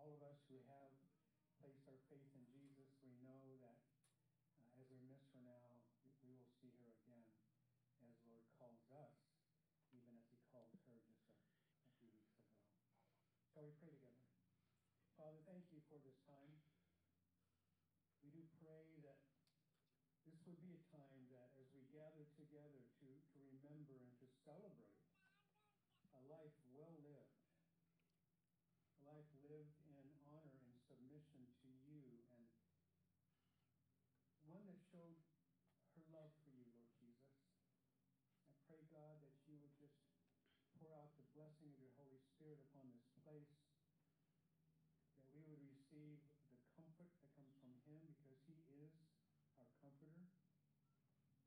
all 0.00 0.16
of 0.16 0.24
us 0.24 0.40
who 0.48 0.56
have 0.64 0.96
placed 1.60 1.84
our 1.84 2.00
faith 2.08 2.32
in 2.32 2.44
Jesus, 2.48 2.88
we 3.04 3.12
know 3.20 3.44
that 3.60 3.76
uh, 4.56 4.80
as 4.80 4.88
we 4.88 4.96
miss 5.04 5.28
her 5.36 5.44
now, 5.44 5.76
we 6.24 6.32
will 6.32 6.48
see 6.56 6.72
her 6.80 6.88
again 6.88 7.28
as 8.00 8.16
Lord 8.24 8.48
calls 8.56 8.80
us, 8.96 9.12
even 9.92 10.16
as 10.16 10.24
he 10.32 10.40
called 10.48 10.72
her 10.88 10.96
just 11.04 11.28
a, 11.28 11.36
a 11.84 11.92
few 12.00 12.08
weeks 12.08 12.32
ago. 12.32 12.48
Shall 13.52 13.68
we 13.68 13.76
pray 13.76 13.92
together? 13.92 14.24
Father, 15.20 15.44
thank 15.44 15.68
you 15.68 15.84
for 15.84 16.00
this 16.00 16.16
time. 16.24 16.56
We 18.24 18.32
do 18.32 18.40
pray 18.56 19.04
that 19.04 19.20
this 20.24 20.40
would 20.48 20.64
be 20.64 20.80
a 20.80 20.82
time 20.88 21.28
that 21.28 21.52
as 21.60 21.68
we 21.76 21.84
gather 21.92 22.24
together 22.40 22.80
to, 23.04 23.08
to 23.12 23.38
remember 23.52 24.00
and 24.00 24.16
to 24.16 24.26
celebrate 24.48 24.96
a 26.16 26.22
life 26.32 26.56
well 26.72 26.96
lived, 27.04 27.36
a 28.96 29.02
life 29.08 29.28
lived 29.44 29.76
in 29.88 30.06
honor 30.30 30.56
and 30.64 30.76
submission 30.88 31.44
to 31.60 31.68
you, 31.84 32.04
and 32.32 32.44
one 34.60 34.76
that 34.76 34.84
showed 34.92 35.16
her 35.96 36.04
love 36.12 36.36
for 36.44 36.52
you, 36.52 36.68
Lord 36.68 36.92
Jesus. 37.00 37.32
I 38.44 38.52
pray, 38.68 38.84
God, 38.92 39.16
that 39.24 39.32
you 39.48 39.56
would 39.56 39.72
just 39.80 39.96
pour 40.76 40.92
out 41.00 41.16
the 41.16 41.24
blessing 41.32 41.72
of 41.72 41.80
your 41.80 41.96
Holy 41.96 42.20
Spirit 42.20 42.60
upon 42.68 42.92
this 42.92 43.08
place, 43.24 43.56
that 45.16 45.24
we 45.32 45.40
would 45.48 45.64
receive 45.64 46.20
the 46.52 46.60
comfort 46.76 47.08
that 47.24 47.32
comes 47.40 47.56
from 47.56 47.72
him 47.88 48.04
because 48.04 48.36
he 48.44 48.60
is 48.84 48.92
our 49.56 49.72
comforter. 49.80 50.28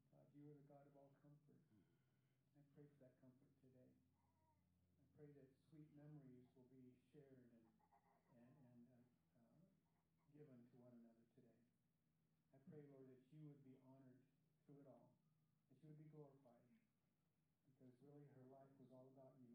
God, 0.10 0.26
you 0.34 0.50
are 0.50 0.58
the 0.58 0.66
God 0.66 0.90
of 0.90 0.98
all 0.98 1.14
comfort. 1.22 1.62
I 2.58 2.66
pray 2.74 2.90
for 2.90 2.98
that 3.06 3.14
comfort 3.22 3.54
today 3.62 3.94
I 4.98 5.06
pray 5.14 5.30
that 5.38 5.54
sweet 5.70 5.94
memories 5.94 6.50
will 6.58 6.66
be 6.74 6.98
shared 7.14 7.30
and, 7.30 7.62
and 8.34 8.90
uh, 8.98 9.06
uh, 9.62 9.70
given 10.34 10.66
to 10.74 10.76
one 10.82 10.98
another 10.98 11.22
today. 11.38 11.62
I 12.54 12.58
pray, 12.70 12.86
Lord, 12.90 13.10
that 13.10 13.22
you 13.30 13.46
would 13.46 13.62
be 13.66 13.78
honored 13.86 14.22
through 14.74 14.82
it 14.82 14.90
all, 14.90 15.06
that 15.70 15.78
you 15.86 15.94
would 15.94 16.02
be 16.02 16.10
glorified, 16.10 16.66
because 17.78 17.94
really 18.02 18.26
her 18.34 18.50
life 18.50 18.74
was 18.82 18.90
all 18.90 19.06
about 19.06 19.38
you. 19.38 19.54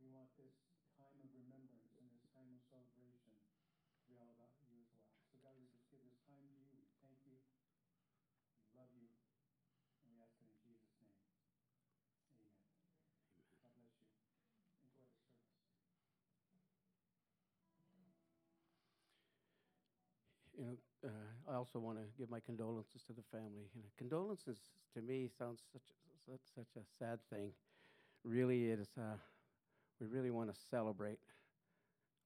We 0.00 0.08
want 0.08 0.32
this 0.40 0.56
time 0.96 1.20
of 1.20 1.28
remembrance 1.36 1.92
and 2.00 2.08
this 2.08 2.24
time 2.32 2.56
of 2.56 2.64
celebration 2.64 3.36
to 3.36 4.00
be 4.08 4.16
all 4.16 4.32
about 4.32 4.56
you 4.64 4.80
as 4.80 4.88
well. 4.96 5.12
So, 5.28 5.36
God, 5.44 5.60
we 5.60 5.68
just 5.68 5.84
give 5.92 6.00
this 6.08 6.16
time 6.24 6.40
to 6.40 6.56
you. 6.56 6.72
We 6.72 6.88
thank 7.04 7.20
you. 7.28 7.36
We 8.64 8.72
love 8.72 8.88
you. 8.96 9.12
And 10.00 10.08
we 10.08 10.24
ask 10.24 10.40
it 10.40 10.48
in 10.48 10.56
Jesus' 10.56 10.96
name. 10.96 11.20
Amen. 12.32 12.48
Amen. 12.48 12.64
God 13.60 13.76
bless 13.76 13.92
you. 14.00 14.08
you 20.56 20.64
know, 20.64 20.76
uh, 21.04 21.31
I 21.50 21.56
also 21.56 21.78
want 21.78 21.98
to 21.98 22.04
give 22.18 22.30
my 22.30 22.40
condolences 22.40 23.02
to 23.06 23.12
the 23.12 23.22
family. 23.30 23.66
You 23.74 23.82
know, 23.82 23.88
condolences 23.98 24.58
to 24.94 25.02
me 25.02 25.28
sounds 25.38 25.62
such 25.72 25.82
such, 26.26 26.40
such 26.54 26.76
a 26.76 26.84
sad 26.98 27.18
thing. 27.30 27.50
Really, 28.24 28.70
it 28.70 28.78
is. 28.78 28.88
Uh, 28.96 29.16
we 30.00 30.06
really 30.06 30.30
want 30.30 30.52
to 30.52 30.60
celebrate 30.70 31.18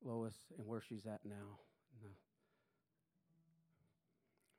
Lois 0.04 0.34
and 0.58 0.66
where 0.66 0.80
she's 0.80 1.06
at 1.06 1.20
now. 1.24 1.58
No. 2.02 2.10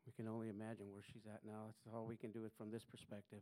We 0.06 0.13
can 0.13 0.28
only 0.28 0.50
imagine 0.50 0.88
where 0.91 1.03
she's 1.03 1.25
at 1.28 1.41
now. 1.46 1.73
That's 1.85 1.96
all 1.96 2.06
we 2.06 2.16
can 2.16 2.31
do 2.31 2.46
it 2.46 2.51
from 2.57 2.72
this 2.72 2.84
perspective. 2.84 3.41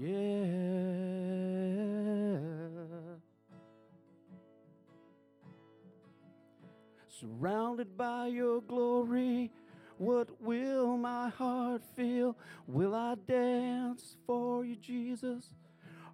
Yeah. 0.00 0.16
Surrounded 7.06 7.98
by 7.98 8.28
your 8.28 8.62
glory, 8.62 9.50
what 9.98 10.30
will 10.40 10.96
my 10.96 11.28
heart 11.28 11.82
feel? 11.94 12.34
Will 12.66 12.94
I 12.94 13.16
dance 13.28 14.16
for 14.26 14.64
you, 14.64 14.76
Jesus? 14.76 15.50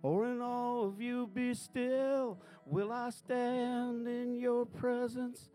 Or 0.02 0.26
in 0.26 0.42
all 0.42 0.88
of 0.88 1.00
you 1.00 1.30
be 1.32 1.54
still? 1.54 2.40
Will 2.64 2.90
I 2.90 3.10
stand 3.10 4.08
in 4.08 4.34
your 4.34 4.66
presence? 4.66 5.48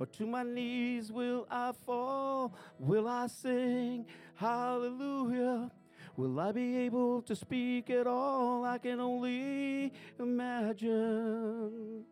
Or 0.00 0.06
to 0.06 0.26
my 0.26 0.42
knees 0.42 1.12
will 1.12 1.46
I 1.48 1.70
fall? 1.84 2.52
Will 2.80 3.06
I 3.06 3.28
sing 3.28 4.06
hallelujah? 4.34 5.70
Will 6.16 6.40
I 6.40 6.50
be 6.50 6.78
able 6.78 7.20
to 7.22 7.36
speak 7.36 7.90
at 7.90 8.06
all? 8.06 8.64
I 8.64 8.78
can 8.78 9.00
only 9.00 9.92
imagine. 10.18 12.04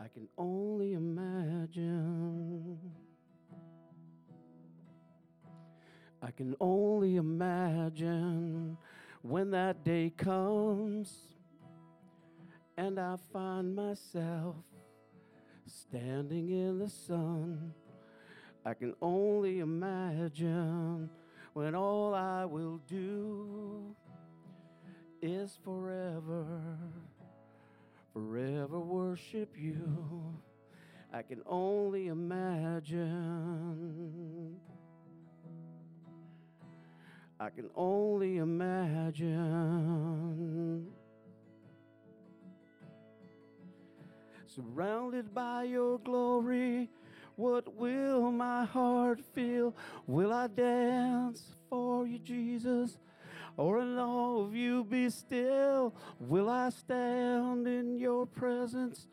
I 0.00 0.08
can 0.08 0.28
only 0.36 0.94
imagine. 0.94 2.76
I 6.20 6.30
can 6.32 6.56
only 6.60 7.16
imagine 7.16 8.76
when 9.22 9.50
that 9.52 9.84
day 9.84 10.10
comes 10.16 11.28
and 12.76 12.98
I 12.98 13.16
find 13.32 13.76
myself 13.76 14.56
standing 15.66 16.50
in 16.50 16.80
the 16.80 16.88
sun 16.88 17.74
I 18.64 18.74
can 18.74 18.94
only 19.02 19.58
imagine 19.58 21.10
when 21.52 21.74
all 21.74 22.14
I 22.14 22.44
will 22.44 22.78
do 22.86 23.96
is 25.20 25.58
forever, 25.64 26.46
forever 28.12 28.78
worship 28.78 29.56
you. 29.58 30.32
I 31.12 31.22
can 31.22 31.42
only 31.46 32.06
imagine. 32.06 33.00
I 37.40 37.50
can 37.50 37.68
only 37.74 38.36
imagine. 38.36 39.32
Surrounded 44.46 45.34
by 45.34 45.64
your 45.64 45.98
glory 45.98 46.88
what 47.36 47.74
will 47.74 48.30
my 48.30 48.64
heart 48.64 49.20
feel? 49.34 49.74
Will 50.06 50.32
I 50.32 50.46
dance 50.46 51.54
for 51.68 52.06
you, 52.06 52.18
Jesus? 52.18 52.98
Or 53.56 53.80
in 53.80 53.98
of 53.98 54.54
you 54.54 54.84
be 54.84 55.10
still? 55.10 55.94
Will 56.18 56.48
I 56.48 56.70
stand 56.70 57.66
in 57.66 57.98
your 57.98 58.26
presence? 58.26 59.06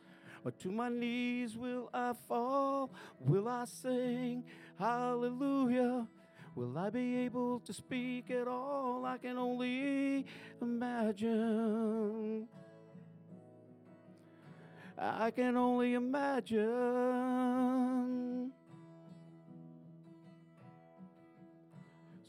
Or 0.45 0.51
to 0.51 0.71
my 0.71 0.89
knees 0.89 1.57
will 1.57 1.89
I 1.93 2.13
fall? 2.27 2.91
Will 3.19 3.47
I 3.47 3.65
sing 3.65 4.43
hallelujah? 4.77 6.07
Will 6.55 6.77
I 6.77 6.89
be 6.89 7.17
able 7.19 7.59
to 7.61 7.73
speak 7.73 8.31
at 8.31 8.47
all? 8.47 9.05
I 9.05 9.17
can 9.17 9.37
only 9.37 10.25
imagine. 10.61 12.47
I 14.99 15.31
can 15.31 15.55
only 15.55 15.93
imagine. 15.93 16.61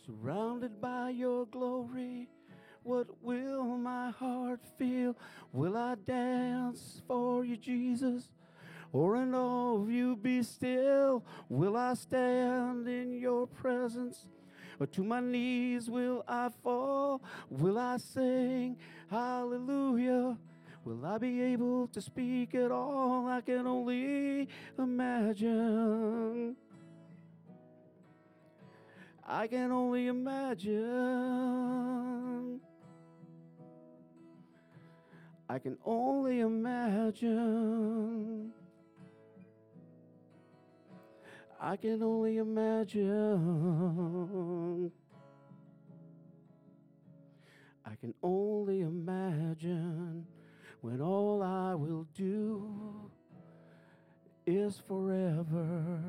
Surrounded 0.07 0.81
by 0.81 1.11
your 1.11 1.47
glory, 1.47 2.29
what 2.85 3.09
will 3.23 3.65
my 3.65 4.11
heart 4.11 4.61
feel? 4.79 5.17
Will 5.53 5.77
I 5.77 5.97
dance 5.97 7.03
for 7.07 7.45
you, 7.45 7.57
Jesus? 7.57 8.31
or 8.93 9.17
in 9.17 9.35
awe 9.35 9.77
of 9.77 9.91
you 9.91 10.17
be 10.17 10.43
still. 10.43 11.25
Will 11.49 11.77
I 11.77 11.95
stand 11.95 12.89
in 12.89 13.13
your 13.13 13.47
presence? 13.47 14.27
Or 14.79 14.87
to 14.87 15.05
my 15.05 15.21
knees 15.21 15.91
will 15.91 16.25
I 16.27 16.49
fall? 16.63 17.23
Will 17.51 17.79
I 17.79 17.99
sing 17.99 18.77
hallelujah? 19.11 20.37
Will 20.83 21.05
I 21.05 21.19
be 21.19 21.43
able 21.43 21.89
to 21.89 22.01
speak 22.01 22.55
at 22.55 22.71
all? 22.71 23.29
I 23.29 23.43
can 23.43 23.67
only 23.67 24.49
imagine. 24.79 26.57
I 29.27 29.47
can 29.47 29.71
only 29.71 30.07
imagine. 30.07 30.81
I 35.51 35.59
can 35.59 35.77
only 35.85 36.41
imagine. 36.41 37.31
I 41.61 41.77
can 41.77 42.03
only 42.03 42.39
imagine. 42.39 43.11
I 47.85 47.95
can 47.97 48.15
only 48.23 48.81
imagine 48.81 50.27
when 50.81 51.01
all 51.01 51.43
I 51.43 51.75
will 51.75 52.07
do 52.15 53.11
is 54.47 54.79
forever, 54.89 56.01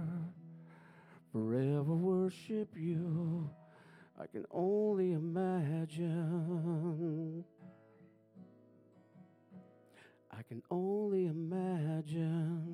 forever 1.31 1.93
worship 1.93 2.69
you. 2.75 3.49
I 4.19 4.27
can 4.27 4.45
only 4.51 5.11
imagine. 5.13 6.23
I 10.31 10.43
can 10.43 10.61
only 10.69 11.25
imagine. 11.25 12.71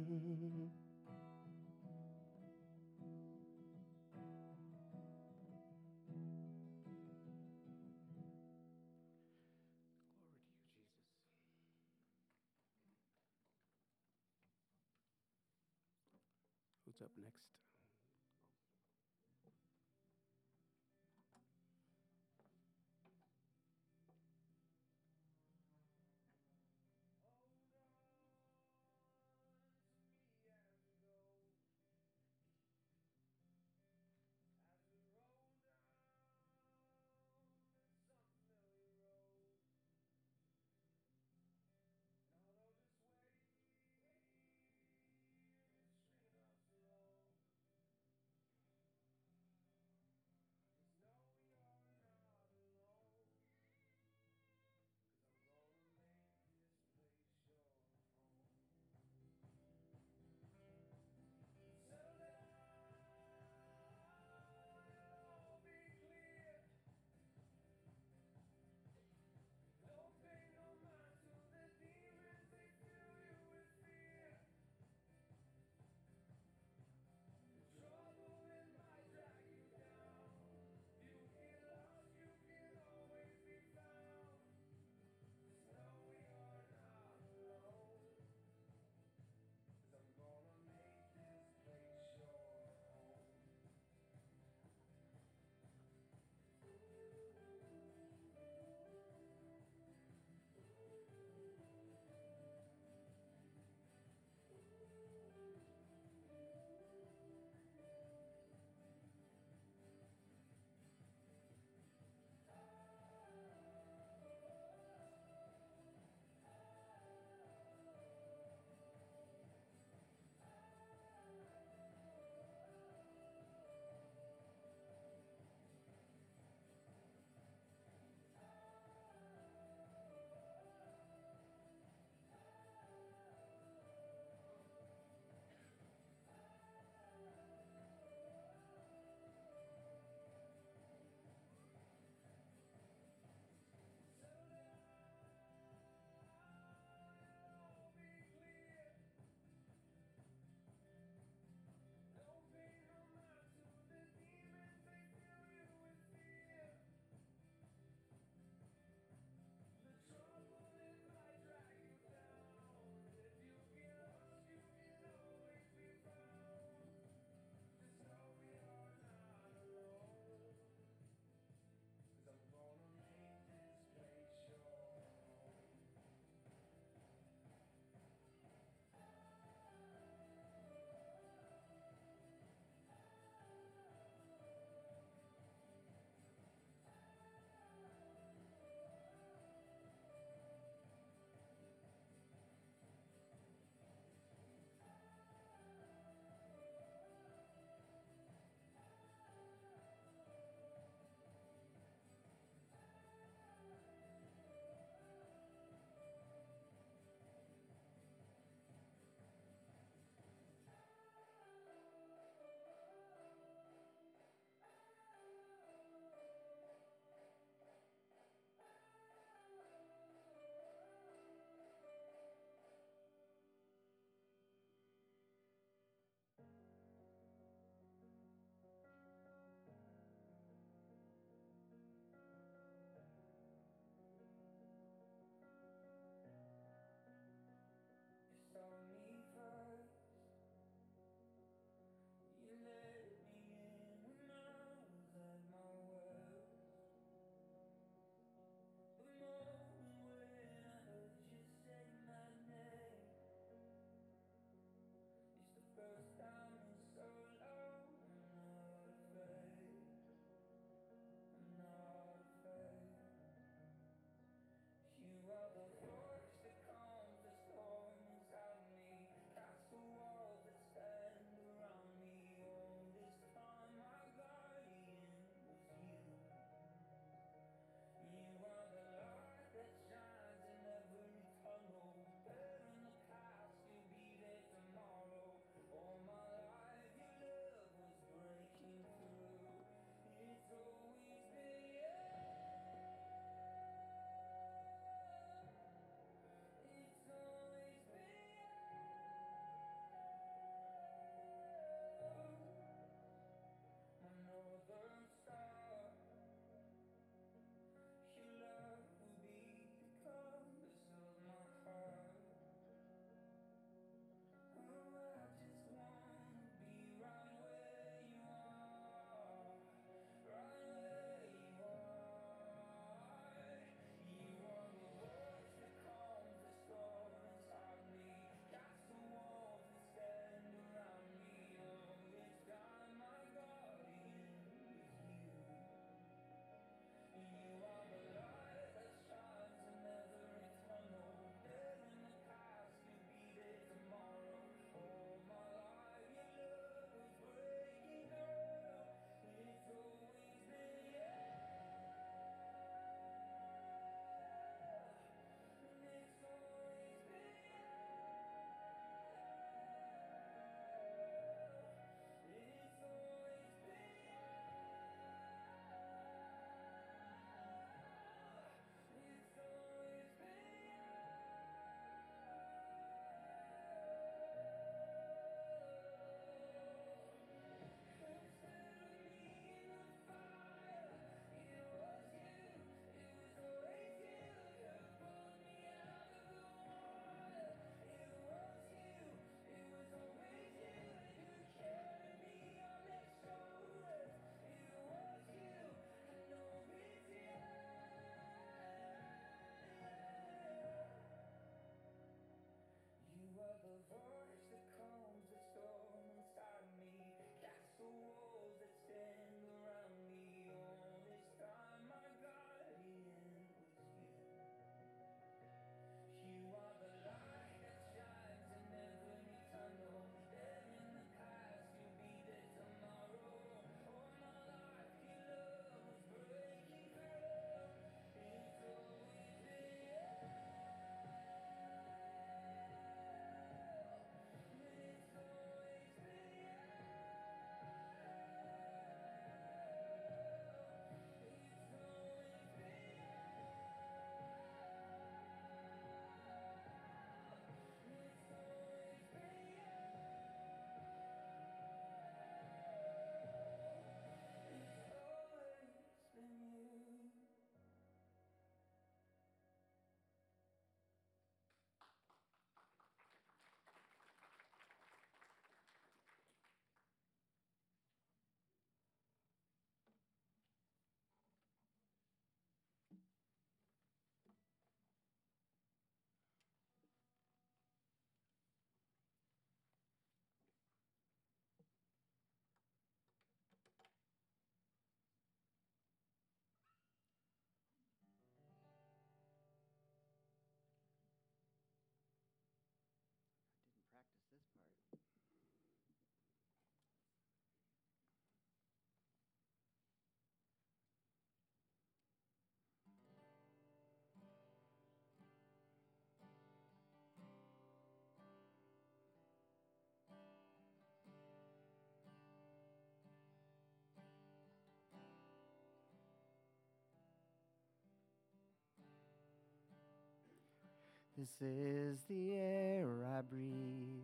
This 521.17 521.41
is 521.41 522.03
the 522.07 522.33
air 522.36 522.86
I 523.17 523.21
breathe. 523.21 524.03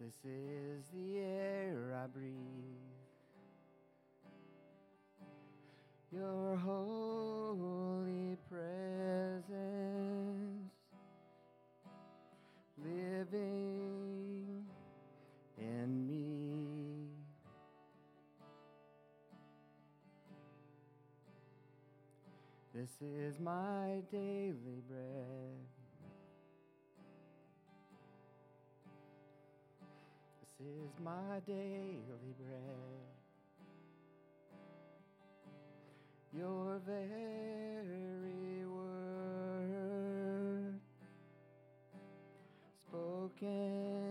This 0.00 0.16
is 0.24 0.88
the 0.92 1.18
air 1.18 1.96
I 2.02 2.08
breathe. 2.08 2.34
Your 6.10 6.56
holy 6.56 7.43
This 22.84 23.00
is 23.00 23.40
my 23.40 24.02
daily 24.12 24.82
bread. 24.86 25.64
This 30.42 30.54
is 30.60 30.92
my 31.02 31.40
daily 31.46 32.34
bread. 32.38 33.08
Your 36.36 36.78
very 36.84 38.66
word 38.66 39.54
spoken 42.86 44.03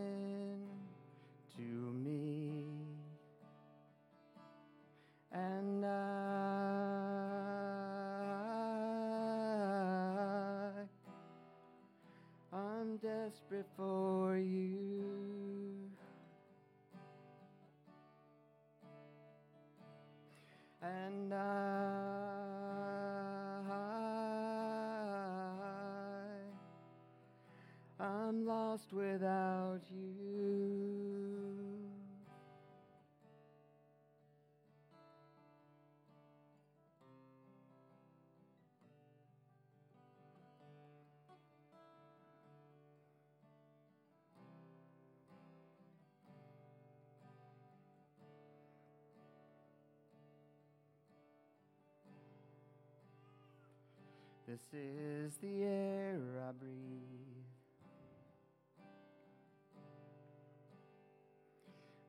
This 54.53 54.69
is 54.71 55.33
the 55.41 55.63
air 55.63 56.19
I 56.47 56.51
breathe. 56.51 57.47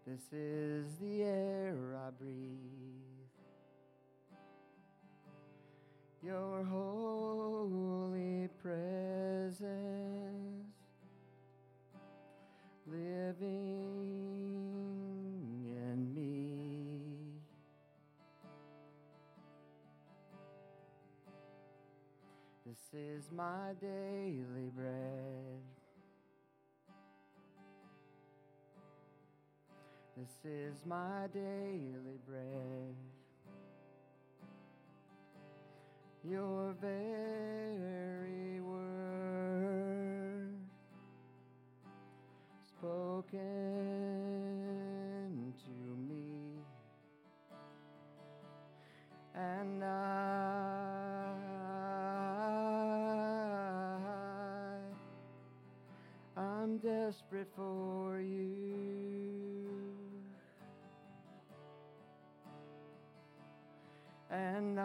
This 0.07 0.31
is 0.31 0.99
the 1.01 1.23
air 1.23 1.75
I 2.07 2.11
breathe. 2.11 3.31
Your 6.23 6.65
holy 6.65 8.49
presence 8.63 9.65
living 12.87 14.24
This 22.95 23.25
is 23.25 23.33
my 23.33 23.73
daily 23.81 24.71
bread. 24.77 25.63
This 30.17 30.31
is 30.45 30.87
my 30.87 31.27
daily 31.33 32.19
bread. 32.29 32.95
Your 36.23 36.75
very 36.81 38.61
word 38.61 40.55
spoken 42.69 43.43
to 45.65 45.97
me, 46.09 46.63
and 49.35 49.83
I, 49.83 50.44
desperate 56.85 57.49
for 57.57 58.21
you. 58.21 58.75
and 64.35 64.81
I, 64.81 64.85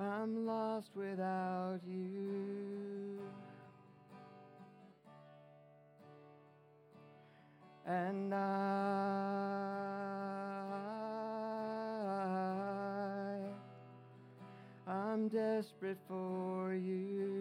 I'm 0.00 0.46
lost 0.46 0.90
without 0.96 1.80
you. 1.86 3.20
And 7.86 8.34
I, 8.34 9.23
desperate 15.34 15.98
for 16.06 16.72
you. 16.74 17.34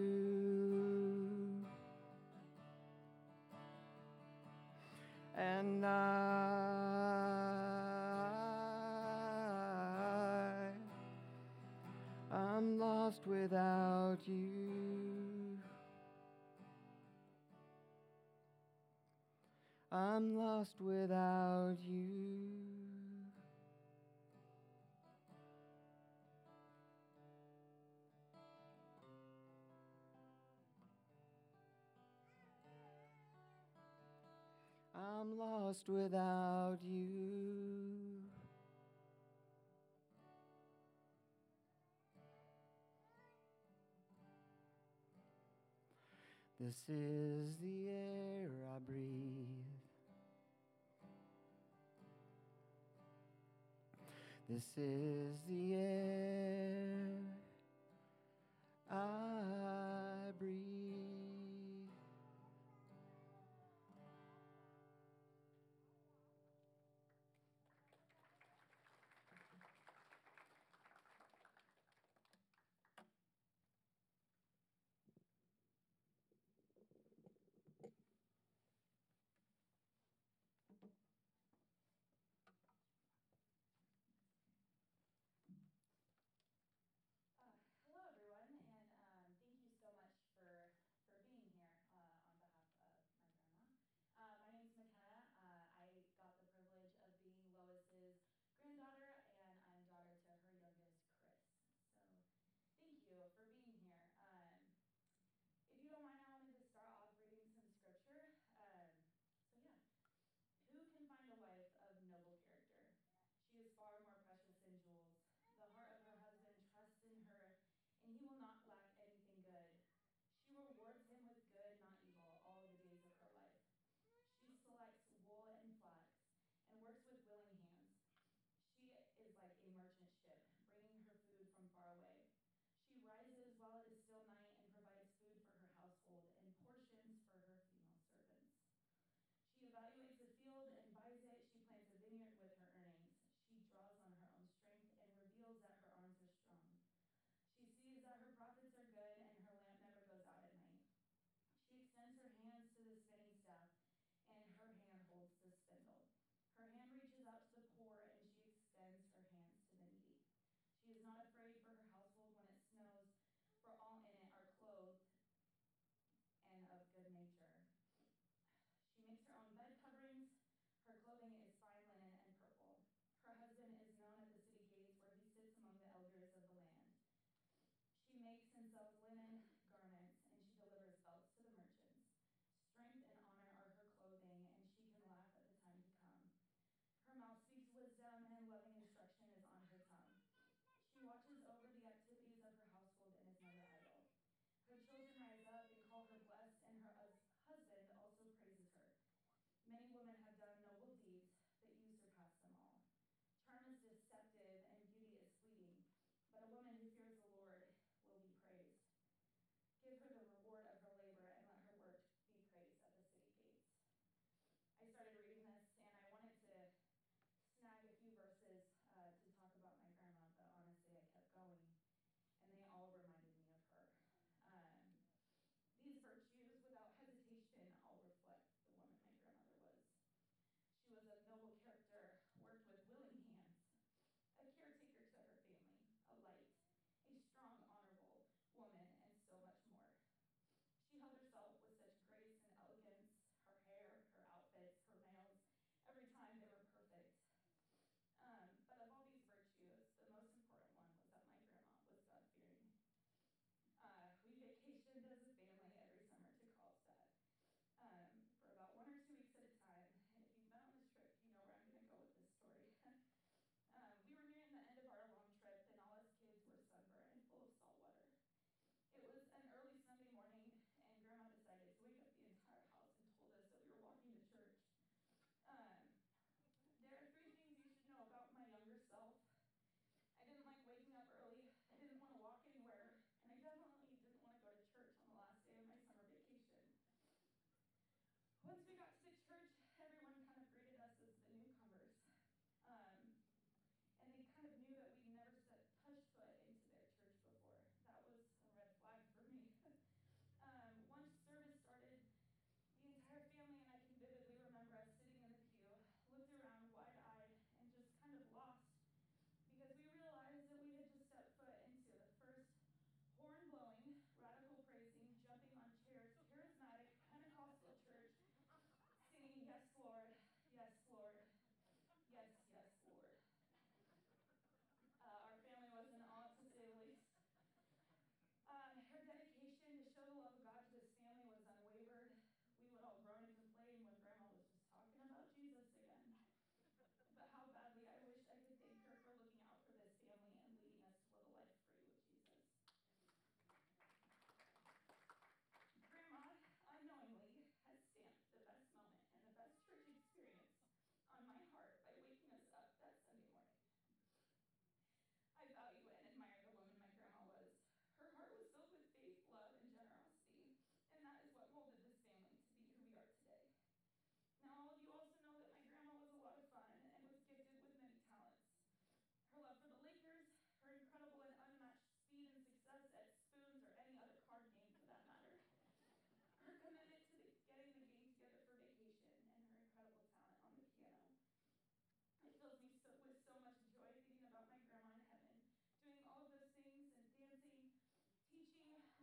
and 5.38 5.86
I, 5.86 5.90
I'm 12.32 12.80
lost 12.80 13.22
without 13.26 14.18
you. 14.26 15.60
I'm 19.92 20.36
lost 20.36 20.76
without 20.80 21.78
you. 21.82 22.53
I'm 35.04 35.38
lost 35.38 35.90
without 35.90 36.78
you. 36.82 37.24
This 46.60 46.78
is 46.88 47.58
the 47.58 47.90
air 47.90 48.50
I 48.74 48.80
breathe. 48.80 49.44
This 54.50 54.66
is 54.78 55.38
the 55.50 55.74
air 55.76 57.10
I 58.90 59.63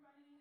running, 0.04 0.40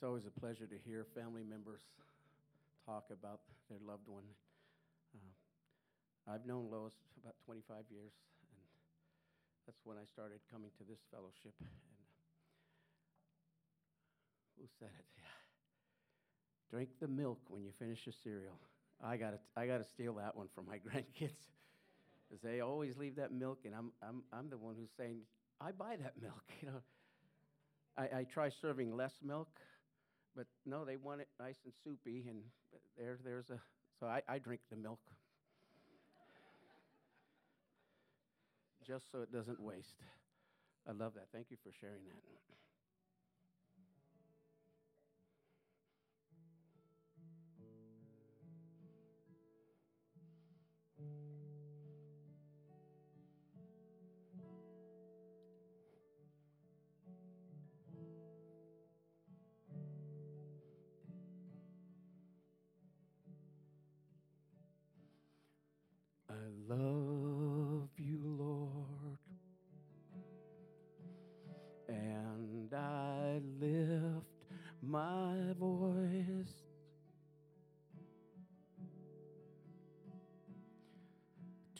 it's 0.00 0.08
always 0.08 0.24
a 0.24 0.40
pleasure 0.40 0.64
to 0.64 0.78
hear 0.88 1.04
family 1.12 1.44
members 1.44 1.84
talk 2.88 3.12
about 3.12 3.40
their 3.68 3.76
loved 3.84 4.08
one. 4.08 4.24
Uh, 5.12 6.32
I've 6.32 6.46
known 6.46 6.72
Lois 6.72 6.96
about 7.20 7.34
25 7.44 7.84
years, 7.92 8.16
and 8.48 8.64
that's 9.66 9.84
when 9.84 9.98
I 10.00 10.08
started 10.08 10.40
coming 10.50 10.70
to 10.78 10.84
this 10.88 11.04
fellowship. 11.12 11.52
And 11.60 11.68
who 14.56 14.64
said 14.78 14.88
it? 14.88 15.04
Yeah. 15.20 15.36
Drink 16.72 16.88
the 16.98 17.08
milk 17.08 17.40
when 17.48 17.62
you 17.62 17.72
finish 17.78 18.00
your 18.06 18.16
cereal. 18.24 18.56
I 19.04 19.18
got 19.18 19.32
to 19.32 19.38
I 19.54 19.66
got 19.66 19.84
to 19.84 19.84
steal 19.84 20.14
that 20.14 20.34
one 20.34 20.48
from 20.54 20.64
my 20.64 20.76
grandkids, 20.88 21.44
because 22.24 22.40
they 22.42 22.60
always 22.60 22.96
leave 22.96 23.16
that 23.16 23.32
milk, 23.32 23.58
and 23.66 23.74
I'm 23.74 23.92
I'm 24.00 24.22
I'm 24.32 24.48
the 24.48 24.56
one 24.56 24.76
who's 24.80 24.96
saying 24.96 25.28
I 25.60 25.72
buy 25.72 25.96
that 26.00 26.14
milk. 26.22 26.40
You 26.62 26.68
know, 26.68 26.80
I, 27.98 28.20
I 28.20 28.24
try 28.24 28.48
serving 28.48 28.96
less 28.96 29.12
milk, 29.22 29.60
but 30.40 30.46
no, 30.64 30.86
they 30.86 30.96
want 30.96 31.20
it 31.20 31.28
nice 31.38 31.58
and 31.66 31.74
soupy, 31.84 32.24
and 32.26 32.40
there 32.96 33.18
there's 33.22 33.50
a 33.50 33.60
so 33.98 34.06
I, 34.06 34.22
I 34.26 34.38
drink 34.38 34.62
the 34.70 34.76
milk. 34.76 35.00
Just 38.86 39.12
so 39.12 39.20
it 39.20 39.30
doesn't 39.30 39.60
waste. 39.60 40.00
I 40.88 40.92
love 40.92 41.12
that. 41.12 41.26
Thank 41.30 41.50
you 41.50 41.58
for 41.62 41.70
sharing 41.78 42.06
that. 42.06 42.69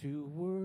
To 0.02 0.24
worship 0.34 0.59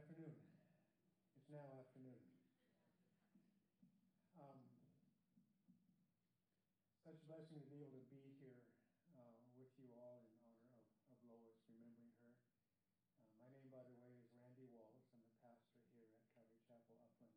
afternoon. 0.00 0.32
It's 1.36 1.52
now 1.52 1.68
afternoon. 1.76 2.24
Um, 4.32 4.56
such 7.04 7.20
a 7.20 7.26
blessing 7.28 7.60
to 7.60 7.68
be 7.68 7.84
able 7.84 8.00
to 8.00 8.08
be 8.08 8.32
here 8.40 8.64
uh, 9.12 9.44
with 9.60 9.68
you 9.76 9.92
all 9.92 10.24
in 10.24 10.32
honor 10.40 10.72
of, 10.72 10.88
of 11.12 11.20
Lois, 11.28 11.60
remembering 11.68 12.16
her. 12.24 12.32
Uh, 12.32 13.44
my 13.44 13.52
name, 13.52 13.68
by 13.68 13.84
the 13.84 13.92
way, 14.00 14.16
is 14.24 14.32
Randy 14.40 14.72
Wallace. 14.72 15.04
I'm 15.12 15.20
the 15.20 15.36
pastor 15.44 15.84
here 15.92 16.08
at 16.08 16.16
Calvary 16.32 16.64
Chapel 16.64 16.96
Upland. 16.96 17.36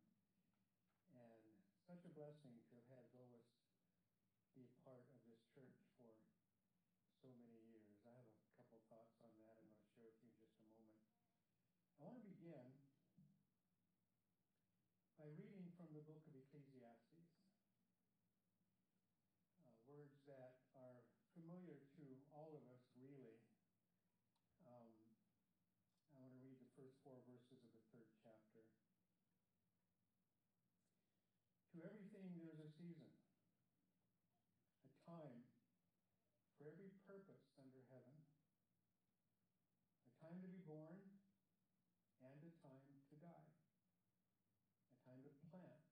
And 1.20 1.43
such 1.84 2.07
a 2.07 2.16
blessing 2.16 2.64
to 2.72 2.80
have 2.80 2.88
had 2.95 3.05
Lois 3.11 3.59
be 4.55 4.72
part 4.88 5.03
of 5.11 5.20
this 5.28 5.43
church 5.51 5.84
for 5.99 6.16
so 7.20 7.28
many 7.28 7.59
years. 7.76 7.99
I 8.07 8.16
have 8.24 8.32
a 8.39 8.55
couple 8.55 8.80
thoughts 8.88 9.20
on 9.20 9.36
that 9.43 9.59
and 9.59 9.68
I'm 9.68 9.76
going 9.76 9.84
to 9.84 9.91
share 9.99 10.07
with 10.07 10.24
you 10.24 10.32
in 10.32 10.39
just 10.39 10.55
a 10.64 10.68
moment. 10.72 11.03
I 12.03 12.11
want 12.11 12.20
to 12.20 12.36
begin 12.36 12.68
by 15.16 15.32
reading 15.39 15.72
from 15.80 15.88
the 15.95 16.03
book 16.03 16.20
of 16.28 16.36
Ecclesiastes. 16.36 17.32
Uh, 19.55 19.72
words 19.88 20.20
that 20.28 20.59
are 20.76 20.99
familiar 21.32 21.80
to 21.95 22.03
all 22.36 22.51
of 22.59 22.68
us. 22.68 22.84
We 31.72 31.72
season, 32.84 33.11
a 34.88 34.91
time 35.03 35.43
for 36.55 36.63
every 36.71 36.95
purpose 37.03 37.51
under 37.59 37.84
heaven, 37.91 38.15
a 40.07 40.11
time 40.23 40.39
to 40.39 40.47
be 40.47 40.63
born 40.63 40.99
and 42.23 42.39
a 42.39 42.51
time 42.63 43.03
to 43.11 43.15
die, 43.19 43.51
a 44.91 44.97
time 45.03 45.19
to 45.27 45.31
plant 45.43 45.84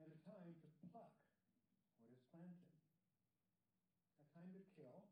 and 0.00 0.12
a 0.12 0.20
time 0.28 0.52
to 0.60 0.68
pluck 0.92 1.16
what 1.96 2.12
is 2.12 2.20
planted, 2.28 2.76
a 4.20 4.26
time 4.36 4.52
to 4.52 4.60
kill 4.76 5.08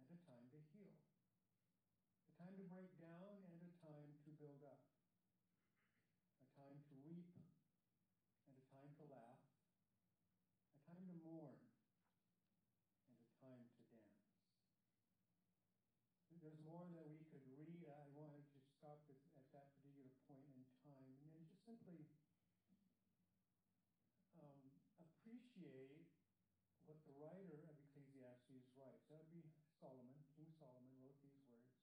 and 0.00 0.08
a 0.08 0.20
time 0.24 0.48
to 0.48 0.58
heal, 0.72 0.96
a 2.24 2.32
time 2.40 2.56
to 2.56 2.64
break 2.64 2.96
down 2.96 3.44
and 3.44 3.60
a 3.60 3.72
time 3.84 4.16
to 4.24 4.32
build 4.40 4.64
up, 4.64 4.80
a 6.40 6.48
time 6.56 6.80
to 6.88 6.96
weep 7.04 7.28
and 8.52 8.60
a 8.60 8.66
time 8.68 8.92
to 9.00 9.04
laugh, 9.08 9.40
a 10.76 10.80
time 10.84 11.04
to 11.08 11.16
mourn 11.24 11.56
and 13.08 13.16
a 13.16 13.30
time 13.40 13.64
to 13.64 13.80
dance. 13.88 14.20
There's 16.42 16.58
more 16.66 16.90
that 16.90 17.06
we 17.06 17.22
could 17.30 17.44
read. 17.54 17.86
I 17.86 18.02
wanted 18.18 18.42
to 18.50 18.58
stop 18.60 18.98
at, 19.06 19.16
at 19.38 19.46
that 19.54 19.70
particular 19.78 20.10
point 20.26 20.50
in 20.50 20.60
time 20.82 21.06
and 21.22 21.30
then 21.30 21.46
just 21.46 21.62
simply 21.62 22.02
um, 24.34 24.74
appreciate 24.98 26.02
what 26.84 26.98
the 27.06 27.14
writer 27.14 27.62
of 27.70 27.78
Ecclesiastes 27.88 28.74
writes. 28.74 29.06
That 29.06 29.22
would 29.22 29.30
be 29.30 29.46
Solomon. 29.82 30.22
King 30.38 30.46
Solomon 30.62 30.94
wrote 31.02 31.18
these 31.26 31.42
words. 31.42 31.74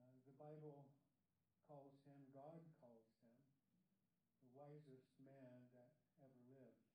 Uh, 0.00 0.16
the 0.24 0.32
Bible 0.40 0.88
calls 1.68 2.00
him, 2.08 2.16
God 2.32 2.64
calls 2.80 3.04
him, 3.20 3.36
the 4.40 4.48
wisest 4.56 5.12
man 5.20 5.68
that 5.76 5.92
ever 6.24 6.40
lived. 6.48 6.88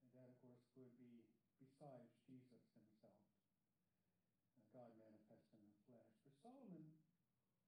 And 0.00 0.08
that, 0.16 0.32
of 0.32 0.40
course, 0.40 0.64
would 0.72 0.88
be 0.96 1.20
besides 1.60 2.16
Jesus 2.24 2.64
himself, 2.72 3.20
uh, 4.48 4.64
God 4.72 4.88
manifest 4.96 5.52
in 5.52 5.60
the 5.60 5.76
flesh. 5.84 6.16
But 6.24 6.32
Solomon 6.40 6.96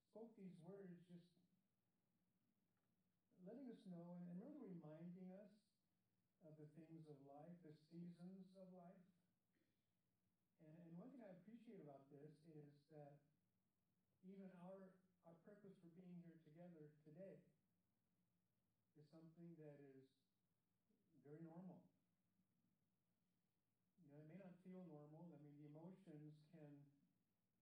spoke 0.09 0.33
these 0.41 0.57
words 0.65 1.05
just 1.05 1.29
letting 3.45 3.69
us 3.69 3.85
know 3.93 4.17
and, 4.17 4.25
and 4.25 4.41
really 4.41 4.65
reminding 4.65 5.37
us 5.37 5.53
of 6.49 6.57
the 6.57 6.73
things 6.81 7.05
of 7.13 7.21
life, 7.29 7.61
the 7.61 7.77
seasons 7.93 8.49
of 8.57 8.73
life. 8.73 9.18
Appreciate 11.79 11.95
about 11.95 12.11
this 12.11 12.35
is 12.59 12.75
that 12.91 13.15
even 14.27 14.51
our, 14.59 14.91
our 15.23 15.37
purpose 15.47 15.79
for 15.79 15.87
being 15.95 16.19
here 16.27 16.35
together 16.43 16.91
today 17.07 17.39
is 18.99 19.07
something 19.07 19.55
that 19.63 19.79
is 19.79 20.11
very 21.23 21.39
normal. 21.47 21.79
You 23.95 24.11
know, 24.11 24.19
it 24.19 24.27
may 24.27 24.43
not 24.43 24.59
feel 24.67 24.83
normal. 24.91 25.31
I 25.31 25.39
mean, 25.39 25.55
the 25.55 25.71
emotions 25.71 26.43
can 26.51 26.83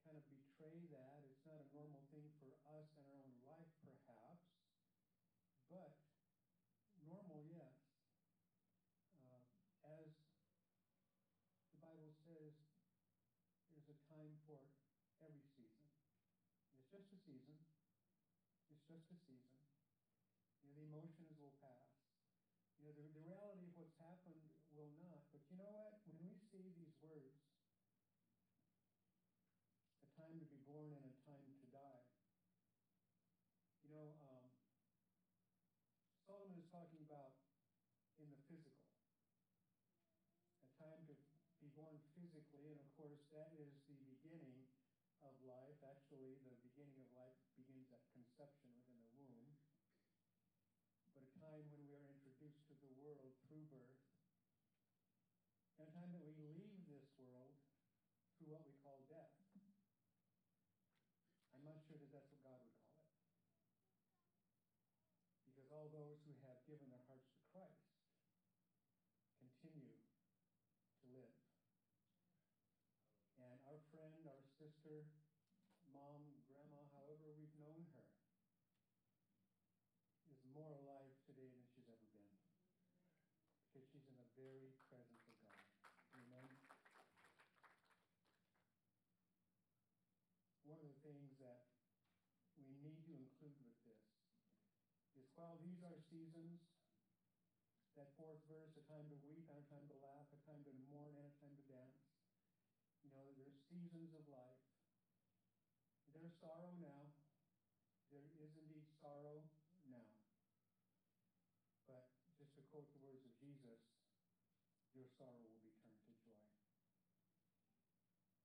kind 0.01 0.17
of 0.17 0.25
betray 0.33 0.89
that. 0.89 1.21
It's 1.29 1.45
not 1.45 1.61
a 1.61 1.69
normal 1.77 2.01
thing 2.09 2.33
for 2.41 2.57
us 2.73 2.89
in 2.97 3.05
our 3.05 3.21
own 3.21 3.37
life, 3.45 3.69
perhaps. 3.85 4.49
But 5.69 5.93
normal, 7.05 7.45
yes. 7.45 7.77
Uh, 9.13 9.45
as 9.85 10.09
the 11.69 11.77
Bible 11.85 12.17
says, 12.25 12.57
there's 13.77 13.93
a 13.93 13.99
time 14.09 14.36
every 14.49 15.43
season. 15.57 15.91
It's 16.79 16.91
just 16.91 17.13
a 17.13 17.19
season. 17.19 17.59
It's 18.71 18.87
just 18.87 19.11
a 19.11 19.17
season. 19.17 19.59
You 20.61 20.69
know, 20.69 20.75
the 20.75 20.83
emotions 20.83 21.33
will 21.39 21.55
pass. 21.61 21.89
You 22.79 22.85
know, 22.87 22.93
the, 22.93 23.07
the 23.15 23.21
reality 23.25 23.67
of 23.67 23.77
what's 23.77 23.97
happened 23.99 24.51
will 24.71 24.91
not. 24.99 25.23
But 25.33 25.43
you 25.51 25.57
know 25.57 25.71
what? 25.71 25.95
When 26.05 26.17
we 26.21 26.37
see 26.51 26.71
these 26.77 26.95
words, 27.03 27.35
a 30.03 30.07
time 30.19 30.39
to 30.39 30.47
be 30.47 30.57
born 30.65 30.93
and 30.95 31.05
a 31.05 31.13
time 31.29 31.53
to 31.61 31.67
die, 31.69 32.05
you 33.83 33.89
know, 33.91 34.13
um, 34.21 34.45
Solomon 36.27 36.59
is 36.59 36.67
talking 36.69 37.01
about 37.01 37.33
in 38.19 38.29
the 38.31 38.37
physical. 38.49 38.91
A 40.61 40.69
time 40.77 41.01
to 41.09 41.15
be 41.61 41.69
born 41.73 41.97
physically, 42.13 42.69
and 42.69 42.81
of 42.81 42.89
course, 42.93 43.25
that 43.33 43.49
is 43.57 43.73
the 43.89 43.97
beginning 44.05 44.69
of 45.25 45.33
Actually, 46.07 46.39
the 46.47 46.55
beginning 46.63 47.03
of 47.03 47.11
life 47.19 47.35
begins 47.59 47.91
at 47.91 47.99
conception 48.15 48.71
within 48.79 48.95
the 48.95 49.11
womb. 49.19 49.59
But 51.03 51.19
a 51.19 51.27
time 51.35 51.67
when 51.75 51.83
we 51.83 51.99
are 51.99 52.07
introduced 52.07 52.63
to 52.71 52.79
the 52.79 52.95
world 52.95 53.35
through 53.43 53.67
birth, 53.67 54.07
and 55.75 55.91
a 55.91 55.91
time 55.91 56.15
that 56.15 56.23
we 56.23 56.31
leave 56.39 56.87
this 56.87 57.11
world 57.19 57.59
through 58.39 58.55
what 58.55 58.63
we 58.63 58.79
call 58.87 59.03
death. 59.11 59.35
I'm 61.51 61.67
not 61.67 61.83
sure 61.91 61.99
that 61.99 62.15
that's 62.15 62.31
what 62.31 62.39
God 62.39 62.63
would 62.63 62.71
call 62.79 62.95
it. 63.03 63.11
because 65.43 65.67
all 65.75 65.91
those 65.91 66.23
who 66.23 66.39
have 66.47 66.63
given 66.71 66.87
their 66.87 67.03
hearts 67.11 67.35
to 67.35 67.43
Christ 67.51 67.99
continue 69.43 69.99
to 71.03 71.07
live. 71.19 71.35
And 73.43 73.59
our 73.67 73.83
friend, 73.91 74.23
our 74.31 74.47
sister, 74.55 75.11
mom, 75.97 76.21
grandma, 76.45 76.85
however 76.93 77.33
we've 77.33 77.57
known 77.57 77.89
her, 77.97 78.05
is 80.29 80.37
more 80.53 80.77
alive 80.77 81.17
today 81.25 81.49
than 81.49 81.65
she's 81.73 81.89
ever 81.89 82.05
been. 82.13 82.37
Because 83.65 83.89
she's 83.89 84.05
in 84.13 84.21
the 84.21 84.26
very 84.37 84.77
presence 84.93 85.25
of 85.25 85.35
God. 85.41 85.65
Amen. 86.13 86.45
One 90.69 90.77
of 90.85 90.93
the 90.93 91.01
things 91.01 91.33
that 91.41 91.65
we 92.61 92.69
need 92.85 93.01
to 93.09 93.17
include 93.17 93.57
with 93.65 93.81
this 93.89 94.05
is 95.17 95.33
while 95.41 95.57
these 95.65 95.81
are 95.81 95.97
seasons, 96.13 96.61
that 97.97 98.13
fourth 98.21 98.45
verse, 98.45 98.77
a 98.77 98.85
time 98.85 99.09
to 99.09 99.17
weep 99.25 99.49
and 99.49 99.57
a 99.57 99.67
time 99.73 99.89
to 99.89 99.97
laugh, 100.05 100.29
a 100.29 100.41
time 100.45 100.61
to 100.69 100.73
mourn 100.93 101.17
and 101.17 101.33
a 101.33 101.35
time 101.41 101.57
to 101.57 101.65
dance. 101.65 102.05
You 103.01 103.09
know, 103.17 103.25
there's 103.41 103.57
seasons 103.73 104.13
of 104.13 104.29
life. 104.29 104.61
There's 106.13 106.37
sorrow 106.37 106.77
now. 106.77 107.09
There 108.13 108.29
is 108.37 108.53
indeed 108.53 108.85
sorrow 109.01 109.49
now. 109.89 110.13
But 111.89 112.05
just 112.37 112.53
to 112.61 112.63
quote 112.69 112.93
the 112.93 113.01
words 113.01 113.25
of 113.25 113.33
Jesus, 113.41 113.81
your 114.97 115.06
sorrow 115.17 115.41
will 115.41 115.65
be 115.65 115.73
turned 115.81 116.05
to 116.05 116.13
joy. 116.21 116.45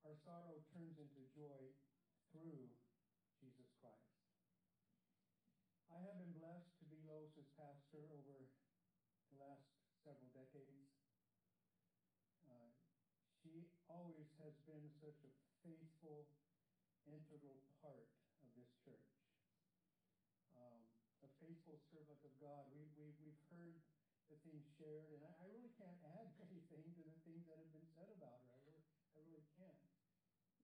Our 0.08 0.16
sorrow 0.24 0.64
turns 0.72 0.96
into 0.96 1.24
joy 1.36 1.76
through 2.32 2.72
Jesus 3.44 3.72
Christ. 3.84 4.12
I 5.92 6.00
have 6.00 6.16
been 6.16 6.32
blessed 6.40 6.72
to 6.80 6.86
be 6.88 7.04
Lois's 7.04 7.52
pastor 7.60 8.08
over 8.16 8.48
the 9.28 9.36
last 9.36 9.68
several 10.06 10.32
decades. 10.32 10.96
Uh, 12.48 12.72
she 13.44 13.68
always 13.92 14.32
has 14.40 14.56
been 14.64 14.88
such 15.04 15.20
a 15.28 15.32
faithful, 15.68 16.24
integral 17.04 17.60
part 17.84 18.08
of 18.40 18.50
this 18.56 18.72
church. 18.86 19.12
Um, 20.56 20.80
a 21.26 21.30
faithful 21.44 21.76
servant 21.92 22.22
of 22.24 22.34
God. 22.40 22.64
We, 22.72 22.88
we, 22.96 23.01
the 24.32 24.40
things 24.48 24.64
shared, 24.80 25.12
and 25.12 25.22
I, 25.28 25.32
I, 25.44 25.46
really 25.52 25.76
can't 25.76 26.00
add 26.16 26.32
anything 26.48 26.88
to 26.96 27.04
the 27.04 27.20
things 27.28 27.44
that 27.52 27.60
have 27.60 27.72
been 27.76 27.90
said 27.92 28.08
about 28.16 28.40
her. 28.48 28.56
I 28.56 28.60
really, 28.64 28.88
I 29.12 29.20
really 29.28 29.46
can't. 29.60 29.84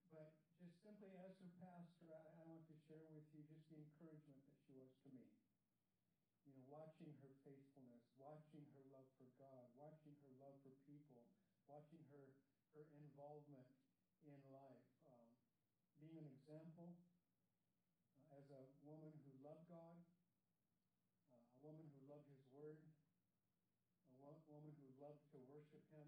But 0.08 0.32
just 0.58 0.80
simply 0.82 1.14
as 1.20 1.36
her 1.44 1.52
pastor, 1.60 2.16
I, 2.16 2.24
I 2.40 2.44
want 2.48 2.64
to 2.72 2.76
share 2.88 3.06
with 3.12 3.28
you 3.36 3.44
just 3.46 3.68
the 3.68 3.78
encouragement 3.78 4.40
that 4.48 4.58
she 4.64 4.72
was 4.74 4.90
to 5.04 5.10
me. 5.12 5.30
You 6.48 6.56
know, 6.56 6.64
watching 6.72 7.12
her 7.22 7.34
faithfulness, 7.44 8.08
watching 8.16 8.64
her 8.72 8.84
love 8.88 9.06
for 9.20 9.28
God, 9.36 9.68
watching 9.76 10.16
her 10.24 10.32
love 10.40 10.56
for 10.64 10.72
people, 10.88 11.28
watching 11.68 12.00
her 12.16 12.32
her 12.76 12.88
involvement 12.94 13.68
in 14.24 14.38
life, 14.54 14.86
um, 15.10 15.30
being 15.98 16.18
an 16.20 16.30
example 16.30 16.94
uh, 18.14 18.38
as 18.38 18.46
a 18.54 18.62
woman 18.86 19.10
who 19.26 19.34
loved 19.42 19.66
God, 19.66 19.98
uh, 21.34 21.42
a 21.42 21.58
woman 21.66 21.90
who 21.90 22.02
loved 22.06 22.30
His 22.30 22.44
Word, 22.54 22.78
a 24.10 24.14
wo- 24.22 24.46
woman 24.46 24.74
who 24.78 24.88
loved 25.02 25.26
to 25.34 25.42
worship 25.50 25.82
Him, 25.90 26.06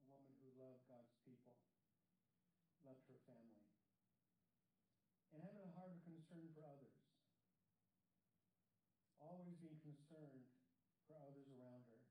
a 0.00 0.04
woman 0.08 0.32
who 0.40 0.48
loved 0.56 0.80
God's 0.88 1.12
people 1.20 1.60
loved 2.80 3.04
her 3.12 3.20
family. 3.28 3.68
And 5.30 5.44
having 5.44 5.62
a 5.62 5.72
heart 5.76 5.92
of 5.92 6.00
concern 6.02 6.48
for 6.56 6.64
others. 6.64 6.96
Always 9.20 9.52
being 9.60 9.76
concerned 9.84 10.48
for 11.10 11.18
others 11.26 11.50
around 11.50 11.82
her. 11.90 12.02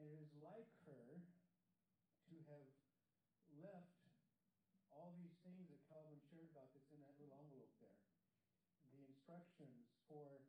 And 0.00 0.08
it 0.08 0.16
is 0.24 0.32
like 0.40 0.72
her 0.88 1.20
to 2.32 2.36
have 2.48 2.64
left 3.60 4.08
all 4.88 5.12
these 5.20 5.36
things 5.44 5.68
that 5.68 5.84
Calvin 5.84 6.16
shared 6.32 6.48
about 6.48 6.72
that's 6.72 6.88
in 6.88 7.04
that 7.04 7.12
little 7.20 7.36
envelope 7.36 7.76
there. 7.76 8.00
The 8.96 9.04
instructions 9.04 9.92
for 10.08 10.40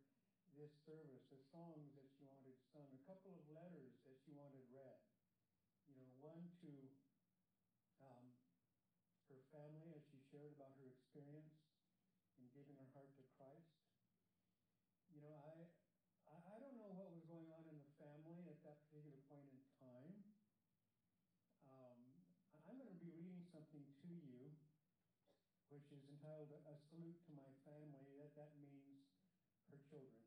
this 0.56 0.72
service, 0.88 1.28
the 1.28 1.43
songs 1.51 1.91
that 1.99 2.08
she 2.08 2.24
wanted 2.24 2.56
sung, 2.72 2.88
a 2.95 3.04
couple 3.04 3.36
of 3.36 3.43
letters 3.51 3.99
that 4.08 4.16
she 4.24 4.32
wanted 4.32 4.64
read. 4.72 5.04
You 5.91 5.99
know, 5.99 6.08
one 6.24 6.47
to 6.64 6.72
um, 7.99 8.32
her 9.28 9.43
family 9.51 9.91
as 9.91 10.08
she 10.08 10.24
shared 10.32 10.56
about 10.56 10.72
her 10.80 10.88
experience 10.88 11.60
in 12.39 12.47
giving 12.56 12.80
her 12.80 12.89
heart 12.95 13.12
to 13.20 13.24
Christ. 13.36 13.84
You 15.12 15.22
know, 15.22 15.36
I, 15.36 15.68
I 16.30 16.58
don't 16.58 16.78
know 16.78 16.89
what 16.93 17.14
was 17.14 17.26
going 17.30 17.49
on 17.49 17.66
in 17.70 17.78
the 17.78 17.93
family 18.01 18.49
at 18.49 18.62
that 18.66 18.82
particular 18.89 19.22
point 19.30 19.49
in 19.49 19.62
time. 19.78 20.14
Um, 21.66 21.99
I'm 22.66 22.78
going 22.78 22.89
to 22.89 23.01
be 23.01 23.14
reading 23.14 23.45
something 23.49 23.86
to 24.06 24.10
you, 24.10 24.54
which 25.70 25.89
is 25.93 26.01
entitled 26.24 26.56
"A 26.72 26.76
Salute 26.88 27.20
to 27.28 27.36
My 27.36 27.52
Family." 27.68 28.16
That 28.16 28.32
that 28.40 28.56
means 28.56 29.12
her 29.68 29.76
children. 29.92 30.24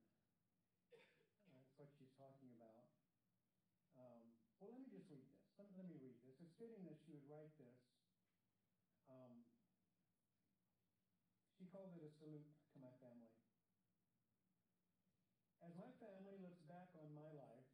That's 0.93 1.73
what 1.81 1.89
she's 1.97 2.13
talking 2.21 2.53
about. 2.53 2.85
Um, 3.97 4.37
well, 4.61 4.77
let 4.77 4.85
me 4.85 4.93
just 4.93 5.09
read 5.09 5.25
this. 5.25 5.41
Let, 5.57 5.73
let, 5.73 5.89
me 5.89 5.97
read 5.97 6.21
this. 6.21 6.37
It's 6.37 6.53
fitting 6.61 6.85
that 6.85 7.01
she 7.01 7.17
would 7.17 7.25
write 7.25 7.49
this. 7.57 7.81
Um, 9.09 9.41
she 11.57 11.65
called 11.73 11.97
it 11.97 12.05
a 12.05 12.13
salute 12.13 12.45
to 12.45 12.77
my 12.77 12.93
family. 13.01 13.33
As 15.65 15.73
my 15.81 15.89
family 15.97 16.37
looks 16.45 16.61
back 16.69 16.93
on 16.93 17.09
my 17.17 17.33
life, 17.33 17.73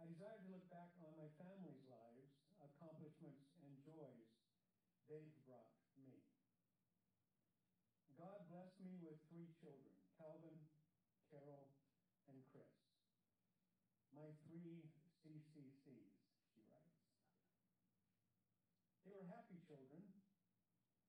I 0.00 0.08
desire 0.08 0.40
to 0.40 0.48
look 0.48 0.64
back 0.72 0.88
on 1.04 1.12
my 1.20 1.28
family's 1.36 1.84
lives, 1.84 2.32
accomplishments, 2.64 3.52
and 3.60 3.76
joys 3.84 4.32
they've 5.06 5.36
brought 5.44 5.68
me. 6.00 6.18
God 8.18 8.42
blessed 8.50 8.78
me 8.82 8.98
with 9.02 9.21
three 9.32 9.48
children 9.56 9.96
Calvin, 10.20 10.60
Carol, 11.32 11.72
and 12.28 12.36
Chris. 12.52 12.68
My 14.12 14.28
three 14.44 14.92
CCCs, 15.24 16.12
she 16.52 16.60
writes. 16.68 17.00
They 19.08 19.16
were 19.16 19.24
happy 19.32 19.56
children, 19.64 20.04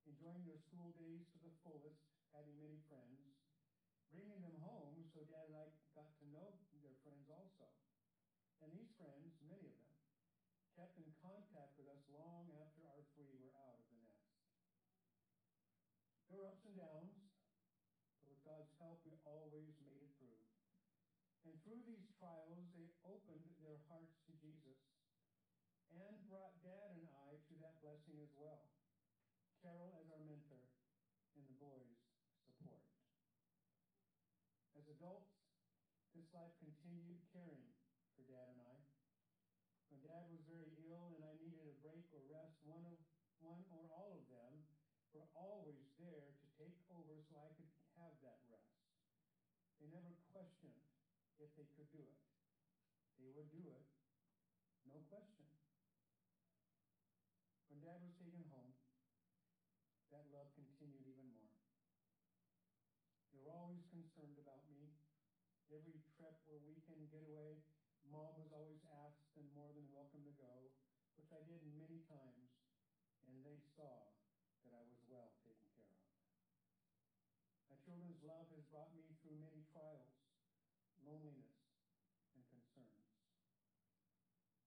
enjoying 0.08 0.48
their 0.48 0.58
school 0.58 0.96
days 0.96 1.28
to 1.36 1.38
the 1.44 1.52
fullest, 1.68 2.00
having 2.32 2.56
many 2.56 2.80
friends, 2.88 3.44
bringing 4.08 4.40
them 4.40 4.56
home 4.64 5.04
so 5.12 5.22
Dad 5.28 5.52
and 5.52 5.60
I 5.60 5.68
got 5.94 6.10
to 6.24 6.26
know 6.32 6.64
their 6.82 6.96
friends 7.04 7.28
also. 7.28 7.68
And 8.64 8.72
these 8.72 8.96
friends, 8.96 9.36
many 9.44 9.68
of 9.68 9.76
them, 9.76 9.94
kept 10.74 10.98
in 10.98 11.10
contact 11.22 11.76
with 11.78 11.90
us 11.92 12.02
long 12.10 12.50
after 12.62 12.82
our 12.88 13.04
three 13.14 13.36
were 13.42 13.54
out 13.60 13.78
of 13.78 13.84
the 13.90 13.98
nest. 14.02 14.32
There 16.30 16.40
were 16.42 16.50
ups 16.50 16.66
and 16.66 16.78
downs, 16.78 17.14
but 18.18 18.26
with 18.26 18.42
God's 18.42 18.74
help, 18.82 19.02
we 19.06 19.14
always 19.26 19.78
made 19.86 20.02
it 20.02 20.14
through. 20.18 20.42
And 21.46 21.54
through 21.62 21.84
these 21.86 22.13
trials, 22.24 22.72
they 22.72 22.88
opened 23.04 23.52
their 23.60 23.84
hearts 23.92 24.16
to 24.24 24.32
Jesus 24.40 24.80
and 25.92 26.16
brought 26.32 26.56
Dad 26.64 26.96
and 26.96 27.04
I 27.28 27.36
to 27.36 27.54
that 27.60 27.76
blessing 27.84 28.16
as 28.24 28.32
well. 28.40 28.64
Carol 29.60 29.92
as 30.00 30.08
our 30.08 30.24
mentor 30.24 30.64
and 31.36 31.44
the 31.44 31.60
boys' 31.60 32.00
support. 32.48 32.80
As 34.80 34.88
adults, 34.88 35.36
this 36.16 36.32
life 36.32 36.56
continued 36.64 37.20
caring 37.36 37.76
for 38.16 38.24
Dad 38.24 38.56
and 38.56 38.64
I. 38.72 38.80
When 39.92 40.00
Dad 40.08 40.24
was 40.32 40.48
very 40.48 40.80
ill 40.88 41.12
and 41.20 41.28
I 41.28 41.36
needed 41.44 41.68
a 41.68 41.76
break 41.84 42.08
or 42.16 42.24
rest, 42.32 42.56
one 42.64 42.88
of 42.88 42.96
one 43.44 43.68
or 43.76 43.84
all 43.92 44.16
of 44.16 44.24
them 44.32 44.64
were 45.12 45.28
always 45.36 45.92
there 46.00 46.32
to 46.32 46.48
take 46.56 46.80
over 46.88 47.20
so 47.28 47.36
I 47.36 47.52
could 47.60 47.68
have 48.00 48.16
that 48.24 48.40
rest. 48.48 48.80
They 49.84 49.92
never 49.92 50.16
questioned 50.32 50.80
if 51.42 51.50
they 51.58 51.68
could 51.74 51.90
do 51.90 52.04
it. 52.04 52.20
They 53.22 53.30
would 53.34 53.50
do 53.54 53.64
it, 53.70 53.86
no 54.90 55.00
question. 55.08 55.48
When 57.70 57.82
Dad 57.82 58.02
was 58.06 58.14
taken 58.20 58.44
home, 58.54 58.74
that 60.14 60.30
love 60.30 60.54
continued 60.54 61.10
even 61.10 61.34
more. 61.34 61.58
They 63.34 63.42
were 63.42 63.54
always 63.54 63.82
concerned 63.90 64.38
about 64.38 64.62
me. 64.70 64.94
Every 65.74 65.98
trip 66.14 66.38
or 66.46 66.62
weekend 66.70 67.10
getaway, 67.10 67.58
Mom 68.06 68.38
was 68.38 68.54
always 68.54 68.86
asked 69.02 69.34
and 69.42 69.50
more 69.58 69.74
than 69.74 69.90
welcome 69.90 70.22
to 70.22 70.34
go, 70.38 70.70
which 71.18 71.34
I 71.34 71.42
did 71.50 71.66
many 71.74 72.06
times, 72.06 72.54
and 73.26 73.42
they 73.42 73.58
saw 73.74 74.14
that 74.62 74.78
I 74.78 74.86
was 74.86 75.02
well 75.10 75.34
taken 75.42 75.66
care 75.74 75.90
of. 75.90 76.06
My 77.74 77.78
children's 77.82 78.22
love 78.22 78.54
has 78.54 78.62
brought 78.70 78.94
me 78.94 79.18
through 79.26 79.42
many 79.42 79.66
trials, 79.74 80.13
loneliness, 81.04 81.54
and 82.34 82.42
concerns. 82.50 83.04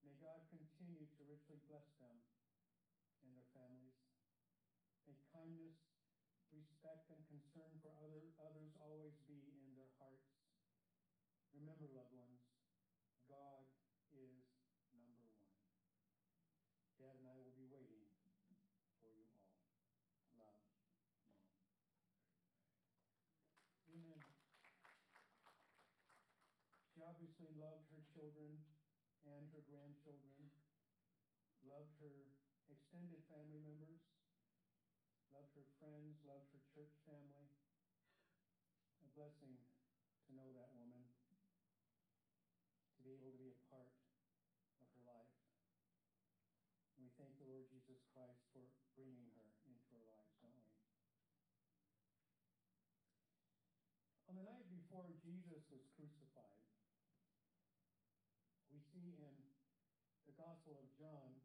May 0.05 0.15
God 0.23 0.47
continue 0.47 1.03
to 1.17 1.21
richly 1.27 1.59
bless 1.67 1.89
them 1.99 2.15
and 3.25 3.33
their 3.35 3.47
families. 3.51 3.97
May 5.03 5.17
kindness, 5.33 5.75
respect, 6.51 7.11
and 7.11 7.19
concern 7.27 7.75
for 7.83 7.91
other, 7.99 8.31
others 8.39 8.71
always 8.79 9.19
be 9.27 9.39
in 9.63 9.75
their 9.75 9.91
hearts. 9.99 10.31
Remember, 11.51 11.87
loved 11.91 12.13
ones, 12.13 12.43
God 13.27 13.65
is 14.13 14.45
number 14.93 15.11
one. 15.15 15.35
Dad 16.99 17.17
and 17.19 17.27
I 17.27 17.35
will 17.37 17.53
be 17.55 17.67
waiting 17.67 18.07
for 19.01 19.11
you 19.11 19.25
all. 19.27 19.47
Love, 20.35 20.57
Mom. 20.65 20.81
Amen. 23.91 24.21
She 26.93 26.96
obviously 27.07 27.47
loved 27.55 27.87
her 27.95 28.03
children 28.11 28.59
and 29.23 29.47
her 29.55 29.63
grandchildren, 29.63 30.51
loved 31.63 31.95
her 32.03 32.27
extended 32.67 33.23
family 33.31 33.63
members, 33.63 34.03
loved 35.31 35.55
her 35.55 35.67
friends, 35.79 36.19
loved 36.27 36.51
her 36.51 36.63
church 36.75 36.91
family. 37.07 37.47
A 38.99 39.07
blessing 39.15 39.55
to 40.27 40.29
know 40.35 40.51
that 40.51 40.75
woman, 40.75 41.07
to 42.91 42.99
be 42.99 43.15
able 43.15 43.31
to 43.31 43.39
be 43.39 43.55
a 43.55 43.59
part 43.71 43.87
of 44.83 44.87
her 44.91 45.03
life. 45.07 45.31
And 46.99 47.07
we 47.07 47.11
thank 47.15 47.39
the 47.39 47.47
Lord 47.47 47.71
Jesus 47.71 48.03
Christ 48.11 48.43
for 48.51 48.67
bringing 48.99 49.31
her 49.39 49.47
into 49.63 49.95
our 49.95 50.03
lives, 50.11 50.35
don't 50.43 50.59
we? 50.59 50.75
On 54.27 54.35
the 54.35 54.43
night 54.43 54.67
before 54.67 55.07
Jesus 55.23 55.63
was 55.71 55.87
crucified, 55.95 56.66
see 58.97 59.13
in 59.21 59.37
the 60.25 60.33
Gospel 60.33 60.73
of 60.73 60.89
John 60.97 61.37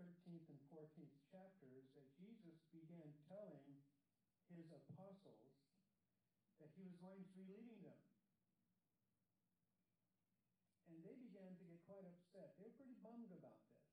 the 0.00 0.08
13th 0.08 0.48
and 0.48 0.60
14th 0.72 1.12
chapters 1.28 1.84
that 1.92 2.08
Jesus 2.16 2.64
began 2.72 3.12
telling 3.28 3.76
his 4.48 4.72
apostles 4.72 5.52
that 6.56 6.72
he 6.72 6.80
was 6.80 6.96
going 6.96 7.20
to 7.20 7.32
be 7.36 7.44
leaving 7.44 7.84
them. 7.84 8.00
And 10.88 11.04
they 11.04 11.12
began 11.20 11.52
to 11.52 11.64
get 11.68 11.84
quite 11.84 12.08
upset. 12.08 12.56
They 12.56 12.64
were 12.64 12.78
pretty 12.80 12.96
bummed 13.04 13.28
about 13.36 13.60
this. 13.68 13.84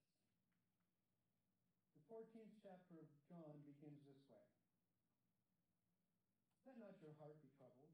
The 1.99 2.03
14th 2.07 2.55
chapter 2.63 2.95
of 3.03 3.11
John 3.27 3.59
begins 3.67 3.99
this 4.07 4.23
way 4.31 4.47
Let 6.63 6.79
not 6.79 6.95
your 7.03 7.11
heart 7.19 7.35
be 7.43 7.51
troubled. 7.59 7.91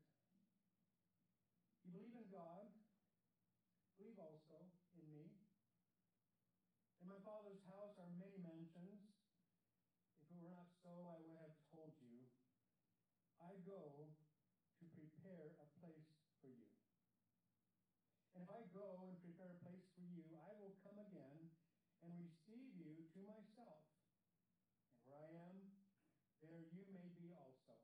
You 1.81 1.89
believe 1.97 2.13
in 2.13 2.29
God, 2.29 2.69
believe 4.01 4.17
also 4.17 4.65
in 4.97 5.05
me. 5.13 5.29
In 7.01 7.05
my 7.05 7.21
Father's 7.21 7.61
house 7.69 7.93
are 8.01 8.09
many 8.17 8.41
mansions. 8.41 9.13
If 10.17 10.25
it 10.33 10.41
were 10.41 10.49
not 10.49 10.73
so, 10.81 10.89
I 11.05 11.21
would 11.21 11.37
have 11.37 11.53
told 11.69 11.93
you. 12.01 12.25
I 13.37 13.53
go 13.61 14.09
to 14.81 14.85
prepare 14.97 15.53
a 15.61 15.67
place 15.77 16.09
for 16.41 16.49
you. 16.49 16.73
And 18.33 18.41
if 18.41 18.49
I 18.49 18.65
go 18.73 19.05
and 19.05 19.13
prepare 19.21 19.53
a 19.53 19.61
place 19.61 19.85
for 19.93 20.01
you, 20.01 20.25
I 20.33 20.49
will 20.57 20.73
come 20.81 20.97
again 20.97 21.53
and 22.01 22.11
receive 22.17 22.73
you 22.77 23.05
to 23.13 23.19
myself. 23.23 23.81
And 24.97 25.05
where 25.05 25.21
I 25.21 25.33
am, 25.49 25.57
there 26.41 26.61
you 26.61 26.83
may 26.93 27.09
be 27.17 27.33
also. 27.33 27.77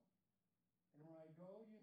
And 0.94 1.06
where 1.06 1.18
I 1.22 1.30
go, 1.38 1.64
you 1.70 1.80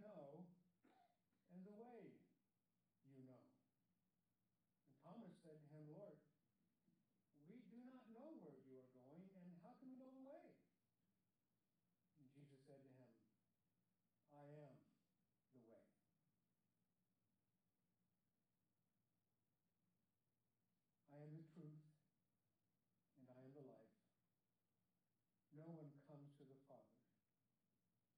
one 25.75 25.91
comes 26.07 26.31
to 26.39 26.47
the 26.47 26.59
Father 26.71 27.03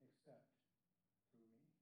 except 0.05 0.45
through 1.33 1.49
me. 1.57 1.73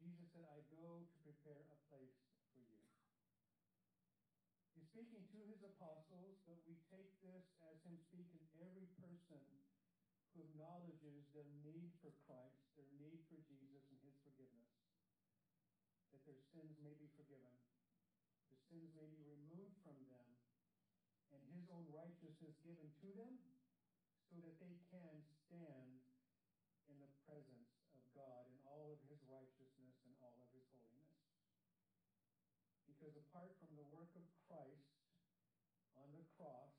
Jesus 0.00 0.24
said, 0.32 0.48
I 0.48 0.64
go 0.72 1.04
to 1.04 1.16
prepare 1.20 1.68
a 1.68 1.78
place 1.92 2.16
for 2.56 2.64
you. 2.64 2.80
He's 4.72 4.88
speaking 4.88 5.20
to 5.20 5.40
his 5.52 5.60
apostles, 5.60 6.40
but 6.48 6.56
we 6.64 6.80
take 6.88 7.12
this 7.20 7.44
as 7.68 7.76
him 7.84 8.00
speaking 8.08 8.40
every 8.64 8.88
person 8.96 9.44
who 10.32 10.48
acknowledges 10.48 11.28
their 11.36 11.48
need 11.60 11.92
for 12.00 12.14
Christ, 12.24 12.72
their 12.72 12.88
need 12.96 13.20
for 13.28 13.36
Jesus 13.44 13.84
and 13.92 14.00
his 14.00 14.16
forgiveness, 14.24 14.72
that 16.16 16.24
their 16.24 16.40
sins 16.56 16.80
may 16.80 16.96
be 16.96 17.12
forgiven, 17.20 17.52
their 18.48 18.62
sins 18.72 18.96
may 18.96 19.08
be 19.12 19.20
removed 19.28 19.76
from 19.84 19.98
them, 20.08 20.28
and 21.36 21.44
his 21.52 21.68
own 21.68 21.84
righteousness 21.92 22.56
given 22.64 22.88
to 23.04 23.08
them 23.12 23.36
so 24.28 24.36
that 24.44 24.56
they 24.60 24.76
can 24.92 25.24
stand 25.24 26.04
in 26.88 26.96
the 27.00 27.08
presence 27.24 27.72
of 27.96 28.04
God 28.12 28.44
in 28.48 28.56
all 28.68 28.92
of 28.92 29.00
his 29.08 29.24
righteousness 29.24 29.96
and 30.04 30.12
all 30.20 30.36
of 30.36 30.48
his 30.52 30.68
holiness. 30.76 31.24
Because 32.84 33.16
apart 33.16 33.56
from 33.56 33.72
the 33.72 33.88
work 33.88 34.12
of 34.14 34.24
Christ 34.44 35.00
on 35.96 36.12
the 36.12 36.24
cross, 36.36 36.76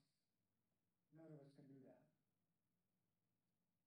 none 1.17 1.34
of 1.34 1.41
us 1.41 1.49
can 1.57 1.65
do 1.65 1.81
that. 1.89 2.05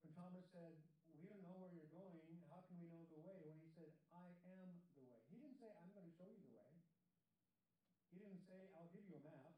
When 0.02 0.10
Thomas 0.18 0.46
said, 0.50 0.74
We 1.22 1.30
don't 1.30 1.44
know 1.46 1.54
where 1.54 1.70
you're 1.70 1.92
going, 1.94 2.18
how 2.50 2.66
can 2.66 2.76
we 2.82 2.90
know 2.90 3.06
the 3.06 3.22
way? 3.22 3.38
When 3.46 3.62
he 3.62 3.70
said, 3.70 3.94
I 4.10 4.26
am 4.42 4.68
the 4.98 5.06
way. 5.06 5.22
He 5.30 5.38
didn't 5.38 5.56
say, 5.62 5.70
I'm 5.78 5.94
going 5.94 6.04
to 6.04 6.14
show 6.18 6.26
you 6.26 6.42
the 6.42 6.50
way. 6.50 6.72
He 8.10 8.18
didn't 8.18 8.42
say, 8.42 8.68
I'll 8.74 8.90
give 8.90 9.06
you 9.06 9.16
a 9.16 9.24
map. 9.24 9.54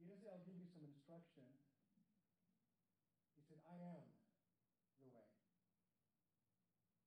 He 0.00 0.08
didn't 0.08 0.24
say, 0.24 0.32
I'll 0.32 0.42
give 0.42 0.56
you 0.56 0.66
some 0.72 0.82
instruction. 0.88 1.46
He 3.38 3.42
said, 3.46 3.60
I 3.68 3.76
am 3.76 4.08
the 4.98 5.08
way. 5.12 5.28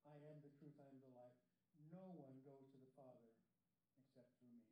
I 0.05 0.15
am 0.29 0.37
the 0.39 0.53
truth, 0.53 0.77
I 0.77 0.85
am 0.85 1.01
the 1.01 1.11
life. 1.17 1.35
No 1.89 2.13
one 2.13 2.37
goes 2.45 2.69
to 2.71 2.77
the 2.77 2.87
Father 2.93 3.33
except 3.97 4.29
through 4.37 4.53
me. 4.53 4.63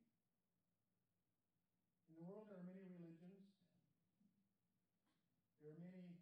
In 2.06 2.08
the 2.08 2.14
world, 2.26 2.50
there 2.50 2.58
are 2.58 2.66
many 2.66 2.82
religions. 2.90 3.54
There 5.62 5.70
are 5.70 5.82
many 5.82 6.18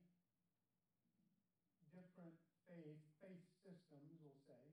different 1.96 2.36
faith, 2.68 3.00
faith 3.24 3.48
systems, 3.64 4.20
we'll 4.20 4.44
say. 4.44 4.64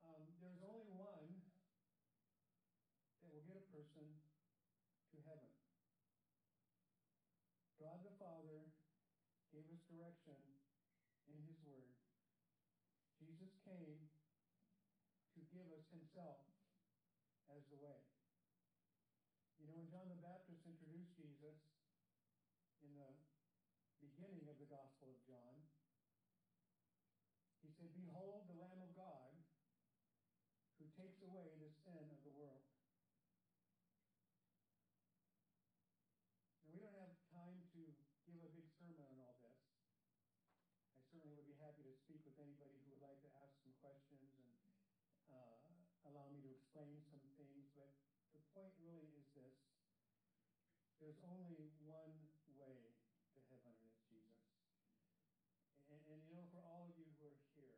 Um, 0.00 0.24
there's 0.40 0.64
only 0.64 0.88
one 0.96 1.28
that 3.20 3.30
will 3.32 3.44
get 3.44 3.60
a 3.60 3.66
person 3.68 4.08
to 5.12 5.16
heaven. 5.28 5.52
God 7.76 8.00
the 8.04 8.16
Father 8.16 8.64
gave 9.52 9.68
us 9.68 9.82
direction 9.92 10.40
in 11.28 11.36
His 11.44 11.60
Word. 11.68 11.92
Jesus 13.20 13.52
came 13.68 14.08
to 15.36 15.40
give 15.52 15.68
us 15.76 15.84
Himself 15.92 16.48
as 17.52 17.60
the 17.68 17.76
way. 17.76 18.00
You 19.62 19.70
know, 19.70 19.78
when 19.78 19.81
John 19.92 20.08
the 20.08 20.24
Baptist 20.24 20.64
introduced 20.64 21.12
Jesus 21.20 21.60
in 22.80 22.96
the 22.96 23.12
beginning 24.00 24.48
of 24.48 24.56
the 24.56 24.64
Gospel 24.64 25.12
of 25.12 25.20
John, 25.28 25.68
he 27.60 27.68
said, 27.76 27.92
Behold 27.92 28.48
the 28.48 28.56
Lamb 28.56 28.80
of 28.80 28.96
God 28.96 29.36
who 30.80 30.88
takes 30.96 31.20
away 31.20 31.44
the 31.60 31.68
sin 31.84 32.08
of 32.08 32.24
the 32.24 32.32
world. 32.32 32.64
Now, 36.64 36.72
we 36.72 36.80
don't 36.80 36.96
have 36.96 37.12
time 37.28 37.60
to 37.76 37.84
give 38.24 38.40
a 38.40 38.48
big 38.48 38.72
sermon 38.80 39.04
on 39.12 39.20
all 39.20 39.36
this. 39.44 39.60
I 40.96 41.04
certainly 41.12 41.36
would 41.36 41.52
be 41.52 41.60
happy 41.60 41.84
to 41.84 41.92
speak 42.00 42.24
with 42.24 42.40
anybody 42.40 42.80
who 42.80 42.96
would 42.96 43.04
like 43.04 43.20
to 43.28 43.30
ask 43.44 43.60
some 43.60 43.76
questions 43.84 44.24
and 44.40 44.56
uh, 45.36 45.68
allow 46.08 46.32
me 46.32 46.40
to 46.48 46.48
explain 46.48 46.96
some 47.12 47.20
things, 47.36 47.68
but 47.76 47.92
the 48.32 48.40
point 48.56 48.72
really 48.80 49.12
is. 49.20 49.21
There's 51.02 51.18
only 51.26 51.66
one 51.82 52.14
way 52.54 52.78
to 53.34 53.38
heaven, 53.50 53.74
and 53.74 53.90
it's 53.90 54.06
Jesus. 54.06 54.38
And, 55.90 55.98
and, 56.06 56.22
you 56.30 56.38
know, 56.38 56.46
for 56.54 56.62
all 56.62 56.86
of 56.86 56.94
you 56.94 57.10
who 57.18 57.26
are 57.26 57.42
here, 57.58 57.74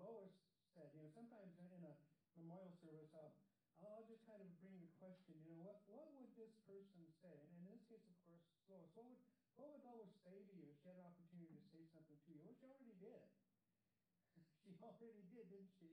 Lois 0.00 0.32
said, 0.72 0.88
you 0.96 1.04
know, 1.04 1.12
sometimes 1.12 1.52
in 1.60 1.68
a 1.84 1.92
memorial 2.40 2.72
service, 2.80 3.12
I'll, 3.12 3.36
I'll 3.84 4.08
just 4.08 4.24
kind 4.24 4.40
of 4.40 4.48
bring 4.56 4.72
the 4.80 4.88
question, 4.96 5.36
you 5.44 5.52
know, 5.52 5.68
what, 5.68 5.84
what 5.84 6.08
would 6.16 6.32
this 6.32 6.56
person 6.64 7.04
say? 7.20 7.36
And 7.44 7.52
in 7.60 7.76
this 7.76 7.84
case, 7.92 8.08
of 8.08 8.16
course, 8.24 8.40
Lois, 8.72 8.88
what 8.96 9.04
would, 9.04 9.20
what 9.60 9.68
would 9.76 9.84
Lois 9.84 10.16
say 10.24 10.40
to 10.40 10.52
you 10.56 10.72
if 10.72 10.80
she 10.80 10.88
had 10.88 10.96
an 10.96 11.12
opportunity 11.12 11.60
to 11.60 11.64
say 11.68 11.84
something 11.92 12.16
to 12.24 12.28
you? 12.32 12.40
Well, 12.40 12.56
she 12.56 12.64
already 12.72 12.96
did. 12.96 13.20
she 14.64 14.72
already 14.80 15.28
did, 15.28 15.44
didn't 15.52 15.76
she? 15.76 15.92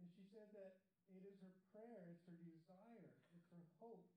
And 0.00 0.08
she 0.16 0.24
said 0.32 0.48
that 0.56 0.80
it 1.12 1.28
is 1.28 1.36
her 1.44 1.52
prayer, 1.76 2.08
it's 2.08 2.24
her 2.24 2.40
desire, 2.40 3.12
it's 3.36 3.52
her 3.52 3.68
hope 3.84 4.08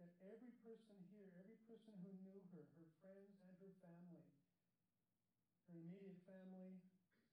that 0.00 0.16
every 0.24 0.56
person 0.64 0.96
here, 1.12 1.28
every 1.36 1.60
person 1.68 1.92
who 2.00 2.16
knew 2.24 2.40
her, 2.56 2.64
her 2.80 2.88
friends 3.04 3.36
and 3.44 3.52
her 3.60 3.72
family, 3.84 4.24
her 5.68 5.76
immediate 5.76 6.24
family, 6.24 6.80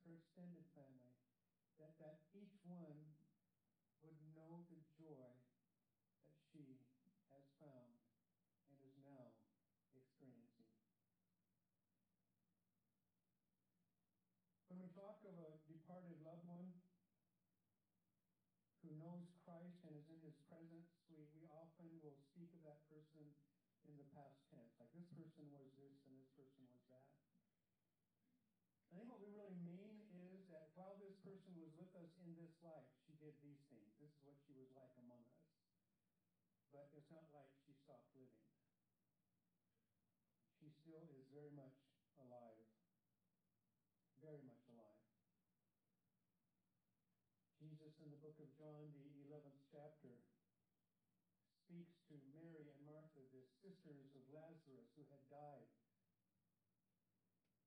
her 0.04 0.12
extended 0.12 0.68
family, 0.76 1.16
that, 1.80 1.96
that 2.04 2.20
each 2.36 2.60
one 2.68 3.00
would 4.04 4.20
know 4.36 4.68
the 4.68 4.84
joy 5.00 5.32
that 6.28 6.36
she 6.52 6.84
has 7.32 7.48
found 7.56 7.96
and 8.68 8.78
is 8.84 9.00
now 9.00 9.32
experiencing. 9.96 10.68
When 14.68 14.84
we 14.84 14.92
talk 14.92 15.24
of 15.24 15.40
a 15.40 15.56
departed 15.72 16.20
loved 16.20 16.44
one 16.44 16.76
who 18.84 18.94
knows 19.00 19.32
Christ 19.42 19.84
and 19.88 19.96
is 19.96 20.08
in 20.12 20.20
his 20.22 20.38
presence, 20.46 20.92
we, 21.10 21.26
we 21.34 21.48
often 21.50 21.88
will 22.04 22.16
speak 22.20 22.52
of 22.54 22.62
that 22.68 22.84
person 22.92 23.26
in 23.88 23.96
the 23.96 24.08
past 24.14 24.44
tense. 24.52 24.76
Like 24.78 24.92
this 24.92 25.08
person 25.16 25.48
was 25.52 25.72
this 25.80 25.98
and 26.06 26.14
this 26.16 26.32
person 26.36 26.64
was 26.68 26.84
that. 26.92 27.08
I 28.92 29.00
think 29.00 29.12
what 29.12 29.20
we 29.20 29.32
really 29.32 29.58
mean 29.64 30.04
is 30.12 30.48
that 30.52 30.72
while 30.76 30.96
this 31.00 31.16
person 31.24 31.56
was 31.60 31.72
with 31.76 31.92
us 32.00 32.12
in 32.24 32.36
this 32.40 32.56
life, 32.64 32.88
she 33.04 33.16
did 33.20 33.36
these 33.44 33.64
things. 33.68 33.92
This 34.00 34.12
is 34.16 34.22
what 34.24 34.38
she 34.44 34.56
was 34.56 34.72
like 34.76 34.92
among 35.00 35.24
us. 35.28 35.48
But 36.72 36.92
it's 36.96 37.12
not 37.12 37.28
like 37.36 37.52
she 37.64 37.76
stopped 37.76 38.12
living 38.16 38.48
she 40.58 40.74
still 40.74 41.06
is 41.14 41.24
very 41.30 41.54
much 41.54 41.78
alive. 42.18 42.66
Very 44.20 44.42
much 44.44 44.66
alive. 44.74 45.06
Jesus 47.62 47.94
in 48.02 48.10
the 48.10 48.20
book 48.20 48.36
of 48.42 48.50
John, 48.58 48.90
the 48.92 49.08
11th 49.30 49.64
chapter, 49.70 50.18
speaks 51.64 52.02
to 52.10 52.18
Mary 52.34 52.66
sisters 53.62 54.14
of 54.14 54.24
Lazarus 54.30 54.90
who 54.94 55.04
had 55.10 55.24
died. 55.34 55.70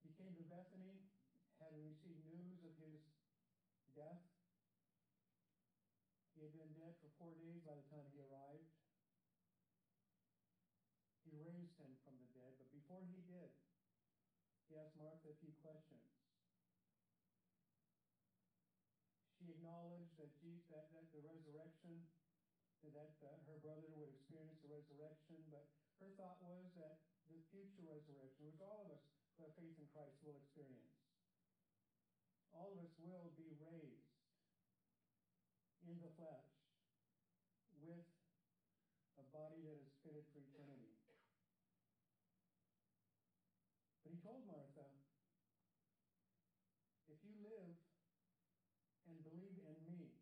He 0.06 0.14
came 0.14 0.32
to 0.38 0.46
Bethany, 0.46 1.02
having 1.60 1.84
received 1.84 2.24
news 2.30 2.62
of 2.64 2.74
his 2.78 3.02
death. 3.92 4.24
He 6.34 6.46
had 6.46 6.56
been 6.56 6.72
dead 6.72 6.96
for 7.02 7.10
four 7.20 7.36
days 7.36 7.60
by 7.66 7.76
the 7.76 7.86
time 7.92 8.08
he 8.14 8.22
arrived. 8.24 8.72
He 11.26 11.36
raised 11.36 11.76
him 11.76 11.92
from 12.00 12.16
the 12.16 12.30
dead, 12.32 12.56
but 12.56 12.70
before 12.72 13.04
he 13.04 13.20
did, 13.28 13.52
he 14.66 14.78
asked 14.78 14.96
Martha 14.96 15.30
a 15.30 15.38
few 15.42 15.52
questions. 15.60 16.06
She 19.36 19.52
acknowledged 19.52 20.16
that, 20.16 20.32
Jesus, 20.40 20.64
that, 20.70 20.88
that 20.94 21.06
the 21.12 21.22
resurrection, 21.26 22.06
that 22.94 23.16
uh, 23.20 23.36
her 23.46 23.58
brother 23.60 23.88
would 23.94 24.08
experience 24.08 24.58
the 24.64 24.72
resurrection, 24.72 25.44
but 25.52 25.68
her 26.00 26.10
thought 26.16 26.40
was 26.40 26.72
that 26.80 27.04
the 27.28 27.40
future 27.52 27.84
resurrection, 27.84 28.48
which 28.48 28.60
all 28.64 28.88
of 28.88 28.88
us 28.88 29.04
who 29.36 29.44
have 29.44 29.54
faith 29.54 29.76
in 29.76 29.88
Christ 29.92 30.16
will 30.24 30.36
experience, 30.40 30.96
all 32.56 32.72
of 32.72 32.80
us 32.80 32.96
will 32.98 33.30
be 33.36 33.52
raised 33.60 34.16
in 35.84 36.00
the 36.00 36.12
flesh 36.16 36.50
with 37.84 38.08
a 39.20 39.24
body 39.28 39.60
that 39.64 39.76
is 39.76 39.92
fitted 40.00 40.24
for 40.32 40.40
eternity. 40.40 40.96
But 44.02 44.16
he 44.16 44.18
told 44.24 44.44
Martha, 44.48 44.88
if 47.12 47.20
you 47.20 47.36
live 47.44 47.76
and 49.04 49.20
believe 49.20 49.60
in 49.60 49.76
me, 49.84 50.16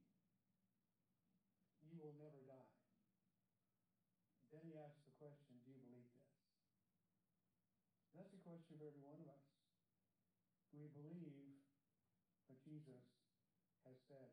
you 1.86 1.96
will 2.02 2.14
never 2.18 2.42
die. 2.46 2.74
Then 4.52 4.64
he 4.64 4.80
asked 4.80 5.04
the 5.04 5.12
question, 5.20 5.60
do 5.60 5.70
you 5.70 5.78
believe 5.84 6.08
this? 6.08 6.24
That's 8.16 8.32
the 8.32 8.37
question 8.48 8.80
for 8.80 8.88
every 8.88 9.04
one 9.04 9.20
of 9.20 9.28
us. 9.28 9.44
Do 10.72 10.80
we 10.80 10.88
believe 10.96 11.36
what 12.48 12.56
Jesus 12.64 13.04
has 13.84 14.00
said? 14.08 14.32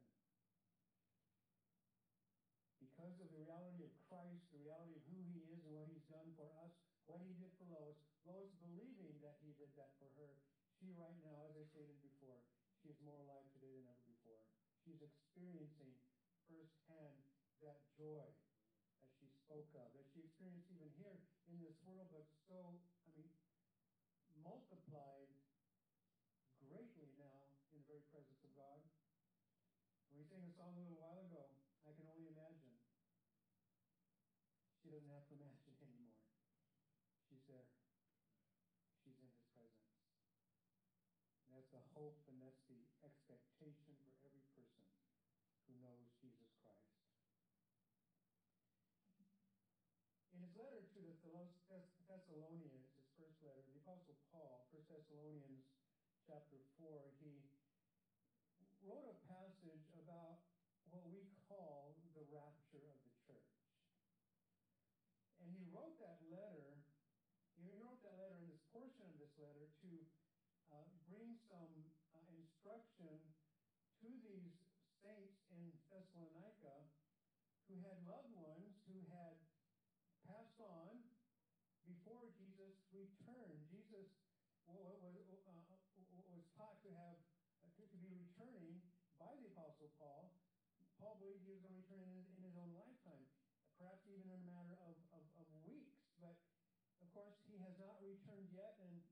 Because 2.79 3.19
of 3.19 3.27
the 3.35 3.43
reality 3.43 3.83
of 3.83 3.91
Christ, 4.07 4.47
the 4.55 4.63
reality 4.63 4.95
of 4.95 5.03
who 5.11 5.19
he 5.35 5.43
is 5.51 5.67
and 5.67 5.75
what 5.75 5.91
he's 5.91 6.07
done 6.07 6.31
for 6.39 6.47
us, 6.63 6.71
what 7.11 7.19
he 7.19 7.35
did 7.35 7.51
for 7.59 7.67
Lois, 7.67 7.99
Lois 8.23 8.55
believing 8.63 9.19
that 9.19 9.35
he 9.43 9.51
did 9.59 9.75
that 9.75 9.91
for 9.99 10.07
her, 10.15 10.31
she 10.79 10.95
right 10.95 11.19
now, 11.19 11.51
as 11.51 11.59
I 11.59 11.67
stated 11.67 11.99
before, 11.99 12.39
she 12.79 12.95
is 12.95 12.99
more 13.03 13.19
alive 13.19 13.43
today 13.51 13.83
than 13.83 13.91
ever 13.91 14.05
before. 14.07 14.47
She's 14.79 15.03
experiencing 15.03 15.91
firsthand 16.47 17.19
that 17.59 17.83
joy 17.99 18.31
that 19.03 19.11
she 19.19 19.27
spoke 19.27 19.75
of, 19.75 19.91
that 19.91 20.07
she 20.07 20.23
experienced 20.23 20.71
even 20.71 20.87
here 20.95 21.19
in 21.51 21.59
this 21.59 21.75
world, 21.83 22.07
but 22.15 22.23
so, 22.47 22.79
multiplied 24.45 25.33
greatly 26.61 27.09
now 27.17 27.49
in 27.73 27.81
the 27.81 27.87
very 27.89 28.05
presence 28.13 28.45
of 28.45 28.53
God. 28.53 28.77
We 30.13 30.21
sang 30.21 30.45
a 30.45 30.53
song 30.53 30.77
a 30.77 30.85
little 30.85 31.01
while 31.01 31.17
ago, 31.25 31.49
I 31.81 31.91
can 31.97 32.05
only 32.05 32.29
imagine. 32.29 32.77
She 34.79 34.93
doesn't 34.93 35.09
have 35.09 35.25
to 35.33 35.35
imagine 35.35 35.73
anymore. 35.81 36.13
She's 37.25 37.41
there. 37.49 37.73
She's 39.01 39.17
in 39.17 39.25
his 39.33 39.41
presence. 39.49 39.97
And 41.49 41.57
that's 41.57 41.73
the 41.73 41.81
hope 41.97 42.21
and 42.29 42.37
that's 42.37 42.61
the 42.69 42.85
expectation 43.01 43.97
for 43.97 44.13
every 44.29 44.45
person 44.53 44.85
who 45.65 45.73
knows 45.81 46.13
Jesus 46.21 46.53
Christ. 46.61 47.01
In 50.37 50.45
his 50.45 50.53
letter 50.53 50.85
to 50.93 50.99
the 51.01 51.15
Thessalonians, 52.15 52.87
his 52.95 53.09
first 53.17 53.37
letter, 53.43 53.63
the 53.67 53.79
Apostle 53.81 54.15
Paul, 54.29 54.34
1 54.85 55.01
Thessalonians 55.01 55.65
chapter 56.29 56.61
4, 56.77 56.93
he 57.17 57.41
wrote 58.85 59.09
a 59.09 59.17
passage 59.25 59.89
about 59.97 60.45
what 60.93 61.01
we 61.09 61.25
call 61.49 61.97
the 62.13 62.21
rapture 62.29 62.85
of 62.85 62.97
the 63.01 63.13
church. 63.25 63.57
And 65.41 65.49
he 65.57 65.65
wrote 65.73 65.97
that 66.05 66.21
letter, 66.29 66.77
he 67.57 67.73
wrote 67.81 67.97
that 68.05 68.13
letter 68.13 68.37
in 68.37 68.45
this 68.45 68.61
portion 68.69 69.09
of 69.09 69.17
this 69.17 69.33
letter 69.41 69.65
to 69.89 69.91
uh, 70.69 70.85
bring 71.09 71.33
some 71.49 71.73
uh, 72.13 72.21
instruction 72.37 73.17
to 74.05 74.09
these 74.21 74.53
saints 75.01 75.41
in 75.49 75.65
Thessalonica 75.89 76.85
who 77.65 77.81
had 77.81 77.97
loved 78.05 78.29
ones 78.37 78.77
who 78.85 79.01
had 79.09 79.33
passed 80.29 80.61
on 80.61 81.01
before 81.89 82.29
Jesus 82.37 82.85
returned. 82.93 83.65
Jesus 83.73 84.13
was, 84.65 85.01
uh, 85.09 86.25
was 86.33 86.45
taught 86.57 86.77
to 86.83 86.91
have 86.93 87.17
to 87.77 87.97
be 88.01 88.11
returning 88.11 88.81
by 89.15 89.31
the 89.39 89.47
Apostle 89.53 89.91
Paul. 89.99 90.33
Paul 91.05 91.21
believed 91.21 91.45
he 91.45 91.53
was 91.53 91.61
going 91.61 91.77
to 91.77 91.85
return 91.85 92.01
in 92.01 92.17
his, 92.17 92.25
in 92.33 92.41
his 92.41 92.57
own 92.57 92.73
lifetime, 92.73 93.21
perhaps 93.77 94.09
even 94.09 94.25
in 94.25 94.41
a 94.41 94.49
matter 94.49 94.73
of, 94.89 94.97
of, 95.13 95.21
of 95.37 95.45
weeks. 95.61 96.01
But 96.17 96.33
of 96.97 97.13
course, 97.13 97.37
he 97.45 97.61
has 97.61 97.77
not 97.77 98.01
returned 98.01 98.49
yet, 98.49 98.73
and 98.81 99.05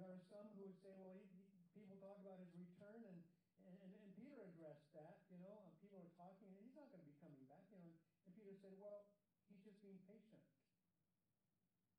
there 0.00 0.08
are 0.16 0.22
some 0.32 0.48
who 0.56 0.64
would 0.64 0.80
say, 0.80 0.96
well, 0.96 1.12
he, 1.12 1.28
he, 1.28 1.60
people 1.76 2.00
talk 2.00 2.16
about 2.24 2.40
his 2.40 2.48
return, 2.56 3.04
and, 3.04 3.20
and, 3.68 3.92
and 4.00 4.10
Peter 4.16 4.48
addressed 4.48 4.88
that. 4.96 5.20
You 5.28 5.44
know, 5.44 5.60
and 5.60 5.76
people 5.84 6.00
are 6.00 6.08
talking, 6.16 6.48
and 6.48 6.56
he's 6.56 6.72
not 6.72 6.88
going 6.88 7.04
to 7.04 7.08
be 7.12 7.20
coming 7.20 7.44
back. 7.44 7.68
You 7.68 7.76
know, 7.76 7.84
and, 7.84 8.00
and 8.24 8.32
Peter 8.32 8.56
said, 8.56 8.72
well, 8.80 9.04
he's 9.52 9.60
just 9.60 9.76
being 9.84 10.00
patient. 10.08 10.40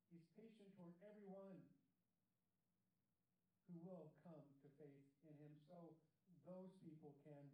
He's 0.10 0.26
patient 0.34 0.74
toward 0.74 0.98
everyone 1.06 1.62
who 3.70 3.86
will 3.86 4.10
come 4.26 4.42
to 4.66 4.68
faith 4.82 5.06
in 5.30 5.38
him 5.38 5.54
so 5.70 5.94
those 6.50 6.74
people 6.82 7.14
can 7.22 7.46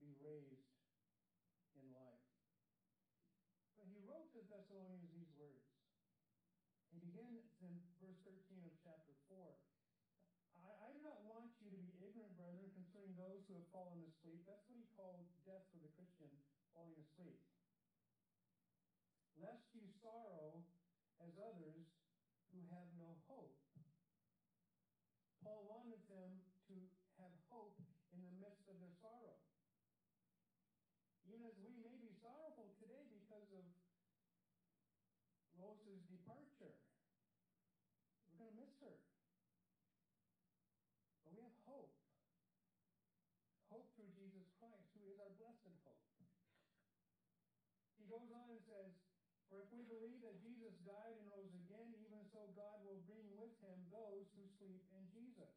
be 0.00 0.16
raised 0.24 0.64
in 1.78 1.86
life. 1.90 2.22
But 3.78 3.86
he 3.90 3.98
wrote 4.06 4.30
to 4.34 4.42
the 4.42 4.50
Thessalonians 4.50 5.10
these 5.10 5.30
words. 5.34 5.66
He 6.94 7.02
begins 7.02 7.50
in 7.64 7.80
verse 7.96 8.20
13 8.28 8.36
of 8.68 8.74
chapter 8.84 9.16
4. 9.32 9.40
I, 10.60 10.68
I 10.84 10.88
do 10.92 11.00
not 11.00 11.24
want 11.24 11.48
you 11.64 11.72
to 11.72 11.80
be 11.80 11.96
ignorant, 12.04 12.36
brethren, 12.36 12.68
concerning 12.76 13.16
those 13.16 13.40
who 13.48 13.56
have 13.56 13.68
fallen 13.72 14.04
asleep. 14.04 14.44
That's 14.44 14.68
what 14.68 14.76
he 14.76 14.84
called 14.92 15.24
death 15.48 15.64
for 15.72 15.80
the 15.80 15.88
Christian, 15.96 16.28
falling 16.76 16.96
asleep. 17.00 17.40
Lest 19.40 19.64
you 19.72 19.88
sorrow 20.04 20.60
as 21.24 21.32
others 21.40 21.88
who 22.52 22.60
have 22.68 22.88
no 23.00 23.16
hope. 23.24 23.56
Paul 25.40 25.64
wanted 25.68 26.00
them 26.08 26.40
to 26.68 26.76
have 27.20 27.32
hope 27.48 27.80
in 28.12 28.20
the 28.20 28.34
midst 28.40 28.68
of 28.68 28.76
their 28.80 28.94
sorrow. 29.00 29.40
Even 31.24 31.48
as 31.48 31.56
we 31.64 31.72
may 31.80 31.96
be 31.96 32.12
sorrowful 32.20 32.68
today 32.76 33.08
because 33.08 33.48
of 33.56 33.64
Lois's 35.56 36.04
departure, 36.12 36.76
we're 38.34 38.50
going 38.50 38.50
to 38.50 38.60
miss 38.66 38.74
her. 38.82 38.98
But 41.22 41.32
we 41.38 41.40
have 41.46 41.54
hope. 41.62 41.94
Hope 43.70 43.86
through 43.94 44.10
Jesus 44.18 44.50
Christ, 44.58 44.90
who 44.98 45.06
is 45.06 45.18
our 45.22 45.30
blessed 45.38 45.70
hope. 45.86 46.02
He 47.94 48.03
goes 48.14 48.30
on 48.30 48.46
and 48.46 48.62
says, 48.62 48.94
For 49.50 49.58
if 49.58 49.74
we 49.74 49.82
believe 49.90 50.22
that 50.22 50.38
Jesus 50.38 50.70
died 50.86 51.18
and 51.18 51.26
rose 51.34 51.50
again, 51.50 51.90
even 51.98 52.22
so 52.30 52.46
God 52.54 52.78
will 52.86 53.02
bring 53.10 53.26
with 53.34 53.50
him 53.58 53.74
those 53.90 54.30
who 54.38 54.46
sleep 54.54 54.86
in 54.94 55.02
Jesus. 55.10 55.50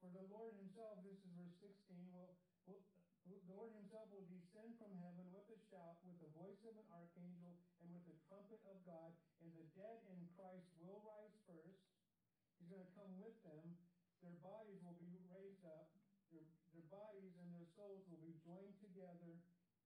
For 0.00 0.08
the 0.08 0.24
Lord 0.32 0.56
himself, 0.56 1.04
this 1.04 1.20
is 1.20 1.32
verse 1.36 1.52
16, 1.60 1.68
will, 2.08 2.32
will 2.64 2.80
the 3.28 3.40
Lord 3.44 3.76
himself 3.76 4.08
will 4.08 4.24
descend 4.24 4.72
from 4.80 4.92
heaven 5.04 5.28
with 5.36 5.44
a 5.52 5.60
shout, 5.68 6.00
with 6.08 6.16
the 6.24 6.32
voice 6.32 6.60
of 6.64 6.76
an 6.80 6.88
archangel, 6.96 7.60
and 7.84 7.92
with 7.92 8.04
the 8.08 8.16
trumpet 8.24 8.60
of 8.64 8.80
God, 8.88 9.12
and 9.44 9.52
the 9.56 9.68
dead 9.76 10.00
in 10.08 10.20
Christ 10.32 10.68
will 10.80 11.04
rise 11.04 11.36
first. 11.44 11.84
He's 12.56 12.72
going 12.72 12.84
to 12.84 12.96
come 12.96 13.12
with 13.20 13.36
them. 13.44 13.76
Their 14.24 14.36
bodies 14.40 14.80
will 14.80 14.96
be 14.96 15.12
raised 15.28 15.64
up. 15.68 15.92
Their, 16.32 16.44
their 16.72 16.88
bodies 16.88 17.36
and 17.36 17.52
their 17.52 17.68
souls 17.76 18.04
will 18.08 18.20
be 18.24 18.36
joined 18.44 18.76
together 18.80 19.36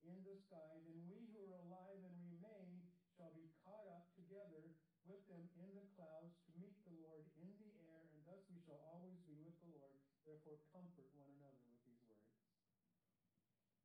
in 0.07 0.19
the 0.23 0.37
sky. 0.47 0.79
Then 0.87 1.03
we 1.09 1.27
who 1.33 1.41
are 1.51 1.59
alive 1.67 2.01
and 2.03 2.17
remain 2.23 2.87
shall 3.17 3.35
be 3.35 3.51
caught 3.65 3.89
up 3.91 4.07
together 4.15 4.75
with 5.09 5.23
them 5.27 5.43
in 5.59 5.71
the 5.75 5.87
clouds 5.97 6.37
to 6.47 6.51
meet 6.61 6.77
the 6.85 6.95
Lord 7.03 7.27
in 7.41 7.51
the 7.59 7.73
air, 7.83 8.07
and 8.13 8.21
thus 8.29 8.45
we 8.53 8.61
shall 8.63 8.79
always 8.95 9.19
be 9.27 9.41
with 9.43 9.57
the 9.65 9.73
Lord. 9.75 9.97
Therefore, 10.29 10.61
comfort 10.71 11.09
one 11.17 11.33
another 11.41 11.65
with 11.67 11.81
these 11.89 12.05
words. 12.05 12.29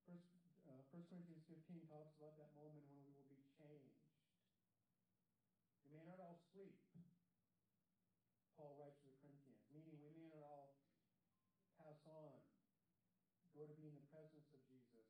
First, 0.03 0.27
uh, 0.67 0.83
1 0.91 1.07
Corinthians 1.07 1.47
15 1.47 1.87
talks 1.87 2.11
about 2.19 2.35
that 2.35 2.51
moment 2.51 2.83
when 2.91 2.99
we 2.99 3.15
will 3.15 3.29
be 3.31 3.39
changed. 3.55 4.03
We 5.87 5.95
may 5.95 6.03
not 6.03 6.19
all 6.19 6.35
sleep, 6.51 6.75
Paul 8.59 8.75
writes 8.77 8.99
to 9.03 9.09
the 9.09 9.19
Corinthians, 9.23 9.63
meaning 9.71 9.97
we 10.03 10.11
may 10.11 10.27
not 10.29 10.43
all 10.43 10.75
pass 11.79 11.99
on, 12.07 12.39
go 13.55 13.67
to 13.67 13.75
be 13.75 13.87
in 13.87 13.95
the 13.95 14.07
presence 14.07 14.47
of 14.51 14.59
Jesus 14.67 15.07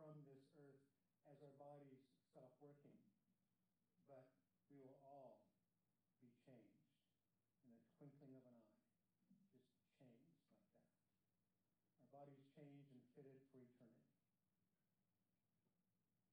from 0.00 0.16
this 0.26 0.48
earth 0.58 0.82
as 1.28 1.38
our 1.44 1.54
bodies 1.60 2.02
stop 2.32 2.50
working. 2.58 2.96
But 4.08 4.26
we 4.72 4.80
will 4.80 4.98
all 5.04 5.44
be 6.18 6.32
changed 6.42 6.88
in 7.68 7.76
the 7.76 7.84
twinkling 8.00 8.34
of 8.34 8.44
an 8.48 8.56
eye. 8.56 8.80
Just 9.28 9.46
changed 10.00 10.32
bodies 12.10 12.42
changed 13.22 13.46
fitted 13.46 13.46
for 13.54 13.62
eternity. 13.62 14.10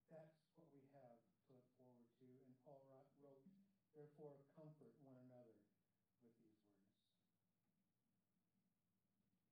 That's 0.10 0.42
what 0.58 0.66
we 0.74 0.82
have 0.90 1.22
to 1.38 1.54
look 1.54 1.70
forward 1.78 2.10
to. 2.18 2.26
And 2.50 2.58
Paul 2.66 2.82
wrote, 3.22 3.46
Therefore, 3.94 4.42
comfort 4.58 4.98
one 5.06 5.14
another 5.22 5.54
with 6.10 6.34
these 6.34 6.34
words. 6.42 6.66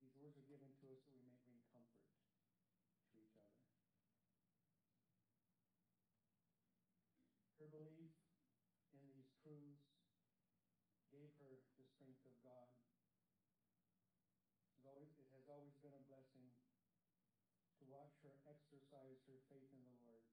These 0.02 0.18
words 0.18 0.34
are 0.34 0.48
given 0.50 0.66
to 0.82 0.86
us 0.90 0.98
so 1.06 1.14
we 1.14 1.22
may 1.30 1.38
bring 1.46 1.62
comfort 1.70 2.10
to 2.10 3.16
each 3.22 3.38
other. 3.38 3.62
Her 7.62 7.70
belief 7.70 8.18
in 8.90 9.06
these 9.14 9.30
truths 9.46 9.94
gave 11.14 11.30
her 11.38 11.62
the 11.78 11.86
strength 11.86 12.26
of 12.26 12.34
God 12.42 12.66
always, 14.88 15.12
it 15.20 15.28
has 15.36 15.46
always 15.52 15.76
been 15.84 15.92
a 15.92 16.04
blessing 16.08 16.48
to 17.76 17.84
watch 17.92 18.16
her 18.24 18.34
exercise 18.48 19.20
her 19.28 19.38
faith 19.52 19.68
in 19.68 19.84
the 19.84 19.94
Lord 20.00 20.24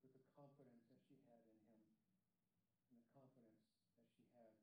with 0.00 0.16
the 0.16 0.24
confidence 0.32 0.88
that 0.88 0.98
she 1.04 1.20
had 1.28 1.38
in 1.44 1.54
Him 1.68 1.84
and 2.88 2.96
the 2.96 3.06
confidence 3.12 3.60
that 3.60 3.76
she 4.08 4.24
had 4.34 4.56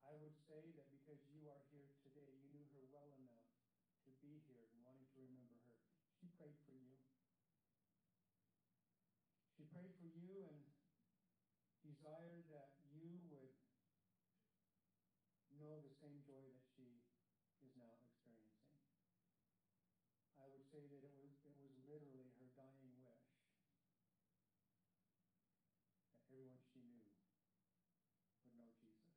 I 0.00 0.14
would 0.16 0.32
say 0.48 0.72
that 0.72 0.88
because 0.88 1.20
you 1.28 1.48
are 1.52 1.60
here 1.68 1.92
today, 2.00 2.32
you 2.32 2.48
knew 2.48 2.64
her 2.72 2.80
well 2.88 3.12
enough 3.12 3.44
to 4.06 4.10
be 4.24 4.40
here 4.46 4.64
and 4.72 4.80
wanting 4.80 5.06
to 5.12 5.20
remember 5.20 5.56
her. 5.66 5.76
She 6.18 6.28
prayed 6.28 6.56
for 6.64 6.72
you. 6.72 6.96
She 9.56 9.64
prayed 9.64 9.92
for 9.98 10.06
you 10.06 10.44
and 10.44 10.62
desired 11.82 12.44
that 12.50 12.68
you 12.92 13.16
would 13.30 13.48
know 15.58 15.80
the 15.82 15.90
same 15.90 16.22
joy 16.22 16.44
that 16.52 16.62
she 16.76 17.02
is 17.64 17.72
now 17.74 17.90
experiencing 18.04 18.75
stated 20.76 21.08
it 21.08 21.16
was, 21.16 21.32
it 21.48 21.56
was 21.56 21.72
literally 21.88 22.28
her 22.36 22.52
dying 22.52 22.92
wish 23.00 23.32
that 26.20 26.28
everyone 26.28 26.60
she 26.68 26.84
knew 26.84 27.00
would 28.44 28.52
know 28.60 28.68
Jesus. 28.76 29.16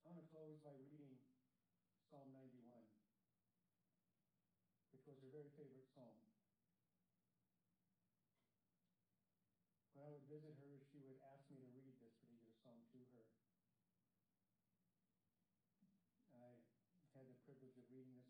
I 0.00 0.08
want 0.08 0.24
to 0.24 0.32
close 0.32 0.56
by 0.64 0.72
reading 0.80 1.20
Psalm 2.08 2.32
91, 2.32 2.48
which 4.96 5.04
was 5.04 5.20
her 5.20 5.28
very 5.28 5.52
favorite 5.60 5.92
psalm. 5.92 6.16
When 9.92 10.08
I 10.08 10.08
would 10.08 10.24
visit 10.24 10.56
her, 10.64 10.65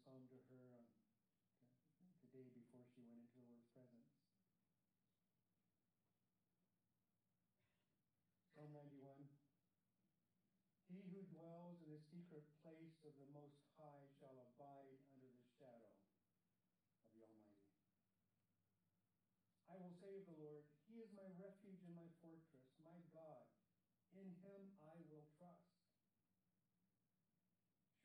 psalm 0.06 0.22
to 0.30 0.38
her 0.54 0.62
um, 0.78 0.86
on 1.98 2.14
the 2.22 2.30
day 2.30 2.46
before 2.54 2.86
she 2.94 3.02
went 3.02 3.26
into 3.26 3.42
the 3.42 3.50
Lord's 3.50 3.66
presence. 3.74 4.06
Psalm 8.54 8.70
91. 8.70 9.02
He 10.86 11.02
who 11.10 11.26
dwells 11.34 11.82
in 11.82 11.90
the 11.90 11.98
secret 12.06 12.46
place 12.62 13.02
of 13.02 13.18
the 13.18 13.26
Most 13.34 13.58
High 13.74 14.06
shall 14.22 14.38
abide 14.38 15.02
under 15.10 15.26
the 15.26 15.42
shadow 15.58 15.90
of 17.02 17.10
the 17.10 17.26
Almighty. 17.26 17.66
I 19.66 19.74
will 19.74 19.90
say 19.98 20.22
of 20.22 20.30
the 20.30 20.38
Lord, 20.38 20.70
He 20.86 21.02
is 21.02 21.10
my 21.18 21.26
refuge 21.34 21.82
and 21.82 21.98
my 21.98 22.06
fortress, 22.22 22.70
God. 22.78 23.42
In 24.14 24.30
Him 24.40 24.70
I 24.86 25.02
will 25.10 25.26
trust. 25.34 25.76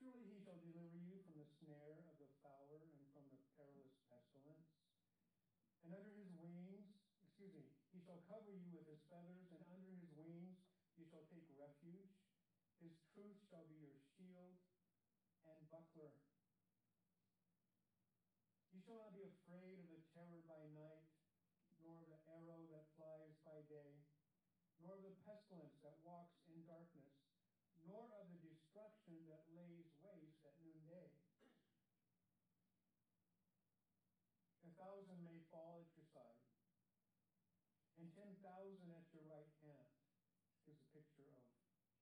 Surely 0.01 0.25
He 0.25 0.41
shall 0.41 0.57
deliver 0.57 0.97
you 0.97 1.21
from 1.23 1.37
the 1.37 1.45
snare 1.61 2.01
of 2.09 2.17
the 2.17 2.25
fowler 2.41 2.89
and 2.89 3.05
from 3.13 3.29
the 3.29 3.39
perilous 3.53 3.95
pestilence. 4.09 4.73
And 5.85 5.93
under 5.93 6.09
His 6.17 6.33
wings, 6.41 6.89
excuse 7.21 7.53
me, 7.53 7.71
He 7.91 7.99
shall 7.99 8.23
cover 8.31 8.55
you 8.55 8.71
with 8.71 8.87
His 8.87 9.03
feathers, 9.11 9.51
and 9.51 9.61
under 9.67 9.91
His 9.91 10.11
wings 10.15 10.63
you 10.95 11.03
shall 11.07 11.27
take 11.27 11.47
refuge. 11.59 12.15
His 12.79 12.97
truth 13.13 13.37
shall 13.51 13.67
be 13.69 13.77
your 13.83 13.99
shield 14.15 14.57
and 15.45 15.59
buckler. 15.69 16.15
You 18.73 18.79
shall 18.81 18.97
not 18.97 19.13
be 19.13 19.27
afraid 19.27 19.77
of 19.77 19.91
the 19.91 20.01
terror 20.15 20.41
by 20.47 20.65
night, 20.73 21.05
nor 21.83 22.01
of 22.01 22.09
the 22.09 22.21
arrow 22.31 22.65
that 22.73 22.89
flies 22.97 23.37
by 23.45 23.61
day, 23.69 24.01
nor 24.81 24.97
of 24.97 25.05
the 25.05 25.13
pestilence 25.27 25.77
that 25.85 25.99
walks 26.01 26.41
in 26.49 26.65
darkness, 26.65 27.13
nor 27.85 28.07
of 28.17 28.31
the 28.33 28.41
destruction 28.41 29.27
that 29.29 29.45
lays 29.53 29.93
waste 30.01 30.41
at 30.47 30.57
noonday. 30.63 31.11
A 34.65 34.71
thousand 34.73 35.21
may 35.21 35.37
fall 35.53 35.85
at 35.85 35.91
your 35.93 36.07
side, 36.09 36.41
and 38.01 38.09
ten 38.17 38.33
thousand 38.41 38.89
at 38.89 39.05
your 39.13 39.25
right 39.29 39.53
hand. 39.61 39.89
Gives 40.65 40.81
a 40.81 40.93
picture 40.93 41.25
of 41.25 41.41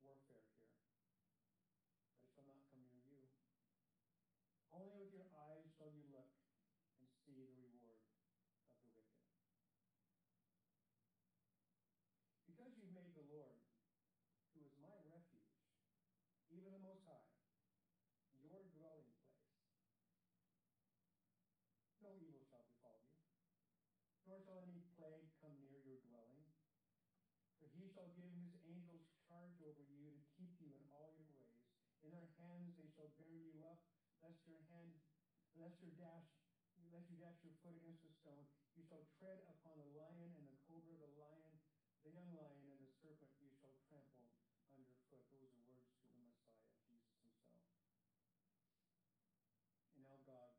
warfare 0.03 0.43
here. 0.51 0.67
But 2.11 2.19
it 2.19 2.27
shall 2.27 2.43
not 2.43 2.59
come 2.67 2.83
near 2.91 3.07
you. 3.07 3.23
Only 4.75 4.99
with 4.99 5.15
your 5.15 5.31
eyes 5.31 5.71
shall 5.79 5.87
you 5.87 6.03
look 6.11 6.27
and 6.99 7.07
see 7.23 7.39
the 7.39 7.47
reward 7.55 8.03
of 8.67 8.75
the 8.83 8.91
wicked. 8.91 9.23
Because 12.51 12.75
you've 12.75 12.91
made 12.91 13.15
the 13.15 13.23
Lord, 13.31 13.63
who 14.51 14.59
is 14.67 14.75
my 14.83 14.91
refuge, 15.07 15.55
even 16.51 16.75
the 16.75 16.83
Most 16.83 17.07
High, 17.07 17.31
your 18.43 18.59
dwelling 18.75 19.07
place, 19.23 19.55
no 22.03 22.11
evil 22.19 22.43
shall 22.43 22.67
befall 22.67 22.99
you, 23.07 23.23
nor 24.27 24.43
shall 24.43 24.59
any 24.59 24.83
plague 24.99 25.31
come 25.39 25.55
near 25.63 25.79
your 25.79 26.03
dwelling. 26.11 26.43
For 27.59 27.67
he 27.75 27.88
shall 27.99 28.15
give 28.15 28.31
his 28.31 28.55
angels 28.63 29.11
charge 29.27 29.59
over 29.59 29.83
you 29.91 30.07
to 30.15 30.23
keep 30.39 30.55
you 30.63 30.71
in 30.71 30.87
all 30.95 31.11
your 31.19 31.27
ways. 31.35 31.67
In 31.99 32.15
their 32.15 32.31
hands 32.39 32.71
they 32.79 32.87
shall 32.95 33.11
bear 33.19 33.35
you 33.35 33.59
up, 33.67 33.83
lest 34.23 34.39
your 34.47 34.63
hand, 34.71 34.95
lest 35.59 35.83
your 35.83 35.91
dash, 35.99 36.31
lest 36.95 37.11
you 37.11 37.19
dash 37.19 37.43
your 37.43 37.51
foot 37.59 37.75
against 37.75 38.07
a 38.07 38.11
stone. 38.23 38.47
You 38.79 38.87
shall 38.87 39.03
tread 39.19 39.43
upon 39.51 39.83
the 39.83 39.91
lion 39.99 40.31
and 40.31 40.47
the 40.47 40.55
cobra, 40.63 40.95
the 40.95 41.11
lion, 41.19 41.59
the 42.07 42.15
young 42.15 42.31
lion 42.31 42.71
and 42.71 42.79
the 42.79 42.87
serpent 43.03 43.35
you 43.43 43.51
shall 43.59 43.75
trample 43.91 44.31
underfoot. 44.71 45.19
Those 45.35 45.51
are 45.51 45.59
words 45.67 45.91
to 45.99 46.07
the 46.07 46.15
Messiah, 46.23 46.71
Jesus 46.87 47.19
himself. 47.19 47.67
And 49.91 50.07
now 50.07 50.15
God 50.23 50.55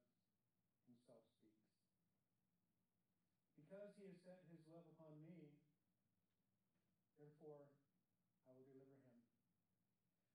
himself 0.84 1.24
speaks. 1.40 1.72
Because 3.56 3.96
he 3.96 4.12
has 4.12 4.20
set 4.28 4.44
his 4.52 4.60
Therefore, 7.40 7.72
I 8.44 8.52
will 8.52 8.68
deliver 8.68 9.00
him. 9.00 9.16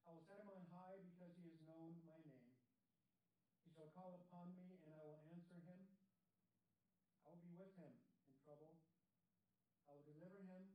I 0.09 0.17
will 0.17 0.25
set 0.25 0.41
him 0.41 0.49
on 0.49 0.65
high 0.73 1.05
because 1.05 1.37
he 1.37 1.45
has 1.53 1.61
known 1.61 2.01
my 2.01 2.17
name. 2.25 2.49
He 3.61 3.69
shall 3.69 3.93
call 3.93 4.17
upon 4.25 4.49
me, 4.57 4.81
and 4.81 4.89
I 4.89 5.05
will 5.05 5.21
answer 5.29 5.61
him. 5.69 5.85
I 7.21 7.29
will 7.29 7.45
be 7.45 7.53
with 7.53 7.77
him 7.77 7.93
in 8.25 8.33
trouble. 8.41 8.73
I 9.85 9.93
will 9.93 10.01
deliver 10.01 10.49
him 10.49 10.65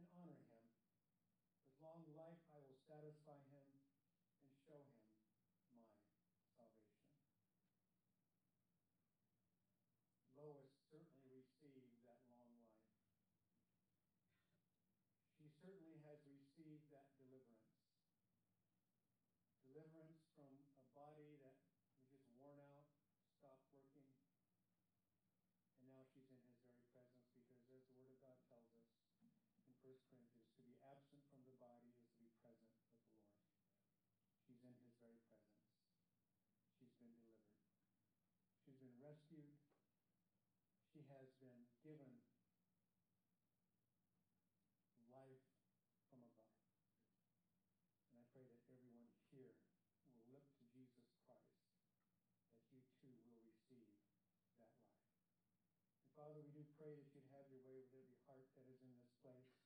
and 0.00 0.08
honor 0.16 0.40
him. 0.40 0.72
With 1.68 1.84
long 1.84 2.08
life, 2.16 2.40
I 2.48 2.64
will 2.64 2.80
satisfy 2.88 3.36
him 3.52 3.68
and 4.40 4.48
show 4.64 4.88
him 4.88 5.04
my 6.32 6.48
salvation. 6.56 7.12
Lois 10.32 10.72
certainly 10.88 11.28
received 11.28 11.92
that 12.08 12.24
long 12.32 12.56
life 12.56 12.76
she 15.46 15.54
certainly 15.62 16.02
has 16.02 16.18
received 16.26 16.90
that 16.90 17.06
deliverance. 17.22 17.86
Deliverance 19.62 20.26
from 20.34 20.50
a 20.82 20.90
body 20.90 21.38
that 21.46 21.54
was 21.86 22.02
just 22.10 22.26
worn 22.34 22.58
out, 22.66 22.90
stopped 23.38 23.62
working. 23.70 24.10
And 25.78 25.86
now 25.86 26.02
she's 26.10 26.26
in 26.34 26.42
his 26.42 26.58
very 26.66 26.82
presence 26.90 27.30
because, 27.30 27.78
as 27.78 27.86
the 27.86 27.94
Word 27.94 28.10
of 28.10 28.18
God 28.18 28.42
tells 28.50 28.66
us 28.74 28.90
in 29.22 29.30
1 29.78 29.85
Corinthians, 30.04 30.52
to 30.52 30.60
be 30.60 30.76
absent 30.84 31.24
from 31.32 31.40
the 31.48 31.56
body 31.56 31.88
is 31.88 32.04
to 32.04 32.12
be 32.20 32.28
present 32.36 32.68
with 32.76 32.84
the 32.92 33.00
Lord. 33.00 33.32
She's 34.44 34.60
in 34.60 34.76
his 34.76 34.92
very 35.00 35.16
presence. 35.32 35.72
She's 36.76 36.92
been 37.00 37.16
delivered. 37.16 37.56
She's 38.60 38.76
been 38.76 38.96
rescued. 39.00 39.56
She 40.92 41.08
has 41.08 41.32
been 41.40 41.64
given 41.80 42.20
life 45.16 45.48
from 46.12 46.20
above. 46.20 46.60
And 48.12 48.20
I 48.20 48.24
pray 48.36 48.44
that 48.44 48.60
everyone 48.68 49.08
here 49.32 49.56
will 50.12 50.20
look 50.28 50.44
to 50.60 50.64
Jesus 50.76 51.08
Christ, 51.24 51.72
that 52.52 52.60
you 52.68 52.84
too 53.00 53.16
will 53.24 53.40
receive 53.40 53.88
that 54.60 54.76
life. 54.84 55.08
And 56.04 56.12
Father, 56.12 56.44
we 56.44 56.52
do 56.52 56.68
pray 56.76 56.92
that 56.92 57.08
you'd 57.16 57.32
have 57.32 57.48
your 57.48 57.64
way 57.64 57.80
with 57.80 57.96
every 57.96 58.20
heart 58.28 58.44
that 58.60 58.68
is 58.68 58.84
in 58.84 58.92
this 59.00 59.08
place. 59.24 59.56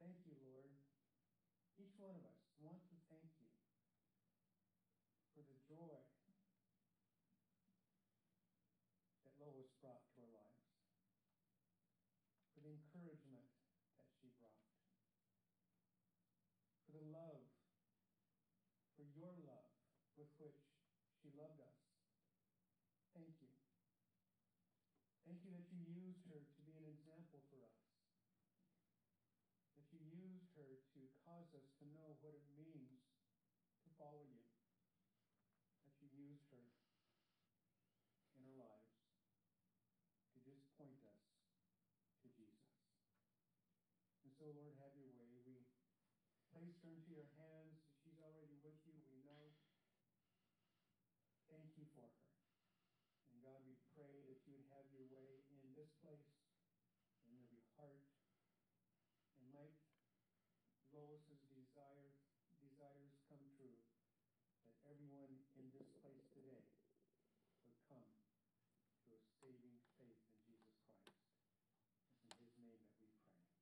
Thank 0.00 0.24
you, 0.24 0.32
Lord. 0.40 0.72
Each 1.76 1.92
one 2.04 2.20
of 2.20 2.28
us 2.28 2.44
wants 2.60 2.84
to 2.92 3.00
thank 3.08 3.32
you 3.40 3.48
for 5.32 5.40
the 5.40 5.56
joy 5.64 5.96
that 9.24 9.32
Lois 9.40 9.72
brought 9.80 10.04
to 10.12 10.20
our 10.20 10.28
lives 10.36 10.68
for 12.52 12.60
the 12.60 12.76
encouragement 12.76 13.48
that 13.96 14.04
she 14.20 14.28
brought, 14.36 14.68
for 16.84 16.92
the 16.92 17.08
love, 17.08 17.40
for 19.00 19.08
your 19.16 19.32
love 19.48 19.72
with 20.20 20.28
which 20.36 20.60
she 21.24 21.32
loved 21.32 21.64
us. 21.64 21.80
Thank 23.16 23.32
you. 23.40 23.48
Thank 25.24 25.40
you 25.40 25.56
that 25.56 25.72
you 25.72 25.80
used 25.88 26.28
her 26.28 26.36
to 26.36 26.60
be 26.68 26.76
an 26.76 26.84
example 26.84 27.40
for 27.48 27.64
us. 27.64 27.80
That 29.74 29.88
you 29.90 30.04
used 30.04 30.52
her 30.54 30.78
to 30.94 31.00
cause 31.26 31.34
us 31.54 31.70
to 31.78 31.86
know 31.94 32.18
what 32.18 32.34
it 32.34 32.42
means 32.58 33.06
to 33.86 33.88
follow 33.94 34.26
you. 34.26 34.42
That 35.86 35.94
you 36.02 36.10
used 36.10 36.50
her 36.50 36.66
in 38.34 38.42
our 38.42 38.58
lives 38.58 38.90
to 40.34 40.38
just 40.42 40.66
point 40.74 40.98
us 41.06 41.22
to 42.22 42.26
Jesus. 42.34 42.74
And 44.26 44.34
so, 44.34 44.50
Lord, 44.50 44.74
have 44.82 44.98
your 44.98 45.14
way. 45.14 45.38
We 45.46 45.62
place 46.50 46.74
her 46.82 46.90
into 46.90 47.14
your 47.14 47.30
hands. 47.38 47.78
She's 48.02 48.18
already 48.18 48.58
with 48.66 48.78
you, 48.82 48.98
we 49.06 49.22
know. 49.22 49.54
Thank 51.46 51.70
you 51.78 51.86
for 51.94 52.10
her. 52.10 52.34
And 53.30 53.38
God, 53.46 53.62
we 53.62 53.78
pray 53.94 54.26
that 54.26 54.42
you 54.42 54.58
would 54.58 54.66
have 54.74 54.90
your 54.90 55.06
way 55.06 55.46
in 55.54 55.70
this 55.78 55.94
place, 56.02 56.34
in 57.30 57.38
every 57.38 57.62
heart. 57.78 58.10
And 59.38 59.46
might 59.54 59.78
Lois's 60.94 61.42
desire, 61.50 62.14
desires 62.62 63.18
come 63.26 63.42
true, 63.58 63.74
that 64.62 64.78
everyone 64.86 65.42
in 65.58 65.66
this 65.74 65.90
place 65.98 66.22
today 66.30 66.62
would 67.66 67.78
come 67.90 68.06
to 69.02 69.10
a 69.10 69.33
saving 69.44 69.76
faith 70.00 70.16
in 70.40 70.48
Jesus 70.48 70.80
Christ 70.80 72.32
in 72.32 72.40
his 72.40 72.56
name 72.56 72.80
that 72.80 72.96
we 72.96 73.12
pray. 73.20 73.52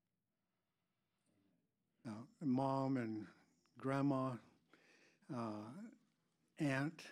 Now, 2.07 2.19
mom 2.45 2.97
and 2.97 3.27
grandma, 3.79 4.33
uh, 5.35 5.67
aunt, 6.59 7.03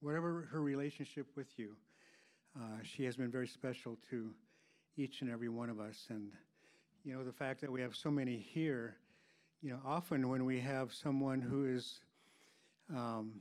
whatever 0.00 0.48
her 0.50 0.60
relationship 0.60 1.26
with 1.36 1.46
you, 1.56 1.76
uh, 2.58 2.78
she 2.82 3.04
has 3.04 3.16
been 3.16 3.30
very 3.30 3.48
special 3.48 3.96
to 4.10 4.30
each 4.96 5.22
and 5.22 5.30
every 5.30 5.48
one 5.48 5.70
of 5.70 5.78
us. 5.78 6.06
And, 6.08 6.30
you 7.04 7.14
know, 7.14 7.24
the 7.24 7.32
fact 7.32 7.60
that 7.60 7.70
we 7.70 7.80
have 7.80 7.94
so 7.94 8.10
many 8.10 8.36
here, 8.36 8.96
you 9.62 9.70
know, 9.70 9.80
often 9.84 10.28
when 10.28 10.44
we 10.44 10.60
have 10.60 10.92
someone 10.92 11.40
who 11.40 11.66
is, 11.66 12.00
um, 12.94 13.40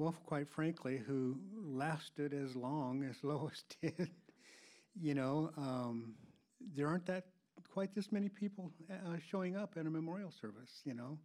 well, 0.00 0.14
quite 0.24 0.48
frankly, 0.48 0.96
who 0.96 1.36
lasted 1.54 2.32
as 2.32 2.56
long 2.56 3.04
as 3.04 3.16
Lois 3.22 3.64
did, 3.82 4.08
you 4.98 5.12
know, 5.14 5.50
um, 5.58 6.14
there 6.74 6.88
aren't 6.88 7.04
that 7.04 7.26
quite 7.70 7.94
this 7.94 8.10
many 8.10 8.30
people 8.30 8.72
uh, 8.90 9.16
showing 9.30 9.56
up 9.56 9.74
at 9.78 9.84
a 9.84 9.90
memorial 9.90 10.32
service, 10.40 10.80
you 10.84 10.94
know, 10.94 11.18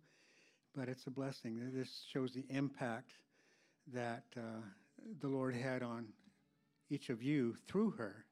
but 0.75 0.89
it's 0.89 1.07
a 1.07 1.09
blessing. 1.09 1.71
This 1.73 2.05
shows 2.11 2.33
the 2.33 2.43
impact 2.49 3.13
that 3.93 4.25
uh, 4.35 4.59
the 5.21 5.27
Lord 5.29 5.55
had 5.55 5.81
on 5.81 6.07
each 6.89 7.09
of 7.09 7.23
you 7.23 7.55
through 7.69 7.91
her 7.91 8.25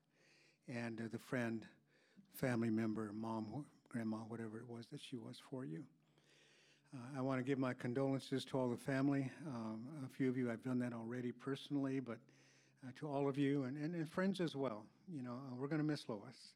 and 0.67 0.99
uh, 0.99 1.03
the 1.09 1.19
friend, 1.19 1.65
family 2.33 2.69
member, 2.69 3.11
mom, 3.13 3.63
grandma, 3.87 4.17
whatever 4.27 4.57
it 4.57 4.67
was 4.67 4.87
that 4.91 4.99
she 5.01 5.15
was 5.15 5.37
for 5.49 5.63
you. 5.63 5.83
Uh, 6.95 7.17
I 7.17 7.21
want 7.21 7.39
to 7.39 7.43
give 7.43 7.57
my 7.57 7.73
condolences 7.73 8.45
to 8.45 8.59
all 8.59 8.69
the 8.69 8.77
family. 8.77 9.31
Um, 9.47 9.81
a 10.05 10.09
few 10.15 10.29
of 10.29 10.37
you, 10.37 10.51
I've 10.51 10.63
done 10.63 10.77
that 10.79 10.93
already 10.93 11.31
personally, 11.31 11.99
but 11.99 12.19
uh, 12.85 12.91
to 12.99 13.07
all 13.07 13.27
of 13.27 13.35
you 13.35 13.63
and, 13.63 13.77
and, 13.77 13.95
and, 13.95 14.07
friends 14.07 14.39
as 14.39 14.55
well. 14.55 14.83
You 15.11 15.23
know, 15.23 15.31
uh, 15.31 15.55
we're 15.57 15.67
going 15.67 15.81
to 15.81 15.87
miss 15.87 16.07
Lois. 16.07 16.53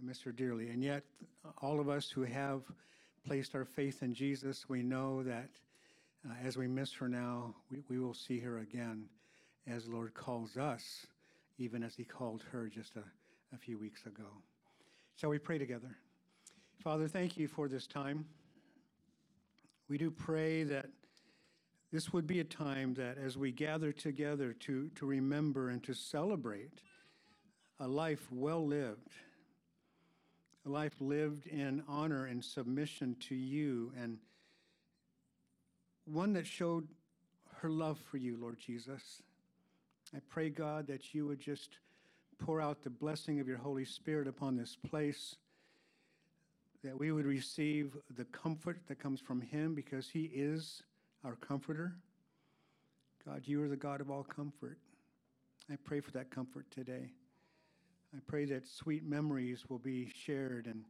I 0.00 0.06
miss 0.06 0.22
her 0.22 0.30
dearly. 0.30 0.68
And 0.68 0.84
yet, 0.84 1.02
all 1.62 1.80
of 1.80 1.88
us 1.88 2.08
who 2.08 2.22
have 2.22 2.62
placed 3.26 3.56
our 3.56 3.64
faith 3.64 4.04
in 4.04 4.14
Jesus, 4.14 4.68
we 4.68 4.84
know 4.84 5.24
that 5.24 5.50
uh, 6.28 6.34
as 6.44 6.56
we 6.56 6.68
miss 6.68 6.92
her 6.94 7.08
now, 7.08 7.52
we, 7.68 7.82
we 7.88 7.98
will 7.98 8.14
see 8.14 8.38
her 8.38 8.58
again 8.58 9.06
as 9.66 9.86
the 9.86 9.90
Lord 9.90 10.14
calls 10.14 10.56
us, 10.56 11.06
even 11.58 11.82
as 11.82 11.96
He 11.96 12.04
called 12.04 12.44
her 12.52 12.68
just 12.68 12.94
a, 12.94 13.02
a 13.52 13.58
few 13.58 13.78
weeks 13.78 14.06
ago. 14.06 14.28
Shall 15.16 15.30
we 15.30 15.38
pray 15.38 15.58
together? 15.58 15.96
Father, 16.84 17.08
thank 17.08 17.36
you 17.36 17.48
for 17.48 17.66
this 17.66 17.88
time. 17.88 18.26
We 19.88 19.98
do 19.98 20.10
pray 20.10 20.64
that 20.64 20.86
this 21.92 22.12
would 22.12 22.26
be 22.26 22.40
a 22.40 22.44
time 22.44 22.94
that 22.94 23.18
as 23.18 23.38
we 23.38 23.52
gather 23.52 23.92
together 23.92 24.52
to, 24.60 24.88
to 24.96 25.06
remember 25.06 25.70
and 25.70 25.82
to 25.84 25.94
celebrate 25.94 26.80
a 27.78 27.86
life 27.86 28.26
well 28.32 28.66
lived, 28.66 29.12
a 30.64 30.68
life 30.68 30.94
lived 31.00 31.46
in 31.46 31.84
honor 31.86 32.26
and 32.26 32.44
submission 32.44 33.16
to 33.28 33.36
you, 33.36 33.92
and 33.96 34.18
one 36.04 36.32
that 36.32 36.46
showed 36.46 36.88
her 37.58 37.70
love 37.70 37.98
for 38.10 38.16
you, 38.16 38.36
Lord 38.36 38.58
Jesus. 38.58 39.22
I 40.14 40.18
pray, 40.28 40.50
God, 40.50 40.88
that 40.88 41.14
you 41.14 41.26
would 41.26 41.40
just 41.40 41.78
pour 42.38 42.60
out 42.60 42.82
the 42.82 42.90
blessing 42.90 43.38
of 43.38 43.46
your 43.46 43.58
Holy 43.58 43.84
Spirit 43.84 44.26
upon 44.26 44.56
this 44.56 44.76
place, 44.88 45.36
that 46.86 46.96
we 46.96 47.10
would 47.10 47.26
receive 47.26 47.96
the 48.16 48.24
comfort 48.26 48.78
that 48.86 49.00
comes 49.00 49.20
from 49.20 49.40
him 49.40 49.74
because 49.74 50.08
he 50.08 50.30
is 50.32 50.84
our 51.24 51.34
comforter. 51.34 51.96
God, 53.26 53.42
you 53.44 53.60
are 53.64 53.68
the 53.68 53.76
God 53.76 54.00
of 54.00 54.08
all 54.08 54.22
comfort. 54.22 54.78
I 55.68 55.74
pray 55.82 55.98
for 55.98 56.12
that 56.12 56.30
comfort 56.30 56.70
today. 56.70 57.10
I 58.14 58.20
pray 58.28 58.44
that 58.44 58.68
sweet 58.68 59.04
memories 59.04 59.64
will 59.68 59.80
be 59.80 60.12
shared 60.14 60.66
and, 60.66 60.84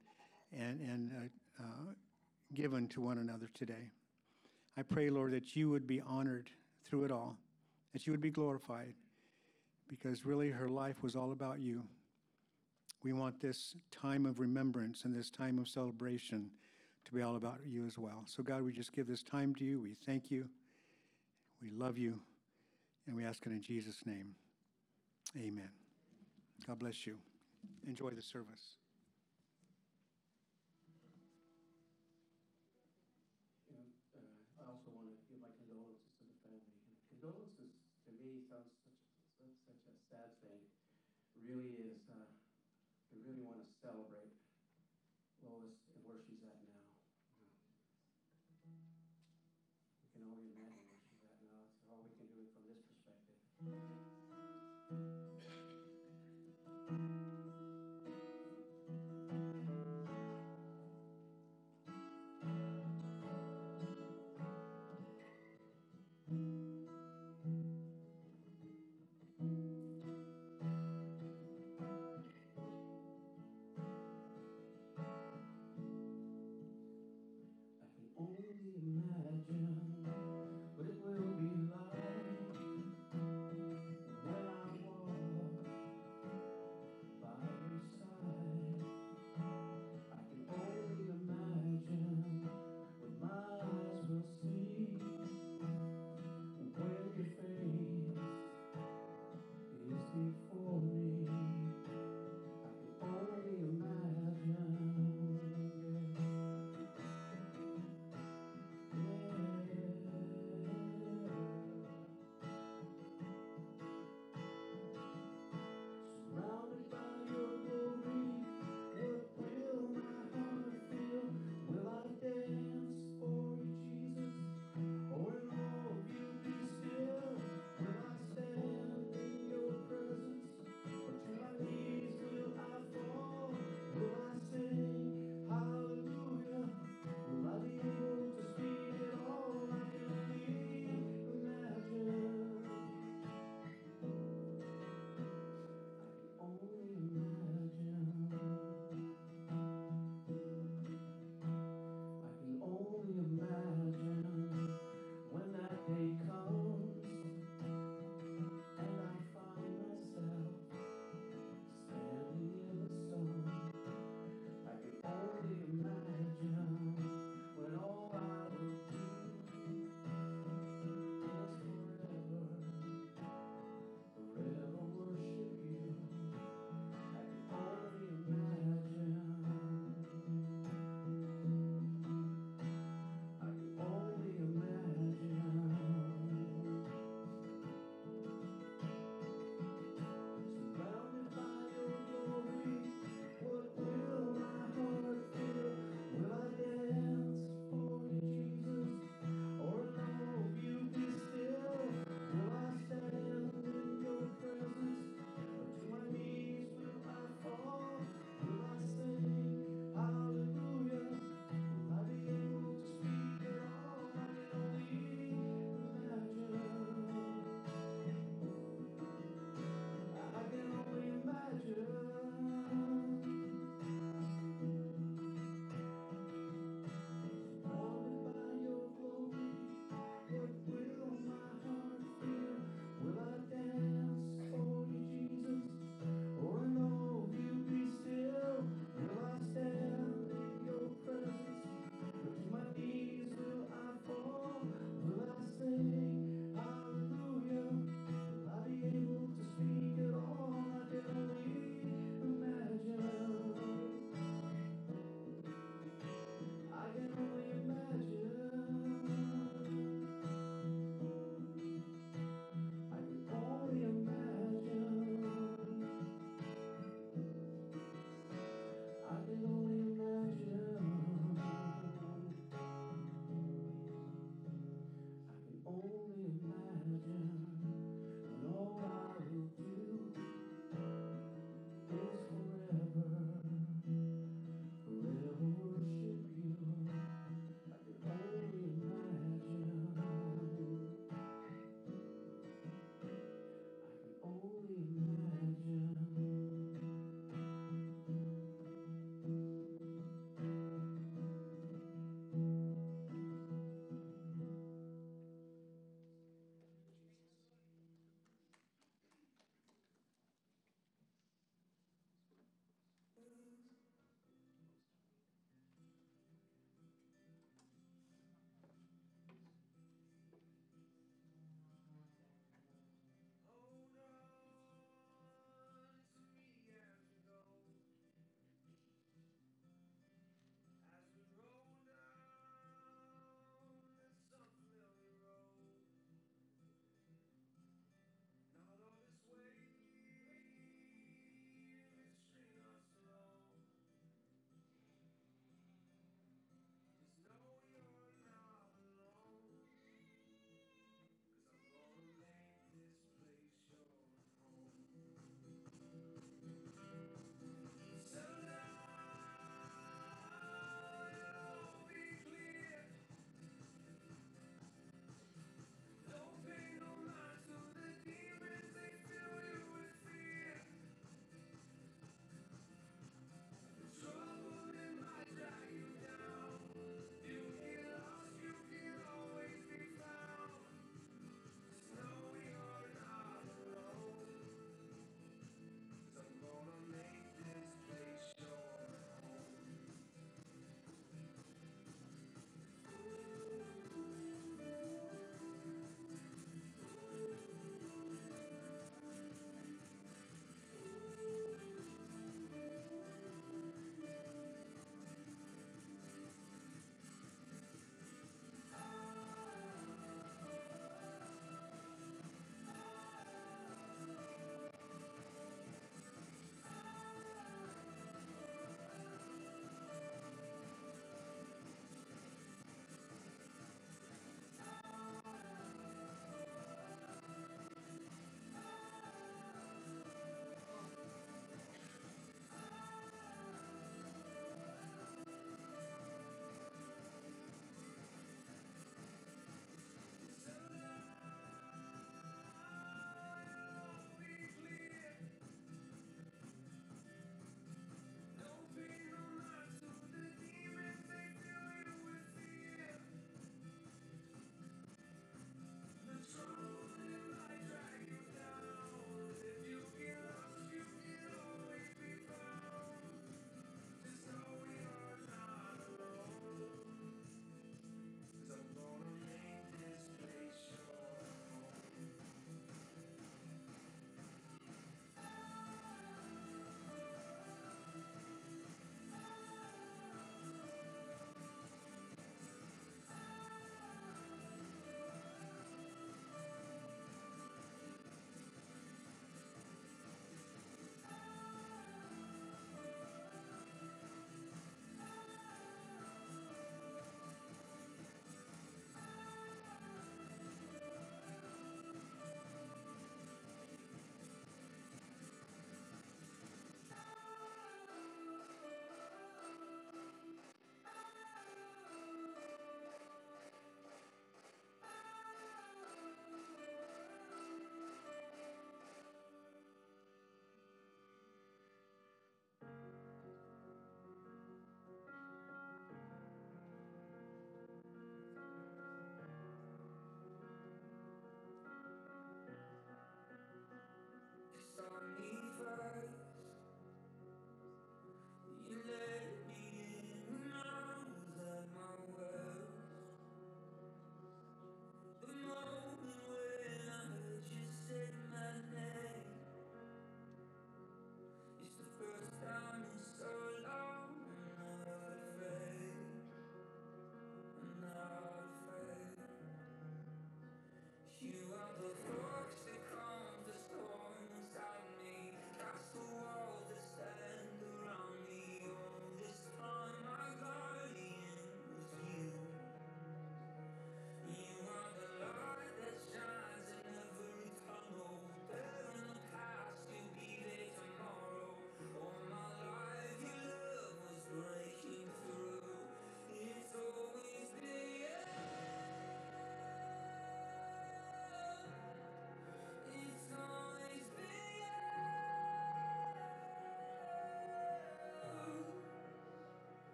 and, 0.52 0.80
and 0.82 1.12
uh, 1.58 1.62
uh, 1.64 1.92
given 2.52 2.88
to 2.88 3.00
one 3.00 3.16
another 3.16 3.48
today. 3.54 3.88
I 4.76 4.82
pray, 4.82 5.08
Lord, 5.08 5.32
that 5.32 5.56
you 5.56 5.70
would 5.70 5.86
be 5.86 6.02
honored 6.02 6.50
through 6.86 7.04
it 7.04 7.10
all, 7.10 7.38
that 7.94 8.06
you 8.06 8.12
would 8.12 8.20
be 8.20 8.28
glorified, 8.28 8.92
because 9.88 10.26
really 10.26 10.50
her 10.50 10.68
life 10.68 10.96
was 11.02 11.16
all 11.16 11.32
about 11.32 11.58
you. 11.58 11.84
We 13.06 13.12
want 13.12 13.40
this 13.40 13.76
time 13.92 14.26
of 14.26 14.40
remembrance 14.40 15.04
and 15.04 15.14
this 15.14 15.30
time 15.30 15.60
of 15.60 15.68
celebration 15.68 16.50
to 17.04 17.14
be 17.14 17.22
all 17.22 17.36
about 17.36 17.60
you 17.64 17.86
as 17.86 17.96
well. 17.96 18.24
So, 18.26 18.42
God, 18.42 18.62
we 18.62 18.72
just 18.72 18.92
give 18.92 19.06
this 19.06 19.22
time 19.22 19.54
to 19.62 19.64
you. 19.64 19.80
We 19.80 19.94
thank 20.04 20.28
you. 20.28 20.48
We 21.62 21.70
love 21.70 21.98
you. 21.98 22.18
And 23.06 23.14
we 23.14 23.24
ask 23.24 23.46
it 23.46 23.52
in 23.52 23.62
Jesus' 23.62 24.02
name. 24.06 24.34
Amen. 25.38 25.68
God 26.66 26.80
bless 26.80 27.06
you. 27.06 27.14
Enjoy 27.86 28.10
the 28.10 28.22
service. 28.22 28.74
Condolences 37.22 37.70
to 38.02 38.10
me 38.18 38.42
sounds 38.50 38.74
such 38.82 39.46
a 39.46 39.54
such 39.62 39.86
a 39.86 39.94
sad 40.10 40.30
thing. 40.42 40.58
Really 41.46 41.70
is, 41.86 42.02
uh, 42.10 42.26
we 43.16 43.24
really 43.24 43.42
want 43.48 43.56
to 43.56 43.75
celebrate 43.86 44.25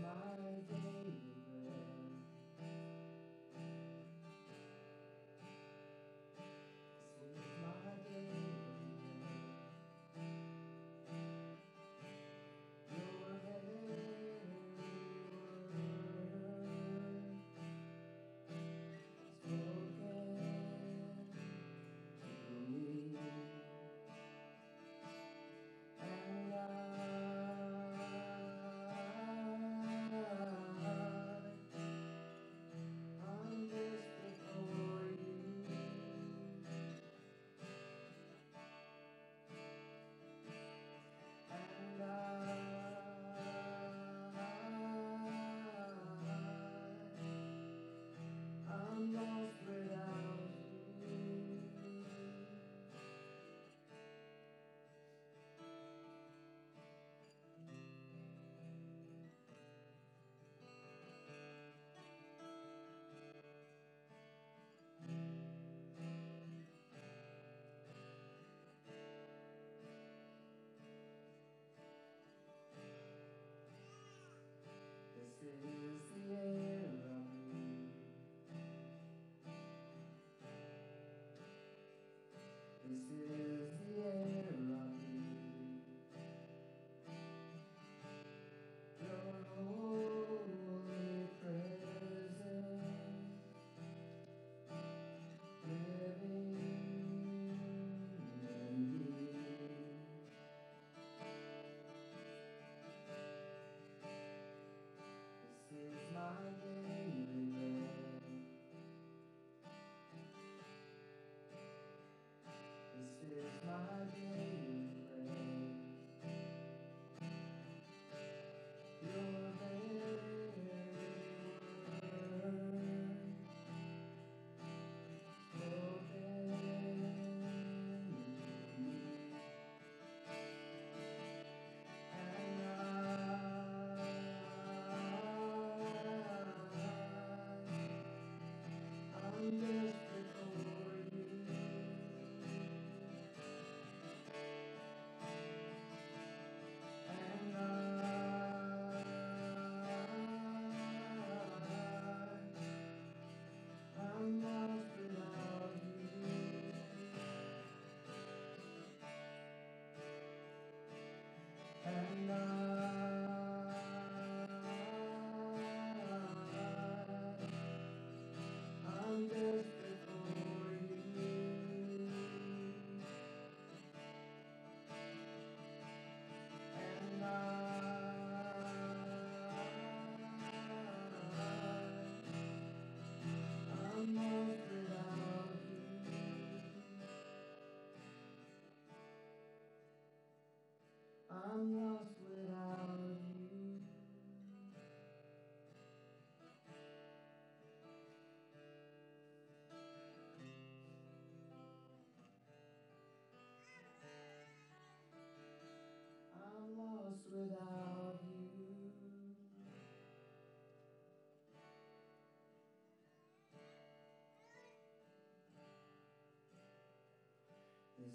my 0.00 0.23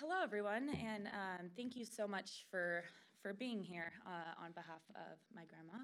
hello, 0.00 0.16
everyone, 0.22 0.68
and 0.84 1.06
um, 1.06 1.48
thank 1.56 1.74
you 1.74 1.82
so 1.82 2.06
much 2.06 2.44
for 2.50 2.84
for 3.22 3.32
being 3.32 3.62
here 3.62 3.92
uh, 4.06 4.44
on 4.44 4.52
behalf 4.52 4.82
of 4.90 5.16
my 5.34 5.42
grandma. 5.46 5.82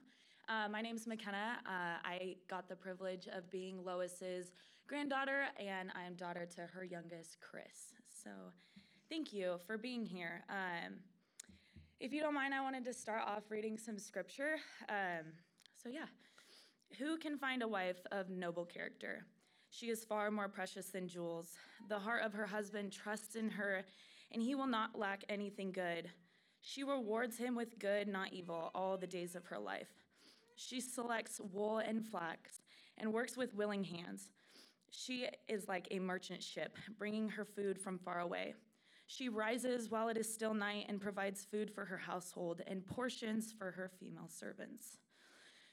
Uh, 0.50 0.68
my 0.68 0.82
name 0.82 0.96
is 0.96 1.06
McKenna. 1.06 1.56
Uh, 1.64 1.96
I 2.04 2.36
got 2.48 2.68
the 2.68 2.76
privilege 2.76 3.26
of 3.34 3.50
being 3.50 3.82
Lois's 3.82 4.52
granddaughter, 4.86 5.44
and 5.58 5.90
I 5.94 6.04
am 6.04 6.14
daughter 6.14 6.46
to 6.56 6.60
her 6.60 6.84
youngest, 6.84 7.38
Chris. 7.40 7.94
So, 8.06 8.28
thank 9.08 9.32
you 9.32 9.56
for 9.66 9.78
being 9.78 10.04
here. 10.04 10.44
Um, 10.50 10.96
if 11.98 12.12
you 12.12 12.20
don't 12.20 12.34
mind, 12.34 12.52
I 12.52 12.60
wanted 12.60 12.84
to 12.84 12.92
start 12.92 13.22
off 13.26 13.44
reading 13.48 13.78
some 13.78 13.98
scripture. 13.98 14.56
Um, 14.90 15.32
so, 15.82 15.88
yeah, 15.88 16.06
who 16.98 17.16
can 17.16 17.38
find 17.38 17.62
a 17.62 17.68
wife 17.68 18.04
of 18.12 18.28
noble 18.28 18.66
character? 18.66 19.24
She 19.74 19.88
is 19.88 20.04
far 20.04 20.30
more 20.30 20.48
precious 20.48 20.88
than 20.88 21.08
jewels. 21.08 21.56
The 21.88 21.98
heart 21.98 22.22
of 22.22 22.34
her 22.34 22.46
husband 22.46 22.92
trusts 22.92 23.36
in 23.36 23.48
her, 23.48 23.84
and 24.30 24.42
he 24.42 24.54
will 24.54 24.66
not 24.66 24.98
lack 24.98 25.24
anything 25.30 25.72
good. 25.72 26.10
She 26.60 26.84
rewards 26.84 27.38
him 27.38 27.56
with 27.56 27.78
good, 27.78 28.06
not 28.06 28.34
evil, 28.34 28.70
all 28.74 28.98
the 28.98 29.06
days 29.06 29.34
of 29.34 29.46
her 29.46 29.58
life. 29.58 29.88
She 30.56 30.82
selects 30.82 31.40
wool 31.40 31.78
and 31.78 32.06
flax 32.06 32.60
and 32.98 33.14
works 33.14 33.34
with 33.34 33.54
willing 33.54 33.82
hands. 33.82 34.28
She 34.90 35.26
is 35.48 35.66
like 35.68 35.88
a 35.90 35.98
merchant 35.98 36.42
ship, 36.42 36.76
bringing 36.98 37.30
her 37.30 37.46
food 37.46 37.80
from 37.80 37.98
far 37.98 38.20
away. 38.20 38.54
She 39.06 39.30
rises 39.30 39.90
while 39.90 40.10
it 40.10 40.18
is 40.18 40.32
still 40.32 40.52
night 40.52 40.84
and 40.90 41.00
provides 41.00 41.46
food 41.46 41.70
for 41.70 41.86
her 41.86 41.96
household 41.96 42.60
and 42.66 42.86
portions 42.86 43.54
for 43.58 43.70
her 43.70 43.90
female 43.98 44.28
servants. 44.28 44.98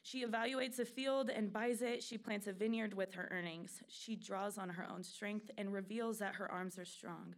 She 0.09 0.25
evaluates 0.25 0.79
a 0.79 0.85
field 0.85 1.29
and 1.29 1.53
buys 1.53 1.83
it. 1.83 2.01
She 2.01 2.17
plants 2.17 2.47
a 2.47 2.51
vineyard 2.51 2.95
with 2.95 3.13
her 3.13 3.27
earnings. 3.29 3.83
She 3.89 4.15
draws 4.15 4.57
on 4.57 4.69
her 4.69 4.87
own 4.91 5.03
strength 5.03 5.51
and 5.55 5.71
reveals 5.71 6.17
that 6.17 6.33
her 6.33 6.51
arms 6.51 6.79
are 6.79 6.85
strong. 6.85 7.35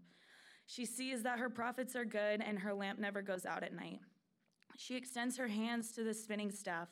She 0.68 0.85
sees 0.85 1.22
that 1.23 1.39
her 1.39 1.49
profits 1.49 1.98
are 1.98 2.06
good 2.06 2.39
and 2.39 2.57
her 2.60 2.73
lamp 2.73 2.98
never 2.98 3.22
goes 3.22 3.45
out 3.45 3.64
at 3.64 3.73
night. 3.73 3.99
She 4.77 4.95
extends 4.95 5.35
her 5.35 5.49
hands 5.49 5.91
to 5.93 6.06
the 6.06 6.14
spinning 6.14 6.49
staff, 6.49 6.88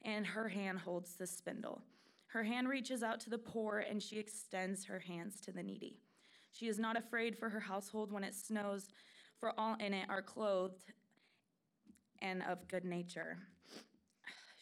and 0.00 0.26
her 0.26 0.48
hand 0.48 0.78
holds 0.78 1.16
the 1.16 1.26
spindle. 1.26 1.82
Her 2.28 2.44
hand 2.44 2.66
reaches 2.66 3.02
out 3.02 3.20
to 3.20 3.30
the 3.30 3.36
poor, 3.36 3.80
and 3.80 4.02
she 4.02 4.18
extends 4.18 4.86
her 4.86 4.98
hands 4.98 5.42
to 5.42 5.52
the 5.52 5.62
needy. 5.62 5.98
She 6.52 6.68
is 6.68 6.78
not 6.78 6.96
afraid 6.96 7.36
for 7.36 7.50
her 7.50 7.60
household 7.60 8.10
when 8.12 8.24
it 8.24 8.34
snows, 8.34 8.88
for 9.38 9.52
all 9.60 9.76
in 9.78 9.92
it 9.92 10.08
are 10.08 10.22
clothed 10.22 10.84
and 12.22 12.42
of 12.44 12.66
good 12.66 12.86
nature. 12.86 13.36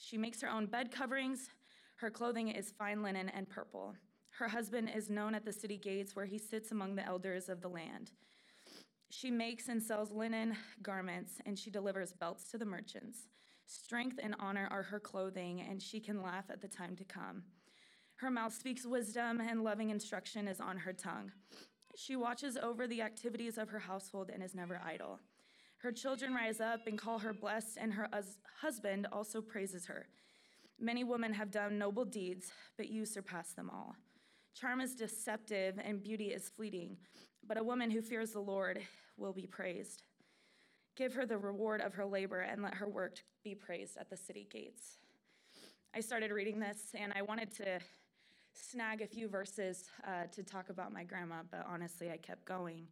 She 0.07 0.17
makes 0.17 0.41
her 0.41 0.49
own 0.49 0.67
bed 0.67 0.93
coverings. 0.93 1.49
Her 1.97 2.11
clothing 2.11 2.47
is 2.47 2.71
fine 2.79 3.03
linen 3.03 3.29
and 3.29 3.49
purple. 3.49 3.97
Her 4.39 4.47
husband 4.47 4.89
is 4.95 5.11
known 5.11 5.35
at 5.35 5.45
the 5.45 5.53
city 5.53 5.77
gates 5.77 6.15
where 6.15 6.27
he 6.27 6.39
sits 6.39 6.71
among 6.71 6.95
the 6.95 7.05
elders 7.05 7.49
of 7.49 7.61
the 7.61 7.69
land. 7.69 8.13
She 9.11 9.33
makes 9.33 9.67
and 9.67 9.83
sells 9.83 10.13
linen 10.13 10.57
garments, 10.81 11.41
and 11.45 11.59
she 11.59 11.71
delivers 11.71 12.13
belts 12.13 12.49
to 12.53 12.59
the 12.59 12.65
merchants. 12.65 13.27
Strength 13.67 14.21
and 14.23 14.37
honor 14.39 14.69
are 14.71 14.85
her 14.85 15.01
clothing, 15.01 15.61
and 15.69 15.83
she 15.83 15.99
can 15.99 16.23
laugh 16.23 16.45
at 16.51 16.61
the 16.61 16.69
time 16.69 16.95
to 16.95 17.05
come. 17.05 17.43
Her 18.17 18.31
mouth 18.31 18.55
speaks 18.55 18.87
wisdom, 18.87 19.41
and 19.41 19.65
loving 19.65 19.91
instruction 19.91 20.47
is 20.47 20.61
on 20.61 20.79
her 20.79 20.93
tongue. 20.93 21.33
She 21.97 22.15
watches 22.15 22.57
over 22.57 22.87
the 22.87 23.03
activities 23.03 23.59
of 23.59 23.71
her 23.71 23.81
household 23.81 24.31
and 24.33 24.41
is 24.41 24.55
never 24.55 24.81
idle. 24.85 25.19
Her 25.87 25.93
children 25.93 26.35
rise 26.35 26.61
up 26.61 26.89
and 26.89 26.99
call 26.99 27.21
her 27.21 27.33
blessed, 27.33 27.79
and 27.81 27.93
her 27.93 28.09
husband 28.61 29.07
also 29.13 29.41
praises 29.41 29.87
her. 29.87 30.09
Many 30.81 31.05
women 31.05 31.33
have 31.33 31.53
done 31.53 31.79
noble 31.79 32.05
deeds, 32.05 32.51
but 32.77 32.89
you 32.89 33.07
surpass 33.07 33.53
them 33.53 33.71
all. 33.73 33.95
Charm 34.53 34.81
is 34.81 34.97
deceptive 34.97 35.79
and 35.79 36.03
beauty 36.03 36.33
is 36.33 36.49
fleeting, 36.49 36.97
but 37.47 37.57
a 37.57 37.63
woman 37.63 37.89
who 37.89 38.03
fears 38.03 38.33
the 38.33 38.41
Lord 38.41 38.81
will 39.17 39.33
be 39.33 39.47
praised. 39.47 40.03
Give 40.97 41.15
her 41.15 41.25
the 41.25 41.39
reward 41.39 41.81
of 41.81 41.95
her 41.95 42.05
labor 42.05 42.41
and 42.41 42.65
let 42.65 42.75
her 42.75 42.89
work 42.89 43.21
be 43.45 43.55
praised 43.55 43.97
at 43.97 44.11
the 44.11 44.17
city 44.17 44.49
gates. 44.51 44.99
I 45.95 46.01
started 46.01 46.33
reading 46.33 46.59
this 46.59 46.97
and 46.99 47.13
I 47.15 47.23
wanted 47.23 47.55
to 47.59 47.79
snag 48.55 49.03
a 49.03 49.07
few 49.07 49.29
verses 49.29 49.85
uh, 50.05 50.25
to 50.33 50.43
talk 50.43 50.69
about 50.69 50.93
my 50.93 51.05
grandma, 51.05 51.43
but 51.49 51.65
honestly, 51.65 52.11
I 52.11 52.17
kept 52.17 52.45
going 52.45 52.89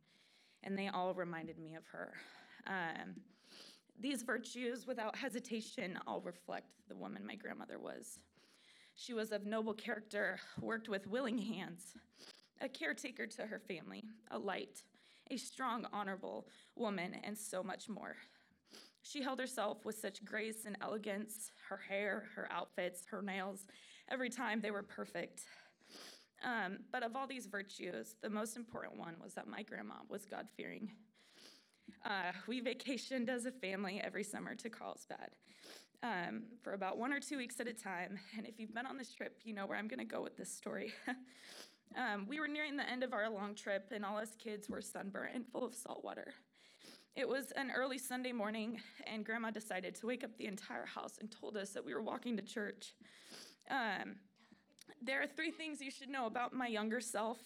and 0.62 0.78
they 0.78 0.86
all 0.86 1.12
reminded 1.12 1.58
me 1.58 1.74
of 1.74 1.84
her. 1.86 2.12
Um, 2.66 3.16
these 4.00 4.22
virtues, 4.22 4.86
without 4.86 5.16
hesitation, 5.16 5.98
all 6.06 6.20
reflect 6.20 6.66
the 6.88 6.96
woman 6.96 7.26
my 7.26 7.36
grandmother 7.36 7.78
was. 7.78 8.18
She 8.96 9.14
was 9.14 9.32
of 9.32 9.46
noble 9.46 9.74
character, 9.74 10.38
worked 10.60 10.88
with 10.88 11.06
willing 11.06 11.38
hands, 11.38 11.96
a 12.60 12.68
caretaker 12.68 13.26
to 13.26 13.42
her 13.42 13.58
family, 13.58 14.04
a 14.30 14.38
light, 14.38 14.82
a 15.30 15.36
strong, 15.36 15.86
honorable 15.92 16.46
woman, 16.76 17.16
and 17.24 17.36
so 17.36 17.62
much 17.62 17.88
more. 17.88 18.16
She 19.02 19.22
held 19.22 19.38
herself 19.38 19.84
with 19.84 19.98
such 19.98 20.24
grace 20.24 20.64
and 20.64 20.76
elegance, 20.80 21.50
her 21.68 21.76
hair, 21.76 22.28
her 22.34 22.50
outfits, 22.50 23.04
her 23.10 23.20
nails, 23.20 23.66
every 24.08 24.30
time 24.30 24.60
they 24.60 24.70
were 24.70 24.82
perfect. 24.82 25.42
Um, 26.42 26.78
but 26.92 27.02
of 27.02 27.16
all 27.16 27.26
these 27.26 27.46
virtues, 27.46 28.16
the 28.22 28.30
most 28.30 28.56
important 28.56 28.98
one 28.98 29.16
was 29.22 29.34
that 29.34 29.46
my 29.46 29.62
grandma 29.62 29.94
was 30.08 30.24
God 30.24 30.48
fearing. 30.56 30.90
Uh, 32.04 32.32
we 32.46 32.60
vacationed 32.60 33.30
as 33.30 33.46
a 33.46 33.50
family 33.50 34.00
every 34.04 34.22
summer 34.22 34.54
to 34.54 34.68
Carlsbad 34.68 35.30
um, 36.02 36.42
for 36.62 36.74
about 36.74 36.98
one 36.98 37.14
or 37.14 37.20
two 37.20 37.38
weeks 37.38 37.60
at 37.60 37.66
a 37.66 37.72
time. 37.72 38.18
And 38.36 38.46
if 38.46 38.60
you've 38.60 38.74
been 38.74 38.84
on 38.84 38.98
this 38.98 39.14
trip, 39.14 39.38
you 39.42 39.54
know 39.54 39.64
where 39.66 39.78
I'm 39.78 39.88
going 39.88 40.00
to 40.00 40.04
go 40.04 40.22
with 40.22 40.36
this 40.36 40.52
story. 40.52 40.92
um, 41.96 42.26
we 42.28 42.40
were 42.40 42.48
nearing 42.48 42.76
the 42.76 42.88
end 42.88 43.02
of 43.02 43.14
our 43.14 43.30
long 43.30 43.54
trip, 43.54 43.90
and 43.90 44.04
all 44.04 44.18
us 44.18 44.36
kids 44.38 44.68
were 44.68 44.82
sunburnt 44.82 45.34
and 45.34 45.46
full 45.46 45.64
of 45.64 45.74
salt 45.74 46.04
water. 46.04 46.34
It 47.16 47.26
was 47.26 47.52
an 47.52 47.72
early 47.74 47.96
Sunday 47.96 48.32
morning, 48.32 48.80
and 49.06 49.24
Grandma 49.24 49.50
decided 49.50 49.94
to 49.96 50.06
wake 50.06 50.24
up 50.24 50.36
the 50.36 50.46
entire 50.46 50.84
house 50.84 51.16
and 51.20 51.30
told 51.30 51.56
us 51.56 51.70
that 51.70 51.84
we 51.84 51.94
were 51.94 52.02
walking 52.02 52.36
to 52.36 52.42
church. 52.42 52.92
Um, 53.70 54.16
there 55.00 55.22
are 55.22 55.26
three 55.26 55.50
things 55.50 55.80
you 55.80 55.90
should 55.90 56.10
know 56.10 56.26
about 56.26 56.52
my 56.52 56.66
younger 56.66 57.00
self. 57.00 57.38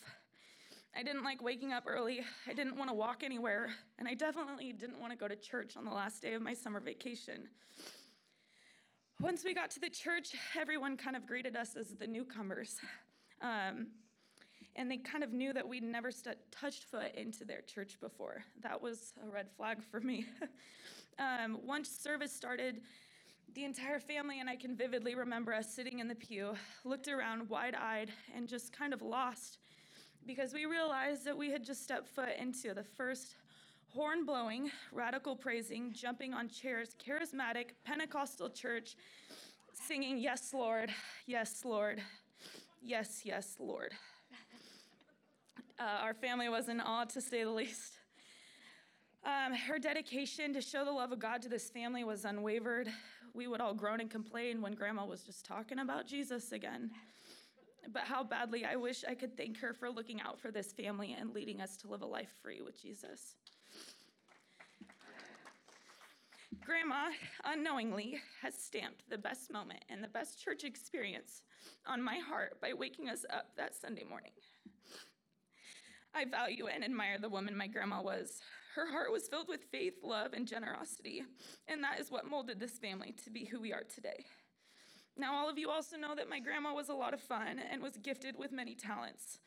I 0.96 1.02
didn't 1.02 1.22
like 1.22 1.42
waking 1.42 1.72
up 1.72 1.84
early. 1.86 2.20
I 2.46 2.52
didn't 2.52 2.76
want 2.76 2.90
to 2.90 2.94
walk 2.94 3.22
anywhere. 3.22 3.70
And 3.98 4.08
I 4.08 4.14
definitely 4.14 4.72
didn't 4.72 5.00
want 5.00 5.12
to 5.12 5.18
go 5.18 5.28
to 5.28 5.36
church 5.36 5.76
on 5.76 5.84
the 5.84 5.90
last 5.90 6.22
day 6.22 6.34
of 6.34 6.42
my 6.42 6.54
summer 6.54 6.80
vacation. 6.80 7.48
Once 9.20 9.44
we 9.44 9.54
got 9.54 9.70
to 9.72 9.80
the 9.80 9.90
church, 9.90 10.34
everyone 10.58 10.96
kind 10.96 11.16
of 11.16 11.26
greeted 11.26 11.56
us 11.56 11.76
as 11.76 11.88
the 11.96 12.06
newcomers. 12.06 12.76
Um, 13.42 13.88
and 14.76 14.90
they 14.90 14.96
kind 14.96 15.24
of 15.24 15.32
knew 15.32 15.52
that 15.52 15.66
we'd 15.66 15.82
never 15.82 16.10
st- 16.10 16.36
touched 16.52 16.84
foot 16.84 17.14
into 17.16 17.44
their 17.44 17.60
church 17.62 17.98
before. 18.00 18.44
That 18.62 18.80
was 18.80 19.12
a 19.26 19.28
red 19.28 19.50
flag 19.56 19.82
for 19.82 20.00
me. 20.00 20.26
um, 21.18 21.58
once 21.64 21.88
service 21.88 22.32
started, 22.32 22.80
the 23.54 23.64
entire 23.64 23.98
family 23.98 24.40
and 24.40 24.48
I 24.48 24.56
can 24.56 24.76
vividly 24.76 25.14
remember 25.14 25.52
us 25.52 25.74
sitting 25.74 25.98
in 25.98 26.06
the 26.06 26.14
pew, 26.14 26.54
looked 26.84 27.08
around 27.08 27.48
wide 27.48 27.74
eyed, 27.74 28.10
and 28.36 28.46
just 28.46 28.72
kind 28.72 28.92
of 28.92 29.02
lost 29.02 29.58
because 30.26 30.52
we 30.52 30.66
realized 30.66 31.24
that 31.24 31.36
we 31.36 31.50
had 31.50 31.64
just 31.64 31.82
stepped 31.82 32.08
foot 32.08 32.30
into 32.38 32.74
the 32.74 32.82
first 32.82 33.36
horn 33.94 34.24
blowing, 34.24 34.70
radical 34.92 35.34
praising, 35.34 35.92
jumping 35.92 36.34
on 36.34 36.48
chairs, 36.48 36.94
charismatic 37.04 37.70
Pentecostal 37.84 38.50
church 38.50 38.96
singing, 39.72 40.18
Yes, 40.18 40.52
Lord, 40.52 40.90
yes, 41.26 41.64
Lord, 41.64 42.02
yes, 42.82 43.22
yes, 43.24 43.56
Lord. 43.58 43.92
Uh, 45.80 46.02
our 46.02 46.12
family 46.12 46.48
was 46.48 46.68
in 46.68 46.80
awe, 46.80 47.04
to 47.04 47.20
say 47.20 47.44
the 47.44 47.50
least. 47.50 47.98
Um, 49.24 49.54
her 49.54 49.78
dedication 49.78 50.52
to 50.54 50.60
show 50.60 50.84
the 50.84 50.90
love 50.90 51.12
of 51.12 51.20
God 51.20 51.40
to 51.42 51.48
this 51.48 51.70
family 51.70 52.02
was 52.02 52.24
unwavered. 52.24 52.88
We 53.32 53.46
would 53.46 53.60
all 53.60 53.74
groan 53.74 54.00
and 54.00 54.10
complain 54.10 54.60
when 54.60 54.74
Grandma 54.74 55.04
was 55.04 55.22
just 55.22 55.44
talking 55.44 55.78
about 55.78 56.08
Jesus 56.08 56.50
again. 56.50 56.90
But 57.90 58.02
how 58.02 58.22
badly 58.22 58.64
I 58.64 58.76
wish 58.76 59.04
I 59.08 59.14
could 59.14 59.36
thank 59.36 59.58
her 59.60 59.72
for 59.72 59.88
looking 59.88 60.20
out 60.20 60.38
for 60.38 60.50
this 60.50 60.72
family 60.72 61.16
and 61.18 61.32
leading 61.32 61.60
us 61.60 61.76
to 61.78 61.88
live 61.88 62.02
a 62.02 62.06
life 62.06 62.30
free 62.42 62.60
with 62.60 62.80
Jesus. 62.80 63.34
Grandma, 66.64 67.08
unknowingly, 67.44 68.20
has 68.42 68.54
stamped 68.54 69.08
the 69.08 69.16
best 69.16 69.50
moment 69.50 69.84
and 69.88 70.04
the 70.04 70.08
best 70.08 70.42
church 70.42 70.64
experience 70.64 71.42
on 71.86 72.02
my 72.02 72.18
heart 72.18 72.60
by 72.60 72.74
waking 72.74 73.08
us 73.08 73.24
up 73.32 73.46
that 73.56 73.74
Sunday 73.74 74.04
morning. 74.04 74.32
I 76.14 76.26
value 76.26 76.66
and 76.66 76.84
admire 76.84 77.18
the 77.18 77.28
woman 77.28 77.56
my 77.56 77.68
grandma 77.68 78.02
was. 78.02 78.40
Her 78.74 78.90
heart 78.90 79.12
was 79.12 79.28
filled 79.28 79.48
with 79.48 79.64
faith, 79.72 79.94
love, 80.02 80.34
and 80.34 80.46
generosity, 80.46 81.22
and 81.68 81.82
that 81.82 82.00
is 82.00 82.10
what 82.10 82.28
molded 82.28 82.60
this 82.60 82.78
family 82.78 83.14
to 83.24 83.30
be 83.30 83.46
who 83.46 83.60
we 83.60 83.72
are 83.72 83.84
today. 83.84 84.26
Now, 85.18 85.34
all 85.34 85.50
of 85.50 85.58
you 85.58 85.68
also 85.68 85.96
know 85.96 86.14
that 86.14 86.30
my 86.30 86.38
grandma 86.38 86.72
was 86.72 86.88
a 86.88 86.94
lot 86.94 87.12
of 87.12 87.20
fun 87.20 87.60
and 87.70 87.82
was 87.82 87.96
gifted 87.96 88.38
with 88.38 88.52
many 88.52 88.76
talents. 88.76 89.40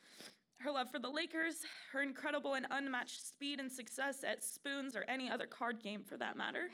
Her 0.58 0.70
love 0.70 0.90
for 0.90 0.98
the 0.98 1.08
Lakers, 1.08 1.56
her 1.92 2.02
incredible 2.02 2.54
and 2.54 2.66
unmatched 2.70 3.26
speed 3.26 3.58
and 3.58 3.72
success 3.72 4.22
at 4.22 4.44
spoons 4.44 4.94
or 4.94 5.04
any 5.08 5.30
other 5.30 5.46
card 5.46 5.82
game 5.82 6.04
for 6.04 6.18
that 6.18 6.36
matter, 6.36 6.68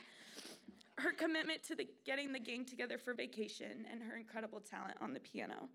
her 0.97 1.13
commitment 1.13 1.63
to 1.63 1.75
the, 1.75 1.87
getting 2.05 2.33
the 2.33 2.39
gang 2.39 2.65
together 2.65 2.97
for 2.97 3.13
vacation, 3.13 3.85
and 3.89 4.03
her 4.03 4.17
incredible 4.17 4.59
talent 4.59 4.97
on 4.99 5.13
the 5.13 5.19
piano. 5.21 5.69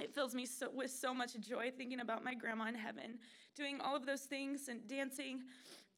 It 0.00 0.14
fills 0.14 0.34
me 0.34 0.46
so, 0.46 0.68
with 0.72 0.90
so 0.90 1.12
much 1.12 1.38
joy 1.38 1.70
thinking 1.76 2.00
about 2.00 2.24
my 2.24 2.34
grandma 2.34 2.68
in 2.68 2.74
heaven, 2.74 3.18
doing 3.54 3.78
all 3.80 3.94
of 3.94 4.06
those 4.06 4.22
things 4.22 4.68
and 4.68 4.86
dancing, 4.88 5.42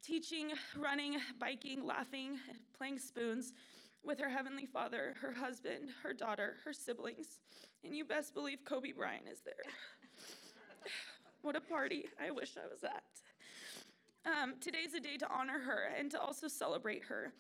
teaching, 0.03 0.51
running, 0.77 1.16
biking, 1.39 1.86
laughing, 1.86 2.39
playing 2.77 2.99
spoons, 2.99 3.53
with 4.05 4.19
her 4.19 4.29
heavenly 4.29 4.66
father, 4.66 5.15
her 5.20 5.33
husband, 5.33 5.91
her 6.03 6.12
daughter, 6.12 6.57
her 6.65 6.73
siblings, 6.73 7.41
and 7.85 7.95
you 7.95 8.05
best 8.05 8.35
believe 8.35 8.65
Kobe 8.65 8.93
Bryant 8.93 9.29
is 9.31 9.41
there. 9.45 9.55
what 11.43 11.57
a 11.57 11.61
party 11.61 12.07
I 12.23 12.31
wish 12.31 12.57
I 12.57 12.66
was 12.73 12.85
at. 12.85 13.03
Um, 14.27 14.55
today's 14.61 14.95
a 14.95 15.01
day 15.01 15.16
to 15.16 15.29
honor 15.33 15.59
her 15.59 15.91
and 15.99 16.11
to 16.11 16.20
also 16.20 16.49
celebrate 16.49 17.05
her, 17.05 17.33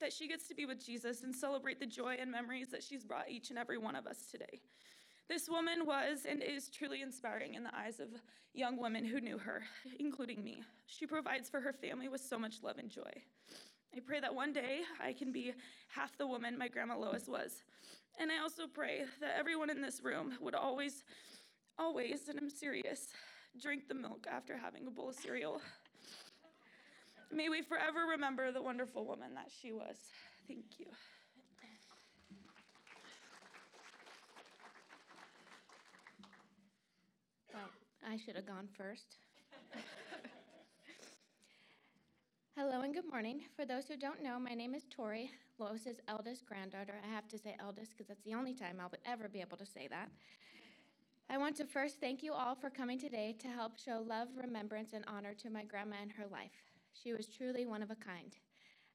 that 0.00 0.12
she 0.12 0.28
gets 0.28 0.46
to 0.48 0.54
be 0.54 0.66
with 0.66 0.84
Jesus 0.84 1.22
and 1.22 1.34
celebrate 1.34 1.80
the 1.80 1.86
joy 1.86 2.16
and 2.20 2.30
memories 2.30 2.68
that 2.68 2.82
she's 2.82 3.04
brought 3.04 3.30
each 3.30 3.50
and 3.50 3.58
every 3.58 3.78
one 3.78 3.96
of 3.96 4.06
us 4.06 4.26
today. 4.30 4.60
This 5.28 5.48
woman 5.48 5.86
was 5.86 6.24
and 6.28 6.42
is 6.42 6.68
truly 6.68 7.02
inspiring 7.02 7.54
in 7.54 7.64
the 7.64 7.74
eyes 7.74 7.98
of 7.98 8.08
young 8.54 8.80
women 8.80 9.04
who 9.04 9.20
knew 9.20 9.38
her, 9.38 9.62
including 9.98 10.44
me. 10.44 10.62
She 10.86 11.06
provides 11.06 11.48
for 11.48 11.60
her 11.60 11.72
family 11.72 12.08
with 12.08 12.20
so 12.20 12.38
much 12.38 12.62
love 12.62 12.78
and 12.78 12.90
joy. 12.90 13.10
I 13.96 14.00
pray 14.00 14.20
that 14.20 14.34
one 14.34 14.52
day 14.52 14.80
I 15.02 15.14
can 15.14 15.32
be 15.32 15.54
half 15.88 16.18
the 16.18 16.26
woman 16.26 16.58
my 16.58 16.68
grandma 16.68 16.98
Lois 16.98 17.26
was. 17.26 17.62
And 18.20 18.30
I 18.30 18.42
also 18.42 18.66
pray 18.66 19.04
that 19.22 19.36
everyone 19.38 19.70
in 19.70 19.80
this 19.80 20.02
room 20.02 20.34
would 20.40 20.54
always 20.54 21.02
always, 21.78 22.28
and 22.28 22.38
I'm 22.38 22.50
serious, 22.50 23.08
drink 23.60 23.88
the 23.88 23.94
milk 23.94 24.26
after 24.30 24.56
having 24.56 24.86
a 24.86 24.90
bowl 24.90 25.08
of 25.08 25.14
cereal. 25.14 25.62
May 27.32 27.48
we 27.48 27.62
forever 27.62 28.00
remember 28.10 28.52
the 28.52 28.62
wonderful 28.62 29.06
woman 29.06 29.34
that 29.34 29.50
she 29.62 29.72
was. 29.72 29.96
Thank 30.46 30.78
you. 30.78 30.86
Well, 37.52 37.70
I 38.06 38.18
should 38.18 38.36
have 38.36 38.46
gone 38.46 38.68
first. 38.76 39.16
Hello 42.68 42.80
and 42.80 42.92
good 42.92 43.08
morning. 43.08 43.42
For 43.54 43.64
those 43.64 43.86
who 43.86 43.96
don't 43.96 44.24
know, 44.24 44.40
my 44.40 44.52
name 44.52 44.74
is 44.74 44.82
Tori, 44.90 45.30
Lois's 45.56 46.00
eldest 46.08 46.44
granddaughter. 46.46 46.96
I 47.00 47.14
have 47.14 47.28
to 47.28 47.38
say 47.38 47.54
eldest 47.60 47.92
because 47.92 48.08
that's 48.08 48.24
the 48.24 48.34
only 48.34 48.54
time 48.54 48.78
I'll 48.80 48.90
ever 49.04 49.28
be 49.28 49.40
able 49.40 49.56
to 49.58 49.64
say 49.64 49.86
that. 49.86 50.10
I 51.30 51.38
want 51.38 51.54
to 51.58 51.64
first 51.64 52.00
thank 52.00 52.24
you 52.24 52.32
all 52.32 52.56
for 52.56 52.68
coming 52.68 52.98
today 52.98 53.36
to 53.38 53.46
help 53.46 53.78
show 53.78 54.04
love, 54.04 54.26
remembrance, 54.36 54.94
and 54.94 55.04
honor 55.06 55.32
to 55.34 55.48
my 55.48 55.62
grandma 55.62 55.94
and 56.02 56.10
her 56.10 56.26
life. 56.26 56.72
She 56.92 57.12
was 57.12 57.28
truly 57.28 57.66
one 57.66 57.84
of 57.84 57.92
a 57.92 57.94
kind. 57.94 58.34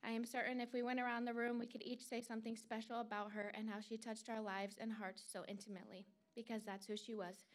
I 0.04 0.12
am 0.12 0.26
certain 0.26 0.60
if 0.60 0.74
we 0.74 0.84
went 0.84 1.00
around 1.00 1.24
the 1.24 1.34
room, 1.34 1.58
we 1.58 1.66
could 1.66 1.84
each 1.86 2.04
say 2.04 2.20
something 2.20 2.58
special 2.58 3.00
about 3.00 3.32
her 3.32 3.54
and 3.56 3.70
how 3.70 3.80
she 3.80 3.96
touched 3.96 4.30
our 4.30 4.42
lives 4.42 4.76
and 4.82 4.92
hearts 4.92 5.24
so 5.32 5.46
intimately, 5.48 6.06
because 6.36 6.66
that's 6.66 6.88
who 6.88 6.98
she 6.98 7.16
was. 7.16 7.46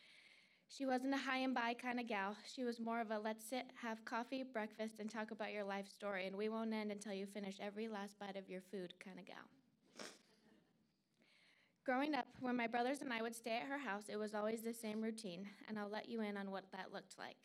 She 0.68 0.84
wasn't 0.84 1.14
a 1.14 1.18
hi 1.18 1.38
and 1.38 1.54
bye 1.54 1.74
kind 1.74 2.00
of 2.00 2.06
gal. 2.06 2.36
She 2.54 2.64
was 2.64 2.80
more 2.80 3.00
of 3.00 3.10
a 3.10 3.18
let's 3.18 3.48
sit, 3.48 3.66
have 3.80 4.04
coffee, 4.04 4.42
breakfast, 4.42 4.94
and 4.98 5.08
talk 5.08 5.30
about 5.30 5.52
your 5.52 5.64
life 5.64 5.88
story, 5.88 6.26
and 6.26 6.36
we 6.36 6.48
won't 6.48 6.74
end 6.74 6.90
until 6.90 7.12
you 7.12 7.24
finish 7.26 7.56
every 7.60 7.88
last 7.88 8.18
bite 8.18 8.36
of 8.36 8.48
your 8.48 8.60
food 8.60 8.92
kind 9.02 9.18
of 9.18 9.26
gal. 9.26 10.06
Growing 11.84 12.16
up, 12.16 12.26
when 12.40 12.56
my 12.56 12.66
brothers 12.66 13.00
and 13.00 13.12
I 13.12 13.22
would 13.22 13.34
stay 13.34 13.58
at 13.58 13.68
her 13.68 13.78
house, 13.78 14.04
it 14.08 14.16
was 14.16 14.34
always 14.34 14.60
the 14.60 14.74
same 14.74 15.00
routine, 15.00 15.46
and 15.68 15.78
I'll 15.78 15.88
let 15.88 16.08
you 16.08 16.20
in 16.20 16.36
on 16.36 16.50
what 16.50 16.64
that 16.72 16.92
looked 16.92 17.16
like. 17.16 17.36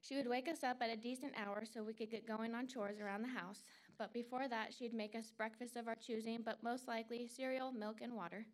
She 0.00 0.14
would 0.14 0.28
wake 0.28 0.48
us 0.48 0.62
up 0.62 0.76
at 0.80 0.90
a 0.90 0.96
decent 0.96 1.32
hour 1.36 1.64
so 1.64 1.82
we 1.82 1.92
could 1.92 2.10
get 2.10 2.28
going 2.28 2.54
on 2.54 2.68
chores 2.68 3.00
around 3.00 3.22
the 3.22 3.40
house, 3.40 3.64
but 3.98 4.12
before 4.12 4.46
that, 4.46 4.72
she'd 4.72 4.94
make 4.94 5.16
us 5.16 5.32
breakfast 5.36 5.74
of 5.74 5.88
our 5.88 5.96
choosing, 5.96 6.42
but 6.44 6.62
most 6.62 6.86
likely 6.86 7.26
cereal, 7.26 7.72
milk, 7.72 7.96
and 8.00 8.12
water. 8.12 8.46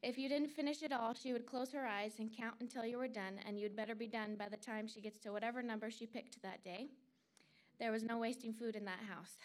If 0.00 0.16
you 0.16 0.28
didn't 0.28 0.50
finish 0.50 0.84
it 0.84 0.92
all, 0.92 1.12
she 1.12 1.32
would 1.32 1.44
close 1.44 1.72
her 1.72 1.84
eyes 1.84 2.20
and 2.20 2.30
count 2.34 2.54
until 2.60 2.84
you 2.84 2.98
were 2.98 3.08
done, 3.08 3.40
and 3.44 3.58
you'd 3.58 3.74
better 3.74 3.96
be 3.96 4.06
done 4.06 4.36
by 4.36 4.48
the 4.48 4.56
time 4.56 4.86
she 4.86 5.00
gets 5.00 5.18
to 5.20 5.32
whatever 5.32 5.60
number 5.60 5.90
she 5.90 6.06
picked 6.06 6.40
that 6.42 6.62
day. 6.62 6.86
There 7.80 7.90
was 7.90 8.04
no 8.04 8.16
wasting 8.18 8.52
food 8.52 8.76
in 8.76 8.84
that 8.84 9.00
house. 9.08 9.38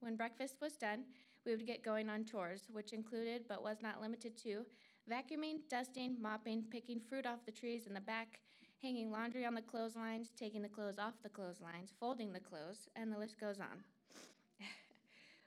When 0.00 0.16
breakfast 0.16 0.56
was 0.60 0.76
done, 0.76 1.04
we 1.46 1.52
would 1.52 1.66
get 1.66 1.82
going 1.82 2.10
on 2.10 2.26
chores, 2.26 2.68
which 2.70 2.92
included, 2.92 3.46
but 3.48 3.64
was 3.64 3.78
not 3.82 4.02
limited 4.02 4.36
to, 4.42 4.66
vacuuming, 5.10 5.60
dusting, 5.70 6.20
mopping, 6.20 6.64
picking 6.70 7.00
fruit 7.00 7.24
off 7.24 7.46
the 7.46 7.52
trees 7.52 7.86
in 7.86 7.94
the 7.94 8.00
back, 8.00 8.40
hanging 8.82 9.10
laundry 9.10 9.46
on 9.46 9.54
the 9.54 9.62
clotheslines, 9.62 10.32
taking 10.38 10.60
the 10.60 10.68
clothes 10.68 10.98
off 10.98 11.14
the 11.22 11.30
clotheslines, 11.30 11.94
folding 11.98 12.30
the 12.30 12.40
clothes, 12.40 12.88
and 12.94 13.10
the 13.10 13.18
list 13.18 13.40
goes 13.40 13.58
on. 13.58 13.82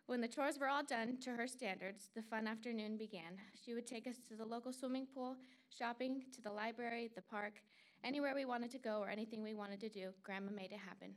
When 0.07 0.21
the 0.21 0.27
chores 0.29 0.57
were 0.57 0.69
all 0.69 0.85
done 0.85 1.17
to 1.23 1.31
her 1.31 1.47
standards, 1.47 2.11
the 2.15 2.21
fun 2.21 2.47
afternoon 2.47 2.95
began. 2.95 3.41
She 3.65 3.73
would 3.73 3.85
take 3.85 4.07
us 4.07 4.15
to 4.29 4.37
the 4.37 4.45
local 4.45 4.71
swimming 4.71 5.05
pool, 5.13 5.35
shopping, 5.77 6.23
to 6.33 6.41
the 6.41 6.49
library, 6.49 7.11
the 7.13 7.21
park, 7.21 7.55
anywhere 8.05 8.33
we 8.33 8.45
wanted 8.45 8.71
to 8.71 8.77
go 8.77 8.99
or 9.01 9.09
anything 9.09 9.43
we 9.43 9.53
wanted 9.53 9.81
to 9.81 9.89
do. 9.89 10.11
Grandma 10.23 10.51
made 10.55 10.71
it 10.71 10.79
happen. 10.79 11.13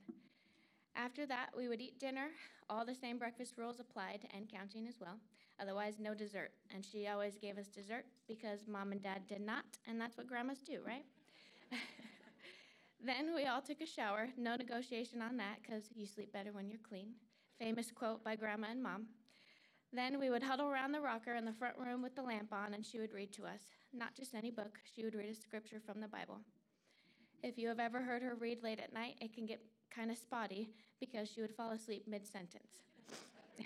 After 0.96 1.24
that, 1.26 1.50
we 1.56 1.68
would 1.68 1.80
eat 1.80 2.00
dinner. 2.00 2.30
All 2.68 2.84
the 2.84 2.96
same 2.96 3.16
breakfast 3.16 3.54
rules 3.56 3.78
applied, 3.78 4.26
and 4.34 4.50
counting 4.50 4.88
as 4.88 4.98
well. 5.00 5.20
Otherwise, 5.60 6.00
no 6.00 6.12
dessert. 6.12 6.50
And 6.74 6.84
she 6.84 7.06
always 7.06 7.38
gave 7.38 7.58
us 7.58 7.68
dessert 7.68 8.06
because 8.26 8.66
mom 8.66 8.90
and 8.90 9.00
dad 9.00 9.28
did 9.28 9.40
not, 9.40 9.66
and 9.86 10.00
that's 10.00 10.16
what 10.16 10.26
grandmas 10.26 10.62
do, 10.66 10.80
right? 10.84 11.04
then 13.06 13.36
we 13.36 13.46
all 13.46 13.62
took 13.62 13.82
a 13.82 13.86
shower. 13.86 14.30
No 14.36 14.56
negotiation 14.56 15.22
on 15.22 15.36
that 15.36 15.58
because 15.62 15.84
you 15.94 16.06
sleep 16.06 16.32
better 16.32 16.50
when 16.52 16.68
you're 16.68 16.80
clean 16.88 17.10
famous 17.60 17.92
quote 17.94 18.24
by 18.24 18.34
Grandma 18.34 18.68
and 18.70 18.82
Mom. 18.82 19.06
Then 19.92 20.18
we 20.18 20.30
would 20.30 20.42
huddle 20.42 20.68
around 20.68 20.92
the 20.92 21.00
rocker 21.00 21.34
in 21.34 21.44
the 21.44 21.52
front 21.52 21.76
room 21.76 22.02
with 22.02 22.16
the 22.16 22.22
lamp 22.22 22.52
on, 22.52 22.72
and 22.72 22.86
she 22.86 22.98
would 22.98 23.12
read 23.12 23.32
to 23.34 23.44
us. 23.44 23.60
Not 23.92 24.16
just 24.16 24.34
any 24.34 24.50
book, 24.50 24.78
she 24.94 25.04
would 25.04 25.14
read 25.14 25.28
a 25.28 25.34
scripture 25.34 25.80
from 25.84 26.00
the 26.00 26.08
Bible. 26.08 26.40
If 27.42 27.58
you 27.58 27.68
have 27.68 27.78
ever 27.78 28.00
heard 28.00 28.22
her 28.22 28.34
read 28.34 28.62
late 28.62 28.80
at 28.80 28.94
night, 28.94 29.16
it 29.20 29.34
can 29.34 29.44
get 29.44 29.60
kind 29.94 30.10
of 30.10 30.16
spotty 30.16 30.70
because 31.00 31.30
she 31.30 31.42
would 31.42 31.54
fall 31.54 31.72
asleep 31.72 32.04
mid 32.08 32.26
sentence. 32.26 32.80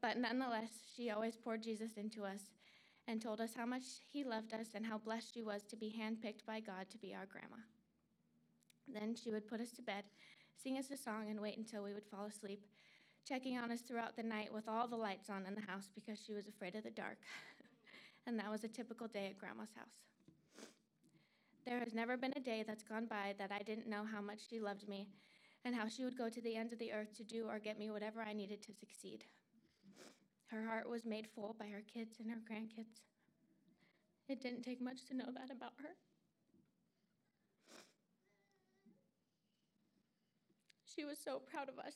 but 0.00 0.16
nonetheless, 0.16 0.70
she 0.94 1.10
always 1.10 1.36
poured 1.36 1.64
Jesus 1.64 1.92
into 1.96 2.22
us 2.24 2.42
and 3.08 3.20
told 3.20 3.40
us 3.40 3.54
how 3.56 3.66
much 3.66 3.82
he 4.12 4.22
loved 4.22 4.52
us 4.54 4.68
and 4.74 4.86
how 4.86 4.98
blessed 4.98 5.34
she 5.34 5.42
was 5.42 5.62
to 5.64 5.76
be 5.76 5.92
handpicked 5.98 6.46
by 6.46 6.60
God 6.60 6.86
to 6.90 6.98
be 6.98 7.12
our 7.12 7.26
grandma. 7.26 7.62
Then 8.86 9.16
she 9.16 9.32
would 9.32 9.48
put 9.48 9.60
us 9.60 9.72
to 9.72 9.82
bed, 9.82 10.04
sing 10.62 10.78
us 10.78 10.90
a 10.92 10.96
song, 10.96 11.26
and 11.28 11.40
wait 11.40 11.56
until 11.56 11.82
we 11.82 11.94
would 11.94 12.06
fall 12.06 12.26
asleep 12.26 12.66
checking 13.26 13.56
on 13.56 13.70
us 13.70 13.80
throughout 13.80 14.16
the 14.16 14.22
night 14.22 14.52
with 14.52 14.68
all 14.68 14.86
the 14.86 14.96
lights 14.96 15.30
on 15.30 15.46
in 15.46 15.54
the 15.54 15.70
house 15.70 15.90
because 15.94 16.22
she 16.24 16.34
was 16.34 16.46
afraid 16.46 16.74
of 16.74 16.84
the 16.84 16.90
dark. 16.90 17.18
and 18.26 18.38
that 18.38 18.50
was 18.50 18.64
a 18.64 18.68
typical 18.68 19.08
day 19.08 19.26
at 19.26 19.38
Grandma's 19.38 19.72
house. 19.74 20.68
There 21.64 21.78
has 21.78 21.94
never 21.94 22.18
been 22.18 22.34
a 22.36 22.40
day 22.40 22.62
that's 22.66 22.82
gone 22.82 23.06
by 23.06 23.34
that 23.38 23.50
I 23.50 23.62
didn't 23.62 23.88
know 23.88 24.04
how 24.04 24.20
much 24.20 24.40
she 24.50 24.60
loved 24.60 24.86
me 24.86 25.08
and 25.64 25.74
how 25.74 25.88
she 25.88 26.04
would 26.04 26.18
go 26.18 26.28
to 26.28 26.40
the 26.42 26.56
ends 26.56 26.74
of 26.74 26.78
the 26.78 26.92
earth 26.92 27.16
to 27.16 27.24
do 27.24 27.46
or 27.48 27.58
get 27.58 27.78
me 27.78 27.90
whatever 27.90 28.20
I 28.20 28.34
needed 28.34 28.62
to 28.62 28.74
succeed. 28.74 29.24
Her 30.48 30.66
heart 30.66 30.88
was 30.88 31.06
made 31.06 31.26
full 31.34 31.56
by 31.58 31.66
her 31.66 31.82
kids 31.92 32.18
and 32.20 32.28
her 32.28 32.36
grandkids. 32.36 33.00
It 34.28 34.42
didn't 34.42 34.62
take 34.62 34.82
much 34.82 35.06
to 35.06 35.16
know 35.16 35.30
that 35.34 35.50
about 35.50 35.72
her. 35.82 35.96
She 40.84 41.04
was 41.04 41.18
so 41.18 41.40
proud 41.50 41.70
of 41.70 41.78
us 41.78 41.94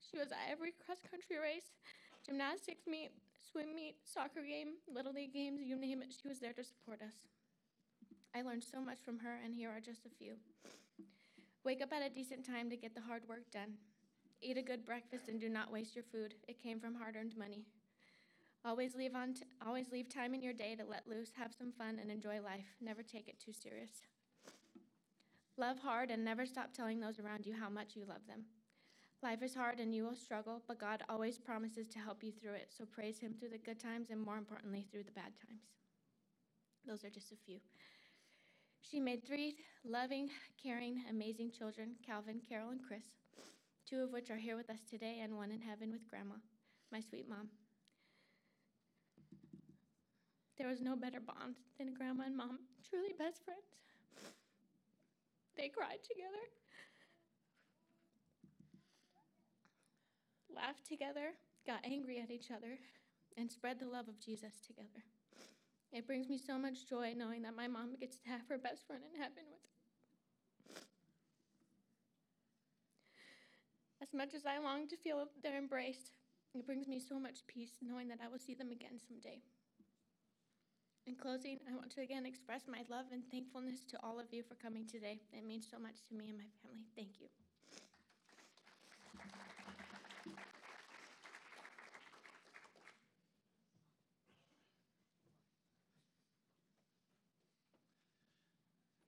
she 0.00 0.18
was 0.18 0.32
at 0.32 0.50
every 0.50 0.72
cross 0.84 0.98
country 1.10 1.38
race, 1.38 1.76
gymnastics 2.24 2.86
meet, 2.86 3.10
swim 3.50 3.74
meet, 3.74 3.96
soccer 4.04 4.42
game, 4.42 4.80
little 4.92 5.12
league 5.12 5.32
games, 5.32 5.60
you 5.62 5.76
name 5.76 6.02
it, 6.02 6.12
she 6.12 6.28
was 6.28 6.40
there 6.40 6.52
to 6.52 6.64
support 6.64 7.02
us. 7.02 7.14
I 8.34 8.42
learned 8.42 8.64
so 8.64 8.80
much 8.80 8.98
from 9.04 9.18
her, 9.18 9.38
and 9.44 9.54
here 9.54 9.70
are 9.70 9.80
just 9.80 10.06
a 10.06 10.16
few. 10.18 10.34
Wake 11.64 11.82
up 11.82 11.92
at 11.92 12.02
a 12.02 12.14
decent 12.14 12.46
time 12.46 12.70
to 12.70 12.76
get 12.76 12.94
the 12.94 13.00
hard 13.00 13.22
work 13.28 13.50
done. 13.50 13.74
Eat 14.40 14.56
a 14.56 14.62
good 14.62 14.86
breakfast 14.86 15.28
and 15.28 15.40
do 15.40 15.48
not 15.48 15.72
waste 15.72 15.94
your 15.94 16.04
food. 16.04 16.34
It 16.48 16.62
came 16.62 16.80
from 16.80 16.94
hard-earned 16.94 17.36
money. 17.36 17.64
Always 18.64 18.94
leave 18.94 19.14
on 19.14 19.34
t- 19.34 19.44
always 19.66 19.90
leave 19.90 20.08
time 20.08 20.34
in 20.34 20.42
your 20.42 20.52
day 20.52 20.74
to 20.76 20.84
let 20.84 21.08
loose, 21.08 21.32
have 21.36 21.52
some 21.52 21.72
fun 21.72 21.98
and 22.00 22.10
enjoy 22.10 22.40
life. 22.40 22.66
Never 22.80 23.02
take 23.02 23.28
it 23.28 23.38
too 23.38 23.52
serious. 23.52 23.90
Love 25.56 25.78
hard 25.78 26.10
and 26.10 26.24
never 26.24 26.46
stop 26.46 26.72
telling 26.72 27.00
those 27.00 27.18
around 27.18 27.46
you 27.46 27.54
how 27.54 27.68
much 27.68 27.96
you 27.96 28.04
love 28.06 28.26
them. 28.26 28.44
Life 29.22 29.42
is 29.42 29.54
hard 29.54 29.80
and 29.80 29.94
you 29.94 30.04
will 30.04 30.14
struggle, 30.14 30.62
but 30.66 30.80
God 30.80 31.02
always 31.10 31.36
promises 31.36 31.86
to 31.88 31.98
help 31.98 32.24
you 32.24 32.32
through 32.32 32.54
it. 32.54 32.70
So 32.76 32.86
praise 32.86 33.18
Him 33.18 33.34
through 33.38 33.50
the 33.50 33.58
good 33.58 33.78
times 33.78 34.08
and 34.10 34.18
more 34.18 34.38
importantly, 34.38 34.86
through 34.90 35.02
the 35.02 35.10
bad 35.10 35.32
times. 35.46 35.60
Those 36.86 37.04
are 37.04 37.10
just 37.10 37.30
a 37.30 37.36
few. 37.36 37.58
She 38.80 38.98
made 38.98 39.26
three 39.26 39.56
loving, 39.84 40.30
caring, 40.62 41.02
amazing 41.10 41.50
children 41.50 41.96
Calvin, 42.04 42.40
Carol, 42.48 42.70
and 42.70 42.80
Chris, 42.82 43.04
two 43.86 44.00
of 44.00 44.10
which 44.10 44.30
are 44.30 44.36
here 44.36 44.56
with 44.56 44.70
us 44.70 44.80
today, 44.88 45.20
and 45.22 45.36
one 45.36 45.50
in 45.50 45.60
heaven 45.60 45.92
with 45.92 46.08
Grandma, 46.08 46.36
my 46.90 47.00
sweet 47.00 47.28
mom. 47.28 47.48
There 50.56 50.68
was 50.68 50.80
no 50.80 50.96
better 50.96 51.20
bond 51.20 51.56
than 51.78 51.94
Grandma 51.94 52.24
and 52.24 52.36
Mom, 52.36 52.58
truly 52.88 53.12
best 53.18 53.44
friends. 53.44 53.64
They 55.56 55.68
cried 55.68 56.02
together 56.02 56.44
laughed 60.54 60.86
together, 60.86 61.34
got 61.66 61.84
angry 61.84 62.20
at 62.20 62.30
each 62.30 62.50
other, 62.50 62.78
and 63.36 63.50
spread 63.50 63.78
the 63.78 63.86
love 63.86 64.08
of 64.08 64.20
Jesus 64.20 64.60
together. 64.66 65.04
It 65.92 66.06
brings 66.06 66.28
me 66.28 66.38
so 66.38 66.58
much 66.58 66.88
joy 66.88 67.14
knowing 67.16 67.42
that 67.42 67.56
my 67.56 67.66
mom 67.66 67.96
gets 67.98 68.18
to 68.20 68.28
have 68.28 68.42
her 68.48 68.58
best 68.58 68.86
friend 68.86 69.02
in 69.02 69.20
heaven 69.20 69.44
with 69.50 69.62
her. 69.62 69.70
As 74.02 74.14
much 74.14 74.34
as 74.34 74.46
I 74.46 74.58
long 74.58 74.88
to 74.88 74.96
feel 74.96 75.26
their 75.42 75.58
embrace, 75.58 76.12
it 76.54 76.66
brings 76.66 76.88
me 76.88 76.98
so 76.98 77.18
much 77.18 77.46
peace 77.46 77.78
knowing 77.82 78.08
that 78.08 78.18
I 78.24 78.28
will 78.28 78.38
see 78.38 78.54
them 78.54 78.70
again 78.70 78.98
someday. 78.98 79.40
In 81.06 81.16
closing, 81.16 81.58
I 81.68 81.74
want 81.74 81.90
to 81.92 82.02
again 82.02 82.26
express 82.26 82.62
my 82.68 82.82
love 82.88 83.06
and 83.12 83.22
thankfulness 83.30 83.84
to 83.90 83.98
all 84.02 84.20
of 84.20 84.26
you 84.30 84.42
for 84.42 84.54
coming 84.54 84.86
today. 84.86 85.20
It 85.32 85.46
means 85.46 85.66
so 85.70 85.78
much 85.78 86.02
to 86.08 86.14
me 86.14 86.28
and 86.28 86.38
my 86.38 86.44
family. 86.62 86.86
Thank 86.94 87.20
you. 87.20 87.26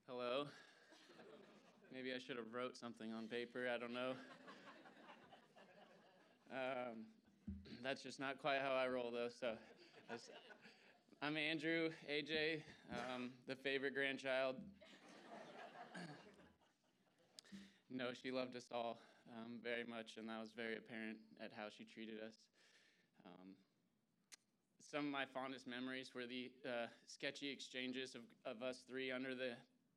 Hello. 0.08 0.46
I 2.14 2.18
should 2.18 2.36
have 2.36 2.52
wrote 2.52 2.76
something 2.76 3.10
on 3.14 3.26
paper. 3.26 3.66
I 3.72 3.78
don't 3.78 3.94
know. 3.94 4.12
Um, 6.52 7.08
that's 7.82 8.02
just 8.02 8.20
not 8.20 8.38
quite 8.38 8.58
how 8.60 8.74
I 8.74 8.86
roll, 8.86 9.10
though. 9.10 9.30
So, 9.40 9.54
I'm 11.22 11.38
Andrew, 11.38 11.88
AJ, 12.10 12.60
um, 12.92 13.30
the 13.48 13.56
favorite 13.56 13.94
grandchild. 13.94 14.56
no, 17.90 18.08
she 18.22 18.30
loved 18.30 18.54
us 18.54 18.66
all 18.70 18.98
um, 19.34 19.52
very 19.64 19.84
much, 19.88 20.18
and 20.18 20.28
that 20.28 20.38
was 20.38 20.50
very 20.54 20.76
apparent 20.76 21.16
at 21.42 21.52
how 21.56 21.68
she 21.74 21.84
treated 21.84 22.16
us. 22.16 22.34
Um, 23.24 23.56
some 24.78 25.06
of 25.06 25.10
my 25.10 25.24
fondest 25.24 25.66
memories 25.66 26.10
were 26.14 26.26
the 26.26 26.50
uh, 26.66 26.88
sketchy 27.06 27.48
exchanges 27.48 28.14
of, 28.14 28.20
of 28.44 28.62
us 28.62 28.82
three 28.86 29.10
under 29.10 29.34
the 29.34 29.52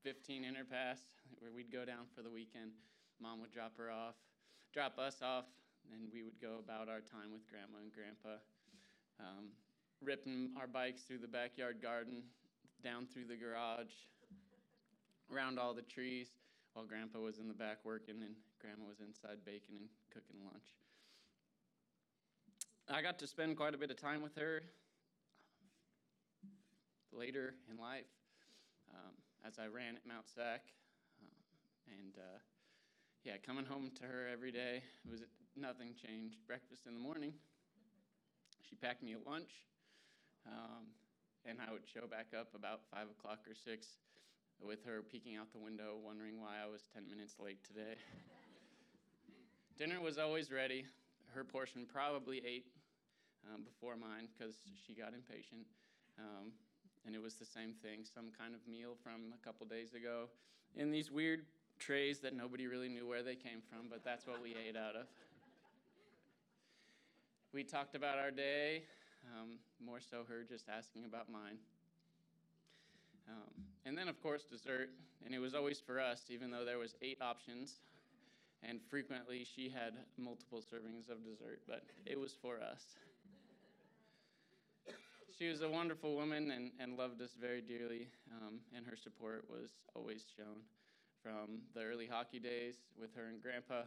15 0.05 0.43
Interpass, 0.43 1.01
where 1.39 1.51
we'd 1.51 1.71
go 1.73 1.83
down 1.83 2.05
for 2.13 2.21
the 2.21 2.29
weekend. 2.29 2.69
Mom 3.19 3.41
would 3.41 3.51
drop 3.51 3.75
her 3.75 3.89
off, 3.89 4.13
drop 4.71 4.99
us 4.99 5.23
off, 5.23 5.45
and 5.91 6.13
we 6.13 6.21
would 6.21 6.39
go 6.39 6.61
about 6.63 6.87
our 6.87 7.01
time 7.01 7.33
with 7.33 7.41
Grandma 7.49 7.81
and 7.81 7.91
Grandpa. 7.91 8.37
Um, 9.19 9.49
ripping 10.03 10.51
our 10.61 10.67
bikes 10.67 11.01
through 11.01 11.25
the 11.25 11.27
backyard 11.27 11.81
garden, 11.81 12.21
down 12.83 13.07
through 13.11 13.25
the 13.25 13.35
garage, 13.35 13.97
around 15.33 15.57
all 15.57 15.73
the 15.73 15.81
trees, 15.81 16.37
while 16.73 16.85
Grandpa 16.85 17.17
was 17.17 17.39
in 17.39 17.47
the 17.47 17.55
back 17.55 17.79
working 17.83 18.21
and 18.21 18.35
Grandma 18.61 18.85
was 18.87 18.99
inside 18.99 19.39
baking 19.43 19.77
and 19.79 19.89
cooking 20.13 20.37
lunch. 20.45 20.77
I 22.87 23.01
got 23.01 23.17
to 23.17 23.25
spend 23.25 23.57
quite 23.57 23.73
a 23.73 23.77
bit 23.79 23.89
of 23.89 23.97
time 23.97 24.21
with 24.21 24.35
her 24.35 24.61
later 27.11 27.55
in 27.71 27.77
life 27.77 28.05
um, 28.93 29.24
as 29.45 29.59
I 29.59 29.67
ran 29.67 29.95
at 29.95 30.05
Mount 30.07 30.25
SAC. 30.25 30.65
Um, 31.21 31.29
and 31.85 32.17
uh, 32.17 32.39
yeah, 33.23 33.37
coming 33.45 33.65
home 33.65 33.91
to 34.01 34.03
her 34.03 34.25
every 34.31 34.51
day 34.51 34.81
was 35.09 35.21
nothing 35.55 35.93
changed. 35.93 36.37
Breakfast 36.47 36.87
in 36.87 36.93
the 36.93 36.99
morning, 36.99 37.33
she 38.67 38.75
packed 38.75 39.03
me 39.03 39.13
a 39.13 39.29
lunch, 39.29 39.51
um, 40.47 40.89
and 41.45 41.59
I 41.61 41.71
would 41.71 41.85
show 41.85 42.07
back 42.07 42.33
up 42.37 42.49
about 42.55 42.81
five 42.89 43.07
o'clock 43.07 43.45
or 43.47 43.53
six 43.53 44.01
with 44.59 44.83
her 44.85 45.03
peeking 45.03 45.35
out 45.35 45.51
the 45.53 45.59
window, 45.59 45.97
wondering 46.01 46.41
why 46.41 46.57
I 46.63 46.65
was 46.65 46.81
10 46.93 47.07
minutes 47.09 47.35
late 47.39 47.63
today. 47.63 47.95
Dinner 49.77 50.01
was 50.01 50.17
always 50.17 50.49
ready. 50.51 50.85
Her 51.33 51.43
portion 51.43 51.85
probably 51.85 52.41
ate 52.45 52.71
um, 53.45 53.63
before 53.63 53.97
mine 53.97 54.27
because 54.31 54.55
she 54.87 54.95
got 54.95 55.13
impatient. 55.13 55.67
Um, 56.17 56.53
and 57.05 57.15
it 57.15 57.21
was 57.21 57.35
the 57.35 57.45
same 57.45 57.73
thing 57.81 58.03
some 58.03 58.31
kind 58.37 58.53
of 58.53 58.61
meal 58.67 58.95
from 59.03 59.33
a 59.33 59.45
couple 59.45 59.65
days 59.65 59.93
ago 59.93 60.27
in 60.75 60.91
these 60.91 61.11
weird 61.11 61.45
trays 61.79 62.19
that 62.19 62.35
nobody 62.35 62.67
really 62.67 62.89
knew 62.89 63.07
where 63.07 63.23
they 63.23 63.35
came 63.35 63.61
from, 63.69 63.87
but 63.89 64.03
that's 64.03 64.25
what 64.25 64.41
we 64.41 64.51
ate 64.51 64.75
out 64.75 64.95
of. 64.95 65.07
We 67.53 67.63
talked 67.63 67.95
about 67.95 68.17
our 68.17 68.31
day, 68.31 68.83
um, 69.33 69.59
more 69.83 69.99
so 69.99 70.23
her 70.27 70.43
just 70.43 70.65
asking 70.69 71.05
about 71.05 71.31
mine. 71.31 71.57
Um, 73.29 73.63
and 73.85 73.97
then, 73.97 74.07
of 74.07 74.21
course, 74.21 74.43
dessert, 74.43 74.89
and 75.25 75.33
it 75.33 75.39
was 75.39 75.55
always 75.55 75.79
for 75.79 75.99
us, 75.99 76.23
even 76.29 76.51
though 76.51 76.65
there 76.65 76.77
was 76.77 76.95
eight 77.01 77.17
options, 77.21 77.81
and 78.61 78.79
frequently 78.89 79.45
she 79.45 79.69
had 79.69 79.93
multiple 80.17 80.59
servings 80.59 81.09
of 81.09 81.23
dessert, 81.23 81.61
but 81.67 81.83
it 82.05 82.19
was 82.19 82.33
for 82.41 82.55
us 82.61 82.95
she 85.37 85.49
was 85.49 85.61
a 85.61 85.69
wonderful 85.69 86.15
woman 86.15 86.51
and, 86.51 86.71
and 86.79 86.97
loved 86.97 87.21
us 87.21 87.31
very 87.39 87.61
dearly, 87.61 88.07
um, 88.31 88.59
and 88.75 88.85
her 88.85 88.95
support 88.95 89.45
was 89.49 89.71
always 89.93 90.25
shown 90.37 90.61
from 91.21 91.59
the 91.73 91.81
early 91.81 92.07
hockey 92.07 92.39
days 92.39 92.75
with 92.99 93.13
her 93.15 93.27
and 93.27 93.41
Grandpa 93.41 93.81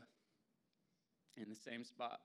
in 1.36 1.48
the 1.48 1.56
same 1.56 1.84
spot. 1.84 2.20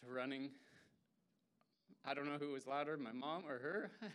To 0.00 0.06
running, 0.06 0.50
I 2.04 2.14
don't 2.14 2.26
know 2.26 2.38
who 2.38 2.52
was 2.52 2.66
louder, 2.66 2.96
my 2.96 3.12
mom 3.12 3.44
or 3.48 3.58
her. 3.58 3.90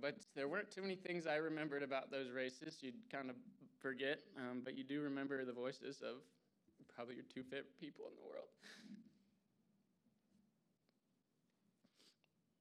but 0.00 0.16
there 0.36 0.48
weren't 0.48 0.70
too 0.70 0.82
many 0.82 0.96
things 0.96 1.26
I 1.26 1.36
remembered 1.36 1.82
about 1.82 2.10
those 2.10 2.30
races. 2.30 2.78
You'd 2.80 2.94
kind 3.10 3.30
of 3.30 3.36
forget, 3.80 4.20
um, 4.36 4.62
but 4.64 4.76
you 4.76 4.84
do 4.84 5.00
remember 5.00 5.44
the 5.44 5.52
voices 5.52 6.02
of 6.02 6.16
probably 6.94 7.14
your 7.14 7.24
two 7.32 7.42
favorite 7.42 7.78
people 7.80 8.04
in 8.06 8.14
the 8.16 8.28
world. 8.28 8.48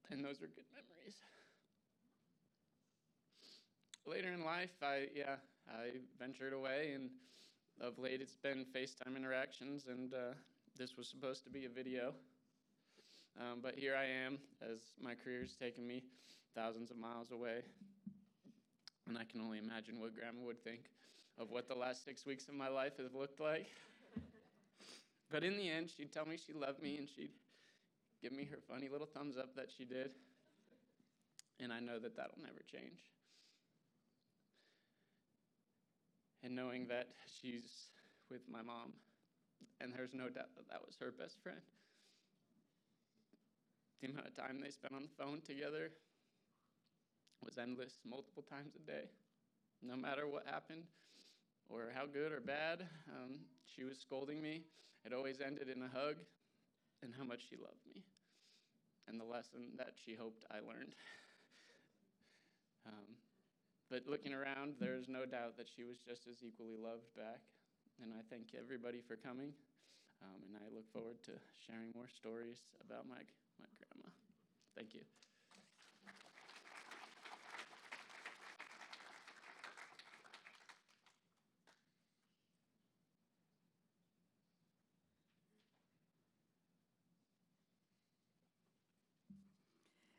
And 0.10 0.24
those 0.24 0.42
are 0.42 0.48
good 0.48 0.64
memories. 0.72 1.16
Later 4.06 4.32
in 4.32 4.46
life, 4.46 4.72
I 4.82 5.08
yeah, 5.14 5.36
I 5.70 6.00
ventured 6.18 6.54
away, 6.54 6.94
and 6.96 7.10
of 7.82 8.00
late 8.00 8.22
it's 8.22 8.38
been 8.38 8.66
FaceTime 8.74 9.18
interactions, 9.18 9.86
and 9.88 10.14
uh, 10.14 10.34
this 10.78 10.96
was 10.96 11.10
supposed 11.10 11.44
to 11.44 11.50
be 11.50 11.66
a 11.66 11.70
video. 11.70 12.14
Um, 13.38 13.60
but 13.62 13.76
here 13.76 13.96
I 13.96 14.06
am, 14.06 14.40
as 14.62 14.80
my 15.02 15.14
career's 15.14 15.56
taken 15.56 15.86
me 15.86 16.04
thousands 16.56 16.90
of 16.90 16.98
miles 16.98 17.32
away, 17.32 17.64
and 19.08 19.18
I 19.18 19.26
can 19.26 19.42
only 19.42 19.58
imagine 19.58 20.00
what 20.00 20.16
Grandma 20.16 20.42
would 20.46 20.64
think 20.64 20.90
of 21.40 21.52
what 21.52 21.68
the 21.68 21.76
last 21.76 22.04
six 22.04 22.26
weeks 22.26 22.48
of 22.48 22.56
my 22.56 22.68
life 22.68 22.98
have 22.98 23.14
looked 23.14 23.40
like. 23.40 23.68
but 25.32 25.44
in 25.44 25.58
the 25.58 25.70
end, 25.70 25.90
she'd 25.96 26.12
tell 26.12 26.26
me 26.26 26.38
she 26.38 26.54
loved 26.54 26.82
me 26.82 26.98
and 26.98 27.08
she'd 27.08 27.32
give 28.22 28.32
me 28.32 28.46
her 28.46 28.58
funny 28.68 28.90
little 28.90 29.08
thumbs 29.08 29.38
up 29.38 29.56
that 29.56 29.68
she 29.76 29.86
did. 29.86 30.12
And 31.60 31.72
I 31.72 31.80
know 31.80 32.00
that 32.00 32.16
that'll 32.16 32.42
never 32.42 32.62
change. 32.72 33.00
And 36.44 36.56
knowing 36.56 36.88
that 36.88 37.08
she's 37.42 37.90
with 38.30 38.42
my 38.50 38.62
mom, 38.62 38.94
and 39.82 39.94
there's 39.94 40.14
no 40.14 40.30
doubt 40.30 40.54
that 40.56 40.70
that 40.70 40.82
was 40.86 40.96
her 41.00 41.12
best 41.12 41.42
friend. 41.42 41.62
The 44.02 44.10
amount 44.10 44.28
of 44.28 44.36
time 44.36 44.60
they 44.62 44.70
spent 44.70 44.94
on 44.94 45.04
the 45.04 45.24
phone 45.24 45.42
together 45.42 45.90
was 47.44 47.58
endless, 47.58 47.98
multiple 48.08 48.44
times 48.44 48.74
a 48.76 48.86
day. 48.86 49.10
No 49.82 49.96
matter 49.96 50.28
what 50.28 50.46
happened, 50.46 50.84
or 51.70 51.92
how 51.94 52.06
good 52.06 52.32
or 52.32 52.40
bad 52.42 52.88
um, 53.10 53.40
she 53.66 53.84
was 53.84 53.98
scolding 54.00 54.42
me, 54.42 54.64
it 55.06 55.14
always 55.14 55.42
ended 55.42 55.70
in 55.70 55.82
a 55.84 55.90
hug 55.90 56.16
and 57.04 57.14
how 57.18 57.24
much 57.24 57.42
she 57.50 57.56
loved 57.58 57.86
me 57.94 58.04
and 59.08 59.20
the 59.20 59.26
lesson 59.26 59.72
that 59.78 59.94
she 59.96 60.16
hoped 60.16 60.44
I 60.52 60.60
learned. 60.60 60.96
um, 62.88 63.16
but 63.90 64.04
looking 64.08 64.34
around, 64.34 64.76
there's 64.80 65.08
no 65.08 65.26
doubt 65.26 65.58
that 65.58 65.68
she 65.70 65.84
was 65.84 65.98
just 66.00 66.28
as 66.28 66.44
equally 66.44 66.76
loved 66.78 67.08
back. 67.16 67.40
And 68.02 68.12
I 68.14 68.22
thank 68.30 68.54
everybody 68.58 69.02
for 69.02 69.16
coming. 69.16 69.54
Um, 70.22 70.42
and 70.48 70.58
I 70.58 70.68
look 70.74 70.90
forward 70.92 71.22
to 71.26 71.34
sharing 71.66 71.92
more 71.96 72.08
stories 72.10 72.58
about 72.84 73.08
my, 73.08 73.22
my 73.62 73.70
grandma. 73.80 74.10
Thank 74.76 74.94
you. 74.94 75.02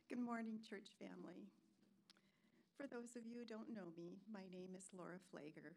Good 0.09 0.21
morning, 0.39 0.63
church 0.63 0.95
family. 1.03 1.51
For 2.79 2.87
those 2.87 3.19
of 3.19 3.27
you 3.27 3.43
who 3.43 3.51
don't 3.51 3.75
know 3.75 3.91
me, 3.99 4.23
my 4.31 4.47
name 4.55 4.71
is 4.79 4.87
Laura 4.95 5.19
Flager, 5.35 5.75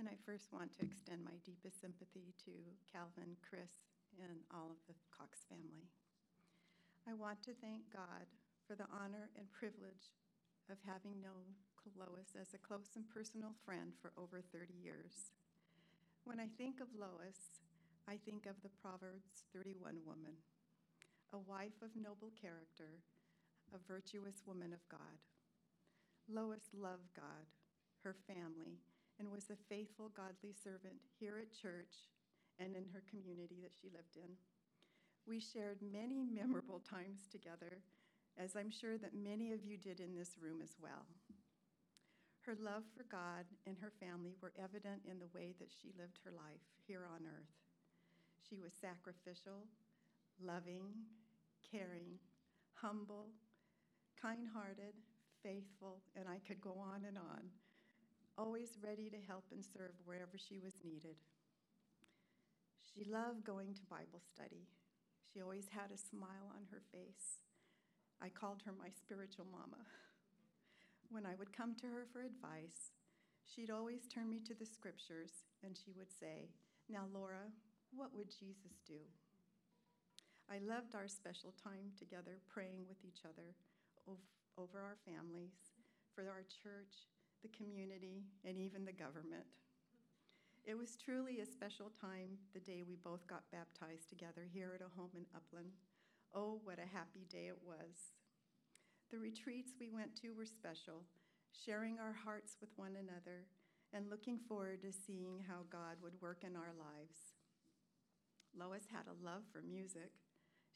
and 0.00 0.08
I 0.08 0.16
first 0.24 0.56
want 0.56 0.72
to 0.72 0.88
extend 0.88 1.20
my 1.20 1.36
deepest 1.44 1.84
sympathy 1.84 2.32
to 2.48 2.56
Calvin, 2.88 3.36
Chris, 3.44 3.84
and 4.16 4.40
all 4.48 4.72
of 4.72 4.80
the 4.88 4.96
Cox 5.12 5.44
family. 5.52 5.84
I 7.04 7.12
want 7.12 7.44
to 7.44 7.52
thank 7.60 7.84
God 7.92 8.24
for 8.64 8.72
the 8.72 8.88
honor 8.88 9.28
and 9.36 9.52
privilege 9.52 10.16
of 10.72 10.80
having 10.88 11.20
known 11.20 11.52
Lois 11.92 12.32
as 12.40 12.56
a 12.56 12.64
close 12.64 12.96
and 12.96 13.04
personal 13.12 13.52
friend 13.68 13.92
for 14.00 14.16
over 14.16 14.40
30 14.40 14.72
years. 14.80 15.28
When 16.24 16.40
I 16.40 16.48
think 16.56 16.80
of 16.80 16.88
Lois, 16.96 17.60
I 18.08 18.16
think 18.16 18.48
of 18.48 18.56
the 18.64 18.72
Proverbs 18.80 19.44
31 19.52 20.08
woman, 20.08 20.40
a 21.36 21.44
wife 21.44 21.76
of 21.84 21.92
noble 21.92 22.32
character 22.32 23.04
a 23.74 23.88
virtuous 23.90 24.46
woman 24.46 24.72
of 24.72 24.86
God. 24.88 25.18
Lois 26.30 26.70
loved 26.72 27.10
God, 27.14 27.50
her 28.06 28.14
family, 28.26 28.78
and 29.18 29.30
was 29.30 29.50
a 29.50 29.64
faithful, 29.68 30.10
godly 30.14 30.54
servant 30.54 31.02
here 31.18 31.38
at 31.42 31.52
church 31.52 32.06
and 32.58 32.76
in 32.76 32.86
her 32.94 33.02
community 33.10 33.58
that 33.62 33.74
she 33.74 33.90
lived 33.90 34.16
in. 34.16 34.38
We 35.26 35.40
shared 35.40 35.82
many 35.82 36.24
memorable 36.40 36.80
times 36.80 37.26
together, 37.30 37.82
as 38.38 38.54
I'm 38.54 38.70
sure 38.70 38.96
that 38.98 39.14
many 39.14 39.52
of 39.52 39.64
you 39.64 39.76
did 39.76 39.98
in 39.98 40.14
this 40.14 40.38
room 40.40 40.62
as 40.62 40.78
well. 40.80 41.06
Her 42.46 42.56
love 42.60 42.84
for 42.94 43.04
God 43.10 43.48
and 43.66 43.76
her 43.80 43.92
family 43.98 44.36
were 44.40 44.52
evident 44.60 45.02
in 45.08 45.18
the 45.18 45.32
way 45.34 45.54
that 45.58 45.72
she 45.72 45.96
lived 45.98 46.20
her 46.24 46.30
life 46.30 46.62
here 46.86 47.08
on 47.08 47.24
earth. 47.24 47.56
She 48.46 48.60
was 48.60 48.72
sacrificial, 48.76 49.64
loving, 50.38 51.08
caring, 51.64 52.20
humble, 52.74 53.32
kind 54.20 54.46
hearted, 54.52 54.94
faithful, 55.42 56.00
and 56.16 56.28
I 56.28 56.40
could 56.46 56.60
go 56.60 56.76
on 56.80 57.04
and 57.06 57.18
on. 57.18 57.50
always 58.36 58.78
ready 58.82 59.08
to 59.10 59.26
help 59.28 59.44
and 59.52 59.62
serve 59.64 59.94
wherever 60.04 60.34
she 60.36 60.58
was 60.58 60.74
needed. 60.82 61.14
She 62.82 63.04
loved 63.04 63.44
going 63.44 63.74
to 63.74 63.90
Bible 63.90 64.18
study. 64.34 64.66
She 65.22 65.40
always 65.40 65.68
had 65.70 65.90
a 65.94 65.98
smile 65.98 66.50
on 66.50 66.66
her 66.70 66.82
face. 66.90 67.38
I 68.20 68.28
called 68.28 68.62
her 68.66 68.72
my 68.72 68.90
spiritual 68.90 69.46
mama. 69.50 69.86
When 71.10 71.26
I 71.26 71.34
would 71.38 71.52
come 71.52 71.74
to 71.76 71.86
her 71.86 72.06
for 72.10 72.22
advice, 72.22 72.90
she'd 73.44 73.70
always 73.70 74.08
turn 74.08 74.28
me 74.28 74.40
to 74.46 74.54
the 74.54 74.66
scriptures 74.66 75.46
and 75.62 75.76
she 75.76 75.92
would 75.96 76.10
say, 76.10 76.50
Now, 76.88 77.06
Laura, 77.12 77.54
what 77.94 78.14
would 78.16 78.30
Jesus 78.30 78.82
do? 78.86 78.98
I 80.50 80.58
loved 80.58 80.94
our 80.94 81.08
special 81.08 81.54
time 81.62 81.94
together 81.98 82.42
praying 82.48 82.84
with 82.88 82.98
each 83.06 83.22
other 83.24 83.54
over 84.58 84.78
our 84.78 84.96
families, 85.04 85.74
for 86.14 86.28
our 86.30 86.46
church, 86.62 87.10
the 87.42 87.50
community, 87.50 88.24
and 88.44 88.56
even 88.56 88.84
the 88.84 88.92
government. 88.92 89.46
It 90.64 90.78
was 90.78 90.96
truly 90.96 91.40
a 91.40 91.46
special 91.46 91.92
time 92.00 92.40
the 92.54 92.60
day 92.60 92.84
we 92.86 92.96
both 92.96 93.26
got 93.26 93.50
baptized 93.52 94.08
together 94.08 94.48
here 94.48 94.72
at 94.72 94.80
a 94.80 94.88
home 94.96 95.12
in 95.12 95.26
Upland. 95.36 95.76
Oh, 96.32 96.60
what 96.64 96.78
a 96.78 96.88
happy 96.88 97.26
day 97.28 97.52
it 97.52 97.60
was. 97.60 98.16
The 99.10 99.18
retreats 99.18 99.76
we 99.78 99.90
went 99.90 100.16
to 100.22 100.32
were 100.32 100.46
special, 100.46 101.04
sharing 101.52 102.00
our 102.00 102.16
hearts 102.16 102.56
with 102.60 102.70
one 102.76 102.96
another 102.96 103.44
and 103.92 104.10
looking 104.10 104.40
forward 104.48 104.82
to 104.82 104.90
seeing 104.90 105.44
how 105.46 105.68
God 105.70 106.00
would 106.02 106.20
work 106.20 106.42
in 106.42 106.56
our 106.56 106.72
lives. 106.74 107.36
Lois 108.56 108.88
had 108.90 109.06
a 109.06 109.24
love 109.24 109.42
for 109.52 109.62
music. 109.62 110.10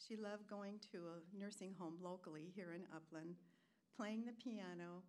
She 0.06 0.16
loved 0.16 0.48
going 0.48 0.78
to 0.92 0.98
a 0.98 1.38
nursing 1.38 1.74
home 1.78 1.98
locally 2.02 2.52
here 2.54 2.72
in 2.72 2.86
Upland, 2.94 3.36
playing 3.96 4.24
the 4.24 4.32
piano, 4.32 5.02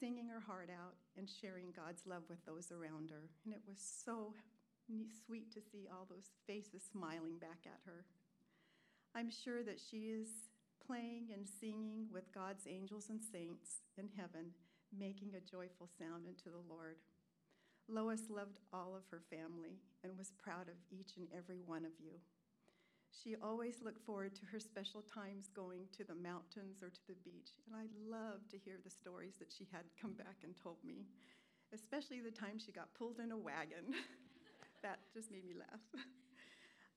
singing 0.00 0.28
her 0.28 0.40
heart 0.40 0.70
out, 0.70 0.94
and 1.16 1.28
sharing 1.30 1.70
God's 1.70 2.02
love 2.06 2.24
with 2.28 2.44
those 2.44 2.72
around 2.72 3.10
her. 3.10 3.30
And 3.44 3.54
it 3.54 3.62
was 3.66 3.78
so 3.78 4.34
sweet 5.26 5.52
to 5.52 5.60
see 5.60 5.88
all 5.90 6.06
those 6.08 6.30
faces 6.46 6.82
smiling 6.92 7.38
back 7.38 7.64
at 7.64 7.80
her. 7.86 8.04
I'm 9.14 9.30
sure 9.30 9.62
that 9.62 9.80
she 9.80 10.12
is 10.12 10.28
playing 10.84 11.28
and 11.32 11.46
singing 11.46 12.06
with 12.12 12.32
God's 12.34 12.66
angels 12.66 13.08
and 13.08 13.20
saints 13.22 13.82
in 13.96 14.08
heaven, 14.16 14.52
making 14.96 15.32
a 15.34 15.50
joyful 15.50 15.88
sound 15.98 16.26
unto 16.26 16.50
the 16.50 16.64
Lord. 16.68 16.96
Lois 17.88 18.28
loved 18.28 18.60
all 18.72 18.94
of 18.96 19.06
her 19.10 19.22
family 19.30 19.80
and 20.02 20.16
was 20.18 20.32
proud 20.38 20.68
of 20.68 20.76
each 20.90 21.16
and 21.16 21.28
every 21.36 21.60
one 21.64 21.84
of 21.84 21.92
you. 21.98 22.20
She 23.10 23.36
always 23.42 23.82
looked 23.82 24.04
forward 24.04 24.34
to 24.36 24.46
her 24.46 24.60
special 24.60 25.02
times 25.02 25.50
going 25.54 25.88
to 25.96 26.04
the 26.04 26.14
mountains 26.14 26.82
or 26.82 26.90
to 26.90 27.04
the 27.08 27.18
beach, 27.24 27.56
and 27.66 27.74
I 27.74 27.88
loved 28.06 28.50
to 28.50 28.58
hear 28.58 28.76
the 28.82 28.90
stories 28.90 29.34
that 29.38 29.52
she 29.52 29.66
had 29.72 29.84
come 30.00 30.12
back 30.12 30.44
and 30.44 30.54
told 30.56 30.78
me, 30.84 31.06
especially 31.72 32.20
the 32.20 32.30
time 32.30 32.58
she 32.58 32.72
got 32.72 32.94
pulled 32.94 33.18
in 33.18 33.32
a 33.32 33.38
wagon. 33.38 33.92
that 34.82 35.00
just 35.12 35.30
made 35.30 35.44
me 35.44 35.54
laugh. 35.58 35.82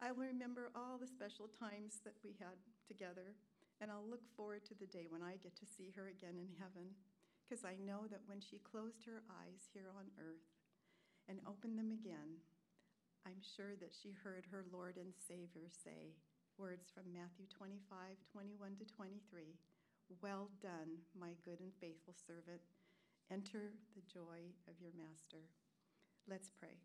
I 0.02 0.12
will 0.12 0.28
remember 0.28 0.72
all 0.76 0.98
the 0.98 1.08
special 1.08 1.48
times 1.48 2.02
that 2.06 2.18
we 2.24 2.36
had 2.40 2.58
together 2.88 3.38
and 3.82 3.90
I'll 3.90 4.06
look 4.06 4.22
forward 4.38 4.62
to 4.70 4.78
the 4.78 4.86
day 4.86 5.10
when 5.10 5.26
I 5.26 5.42
get 5.42 5.58
to 5.58 5.66
see 5.66 5.90
her 5.98 6.06
again 6.06 6.38
in 6.38 6.54
heaven, 6.62 6.94
because 7.42 7.66
I 7.66 7.82
know 7.82 8.06
that 8.14 8.22
when 8.30 8.38
she 8.38 8.62
closed 8.62 9.02
her 9.10 9.26
eyes 9.26 9.66
here 9.74 9.90
on 9.98 10.14
earth 10.22 10.46
and 11.26 11.42
opened 11.50 11.82
them 11.82 11.90
again, 11.90 12.38
I'm 13.26 13.42
sure 13.42 13.78
that 13.78 13.94
she 13.94 14.18
heard 14.18 14.50
her 14.50 14.66
Lord 14.74 14.98
and 14.98 15.14
Savior 15.14 15.70
say 15.70 16.18
words 16.58 16.90
from 16.90 17.14
Matthew 17.14 17.46
25, 17.54 18.18
21 18.26 18.82
to 18.82 18.86
23 18.86 19.58
Well 20.26 20.50
done, 20.62 21.06
my 21.14 21.38
good 21.46 21.62
and 21.62 21.70
faithful 21.78 22.18
servant. 22.18 22.66
Enter 23.30 23.78
the 23.94 24.02
joy 24.10 24.50
of 24.66 24.82
your 24.82 24.92
master. 24.98 25.46
Let's 26.26 26.50
pray. 26.50 26.82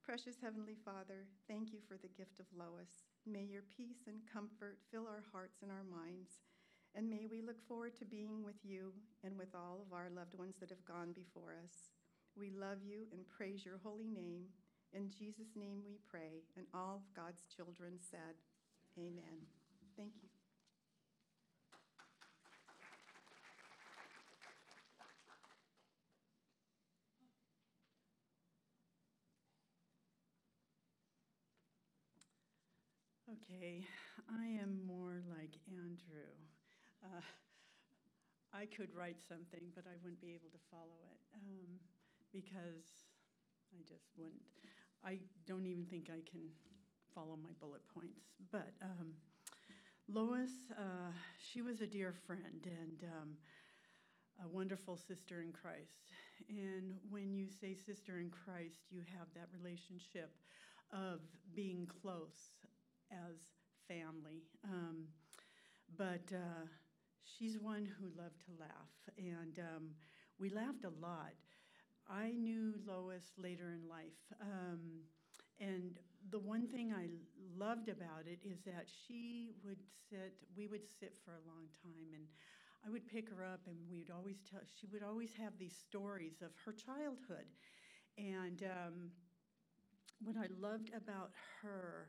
Precious 0.00 0.40
Heavenly 0.40 0.76
Father, 0.80 1.28
thank 1.44 1.72
you 1.72 1.80
for 1.84 2.00
the 2.00 2.12
gift 2.16 2.40
of 2.40 2.48
Lois. 2.56 3.04
May 3.28 3.44
your 3.44 3.68
peace 3.68 4.08
and 4.08 4.24
comfort 4.24 4.80
fill 4.90 5.04
our 5.04 5.24
hearts 5.32 5.60
and 5.60 5.70
our 5.70 5.84
minds. 5.84 6.40
And 6.96 7.10
may 7.10 7.28
we 7.28 7.44
look 7.44 7.60
forward 7.68 7.92
to 8.00 8.08
being 8.08 8.40
with 8.40 8.56
you 8.64 8.96
and 9.24 9.36
with 9.36 9.52
all 9.52 9.84
of 9.84 9.92
our 9.92 10.08
loved 10.08 10.32
ones 10.38 10.56
that 10.60 10.70
have 10.70 10.84
gone 10.88 11.12
before 11.12 11.52
us. 11.52 11.92
We 12.32 12.48
love 12.48 12.80
you 12.80 13.04
and 13.12 13.28
praise 13.28 13.64
your 13.64 13.80
holy 13.84 14.08
name. 14.08 14.48
In 14.92 15.10
Jesus' 15.10 15.54
name 15.54 15.82
we 15.84 15.98
pray. 16.10 16.42
And 16.56 16.66
all 16.72 16.96
of 16.96 17.14
God's 17.14 17.42
children 17.54 17.98
said, 18.00 18.40
Amen. 18.98 19.44
Thank 19.96 20.12
you. 20.22 20.28
Okay, 33.28 33.84
I 34.30 34.46
am 34.62 34.80
more 34.86 35.20
like 35.28 35.58
Andrew. 35.68 36.32
Uh, 37.04 37.20
I 38.54 38.66
could 38.66 38.94
write 38.94 39.20
something, 39.28 39.68
but 39.74 39.84
I 39.84 39.98
wouldn't 40.02 40.20
be 40.20 40.32
able 40.32 40.48
to 40.50 40.62
follow 40.70 40.96
it 41.10 41.20
um, 41.34 41.76
because 42.32 43.05
I 43.72 43.82
just 43.86 44.08
wouldn't. 44.16 44.42
I 45.04 45.18
don't 45.46 45.66
even 45.66 45.84
think 45.84 46.10
I 46.10 46.20
can 46.28 46.40
follow 47.14 47.36
my 47.42 47.50
bullet 47.60 47.82
points. 47.94 48.22
But 48.50 48.72
um, 48.82 49.12
Lois, 50.08 50.50
uh, 50.72 51.12
she 51.38 51.62
was 51.62 51.80
a 51.80 51.86
dear 51.86 52.12
friend 52.26 52.64
and 52.64 53.04
um, 53.04 53.36
a 54.44 54.48
wonderful 54.48 54.96
sister 54.96 55.42
in 55.42 55.52
Christ. 55.52 56.12
And 56.48 56.94
when 57.10 57.32
you 57.32 57.46
say 57.48 57.74
sister 57.74 58.18
in 58.18 58.30
Christ, 58.30 58.80
you 58.90 59.00
have 59.18 59.28
that 59.34 59.48
relationship 59.56 60.30
of 60.92 61.20
being 61.54 61.88
close, 62.02 62.52
as 63.10 63.36
family. 63.88 64.42
Um, 64.64 65.06
but 65.96 66.32
uh, 66.32 66.66
she's 67.24 67.58
one 67.58 67.86
who 67.98 68.06
loved 68.20 68.40
to 68.46 68.52
laugh, 68.60 68.92
and 69.16 69.58
um, 69.58 69.90
we 70.38 70.50
laughed 70.50 70.84
a 70.84 70.92
lot. 71.00 71.32
I 72.08 72.30
knew 72.30 72.74
Lois 72.86 73.32
later 73.36 73.72
in 73.72 73.88
life, 73.88 74.20
um, 74.40 75.02
and 75.60 75.98
the 76.30 76.38
one 76.38 76.66
thing 76.66 76.92
I 76.92 77.08
loved 77.56 77.88
about 77.88 78.26
it 78.26 78.38
is 78.44 78.60
that 78.64 78.86
she 79.06 79.50
would 79.64 79.82
sit, 80.10 80.34
we 80.56 80.66
would 80.68 80.86
sit 80.86 81.16
for 81.24 81.32
a 81.32 81.48
long 81.48 81.66
time, 81.82 82.12
and 82.14 82.24
I 82.86 82.90
would 82.90 83.06
pick 83.06 83.28
her 83.30 83.44
up, 83.44 83.60
and 83.66 83.76
we'd 83.90 84.10
always 84.10 84.36
tell, 84.48 84.60
she 84.78 84.86
would 84.92 85.02
always 85.02 85.32
have 85.34 85.58
these 85.58 85.74
stories 85.76 86.42
of 86.42 86.50
her 86.64 86.72
childhood. 86.72 87.46
And 88.18 88.62
um, 88.62 89.10
what 90.22 90.36
I 90.36 90.46
loved 90.60 90.90
about 90.94 91.30
her 91.62 92.08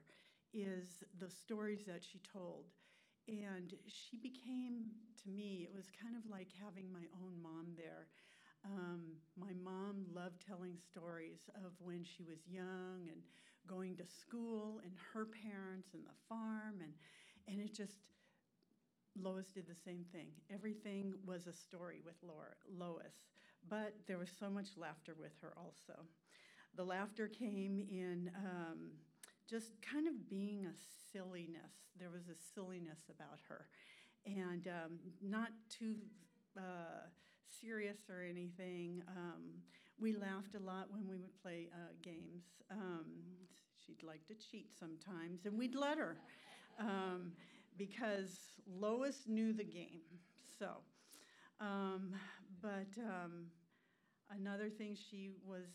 is 0.53 1.03
the 1.19 1.30
stories 1.30 1.86
that 1.88 2.03
she 2.03 2.19
told. 2.19 2.65
And 3.28 3.74
she 3.88 4.18
became, 4.18 4.86
to 5.24 5.30
me, 5.30 5.68
it 5.69 5.76
was 5.76 5.88
kind 6.02 6.15
of 6.15 6.30
like 6.30 6.48
having 6.64 6.91
my 6.91 7.03
own 7.22 7.41
mom 7.41 7.74
there. 7.76 8.07
Um, 8.65 9.01
my 9.39 9.53
mom 9.63 10.05
loved 10.13 10.45
telling 10.45 10.75
stories 10.91 11.49
of 11.65 11.71
when 11.79 12.03
she 12.03 12.23
was 12.23 12.39
young 12.47 13.07
and 13.09 13.21
going 13.67 13.95
to 13.97 14.05
school 14.05 14.81
and 14.84 14.91
her 15.13 15.25
parents 15.25 15.89
and 15.93 16.03
the 16.05 16.17
farm. 16.27 16.81
And, 16.81 16.93
and 17.47 17.61
it 17.61 17.73
just, 17.73 17.97
Lois 19.19 19.47
did 19.47 19.67
the 19.67 19.75
same 19.75 20.05
thing. 20.11 20.27
Everything 20.53 21.13
was 21.25 21.47
a 21.47 21.53
story 21.53 22.01
with 22.05 22.15
Laura, 22.21 22.55
Lois, 22.77 23.29
but 23.69 23.93
there 24.07 24.17
was 24.17 24.29
so 24.39 24.49
much 24.49 24.67
laughter 24.77 25.15
with 25.19 25.31
her 25.41 25.53
also. 25.57 26.05
The 26.75 26.84
laughter 26.84 27.27
came 27.27 27.79
in 27.89 28.29
um, 28.38 28.91
just 29.49 29.73
kind 29.81 30.07
of 30.07 30.29
being 30.29 30.65
a 30.65 30.73
silliness. 31.11 31.73
There 31.99 32.09
was 32.11 32.27
a 32.27 32.35
silliness 32.53 32.99
about 33.09 33.39
her, 33.47 33.67
and 34.25 34.67
um, 34.67 34.99
not 35.21 35.49
too 35.69 35.95
uh, 36.57 37.07
serious 37.61 37.98
or 38.10 38.24
anything. 38.24 39.03
Um, 39.15 39.61
we 39.99 40.14
laughed 40.14 40.56
a 40.56 40.60
lot 40.60 40.88
when 40.91 41.07
we 41.07 41.18
would 41.18 41.36
play 41.41 41.69
uh, 41.74 41.94
games. 42.02 42.44
Um, 42.72 43.06
she'd 43.86 44.03
like 44.03 44.26
to 44.28 44.36
cheat 44.36 44.69
sometimes, 44.78 45.45
and 45.45 45.57
we'd 45.57 45.76
let 45.76 45.98
her 45.98 46.18
um, 46.80 47.32
because 47.78 48.38
Lois 48.68 49.24
knew 49.28 49.53
the 49.53 49.64
game. 49.64 50.02
So, 50.60 50.69
um, 51.60 52.14
but 52.61 52.88
um, 52.99 53.48
another 54.30 54.69
thing, 54.69 54.95
she 55.10 55.32
was 55.45 55.68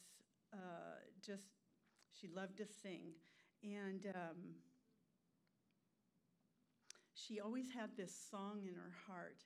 uh, 0.52 1.00
just, 1.24 1.44
she 2.20 2.28
loved 2.28 2.58
to 2.58 2.66
sing. 2.66 3.12
And 3.62 4.06
um, 4.14 4.54
she 7.14 7.40
always 7.40 7.70
had 7.70 7.90
this 7.96 8.14
song 8.30 8.62
in 8.66 8.74
her 8.74 8.92
heart. 9.06 9.38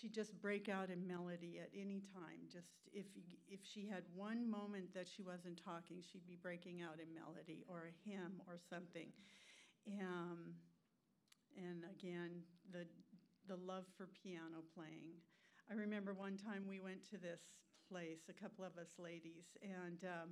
She'd 0.00 0.12
just 0.12 0.40
break 0.40 0.68
out 0.68 0.90
in 0.90 1.06
melody 1.06 1.60
at 1.62 1.70
any 1.74 2.00
time. 2.00 2.50
Just 2.52 2.68
if, 2.92 3.06
if 3.48 3.60
she 3.62 3.86
had 3.86 4.02
one 4.14 4.50
moment 4.50 4.92
that 4.94 5.06
she 5.06 5.22
wasn't 5.22 5.62
talking, 5.62 6.02
she'd 6.02 6.26
be 6.26 6.36
breaking 6.40 6.82
out 6.82 6.98
in 6.98 7.14
melody 7.14 7.64
or 7.68 7.90
a 7.90 8.08
hymn 8.08 8.42
or 8.48 8.58
something. 8.58 9.08
Um, 10.00 10.54
and 11.56 11.84
again, 11.86 12.42
the, 12.72 12.86
the 13.46 13.56
love 13.56 13.84
for 13.96 14.08
piano 14.22 14.66
playing. 14.74 15.14
I 15.70 15.74
remember 15.74 16.12
one 16.12 16.36
time 16.36 16.64
we 16.68 16.80
went 16.80 17.08
to 17.10 17.18
this 17.18 17.40
place, 17.88 18.26
a 18.28 18.32
couple 18.32 18.64
of 18.64 18.76
us 18.78 18.98
ladies, 18.98 19.56
and 19.62 20.02
um, 20.04 20.30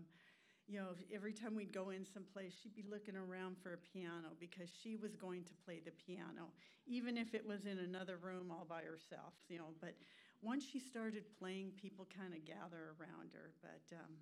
you 0.72 0.80
know, 0.80 0.94
every 1.14 1.34
time 1.34 1.54
we'd 1.54 1.72
go 1.72 1.90
in 1.90 2.06
someplace, 2.06 2.54
she'd 2.62 2.74
be 2.74 2.84
looking 2.90 3.14
around 3.16 3.56
for 3.62 3.74
a 3.74 3.78
piano 3.78 4.32
because 4.40 4.70
she 4.82 4.96
was 4.96 5.14
going 5.16 5.44
to 5.44 5.52
play 5.66 5.80
the 5.84 5.90
piano, 5.92 6.48
even 6.86 7.18
if 7.18 7.34
it 7.34 7.46
was 7.46 7.66
in 7.66 7.78
another 7.78 8.16
room 8.16 8.50
all 8.50 8.64
by 8.68 8.80
herself, 8.80 9.34
you 9.48 9.58
know. 9.58 9.74
But 9.82 9.94
once 10.40 10.64
she 10.64 10.80
started 10.80 11.24
playing, 11.38 11.72
people 11.76 12.08
kind 12.16 12.32
of 12.32 12.44
gather 12.46 12.96
around 12.98 13.32
her. 13.34 13.52
But 13.60 13.84
um, 13.94 14.12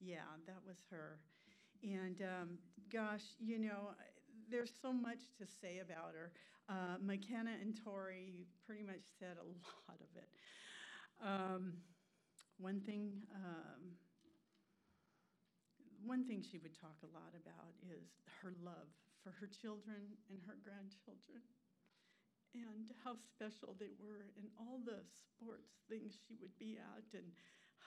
yeah, 0.00 0.30
that 0.46 0.58
was 0.64 0.76
her. 0.90 1.18
And 1.82 2.22
um, 2.22 2.58
gosh, 2.92 3.24
you 3.40 3.58
know, 3.58 3.90
there's 4.50 4.72
so 4.80 4.92
much 4.92 5.20
to 5.38 5.46
say 5.46 5.80
about 5.80 6.14
her. 6.14 6.32
Uh, 6.68 6.96
McKenna 7.02 7.52
and 7.60 7.76
Tori 7.82 8.46
pretty 8.64 8.82
much 8.84 9.02
said 9.18 9.36
a 9.40 9.44
lot 9.90 9.98
of 10.00 10.16
it. 10.16 10.28
Um, 11.20 11.72
one 12.58 12.80
thing, 12.80 13.12
um, 13.34 13.92
one 16.04 16.24
thing 16.24 16.42
she 16.42 16.58
would 16.58 16.74
talk 16.78 16.98
a 17.02 17.10
lot 17.14 17.34
about 17.34 17.74
is 17.86 18.22
her 18.42 18.54
love 18.62 18.88
for 19.22 19.34
her 19.42 19.50
children 19.50 20.14
and 20.30 20.38
her 20.46 20.56
grandchildren, 20.62 21.42
and 22.54 22.90
how 23.04 23.14
special 23.14 23.76
they 23.76 23.92
were, 23.98 24.30
and 24.38 24.48
all 24.56 24.80
the 24.84 25.02
sports 25.10 25.82
things 25.90 26.16
she 26.26 26.34
would 26.40 26.54
be 26.58 26.78
at, 26.78 27.06
and 27.12 27.28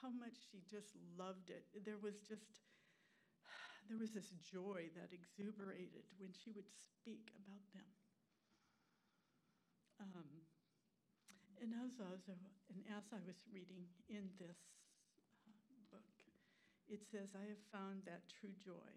how 0.01 0.09
much 0.09 0.35
she 0.51 0.61
just 0.69 0.93
loved 1.17 1.49
it. 1.49 1.65
There 1.85 1.99
was 2.01 2.19
just 2.27 2.61
there 3.89 3.99
was 3.99 4.15
this 4.15 4.31
joy 4.39 4.87
that 4.95 5.11
exuberated 5.11 6.07
when 6.15 6.31
she 6.31 6.51
would 6.55 6.69
speak 6.71 7.27
about 7.35 7.65
them. 7.75 7.89
Um, 9.99 10.31
and 11.61 11.75
as 11.85 11.99
I 11.99 12.15
was, 12.15 12.47
and 12.71 12.81
as 12.95 13.05
I 13.11 13.19
was 13.27 13.37
reading 13.51 13.85
in 14.09 14.31
this 14.39 14.57
it 16.91 17.03
says, 17.09 17.33
"I 17.35 17.47
have 17.47 17.63
found 17.71 18.03
that 18.05 18.27
true 18.27 18.53
joy 18.53 18.91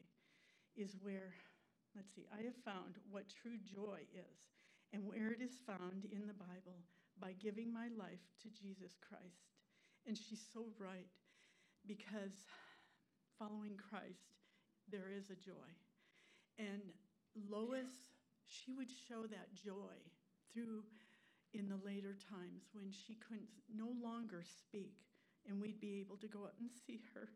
is 0.77 0.97
where." 1.01 1.35
Let's 1.95 2.13
see. 2.13 2.27
I 2.33 2.43
have 2.43 2.57
found 2.65 2.99
what 3.09 3.29
true 3.29 3.59
joy 3.59 4.01
is, 4.13 4.39
and 4.93 5.07
where 5.07 5.31
it 5.31 5.41
is 5.41 5.57
found 5.65 6.05
in 6.11 6.27
the 6.27 6.35
Bible 6.35 6.83
by 7.21 7.33
giving 7.35 7.73
my 7.73 7.89
life 7.97 8.27
to 8.43 8.51
Jesus 8.51 8.99
Christ. 8.99 9.55
And 10.07 10.19
she's 10.19 10.45
so 10.53 10.67
right, 10.79 11.09
because 11.87 12.45
following 13.39 13.77
Christ 13.77 14.35
there 14.91 15.11
is 15.11 15.31
a 15.31 15.37
joy. 15.37 15.71
And 16.59 16.83
Lois, 17.49 18.11
she 18.47 18.73
would 18.73 18.91
show 18.91 19.27
that 19.27 19.55
joy 19.55 19.97
through 20.53 20.85
in 21.53 21.69
the 21.69 21.79
later 21.85 22.17
times 22.31 22.69
when 22.73 22.91
she 22.91 23.15
couldn't 23.15 23.49
no 23.75 23.95
longer 24.03 24.43
speak 24.43 24.99
and 25.49 25.61
we'd 25.61 25.81
be 25.81 26.01
able 26.01 26.17
to 26.17 26.29
go 26.29 26.45
up 26.45 26.55
and 26.61 26.71
see 26.87 27.01
her. 27.15 27.29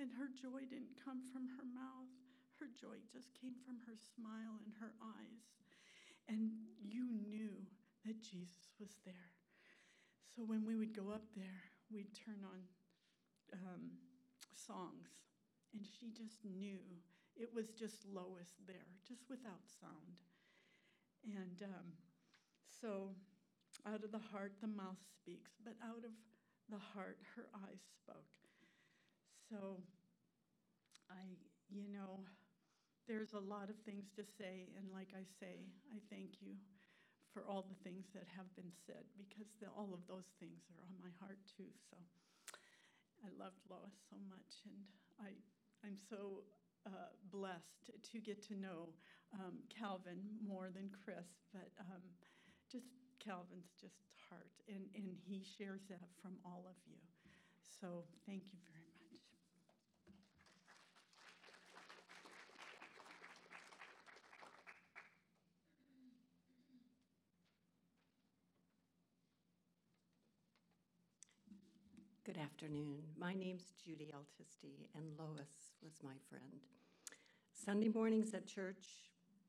And 0.00 0.10
her 0.18 0.28
joy 0.32 0.66
didn't 0.68 0.98
come 0.98 1.22
from 1.32 1.46
her 1.56 1.66
mouth. 1.66 2.10
Her 2.58 2.66
joy 2.72 3.00
just 3.12 3.34
came 3.38 3.54
from 3.64 3.78
her 3.86 3.94
smile 3.96 4.58
and 4.64 4.74
her 4.80 4.92
eyes. 5.02 5.46
And 6.28 6.50
you 6.80 7.06
knew 7.28 7.66
that 8.06 8.22
Jesus 8.22 8.72
was 8.80 8.96
there. 9.04 9.30
So 10.34 10.42
when 10.42 10.64
we 10.64 10.76
would 10.76 10.96
go 10.96 11.12
up 11.12 11.24
there, 11.36 11.70
we'd 11.92 12.14
turn 12.14 12.40
on 12.42 12.60
um, 13.52 13.90
songs 14.56 15.10
and 15.72 15.84
she 15.84 16.10
just 16.10 16.44
knew 16.44 16.78
it 17.36 17.48
was 17.54 17.72
just 17.72 18.04
Lois 18.12 18.60
there, 18.66 18.92
just 19.08 19.24
without 19.28 19.64
sound. 19.80 20.20
And 21.24 21.62
um, 21.64 21.88
so, 22.68 23.14
out 23.86 24.04
of 24.04 24.12
the 24.12 24.20
heart, 24.32 24.52
the 24.60 24.68
mouth 24.68 25.00
speaks, 25.16 25.52
but 25.64 25.74
out 25.82 26.04
of 26.04 26.12
the 26.68 26.82
heart, 26.92 27.18
her 27.36 27.46
eyes 27.54 27.80
spoke. 27.96 28.41
So, 29.52 29.76
I, 31.10 31.36
you 31.70 31.88
know, 31.92 32.24
there's 33.08 33.34
a 33.34 33.40
lot 33.40 33.70
of 33.70 33.76
things 33.84 34.06
to 34.16 34.24
say, 34.24 34.68
and 34.78 34.88
like 34.92 35.10
I 35.14 35.24
say, 35.40 35.66
I 35.92 35.98
thank 36.10 36.40
you 36.42 36.56
for 37.32 37.44
all 37.48 37.64
the 37.68 37.78
things 37.84 38.06
that 38.14 38.26
have 38.36 38.48
been 38.56 38.72
said 38.86 39.04
because 39.18 39.48
the, 39.60 39.68
all 39.76 39.92
of 39.94 40.06
those 40.08 40.28
things 40.40 40.64
are 40.72 40.80
on 40.84 40.94
my 41.00 41.12
heart 41.20 41.38
too. 41.56 41.68
So, 41.90 41.96
I 43.24 43.28
loved 43.38 43.60
Lois 43.70 43.94
so 44.10 44.16
much, 44.28 44.62
and 44.66 44.78
I 45.20 45.30
I'm 45.86 45.96
so 45.96 46.42
uh, 46.86 47.10
blessed 47.30 47.90
to 48.12 48.18
get 48.20 48.42
to 48.48 48.54
know 48.56 48.94
um, 49.34 49.58
Calvin 49.70 50.18
more 50.46 50.70
than 50.74 50.90
Chris, 51.04 51.26
but 51.52 51.70
um, 51.80 52.02
just 52.70 52.86
Calvin's 53.20 53.72
just 53.80 54.02
heart, 54.28 54.50
and, 54.68 54.86
and 54.94 55.16
he 55.24 55.42
shares 55.58 55.82
that 55.88 56.08
from 56.22 56.32
all 56.44 56.66
of 56.68 56.76
you. 56.86 56.98
So 57.80 58.04
thank 58.26 58.44
you 58.52 58.58
very 58.70 58.86
much. 58.94 59.20
Good 72.24 72.38
afternoon. 72.62 73.02
My 73.18 73.34
name's 73.34 73.72
Judy 73.84 74.12
Altisti, 74.14 74.86
and 74.94 75.04
Lois 75.18 75.72
was 75.82 75.94
my 76.04 76.14
friend. 76.28 76.62
Sunday 77.52 77.88
mornings 77.88 78.34
at 78.34 78.46
church, 78.46 78.86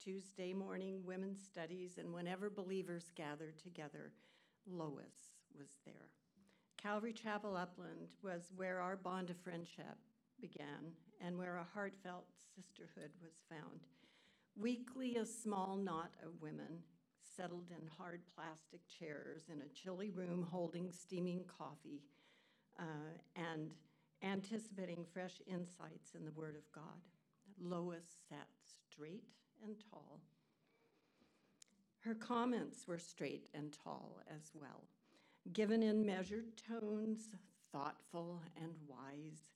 Tuesday 0.03 0.52
morning 0.52 1.02
women's 1.06 1.40
studies, 1.40 1.99
and 1.99 2.11
whenever 2.11 2.49
believers 2.49 3.11
gathered 3.15 3.60
together, 3.60 4.14
Lois 4.65 5.35
was 5.56 5.68
there. 5.85 6.10
Calvary 6.81 7.14
Chapel 7.14 7.56
Upland 7.56 8.15
was 8.23 8.52
where 8.56 8.80
our 8.80 8.95
bond 8.95 9.30
of 9.30 9.38
friendship 9.38 9.98
began 10.41 10.94
and 11.23 11.38
where 11.38 11.57
a 11.57 11.68
heartfelt 11.72 12.26
sisterhood 12.56 13.11
was 13.22 13.44
found. 13.48 13.81
Weekly, 14.56 15.18
a 15.18 15.26
small 15.26 15.76
knot 15.76 16.14
of 16.26 16.41
women 16.41 16.81
settled 17.38 17.69
in 17.69 17.88
hard 17.95 18.22
plastic 18.34 18.81
chairs 18.88 19.44
in 19.52 19.61
a 19.61 19.73
chilly 19.73 20.10
room 20.10 20.48
holding 20.49 20.91
steaming 20.91 21.44
coffee 21.60 22.02
uh, 22.79 22.83
and 23.35 23.71
anticipating 24.23 25.05
fresh 25.13 25.41
insights 25.47 26.15
in 26.15 26.25
the 26.25 26.31
Word 26.31 26.55
of 26.55 26.71
God. 26.71 27.01
Lois 27.61 28.05
sat 28.29 28.47
straight 28.63 29.25
and 29.63 29.75
tall. 29.91 30.19
Her 31.99 32.15
comments 32.15 32.87
were 32.87 32.97
straight 32.97 33.47
and 33.53 33.71
tall 33.83 34.19
as 34.27 34.51
well, 34.53 34.83
given 35.53 35.81
in 35.81 36.05
measured 36.05 36.57
tones, 36.67 37.29
thoughtful 37.71 38.41
and 38.61 38.73
wise. 38.87 39.51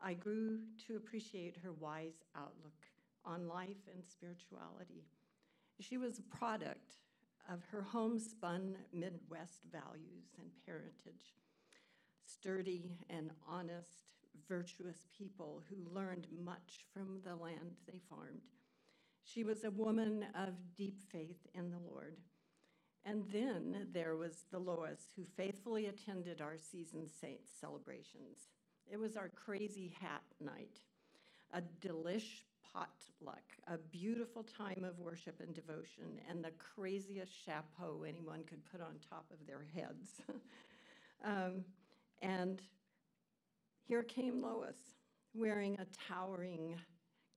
I 0.00 0.14
grew 0.14 0.60
to 0.86 0.96
appreciate 0.96 1.56
her 1.62 1.72
wise 1.72 2.22
outlook 2.36 2.86
on 3.24 3.48
life 3.48 3.88
and 3.92 4.04
spirituality. 4.06 5.04
She 5.80 5.96
was 5.96 6.18
a 6.18 6.36
product 6.36 6.98
of 7.50 7.64
her 7.70 7.82
homespun 7.82 8.76
Midwest 8.92 9.62
values 9.72 10.34
and 10.38 10.50
parentage 10.64 11.34
sturdy 12.30 12.98
and 13.08 13.30
honest, 13.48 14.04
virtuous 14.48 15.06
people 15.16 15.62
who 15.68 15.94
learned 15.94 16.26
much 16.44 16.84
from 16.92 17.20
the 17.24 17.34
land 17.36 17.76
they 17.86 18.00
farmed. 18.08 18.46
She 19.24 19.44
was 19.44 19.64
a 19.64 19.70
woman 19.70 20.24
of 20.34 20.54
deep 20.76 21.00
faith 21.12 21.46
in 21.54 21.70
the 21.70 21.78
Lord. 21.78 22.16
And 23.04 23.24
then 23.32 23.88
there 23.92 24.16
was 24.16 24.44
the 24.50 24.58
Lois, 24.58 25.12
who 25.16 25.24
faithfully 25.36 25.86
attended 25.86 26.40
our 26.40 26.56
season 26.58 27.06
saints 27.20 27.50
celebrations. 27.60 28.48
It 28.90 28.98
was 28.98 29.16
our 29.16 29.28
crazy 29.28 29.94
hat 30.00 30.22
night, 30.40 30.80
a 31.52 31.62
delish 31.80 32.44
potluck, 32.72 33.44
a 33.66 33.78
beautiful 33.78 34.42
time 34.42 34.84
of 34.84 34.98
worship 34.98 35.40
and 35.40 35.54
devotion, 35.54 36.20
and 36.28 36.42
the 36.42 36.52
craziest 36.58 37.32
chapeau 37.44 38.04
anyone 38.06 38.44
could 38.44 38.64
put 38.70 38.80
on 38.80 38.96
top 39.08 39.26
of 39.30 39.46
their 39.46 39.64
heads. 39.74 40.22
um, 41.24 41.64
and 42.22 42.62
here 43.86 44.02
came 44.02 44.42
Lois, 44.42 44.76
wearing 45.34 45.78
a 45.78 45.86
towering 46.08 46.76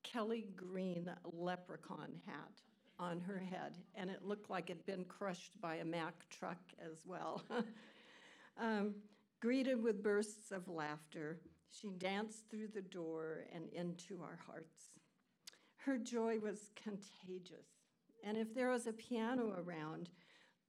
Kelly 0.03 0.47
green 0.55 1.09
leprechaun 1.31 2.19
hat 2.25 2.61
on 2.99 3.19
her 3.19 3.39
head, 3.39 3.77
and 3.95 4.09
it 4.09 4.23
looked 4.23 4.49
like 4.49 4.69
it'd 4.69 4.85
been 4.85 5.05
crushed 5.05 5.59
by 5.61 5.75
a 5.75 5.85
Mack 5.85 6.29
truck 6.29 6.59
as 6.79 7.05
well. 7.05 7.43
um, 8.59 8.93
greeted 9.39 9.81
with 9.81 10.03
bursts 10.03 10.51
of 10.51 10.67
laughter, 10.67 11.39
she 11.69 11.89
danced 11.91 12.49
through 12.49 12.67
the 12.67 12.81
door 12.81 13.45
and 13.53 13.69
into 13.69 14.21
our 14.21 14.39
hearts. 14.45 14.91
Her 15.77 15.97
joy 15.97 16.39
was 16.39 16.69
contagious, 16.75 17.67
and 18.23 18.37
if 18.37 18.53
there 18.53 18.69
was 18.69 18.87
a 18.87 18.93
piano 18.93 19.55
around, 19.57 20.09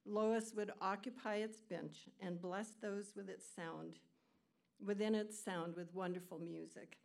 Lois 0.04 0.52
would 0.56 0.72
occupy 0.80 1.36
its 1.36 1.60
bench 1.60 2.08
and 2.20 2.40
bless 2.40 2.70
those 2.80 3.12
with 3.16 3.28
its 3.28 3.46
sound, 3.54 3.98
within 4.84 5.14
its 5.14 5.38
sound 5.38 5.76
with 5.76 5.94
wonderful 5.94 6.38
music, 6.38 6.98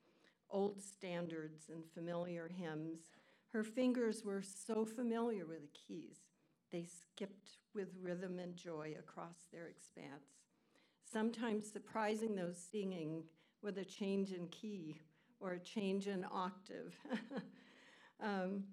old 0.50 0.82
standards 0.82 1.66
and 1.70 1.84
familiar 1.94 2.50
hymns. 2.50 3.12
Her 3.50 3.64
fingers 3.64 4.24
were 4.26 4.42
so 4.44 4.86
familiar 4.86 5.46
with 5.46 5.62
the 5.62 5.68
keys, 5.68 6.18
they 6.72 6.86
skipped 6.86 7.60
with 7.74 7.90
rhythm 8.02 8.40
and 8.40 8.56
joy 8.56 8.96
across 9.00 9.38
their 9.52 9.68
expanse. 9.68 10.28
sometimes 11.12 11.72
surprising 11.72 12.36
those 12.36 12.58
singing 12.58 13.24
with 13.62 13.78
a 13.78 13.86
change 13.86 14.32
in 14.34 14.48
key 14.50 15.00
or 15.40 15.54
a 15.54 15.60
change 15.60 16.08
in 16.08 16.26
octave. 16.32 16.96
um, 18.22 18.64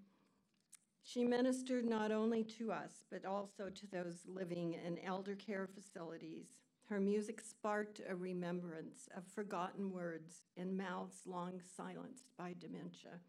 she 1.07 1.23
ministered 1.23 1.85
not 1.85 2.11
only 2.11 2.43
to 2.43 2.73
us, 2.73 3.05
but 3.11 3.27
also 3.27 3.69
to 3.69 3.87
those 3.89 4.25
living 4.27 4.75
in 4.87 4.99
elder 5.05 5.35
care 5.35 5.67
facilities. 5.67 6.47
Her 6.89 6.99
music 6.99 7.43
sparked 7.43 8.01
a 8.09 8.17
remembrance 8.17 9.09
of 9.15 9.23
forgotten 9.27 9.93
words 9.93 10.47
in 10.57 10.77
mouths 10.77 11.21
long 11.27 11.61
silenced 11.77 12.31
by 12.39 12.55
dementia. 12.59 13.21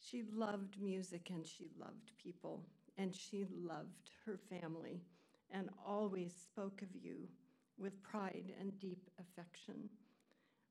She 0.00 0.24
loved 0.32 0.80
music 0.80 1.28
and 1.30 1.46
she 1.46 1.68
loved 1.78 2.12
people, 2.16 2.64
and 2.96 3.14
she 3.14 3.46
loved 3.50 4.10
her 4.24 4.38
family 4.48 5.02
and 5.50 5.68
always 5.86 6.32
spoke 6.34 6.80
of 6.80 6.88
you 6.94 7.28
with 7.78 8.02
pride 8.02 8.54
and 8.58 8.78
deep 8.78 9.10
affection. 9.20 9.90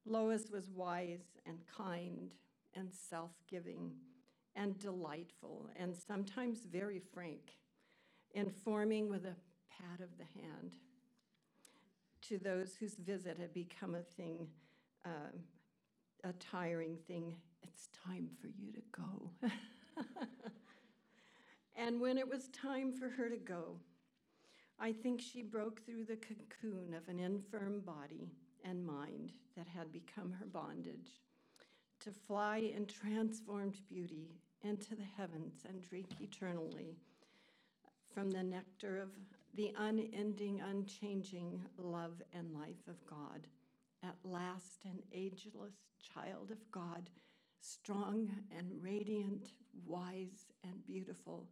Lois 0.06 0.49
was 0.52 0.72
wise 0.72 1.38
and 1.45 1.60
kind 1.68 2.34
and 2.74 2.91
self 2.91 3.32
giving 3.48 3.91
and 4.56 4.77
delightful 4.80 5.69
and 5.76 5.95
sometimes 5.95 6.60
very 6.72 7.02
frank, 7.14 7.56
informing 8.34 9.10
with 9.10 9.26
a 9.26 9.36
pat 9.69 10.02
of 10.02 10.10
the 10.18 10.41
hand 10.41 10.76
to 12.22 12.38
those 12.38 12.76
whose 12.76 12.95
visit 12.95 13.38
had 13.38 13.53
become 13.53 13.95
a 13.95 14.02
thing, 14.02 14.48
uh, 15.06 15.32
a 16.23 16.34
tiring 16.34 16.98
thing. 17.07 17.36
It's 17.61 17.90
time 18.06 18.30
for 18.41 18.48
you 18.48 18.72
to 18.72 18.82
go. 18.91 19.49
and 21.76 21.99
when 21.99 22.18
it 22.18 22.27
was 22.27 22.48
time 22.49 22.94
for 22.94 23.10
her 23.10 23.30
to 23.30 23.38
go, 23.38 23.77
I 24.80 24.91
think 24.91 25.22
she 25.22 25.41
broke 25.41 25.86
through 25.86 26.06
the 26.06 26.18
cocoon 26.18 26.94
of 26.94 27.07
an 27.07 27.19
infirm 27.19 27.82
body 27.82 28.32
and 28.64 28.86
mind 28.86 29.34
that 29.56 29.68
had 29.68 29.91
become 29.91 30.34
her 30.40 30.45
bondage 30.45 31.22
to 31.99 32.11
fly 32.11 32.57
in 32.57 32.86
transformed 32.86 33.80
beauty 33.88 34.32
into 34.65 34.95
the 34.95 35.07
heavens 35.17 35.63
and 35.67 35.81
drink 35.81 36.07
eternally 36.19 36.95
from 38.13 38.31
the 38.31 38.43
nectar 38.43 38.97
of 38.97 39.09
the 39.55 39.73
unending, 39.77 40.61
unchanging 40.61 41.61
love 41.77 42.21
and 42.33 42.53
life 42.53 42.87
of 42.87 43.05
God. 43.05 43.47
At 44.03 44.15
last, 44.23 44.85
an 44.85 44.99
ageless 45.11 45.75
child 46.13 46.51
of 46.51 46.71
God, 46.71 47.09
strong 47.59 48.29
and 48.57 48.71
radiant, 48.81 49.51
wise 49.85 50.51
and 50.63 50.85
beautiful, 50.85 51.47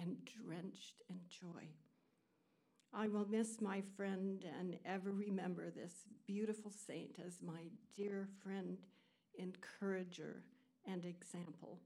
and 0.00 0.16
drenched 0.24 1.02
in 1.10 1.18
joy. 1.28 1.68
I 2.94 3.08
will 3.08 3.26
miss 3.28 3.60
my 3.60 3.82
friend 3.96 4.44
and 4.58 4.78
ever 4.84 5.12
remember 5.12 5.70
this 5.70 5.92
beautiful 6.26 6.70
saint 6.70 7.18
as 7.24 7.42
my 7.42 7.60
dear 7.96 8.28
friend, 8.42 8.78
encourager, 9.38 10.42
and 10.86 11.04
example. 11.04 11.80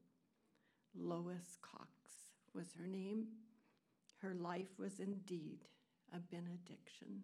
Lois 0.95 1.57
Cox 1.63 1.89
was 2.55 2.75
her 2.79 2.87
name. 2.87 3.27
Her 4.19 4.35
life 4.35 4.79
was 4.79 5.01
indeed 5.01 5.65
a 6.15 6.19
benediction. 6.19 7.23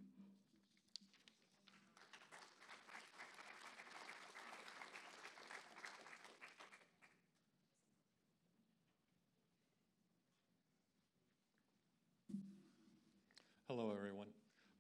Hello, 13.69 13.93
everyone. 13.95 14.29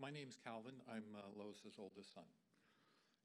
My 0.01 0.10
name's 0.10 0.39
Calvin. 0.43 0.73
I'm 0.90 1.05
uh, 1.15 1.20
Lois's 1.36 1.77
oldest 1.78 2.15
son. 2.15 2.24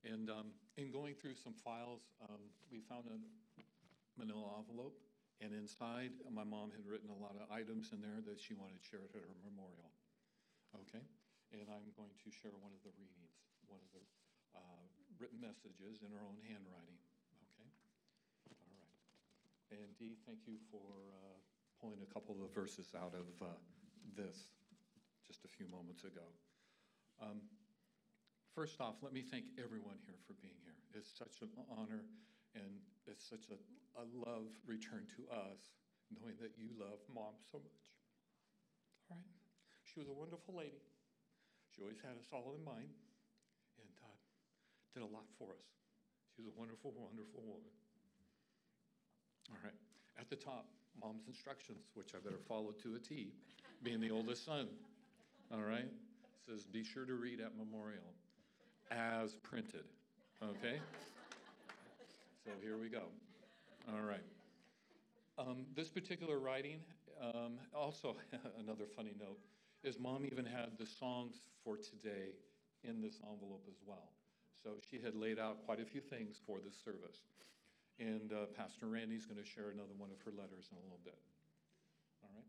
And 0.03 0.29
um, 0.29 0.47
in 0.75 0.91
going 0.91 1.15
through 1.15 1.35
some 1.35 1.53
files, 1.63 2.01
um, 2.29 2.41
we 2.69 2.81
found 2.81 3.05
a 3.07 3.17
manila 4.19 4.59
envelope, 4.59 4.99
and 5.43 5.51
inside, 5.51 6.15
my 6.31 6.47
mom 6.47 6.71
had 6.71 6.87
written 6.87 7.11
a 7.11 7.19
lot 7.19 7.35
of 7.35 7.43
items 7.51 7.91
in 7.91 7.99
there 7.99 8.23
that 8.23 8.39
she 8.39 8.55
wanted 8.55 8.79
shared 8.79 9.11
at 9.11 9.19
her 9.19 9.37
memorial. 9.43 9.91
Okay? 10.87 11.03
And 11.51 11.67
I'm 11.67 11.91
going 11.99 12.15
to 12.23 12.29
share 12.31 12.55
one 12.63 12.71
of 12.71 12.79
the 12.87 12.95
readings, 12.95 13.35
one 13.67 13.83
of 13.83 13.91
the 13.91 14.03
uh, 14.55 14.83
written 15.19 15.43
messages 15.43 15.99
in 15.99 16.09
her 16.15 16.23
own 16.23 16.39
handwriting. 16.47 16.95
Okay? 17.51 17.69
All 18.55 18.71
right. 18.71 18.95
And 19.75 19.91
Dee, 19.99 20.15
thank 20.23 20.47
you 20.47 20.55
for 20.71 20.87
uh, 21.11 21.35
pulling 21.83 21.99
a 21.99 22.09
couple 22.15 22.39
of 22.39 22.47
verses 22.55 22.95
out 22.95 23.11
of 23.11 23.27
uh, 23.43 23.51
this 24.15 24.47
just 25.27 25.43
a 25.43 25.51
few 25.51 25.67
moments 25.67 26.07
ago. 26.07 26.23
Um, 27.19 27.43
first 28.55 28.79
off, 28.79 28.95
let 29.03 29.11
me 29.11 29.19
thank 29.27 29.51
everyone 29.59 29.99
here 30.07 30.17
for 30.23 30.39
being 30.39 30.55
here. 30.63 30.79
It's 30.95 31.11
such 31.11 31.43
an 31.43 31.51
honor 31.67 32.07
and 32.55 32.81
it's 33.07 33.25
such 33.25 33.49
a, 33.51 33.57
a 33.99 34.05
love 34.13 34.49
return 34.65 35.05
to 35.17 35.21
us, 35.33 35.73
knowing 36.13 36.37
that 36.41 36.53
you 36.57 36.69
love 36.79 37.01
mom 37.13 37.35
so 37.51 37.57
much. 37.59 37.81
All 39.11 39.17
right? 39.17 39.25
She 39.83 39.99
was 39.99 40.07
a 40.09 40.15
wonderful 40.15 40.55
lady. 40.55 40.81
She 41.73 41.81
always 41.81 41.99
had 42.01 42.17
us 42.17 42.29
all 42.31 42.53
in 42.53 42.63
mind 42.63 42.93
and 43.81 43.93
uh, 44.05 44.17
did 44.93 45.01
a 45.01 45.09
lot 45.09 45.25
for 45.37 45.51
us. 45.53 45.69
She 46.35 46.41
was 46.41 46.49
a 46.49 46.55
wonderful, 46.57 46.93
wonderful 46.97 47.41
woman. 47.41 47.73
All 49.49 49.61
right. 49.63 49.77
At 50.17 50.29
the 50.29 50.35
top, 50.35 50.65
mom's 51.01 51.27
instructions, 51.27 51.89
which 51.93 52.13
I 52.15 52.19
better 52.23 52.41
follow 52.47 52.71
to 52.83 52.95
a 52.95 52.99
T, 52.99 53.33
being 53.83 53.99
the 53.99 54.11
oldest 54.11 54.45
son. 54.45 54.67
All 55.51 55.61
right? 55.61 55.89
Says, 56.45 56.65
be 56.65 56.83
sure 56.83 57.05
to 57.05 57.13
read 57.15 57.39
at 57.39 57.57
memorial 57.57 58.13
as 58.91 59.35
printed. 59.35 59.85
Okay? 60.41 60.79
So 62.43 62.51
here 62.61 62.77
we 62.77 62.89
go. 62.89 63.03
All 63.87 64.03
right. 64.03 64.23
Um, 65.37 65.65
this 65.75 65.89
particular 65.89 66.39
writing, 66.39 66.79
um, 67.21 67.53
also 67.75 68.15
another 68.59 68.85
funny 68.95 69.13
note, 69.19 69.39
is 69.83 69.99
mom 69.99 70.25
even 70.25 70.45
had 70.45 70.77
the 70.77 70.85
songs 70.85 71.35
for 71.63 71.77
today 71.77 72.35
in 72.83 73.01
this 73.01 73.19
envelope 73.23 73.63
as 73.67 73.77
well. 73.85 74.11
So 74.61 74.71
she 74.89 74.99
had 74.99 75.15
laid 75.15 75.39
out 75.39 75.65
quite 75.65 75.79
a 75.79 75.85
few 75.85 76.01
things 76.01 76.39
for 76.45 76.59
this 76.59 76.75
service. 76.83 77.27
And 77.99 78.31
uh, 78.31 78.51
Pastor 78.55 78.87
Randy's 78.87 79.25
going 79.25 79.41
to 79.41 79.47
share 79.47 79.69
another 79.69 79.93
one 79.97 80.09
of 80.09 80.19
her 80.25 80.31
letters 80.31 80.67
in 80.71 80.77
a 80.77 80.83
little 80.83 81.03
bit 81.03 81.19
All 82.23 82.31
right. 82.33 82.47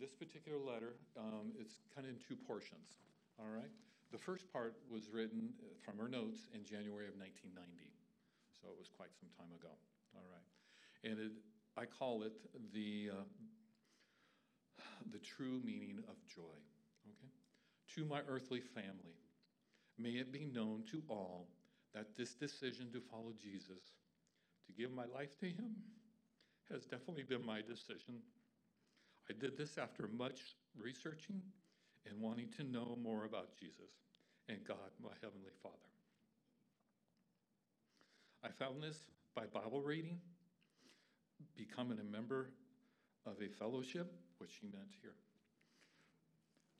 this 0.00 0.12
particular 0.12 0.58
letter, 0.58 0.96
um, 1.16 1.52
it's 1.60 1.80
kind 1.94 2.06
of 2.06 2.12
in 2.12 2.18
two 2.18 2.34
portions, 2.34 2.98
all 3.38 3.48
right? 3.48 3.70
The 4.10 4.18
first 4.18 4.50
part 4.52 4.74
was 4.90 5.08
written 5.10 5.54
uh, 5.62 5.78
from 5.84 5.98
her 5.98 6.08
notes 6.08 6.50
in 6.54 6.64
January 6.66 7.06
of 7.06 7.14
1990, 7.14 7.93
so 8.64 8.70
it 8.70 8.78
was 8.78 8.88
quite 8.88 9.10
some 9.20 9.28
time 9.36 9.52
ago, 9.60 9.76
all 10.16 10.24
right? 10.32 10.48
And 11.04 11.20
it, 11.20 11.32
I 11.76 11.84
call 11.84 12.22
it 12.22 12.32
the, 12.72 13.10
uh, 13.12 13.24
the 15.12 15.18
true 15.18 15.60
meaning 15.62 15.98
of 16.08 16.16
joy, 16.26 16.56
okay? 17.06 17.32
To 17.96 18.04
my 18.06 18.20
earthly 18.26 18.60
family, 18.60 19.20
may 19.98 20.12
it 20.12 20.32
be 20.32 20.46
known 20.46 20.84
to 20.90 21.02
all 21.10 21.48
that 21.94 22.16
this 22.16 22.34
decision 22.34 22.90
to 22.92 23.00
follow 23.00 23.32
Jesus, 23.38 24.00
to 24.66 24.72
give 24.72 24.92
my 24.92 25.04
life 25.14 25.38
to 25.40 25.46
him, 25.46 25.76
has 26.72 26.86
definitely 26.86 27.24
been 27.24 27.44
my 27.44 27.60
decision 27.60 28.22
I 29.28 29.32
did 29.32 29.56
this 29.56 29.78
after 29.78 30.08
much 30.08 30.56
researching 30.76 31.40
and 32.06 32.20
wanting 32.20 32.50
to 32.58 32.64
know 32.64 32.98
more 33.02 33.24
about 33.24 33.56
Jesus 33.58 33.90
and 34.48 34.58
God, 34.66 34.92
my 35.02 35.12
Heavenly 35.22 35.52
Father. 35.62 35.93
I 38.44 38.48
found 38.48 38.82
this 38.82 38.98
by 39.34 39.46
Bible 39.46 39.80
reading, 39.80 40.20
becoming 41.56 41.98
a 41.98 42.04
member 42.04 42.50
of 43.26 43.40
a 43.40 43.48
fellowship, 43.48 44.12
which 44.38 44.50
she 44.60 44.66
meant 44.66 44.90
here, 45.00 45.14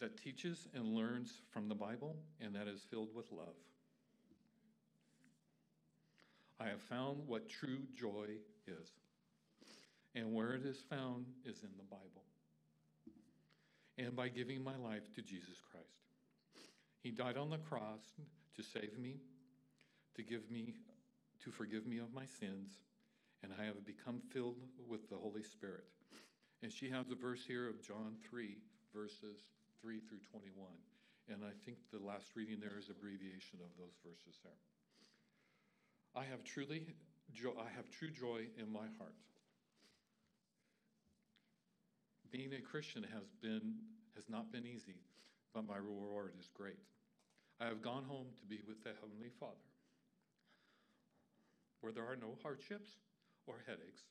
that 0.01 0.23
teaches 0.23 0.69
and 0.75 0.95
learns 0.95 1.41
from 1.51 1.69
the 1.69 1.75
Bible 1.75 2.17
and 2.41 2.55
that 2.55 2.69
is 2.69 2.83
filled 2.91 3.15
with 3.15 3.33
love. 3.33 3.57
I 6.61 6.67
have 6.67 6.83
found 6.83 7.27
what 7.27 7.49
true 7.49 7.81
joy 7.97 8.27
is, 8.67 8.91
and 10.15 10.35
where 10.35 10.53
it 10.53 10.65
is 10.65 10.79
found 10.89 11.27
is 11.45 11.63
in 11.63 11.71
the 11.77 11.85
Bible 11.85 12.25
and 13.99 14.17
by 14.17 14.29
giving 14.29 14.63
my 14.63 14.77
life 14.77 15.13
to 15.15 15.23
Jesus 15.23 15.61
Christ. 15.71 15.87
He 17.03 17.11
died 17.11 17.37
on 17.37 17.51
the 17.51 17.59
cross 17.59 18.01
to 18.57 18.63
save 18.63 18.99
me, 18.99 19.17
to 20.17 20.23
give 20.23 20.51
me 20.51 20.75
to 21.45 21.51
forgive 21.51 21.87
me 21.87 21.99
of 21.99 22.13
my 22.13 22.25
sins, 22.27 22.73
and 23.43 23.53
I 23.61 23.65
have 23.65 23.85
become 23.85 24.21
filled 24.33 24.59
with 24.89 25.09
the 25.11 25.17
Holy 25.17 25.43
Spirit. 25.43 25.85
And 26.63 26.73
she 26.73 26.89
has 26.91 27.11
a 27.11 27.15
verse 27.15 27.45
here 27.47 27.69
of 27.69 27.83
John 27.83 28.17
3, 28.29 28.57
verses 28.95 29.45
3 29.81 30.01
through 30.01 30.25
21. 30.31 30.67
And 31.29 31.45
I 31.45 31.53
think 31.65 31.79
the 31.93 32.05
last 32.05 32.33
reading 32.35 32.59
there 32.61 32.79
is 32.79 32.89
abbreviation 32.89 33.61
of 33.61 33.71
those 33.79 33.97
verses 34.05 34.41
there. 34.43 34.61
I 36.17 36.25
have 36.25 36.45
truly 36.45 36.87
jo- 37.33 37.57
I 37.59 37.69
have 37.77 37.91
true 37.91 38.11
joy 38.11 38.47
in 38.57 38.73
my 38.73 38.87
heart 38.99 39.17
being 42.35 42.53
a 42.53 42.61
Christian 42.61 43.07
has 43.15 43.31
been 43.41 43.79
has 44.17 44.29
not 44.29 44.51
been 44.51 44.67
easy, 44.67 44.99
but 45.55 45.63
my 45.69 45.77
reward 45.77 46.33
is 46.41 46.51
great. 46.53 46.83
I 47.61 47.67
have 47.67 47.81
gone 47.81 48.03
home 48.03 48.27
to 48.35 48.45
be 48.45 48.59
with 48.67 48.83
the 48.83 48.91
Heavenly 49.01 49.31
Father, 49.39 49.71
where 51.85 51.93
there 51.93 52.09
are 52.09 52.17
no 52.17 52.33
hardships 52.41 52.97
or 53.45 53.61
headaches, 53.69 54.09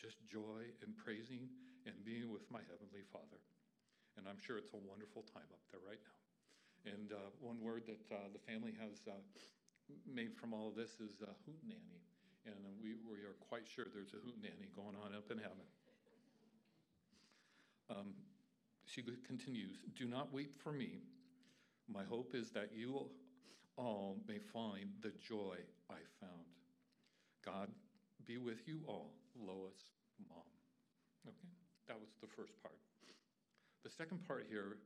just 0.00 0.16
joy 0.24 0.64
and 0.80 0.96
praising 0.96 1.52
and 1.84 1.92
being 2.00 2.32
with 2.32 2.48
my 2.48 2.64
Heavenly 2.64 3.04
Father. 3.12 3.36
And 4.16 4.24
I'm 4.24 4.40
sure 4.40 4.56
it's 4.56 4.72
a 4.72 4.80
wonderful 4.88 5.28
time 5.28 5.44
up 5.52 5.60
there 5.68 5.84
right 5.84 6.00
now. 6.00 6.16
And 6.96 7.12
uh, 7.12 7.28
one 7.44 7.60
word 7.60 7.84
that 7.92 8.00
uh, 8.08 8.32
the 8.32 8.40
family 8.48 8.72
has 8.80 9.04
uh, 9.04 9.20
made 10.08 10.32
from 10.32 10.56
all 10.56 10.72
of 10.72 10.80
this 10.80 10.96
is 10.96 11.20
uh, 11.20 11.28
hootenanny. 11.44 12.00
And 12.48 12.56
we, 12.80 12.96
we 13.04 13.20
are 13.20 13.36
quite 13.52 13.68
sure 13.68 13.84
there's 13.92 14.16
a 14.16 14.22
hootenanny 14.24 14.72
going 14.72 14.96
on 15.04 15.12
up 15.12 15.28
in 15.28 15.36
heaven. 15.36 15.68
Um, 17.92 18.16
she 18.88 19.04
continues, 19.28 19.76
Do 19.92 20.08
not 20.08 20.32
weep 20.32 20.56
for 20.56 20.72
me. 20.72 21.04
My 21.84 22.04
hope 22.08 22.32
is 22.32 22.48
that 22.56 22.70
you 22.72 23.12
all 23.76 24.16
may 24.26 24.38
find 24.38 24.88
the 25.02 25.12
joy 25.20 25.56
I 25.90 26.00
found. 26.16 26.59
God 27.44 27.68
be 28.26 28.38
with 28.38 28.66
you 28.66 28.80
all, 28.86 29.12
Lois, 29.34 29.80
mom. 30.28 30.44
Okay, 31.26 31.48
that 31.88 31.98
was 31.98 32.10
the 32.20 32.28
first 32.28 32.52
part. 32.62 32.76
The 33.84 33.90
second 33.90 34.26
part 34.26 34.46
here 34.48 34.76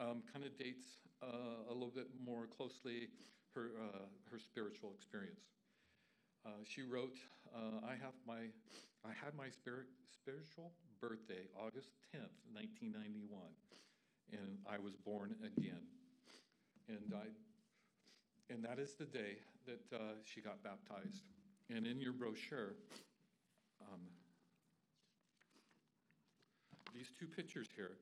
um, 0.00 0.22
kind 0.32 0.44
of 0.44 0.56
dates 0.58 0.86
uh, 1.22 1.68
a 1.70 1.72
little 1.72 1.92
bit 1.94 2.08
more 2.24 2.46
closely 2.46 3.08
her, 3.54 3.70
uh, 3.76 4.06
her 4.30 4.38
spiritual 4.38 4.92
experience. 4.94 5.44
Uh, 6.46 6.50
she 6.64 6.82
wrote, 6.82 7.18
uh, 7.54 7.84
I, 7.84 7.92
have 7.92 8.14
my, 8.26 8.48
I 9.04 9.12
had 9.12 9.34
my 9.36 9.50
spirit, 9.50 9.86
spiritual 10.14 10.72
birthday 11.00 11.44
August 11.58 11.90
10th, 12.14 12.34
1991, 12.52 13.28
and 14.32 14.58
I 14.64 14.78
was 14.78 14.94
born 14.96 15.34
again. 15.44 15.82
And, 16.88 17.12
I, 17.12 17.28
and 18.52 18.64
that 18.64 18.78
is 18.78 18.94
the 18.94 19.04
day 19.04 19.38
that 19.66 19.84
uh, 19.92 20.16
she 20.24 20.40
got 20.40 20.62
baptized. 20.62 21.24
And 21.68 21.86
in 21.86 22.00
your 22.00 22.12
brochure, 22.12 22.72
um, 23.84 24.00
these 26.94 27.12
two 27.18 27.26
pictures 27.26 27.68
here 27.76 27.92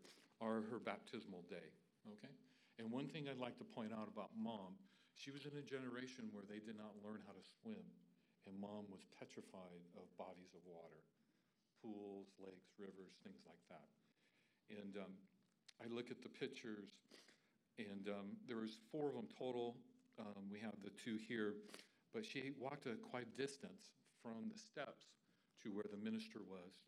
are 0.41 0.63
her 0.71 0.79
baptismal 0.79 1.43
day, 1.51 1.67
okay? 2.07 2.33
And 2.79 2.93
one 2.93 3.09
thing 3.09 3.27
I'd 3.27 3.43
like 3.43 3.59
to 3.59 3.65
point 3.65 3.91
out 3.91 4.07
about 4.07 4.31
mom, 4.39 4.79
she 5.17 5.33
was 5.33 5.49
in 5.49 5.57
a 5.59 5.65
generation 5.65 6.31
where 6.31 6.45
they 6.47 6.63
did 6.63 6.79
not 6.79 6.95
learn 7.03 7.25
how 7.27 7.33
to 7.33 7.45
swim, 7.61 7.83
and 8.47 8.55
mom 8.61 8.87
was 8.93 9.03
petrified 9.19 9.83
of 9.99 10.07
bodies 10.15 10.55
of 10.55 10.63
water, 10.69 11.03
pools, 11.83 12.31
lakes, 12.39 12.71
rivers, 12.79 13.19
things 13.27 13.43
like 13.49 13.63
that. 13.67 13.89
And 14.71 14.95
um, 15.03 15.13
I 15.83 15.91
look 15.91 16.11
at 16.15 16.23
the 16.23 16.29
pictures, 16.29 16.95
and 17.79 18.07
um, 18.09 18.39
there 18.47 18.63
was 18.63 18.79
four 18.93 19.09
of 19.09 19.15
them 19.15 19.29
total. 19.35 19.75
Um, 20.21 20.47
we 20.53 20.61
have 20.61 20.77
the 20.85 20.95
two 20.95 21.19
here, 21.19 21.55
but 22.17 22.25
she 22.25 22.57
walked 22.57 22.89
a 22.89 22.97
quite 23.13 23.29
distance 23.37 23.93
from 24.25 24.49
the 24.49 24.57
steps 24.57 25.13
to 25.61 25.69
where 25.69 25.85
the 25.85 26.01
minister 26.01 26.41
was 26.49 26.81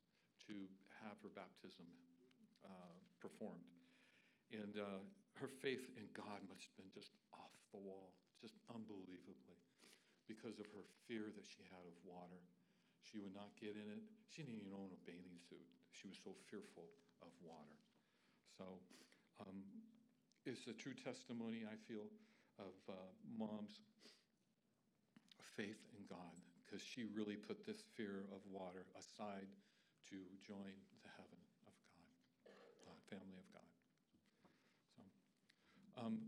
to 0.49 0.57
have 1.05 1.21
her 1.21 1.29
baptism 1.37 1.85
uh, 2.65 2.97
performed. 3.21 3.69
And 4.57 4.81
uh, 4.81 5.05
her 5.37 5.53
faith 5.61 5.85
in 6.01 6.09
God 6.17 6.41
must 6.49 6.65
have 6.65 6.77
been 6.81 6.89
just 6.97 7.13
off 7.37 7.53
the 7.77 7.83
wall, 7.85 8.17
just 8.41 8.57
unbelievably, 8.73 9.61
because 10.25 10.57
of 10.57 10.65
her 10.73 10.89
fear 11.05 11.29
that 11.29 11.45
she 11.45 11.61
had 11.69 11.85
of 11.85 11.93
water. 12.09 12.41
She 13.05 13.21
would 13.21 13.37
not 13.37 13.53
get 13.61 13.77
in 13.77 13.85
it. 13.85 14.01
She 14.33 14.41
didn't 14.41 14.65
even 14.65 14.73
own 14.73 14.89
a 14.97 15.01
bathing 15.05 15.37
suit. 15.45 15.69
She 15.93 16.09
was 16.09 16.17
so 16.25 16.33
fearful 16.49 16.89
of 17.21 17.29
water. 17.45 17.77
So 18.57 18.81
um, 19.45 19.61
it's 20.49 20.65
a 20.73 20.77
true 20.77 20.97
testimony, 20.97 21.69
I 21.69 21.77
feel, 21.85 22.09
of 22.57 22.73
uh, 22.89 22.97
mom's 23.37 23.77
faith 25.59 25.83
in 25.99 26.07
God, 26.07 26.39
because 26.63 26.79
she 26.79 27.03
really 27.11 27.35
put 27.35 27.67
this 27.67 27.83
fear 27.99 28.23
of 28.31 28.39
water 28.47 28.87
aside 28.95 29.51
to 30.07 30.15
join 30.47 30.71
the 31.03 31.11
heaven 31.19 31.35
of 31.35 31.51
God, 31.67 31.75
the 32.87 32.95
family 33.11 33.35
of 33.43 33.49
God. 33.51 33.67
Um, 35.99 36.19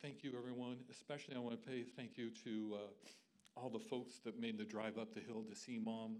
thank 0.00 0.22
you, 0.22 0.38
everyone. 0.38 0.78
Especially, 0.88 1.34
I 1.34 1.40
want 1.40 1.58
to 1.58 1.64
pay 1.68 1.82
thank 1.82 2.16
you 2.16 2.30
to 2.46 2.78
uh, 2.78 3.58
all 3.58 3.70
the 3.70 3.82
folks 3.82 4.20
that 4.24 4.38
made 4.38 4.56
the 4.56 4.64
drive 4.64 4.96
up 4.96 5.12
the 5.12 5.20
hill 5.20 5.42
to 5.42 5.56
see 5.56 5.80
Mom, 5.82 6.14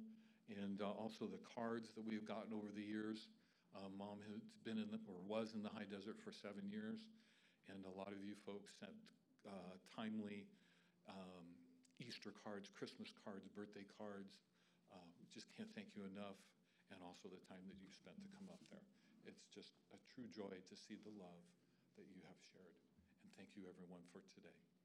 and 0.50 0.82
uh, 0.82 0.90
also 0.90 1.30
the 1.30 1.38
cards 1.54 1.90
that 1.94 2.04
we've 2.04 2.26
gotten 2.26 2.52
over 2.52 2.66
the 2.74 2.82
years. 2.82 3.28
Uh, 3.76 3.86
Mom 3.96 4.18
has 4.26 4.42
been 4.64 4.82
in 4.82 4.90
the, 4.90 4.98
or 5.06 5.22
was 5.28 5.54
in 5.54 5.62
the 5.62 5.70
high 5.70 5.86
desert 5.86 6.18
for 6.18 6.32
seven 6.32 6.66
years, 6.66 6.98
and 7.70 7.84
a 7.86 7.94
lot 7.96 8.08
of 8.08 8.18
you 8.26 8.34
folks 8.44 8.72
sent 8.80 8.98
uh, 9.46 9.78
timely 9.94 10.48
um, 11.08 11.46
Easter 11.98 12.32
cards, 12.44 12.70
Christmas 12.70 13.10
cards, 13.24 13.48
birthday 13.50 13.84
cards. 13.98 14.40
Uh, 14.92 15.04
just 15.28 15.50
can't 15.52 15.68
thank 15.76 15.92
you 15.92 16.08
enough, 16.08 16.40
and 16.92 17.00
also 17.04 17.28
the 17.28 17.42
time 17.50 17.64
that 17.68 17.76
you 17.80 17.88
spent 17.92 18.16
to 18.24 18.28
come 18.32 18.48
up 18.48 18.62
there. 18.72 18.88
It's 19.28 19.44
just 19.52 19.76
a 19.92 19.98
true 20.14 20.28
joy 20.32 20.56
to 20.56 20.74
see 20.76 20.96
the 20.96 21.12
love 21.20 21.44
that 22.00 22.08
you 22.08 22.24
have 22.24 22.40
shared. 22.40 22.78
And 23.20 23.28
thank 23.36 23.52
you, 23.58 23.68
everyone, 23.68 24.04
for 24.08 24.24
today. 24.32 24.77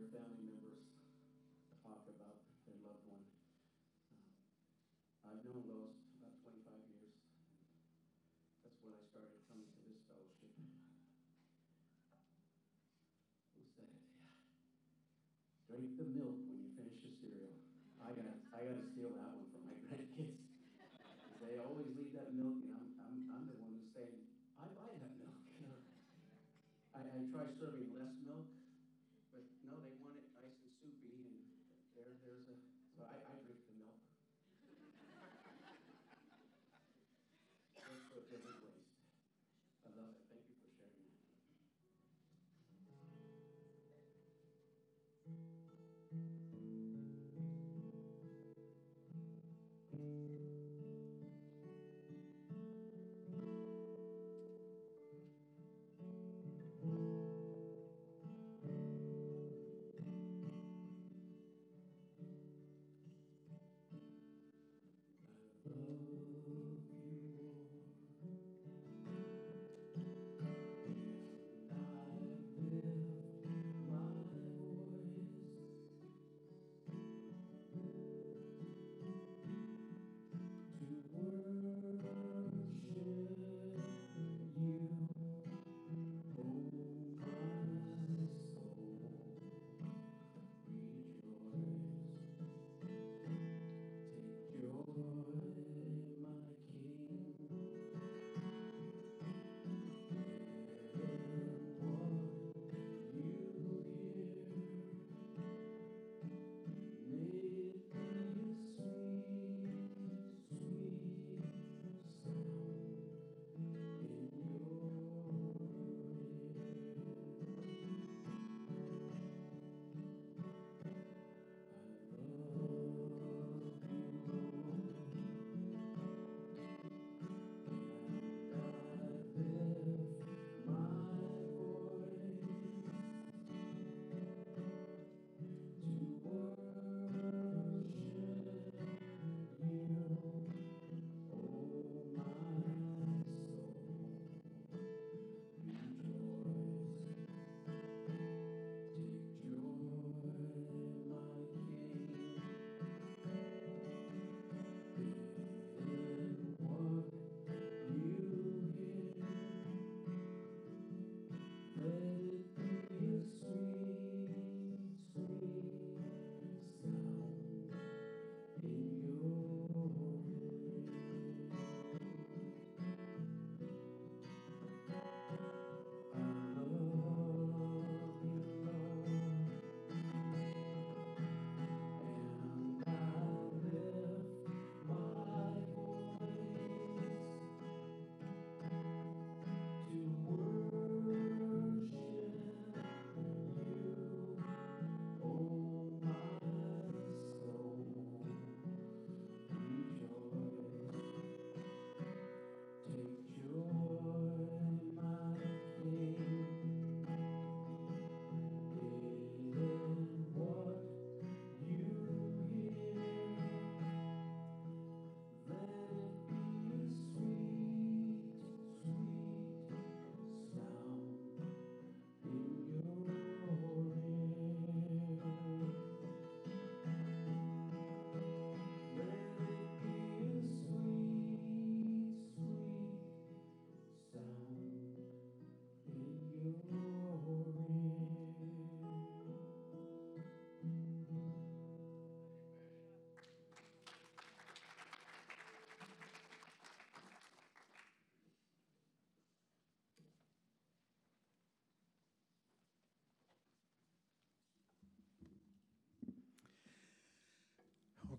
Hear 0.00 0.08
family 0.16 0.40
members 0.40 0.80
talk 1.84 2.00
about 2.08 2.40
their 2.64 2.80
loved 2.80 3.04
one. 3.04 3.20
Uh, 4.08 4.32
I've 5.28 5.44
known 5.44 5.68
Lois 5.68 5.92
about 6.16 6.40
25 6.40 6.72
years. 6.88 7.12
That's 8.64 8.80
when 8.80 8.96
I 8.96 9.04
started 9.12 9.44
coming 9.44 9.68
to 9.68 9.80
this 9.84 10.00
fellowship. 10.08 10.56
Who 13.52 13.60
said 13.76 13.92
it? 13.92 14.00
Drink 15.68 15.92
the 16.00 16.08
milk 16.16 16.48
when 16.48 16.64
you 16.64 16.72
finish 16.80 16.96
the 17.04 17.12
cereal. 17.20 17.52
I 18.00 18.16
got 18.16 18.40
I 18.56 18.64
got 18.64 18.80
to 18.80 18.86
steal 18.96 19.12
that 19.20 19.29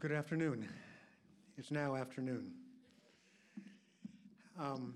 good 0.02 0.12
afternoon. 0.12 0.68
It's 1.60 1.70
now 1.70 1.96
afternoon. 1.96 2.54
Um, 4.60 4.96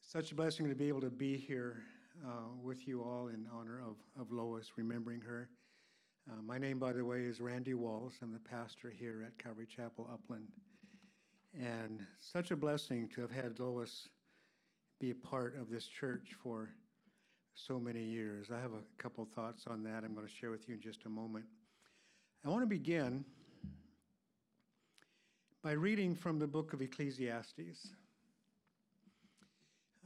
such 0.00 0.32
a 0.32 0.34
blessing 0.34 0.66
to 0.70 0.74
be 0.74 0.88
able 0.88 1.02
to 1.02 1.10
be 1.10 1.36
here 1.36 1.82
uh, 2.26 2.48
with 2.62 2.88
you 2.88 3.02
all 3.02 3.28
in 3.28 3.44
honor 3.52 3.82
of, 3.86 3.96
of 4.18 4.32
Lois, 4.32 4.72
remembering 4.78 5.20
her. 5.20 5.50
Uh, 6.30 6.40
my 6.40 6.56
name, 6.56 6.78
by 6.78 6.94
the 6.94 7.04
way, 7.04 7.24
is 7.24 7.42
Randy 7.42 7.74
Walls. 7.74 8.14
I'm 8.22 8.32
the 8.32 8.38
pastor 8.38 8.88
here 8.88 9.22
at 9.26 9.36
Calvary 9.36 9.66
Chapel 9.66 10.08
Upland. 10.10 10.48
And 11.60 12.06
such 12.18 12.52
a 12.52 12.56
blessing 12.56 13.06
to 13.14 13.20
have 13.20 13.30
had 13.30 13.60
Lois 13.60 14.08
be 14.98 15.10
a 15.10 15.14
part 15.14 15.60
of 15.60 15.68
this 15.68 15.86
church 15.86 16.30
for 16.42 16.70
so 17.52 17.78
many 17.78 18.02
years. 18.02 18.46
I 18.50 18.58
have 18.62 18.72
a 18.72 19.02
couple 19.02 19.26
thoughts 19.26 19.66
on 19.66 19.82
that 19.82 20.04
I'm 20.04 20.14
going 20.14 20.26
to 20.26 20.32
share 20.32 20.50
with 20.50 20.66
you 20.70 20.76
in 20.76 20.80
just 20.80 21.04
a 21.04 21.10
moment. 21.10 21.44
I 22.44 22.50
want 22.50 22.62
to 22.62 22.66
begin 22.66 23.24
by 25.62 25.72
reading 25.72 26.14
from 26.14 26.38
the 26.38 26.46
book 26.46 26.72
of 26.72 26.80
Ecclesiastes. 26.80 27.88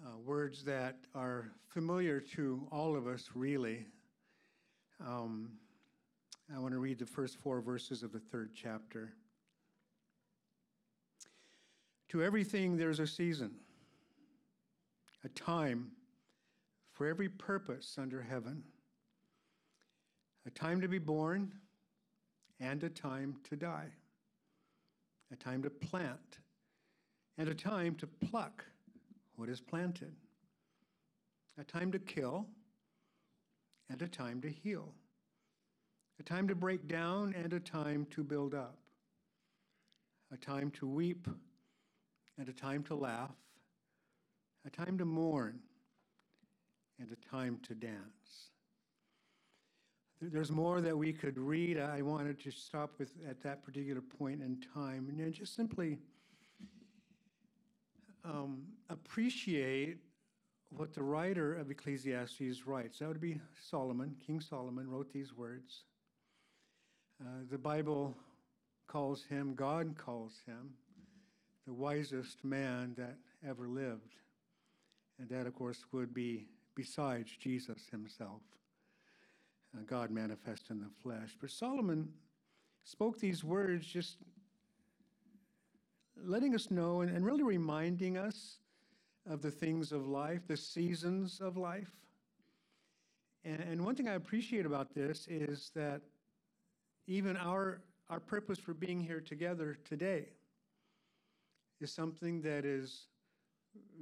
Uh, 0.03 0.19
words 0.25 0.65
that 0.65 0.97
are 1.15 1.53
familiar 1.69 2.21
to 2.21 2.67
all 2.73 2.97
of 2.97 3.07
us, 3.07 3.29
really. 3.35 3.87
Um, 5.07 5.51
I 6.53 6.59
want 6.59 6.73
to 6.73 6.79
read 6.79 6.99
the 6.99 7.07
first 7.07 7.37
four 7.37 7.61
verses 7.61 8.03
of 8.03 8.13
the 8.13 8.19
third 8.19 8.53
chapter. 8.55 9.13
To 12.09 12.23
everything 12.25 12.79
there's 12.79 12.99
a 12.99 13.07
season, 13.07 13.53
a 15.23 15.29
time 15.29 15.91
for 16.93 17.07
every 17.07 17.29
purpose 17.29 17.97
under 18.01 18.23
heaven, 18.23 18.63
a 20.47 20.51
time 20.51 20.81
to 20.81 20.89
be 20.89 20.99
born 20.99 21.53
and 22.63 22.85
a 22.85 22.89
time 22.89 23.35
to 23.43 23.57
die, 23.57 23.91
a 25.33 25.37
time 25.37 25.63
to 25.65 25.69
plant 25.69 26.39
and 27.37 27.49
a 27.49 27.55
time 27.55 27.97
to 27.97 28.07
pluck 28.07 28.65
what 29.35 29.49
is 29.49 29.61
planted, 29.61 30.15
a 31.59 31.65
time 31.65 31.91
to 31.91 31.99
kill 31.99 32.47
and 33.91 34.01
a 34.01 34.07
time 34.07 34.41
to 34.41 34.49
heal, 34.49 34.95
a 36.21 36.23
time 36.23 36.47
to 36.47 36.55
break 36.55 36.87
down 36.87 37.35
and 37.37 37.53
a 37.53 37.61
time 37.61 38.07
to 38.11 38.23
build 38.23 38.55
up, 38.55 38.79
a 40.33 40.37
time 40.37 40.71
to 40.71 40.87
weep 40.87 41.27
and 42.39 42.49
a 42.49 42.53
time 42.53 42.85
to 42.85 42.95
laugh, 42.95 43.35
a 44.65 44.71
time 44.71 44.97
to 44.97 45.05
mourn 45.05 45.59
and 47.01 47.11
a 47.11 47.17
time 47.29 47.59
to 47.65 47.75
dance. 47.75 48.53
There's 50.25 50.53
more 50.53 50.81
that 50.81 50.97
we 50.97 51.13
could 51.13 51.37
read. 51.37 51.81
I 51.81 52.01
wanted 52.01 52.39
to 52.45 52.53
stop 52.53 52.93
with 53.01 53.13
at 53.29 53.43
that 53.43 53.65
particular 53.65 54.01
point 54.01 54.41
in 54.41 54.63
time 54.73 55.09
and 55.09 55.35
just 55.35 55.57
simply 55.57 55.99
um, 58.25 58.63
appreciate 58.89 59.99
what 60.71 60.95
the 60.95 61.03
writer 61.03 61.57
of 61.57 61.73
Ecclesiastes 61.73 62.67
writes. 62.67 63.01
That 63.01 63.09
would 63.09 63.21
be 63.21 63.41
Solomon. 63.69 64.15
King 64.25 64.41
Solomon 64.41 64.89
wrote 64.89 65.13
these 65.13 65.37
words. 65.37 65.83
Uh, 67.21 67.41
the 67.51 67.59
Bible 67.59 68.15
calls 68.87 69.25
him, 69.25 69.55
God 69.57 69.97
calls 69.99 70.35
him, 70.47 70.75
the 71.67 71.73
wisest 71.73 72.45
man 72.45 72.95
that 72.97 73.17
ever 73.45 73.67
lived. 73.67 74.15
And 75.19 75.29
that, 75.31 75.49
of 75.49 75.55
course, 75.55 75.85
would 75.91 76.15
be 76.15 76.47
besides 76.77 77.31
Jesus 77.41 77.89
himself, 77.91 78.41
Uh, 79.75 79.83
God 79.87 80.11
manifest 80.11 80.71
in 80.71 80.81
the 80.81 80.91
flesh. 81.03 81.37
But 81.41 81.51
Solomon 81.51 82.09
spoke 82.85 83.19
these 83.19 83.43
words 83.43 83.87
just 83.87 84.17
letting 86.25 86.55
us 86.55 86.71
know 86.71 87.01
and, 87.01 87.15
and 87.15 87.25
really 87.25 87.43
reminding 87.43 88.17
us 88.17 88.59
of 89.29 89.41
the 89.41 89.51
things 89.51 89.93
of 89.93 90.07
life, 90.07 90.47
the 90.47 90.57
seasons 90.57 91.41
of 91.41 91.57
life. 91.57 91.91
And, 93.45 93.61
and 93.61 93.85
one 93.85 93.95
thing 93.95 94.09
I 94.09 94.15
appreciate 94.15 94.67
about 94.67 94.95
this 94.95 95.27
is 95.29 95.71
that 95.75 96.03
even 97.07 97.37
our, 97.37 97.81
our 98.11 98.21
purpose 98.21 98.59
for 98.59 98.75
being 98.75 99.01
here 99.01 99.21
together 99.21 99.79
today 99.85 100.27
is 101.81 101.93
something 101.93 102.43
that 102.43 102.65
is 102.65 103.07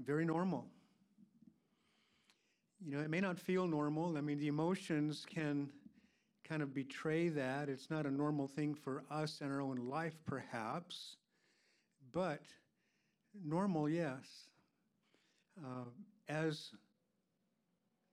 very 0.05 0.25
normal. 0.25 0.67
You 2.85 2.97
know, 2.97 3.03
it 3.03 3.11
may 3.11 3.21
not 3.21 3.39
feel 3.39 3.67
normal. 3.67 4.17
I 4.17 4.21
mean, 4.21 4.39
the 4.39 4.49
emotions 4.49 5.27
can 5.29 5.71
kind 6.45 6.63
of 6.63 6.75
betray 6.75 7.29
that. 7.29 7.69
It's 7.69 7.91
not 7.91 8.07
a 8.07 8.11
normal 8.11 8.49
thing 8.49 8.75
for 8.75 9.05
us 9.11 9.41
in 9.41 9.51
our 9.51 9.61
own 9.61 9.89
life, 9.89 10.15
perhaps, 10.27 11.17
but 12.13 12.43
normal, 13.45 13.89
yes. 13.89 14.49
Uh, 15.63 15.85
as 16.29 16.71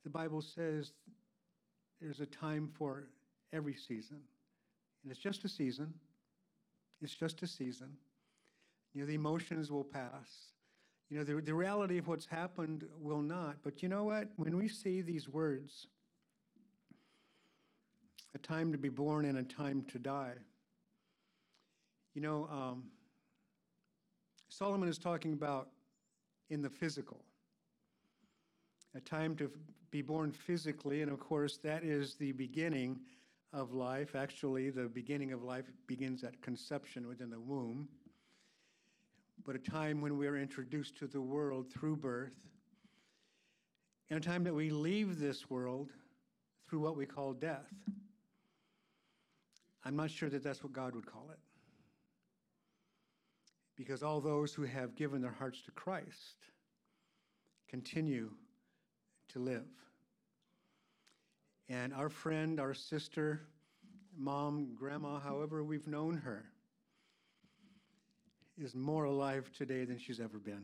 the 0.04 0.10
Bible 0.10 0.42
says, 0.42 0.92
there's 2.02 2.20
a 2.20 2.26
time 2.26 2.70
for 2.78 3.08
every 3.54 3.74
season. 3.76 4.20
And 5.04 5.12
it's 5.12 5.22
just 5.22 5.46
a 5.46 5.50
season. 5.50 5.94
It's 7.02 7.14
just 7.14 7.42
a 7.42 7.48
season. 7.48 7.96
You 8.94 9.02
know, 9.02 9.08
the 9.08 9.16
emotions 9.16 9.72
will 9.72 9.84
pass. 9.84 10.52
You 11.10 11.18
know, 11.18 11.24
the, 11.24 11.42
the 11.42 11.54
reality 11.54 11.98
of 11.98 12.08
what's 12.08 12.26
happened 12.26 12.86
will 13.00 13.22
not. 13.22 13.58
But 13.64 13.82
you 13.82 13.88
know 13.88 14.04
what? 14.04 14.28
When 14.36 14.58
we 14.58 14.68
see 14.68 15.02
these 15.02 15.30
words, 15.30 15.88
a 18.36 18.38
time 18.38 18.72
to 18.74 18.78
be 18.78 18.90
born 18.90 19.26
and 19.26 19.38
a 19.38 19.44
time 19.44 19.86
to 19.90 20.00
die, 20.00 20.34
you 22.14 22.22
know, 22.22 22.48
um, 22.52 22.84
Solomon 24.50 24.90
is 24.90 24.98
talking 24.98 25.34
about 25.34 25.70
in 26.50 26.62
the 26.62 26.70
physical. 26.70 27.24
A 28.96 29.00
time 29.00 29.36
to 29.38 29.52
be 29.92 30.02
born 30.02 30.32
physically, 30.32 31.02
and 31.02 31.12
of 31.12 31.20
course, 31.20 31.58
that 31.58 31.84
is 31.84 32.16
the 32.16 32.34
beginning 32.34 33.00
of 33.54 33.74
life. 33.74 34.16
Actually, 34.16 34.72
the 34.72 34.88
beginning 34.88 35.32
of 35.32 35.44
life 35.44 35.66
begins 35.86 36.24
at 36.24 36.42
conception 36.42 37.08
within 37.08 37.30
the 37.30 37.40
womb 37.40 37.88
but 39.46 39.56
a 39.56 39.60
time 39.60 40.02
when 40.02 40.18
we 40.18 40.28
are 40.28 40.38
introduced 40.38 40.98
to 40.98 41.08
the 41.08 41.22
world 41.22 41.72
through 41.72 41.98
birth, 41.98 42.34
and 44.10 44.18
a 44.18 44.22
time 44.22 44.44
that 44.44 44.54
we 44.54 44.70
leave 44.70 45.20
this 45.20 45.50
world 45.50 45.92
through 46.70 46.80
what 46.80 46.96
we 46.96 47.06
call 47.06 47.34
death. 47.34 47.74
I'm 49.84 49.96
not 49.96 50.12
sure 50.12 50.30
that 50.30 50.44
that's 50.44 50.64
what 50.64 50.74
God 50.74 50.96
would 50.96 51.06
call 51.06 51.30
it. 51.32 51.40
Because 53.76 54.04
all 54.04 54.20
those 54.20 54.54
who 54.54 54.64
have 54.64 54.96
given 54.96 55.22
their 55.22 55.32
hearts 55.32 55.62
to 55.64 55.72
Christ 55.72 56.48
continue 57.70 58.32
to 59.30 59.40
live. 59.40 59.68
And 61.70 61.94
our 61.94 62.10
friend, 62.10 62.60
our 62.60 62.74
sister, 62.74 63.42
mom, 64.18 64.74
grandma, 64.78 65.20
however 65.20 65.64
we've 65.64 65.88
known 65.88 66.16
her, 66.18 66.46
is 68.62 68.76
more 68.76 69.06
alive 69.06 69.50
today 69.56 69.86
than 69.86 69.98
she's 69.98 70.20
ever 70.20 70.40
been 70.40 70.64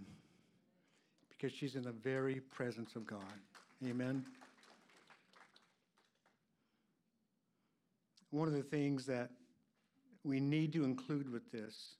because 1.29 1.51
she's 1.51 1.75
in 1.75 1.83
the 1.83 1.91
very 1.91 2.39
presence 2.39 2.95
of 2.95 3.05
God. 3.05 3.21
Amen. 3.85 4.25
One 8.31 8.47
of 8.47 8.53
the 8.53 8.63
things 8.63 9.05
that 9.05 9.29
we 10.23 10.39
need 10.39 10.73
to 10.73 10.83
include 10.83 11.31
with 11.31 11.51
this 11.51 11.95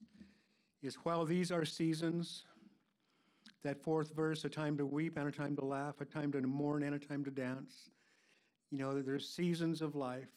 is 0.82 0.96
while 1.04 1.26
these 1.26 1.52
are 1.52 1.66
seasons, 1.66 2.46
that 3.64 3.82
fourth 3.84 4.16
verse, 4.16 4.44
a 4.44 4.50
time 4.50 4.78
to 4.78 4.86
weep 4.86 5.18
and 5.18 5.28
a 5.28 5.32
time 5.32 5.56
to 5.58 5.66
laugh, 5.66 6.02
a 6.02 6.06
time 6.06 6.32
to 6.32 6.42
mourn 6.42 6.84
and 6.84 6.96
a 6.96 7.00
time 7.00 7.24
to 7.24 7.32
dance. 7.32 7.90
You 8.72 8.78
know, 8.78 9.02
there's 9.02 9.28
seasons 9.28 9.82
of 9.82 9.96
life. 9.96 10.30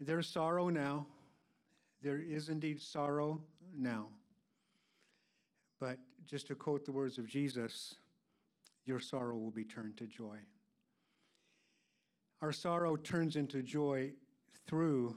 There's 0.00 0.26
sorrow 0.26 0.68
now. 0.68 1.06
There 2.02 2.20
is 2.20 2.48
indeed 2.48 2.80
sorrow 2.80 3.40
now. 3.76 4.08
But 5.80 5.98
just 6.26 6.48
to 6.48 6.54
quote 6.54 6.84
the 6.84 6.92
words 6.92 7.18
of 7.18 7.26
Jesus, 7.26 7.94
your 8.84 9.00
sorrow 9.00 9.36
will 9.36 9.50
be 9.50 9.64
turned 9.64 9.96
to 9.98 10.06
joy. 10.06 10.38
Our 12.40 12.52
sorrow 12.52 12.96
turns 12.96 13.36
into 13.36 13.62
joy 13.62 14.12
through 14.66 15.16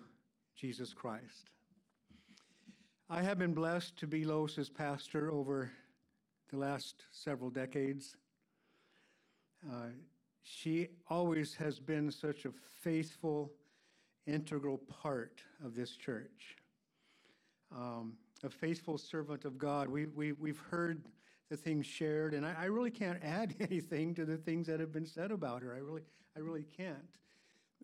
Jesus 0.56 0.94
Christ. 0.94 1.50
I 3.10 3.22
have 3.22 3.38
been 3.38 3.54
blessed 3.54 3.98
to 3.98 4.08
be 4.08 4.24
Lois's 4.24 4.70
pastor 4.70 5.32
over 5.32 5.72
the 6.50 6.58
last 6.58 7.04
several 7.12 7.50
decades. 7.50 8.16
Uh, 9.70 9.90
she 10.44 10.88
always 11.10 11.54
has 11.56 11.80
been 11.80 12.12
such 12.12 12.46
a 12.46 12.52
faithful, 12.82 13.52
integral 14.26 14.78
part 14.78 15.42
of 15.64 15.76
this 15.76 15.96
church. 15.96 16.58
Um, 17.76 18.14
a 18.44 18.50
faithful 18.50 18.98
servant 18.98 19.46
of 19.46 19.58
God. 19.58 19.88
We, 19.88 20.06
we, 20.08 20.34
we've 20.34 20.60
heard 20.60 21.04
the 21.50 21.58
things 21.58 21.86
shared, 21.86 22.34
and 22.34 22.46
I, 22.46 22.56
I, 22.62 22.66
really 22.66 22.92
can't 22.92 23.20
add 23.24 23.56
anything 23.60 24.16
to 24.16 24.26
the 24.26 24.38
things 24.38 24.68
that 24.68 24.80
have 24.80 24.92
been 24.92 25.06
said 25.06 25.32
about 25.32 25.62
her. 25.62 25.74
I 25.74 25.80
really, 25.80 26.02
I 26.36 26.40
really 26.40 26.66
can't. 26.78 27.10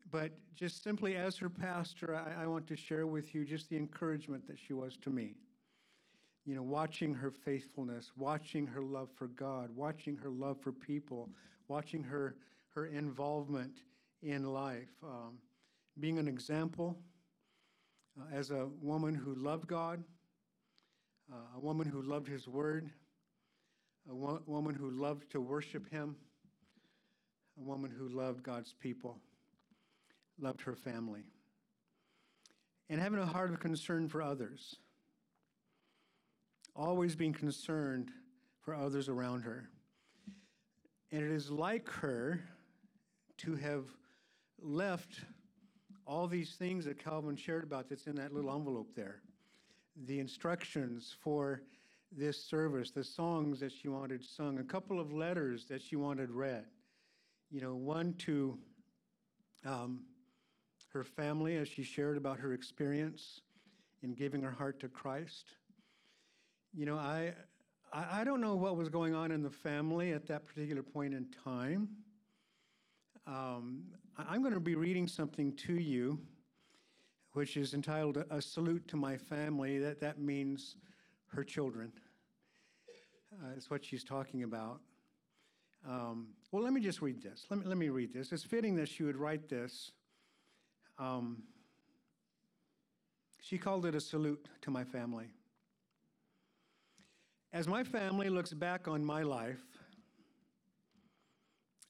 but 0.10 0.32
just 0.56 0.84
simply 0.84 1.16
as 1.16 1.38
her 1.38 1.50
pastor, 1.50 2.16
I, 2.16 2.44
I 2.44 2.48
want 2.48 2.66
to 2.68 2.76
share 2.76 3.06
with 3.08 3.36
you 3.36 3.46
just 3.46 3.70
the 3.70 3.76
encouragement 3.76 4.48
that 4.48 4.58
she 4.58 4.74
was 4.74 4.98
to 4.98 5.10
me. 5.10 5.36
You 6.46 6.56
know, 6.56 6.64
watching 6.64 7.14
her 7.14 7.30
faithfulness, 7.30 8.12
watching 8.16 8.66
her 8.68 8.82
love 8.82 9.10
for 9.14 9.28
God, 9.28 9.70
watching 9.76 10.16
her 10.18 10.30
love 10.30 10.62
for 10.62 10.72
people, 10.72 11.30
watching 11.68 12.04
her, 12.04 12.38
her 12.70 12.86
involvement 12.86 13.82
in 14.24 14.46
life, 14.46 14.94
um, 15.04 15.40
being 16.00 16.20
an 16.20 16.28
example 16.28 16.98
uh, 18.20 18.34
as 18.34 18.52
a 18.52 18.68
woman 18.82 19.14
who 19.14 19.36
loved 19.36 19.68
God, 19.68 20.04
uh, 21.32 21.58
a 21.58 21.60
woman 21.60 21.88
who 21.88 22.02
loved 22.02 22.28
His 22.28 22.48
Word, 22.48 22.90
a 24.10 24.16
wo- 24.16 24.42
woman 24.46 24.76
who 24.76 24.90
loved 24.90 25.32
to 25.32 25.42
worship 25.42 25.90
Him, 25.90 26.16
a 27.60 27.64
woman 27.64 27.92
who 27.92 28.08
loved 28.10 28.44
God's 28.44 28.74
people, 28.80 29.18
loved 30.40 30.62
her 30.62 30.76
family, 30.76 31.24
and 32.90 33.02
having 33.02 33.20
a 33.20 33.26
heart 33.26 33.52
of 33.52 33.60
concern 33.60 34.08
for 34.08 34.22
others, 34.22 34.76
always 36.76 37.16
being 37.16 37.34
concerned 37.34 38.12
for 38.62 38.76
others 38.76 39.10
around 39.10 39.42
her. 39.42 39.70
And 41.12 41.24
it 41.24 41.32
is 41.32 41.50
like 41.50 41.90
her 41.90 42.42
to 43.38 43.56
have 43.56 43.86
left 44.62 45.22
all 46.06 46.28
these 46.28 46.56
things 46.56 46.86
that 46.86 47.04
Calvin 47.04 47.36
shared 47.36 47.64
about 47.64 47.90
that's 47.90 48.08
in 48.08 48.16
that 48.16 48.34
little 48.34 48.54
envelope 48.54 48.96
there. 48.96 49.22
The 50.06 50.20
instructions 50.20 51.16
for 51.20 51.62
this 52.12 52.42
service, 52.42 52.92
the 52.92 53.04
songs 53.04 53.60
that 53.60 53.72
she 53.72 53.88
wanted 53.88 54.24
sung, 54.24 54.60
a 54.60 54.64
couple 54.64 55.00
of 55.00 55.12
letters 55.12 55.66
that 55.66 55.82
she 55.82 55.96
wanted 55.96 56.32
read. 56.32 56.66
You 57.52 57.62
know, 57.62 57.76
one 57.76 58.14
to 58.20 58.58
um, 59.66 60.02
her 60.94 61.04
family 61.04 61.58
as 61.58 61.68
she 61.68 61.84
shared 61.84 62.18
about 62.18 62.40
her 62.40 62.54
experience 62.54 63.42
in 64.04 64.14
giving 64.14 64.42
her 64.42 64.52
heart 64.52 64.80
to 64.82 64.88
Christ. 64.88 65.46
You 66.74 66.86
know, 66.86 66.98
I, 66.98 67.34
I, 67.92 68.24
don't 68.24 68.42
know 68.42 68.56
what 68.56 68.78
was 68.78 68.90
going 68.90 69.16
on 69.16 69.32
in 69.32 69.42
the 69.42 69.50
family 69.50 70.12
at 70.12 70.28
that 70.28 70.46
particular 70.46 70.84
point 70.84 71.14
in 71.14 71.28
time. 71.44 71.90
Um, 73.26 73.84
I'm 74.18 74.42
going 74.42 74.54
to 74.54 74.60
be 74.60 74.76
reading 74.76 75.08
something 75.08 75.54
to 75.58 75.74
you, 75.74 76.20
which 77.38 77.56
is 77.56 77.76
entitled 77.76 78.18
"A 78.32 78.42
Salute 78.42 78.88
to 78.88 78.98
My 78.98 79.16
Family." 79.16 79.78
That 79.78 80.02
that 80.02 80.20
means 80.20 80.76
her 81.28 81.44
children. 81.44 81.92
Uh, 83.32 83.60
what 83.68 83.86
she's 83.86 84.04
talking 84.04 84.42
about. 84.42 84.80
Um, 85.88 86.30
well, 86.52 86.64
let 86.64 86.74
me 86.74 86.82
just 86.82 87.00
read 87.00 87.22
this. 87.22 87.46
Let 87.52 87.60
me 87.60 87.66
let 87.68 87.78
me 87.78 87.90
read 87.90 88.12
this. 88.12 88.32
It's 88.32 88.44
fitting 88.44 88.76
that 88.78 88.90
she 88.90 89.04
would 89.04 89.16
write 89.16 89.50
this. 89.50 89.92
Um, 90.98 91.44
she 93.40 93.60
called 93.60 93.86
it 93.86 93.94
a 93.94 94.02
salute 94.02 94.50
to 94.64 94.72
my 94.72 94.84
family. 94.84 95.28
As 97.54 97.68
my 97.68 97.84
family 97.84 98.30
looks 98.30 98.52
back 98.52 98.88
on 98.88 99.06
my 99.06 99.22
life, 99.22 99.64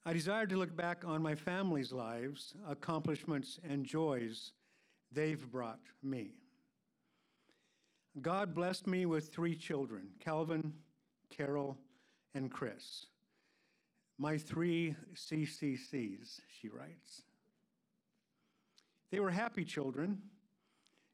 I 0.04 0.12
desire 0.12 0.46
to 0.46 0.56
look 0.58 0.76
back 0.76 1.04
on 1.06 1.22
my 1.22 1.34
family's 1.34 1.90
lives, 1.90 2.52
accomplishments, 2.68 3.58
and 3.66 3.86
joys 3.86 4.52
they've 5.12 5.50
brought 5.50 5.80
me. 6.02 6.32
God 8.20 8.54
blessed 8.54 8.86
me 8.86 9.06
with 9.06 9.32
three 9.32 9.54
children 9.54 10.08
Calvin, 10.20 10.72
Carol, 11.30 11.78
and 12.34 12.50
Chris. 12.50 13.06
My 14.18 14.36
three 14.36 14.96
CCCs, 15.14 16.40
she 16.60 16.68
writes. 16.68 17.22
They 19.10 19.20
were 19.20 19.30
happy 19.30 19.64
children, 19.64 20.20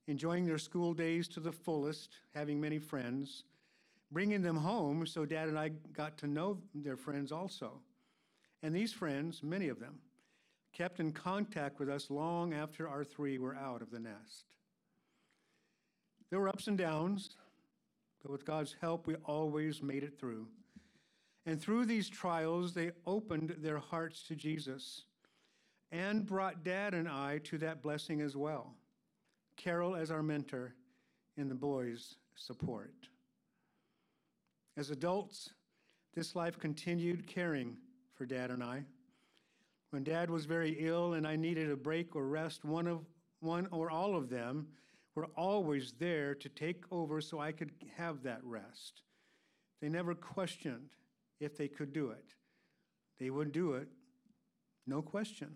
enjoying 0.09 0.47
their 0.47 0.59
school 0.59 0.95
days 0.95 1.29
to 1.29 1.41
the 1.41 1.53
fullest, 1.53 2.11
having 2.35 2.61
many 2.61 2.79
friends, 2.79 3.45
bringing 4.11 4.43
them 4.43 4.57
home 4.57 5.07
so 5.07 5.25
Dad 5.27 5.49
and 5.49 5.59
I 5.59 5.71
got 5.93 6.17
to 6.19 6.27
know 6.27 6.59
their 6.75 6.97
friends 6.97 7.31
also. 7.31 7.81
And 8.63 8.75
these 8.75 8.93
friends, 8.93 9.43
many 9.43 9.69
of 9.69 9.79
them, 9.79 9.99
kept 10.75 11.01
in 11.01 11.13
contact 11.13 11.79
with 11.79 11.89
us 11.89 12.11
long 12.11 12.53
after 12.53 12.89
our 12.89 13.05
three 13.05 13.39
were 13.39 13.55
out 13.55 13.81
of 13.81 13.91
the 13.91 14.01
nest. 14.01 14.45
There 16.31 16.41
were 16.41 16.49
ups 16.49 16.67
and 16.67 16.77
downs, 16.77 17.31
but 18.23 18.33
with 18.33 18.45
God's 18.45 18.75
help, 18.81 19.07
we 19.07 19.15
always 19.25 19.83
made 19.83 20.03
it 20.03 20.19
through. 20.19 20.49
And 21.47 21.61
through 21.61 21.87
these 21.87 22.09
trials, 22.09 22.73
they 22.73 22.91
opened 23.07 23.57
their 23.59 23.79
hearts 23.79 24.23
to 24.29 24.35
Jesus 24.35 25.05
and 25.93 26.27
brought 26.27 26.65
Dad 26.65 26.95
and 26.95 27.09
I 27.09 27.39
to 27.45 27.59
that 27.59 27.83
blessing 27.83 28.21
as 28.21 28.37
well. 28.37 28.75
Carol 29.57 29.95
as 29.95 30.11
our 30.11 30.23
mentor 30.23 30.75
in 31.37 31.49
the 31.49 31.55
boys' 31.55 32.17
support. 32.35 32.95
As 34.77 34.91
adults, 34.91 35.51
this 36.15 36.35
life 36.35 36.59
continued 36.59 37.27
caring 37.29 37.77
for 38.15 38.27
Dad 38.27 38.51
and 38.51 38.63
I. 38.63 38.85
When 39.95 40.03
Dad 40.03 40.29
was 40.29 40.45
very 40.45 40.73
ill 40.81 41.13
and 41.13 41.25
I 41.25 41.37
needed 41.37 41.71
a 41.71 41.77
break 41.77 42.17
or 42.17 42.27
rest, 42.27 42.65
one 42.65 42.89
of 42.89 43.07
one 43.39 43.69
or 43.71 43.93
all 43.93 44.17
of 44.17 44.29
them 44.29 44.67
were 45.15 45.29
always 45.37 45.93
there 46.01 46.35
to 46.35 46.49
take 46.49 46.83
over 46.91 47.21
so 47.21 47.39
I 47.39 47.53
could 47.53 47.71
have 47.97 48.25
that 48.25 48.41
rest. 48.43 49.03
They 49.81 49.89
never 49.89 50.13
questioned 50.13 50.91
if 51.39 51.57
they 51.57 51.69
could 51.69 51.93
do 51.93 52.11
it. 52.11 52.35
They 53.21 53.31
would 53.31 53.53
do 53.53 53.75
it, 53.75 53.87
no 54.85 55.01
question. 55.01 55.55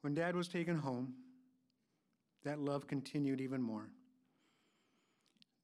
When 0.00 0.14
Dad 0.14 0.34
was 0.34 0.48
taken 0.48 0.78
home, 0.78 1.14
that 2.42 2.58
love 2.58 2.88
continued 2.88 3.40
even 3.40 3.62
more. 3.62 3.88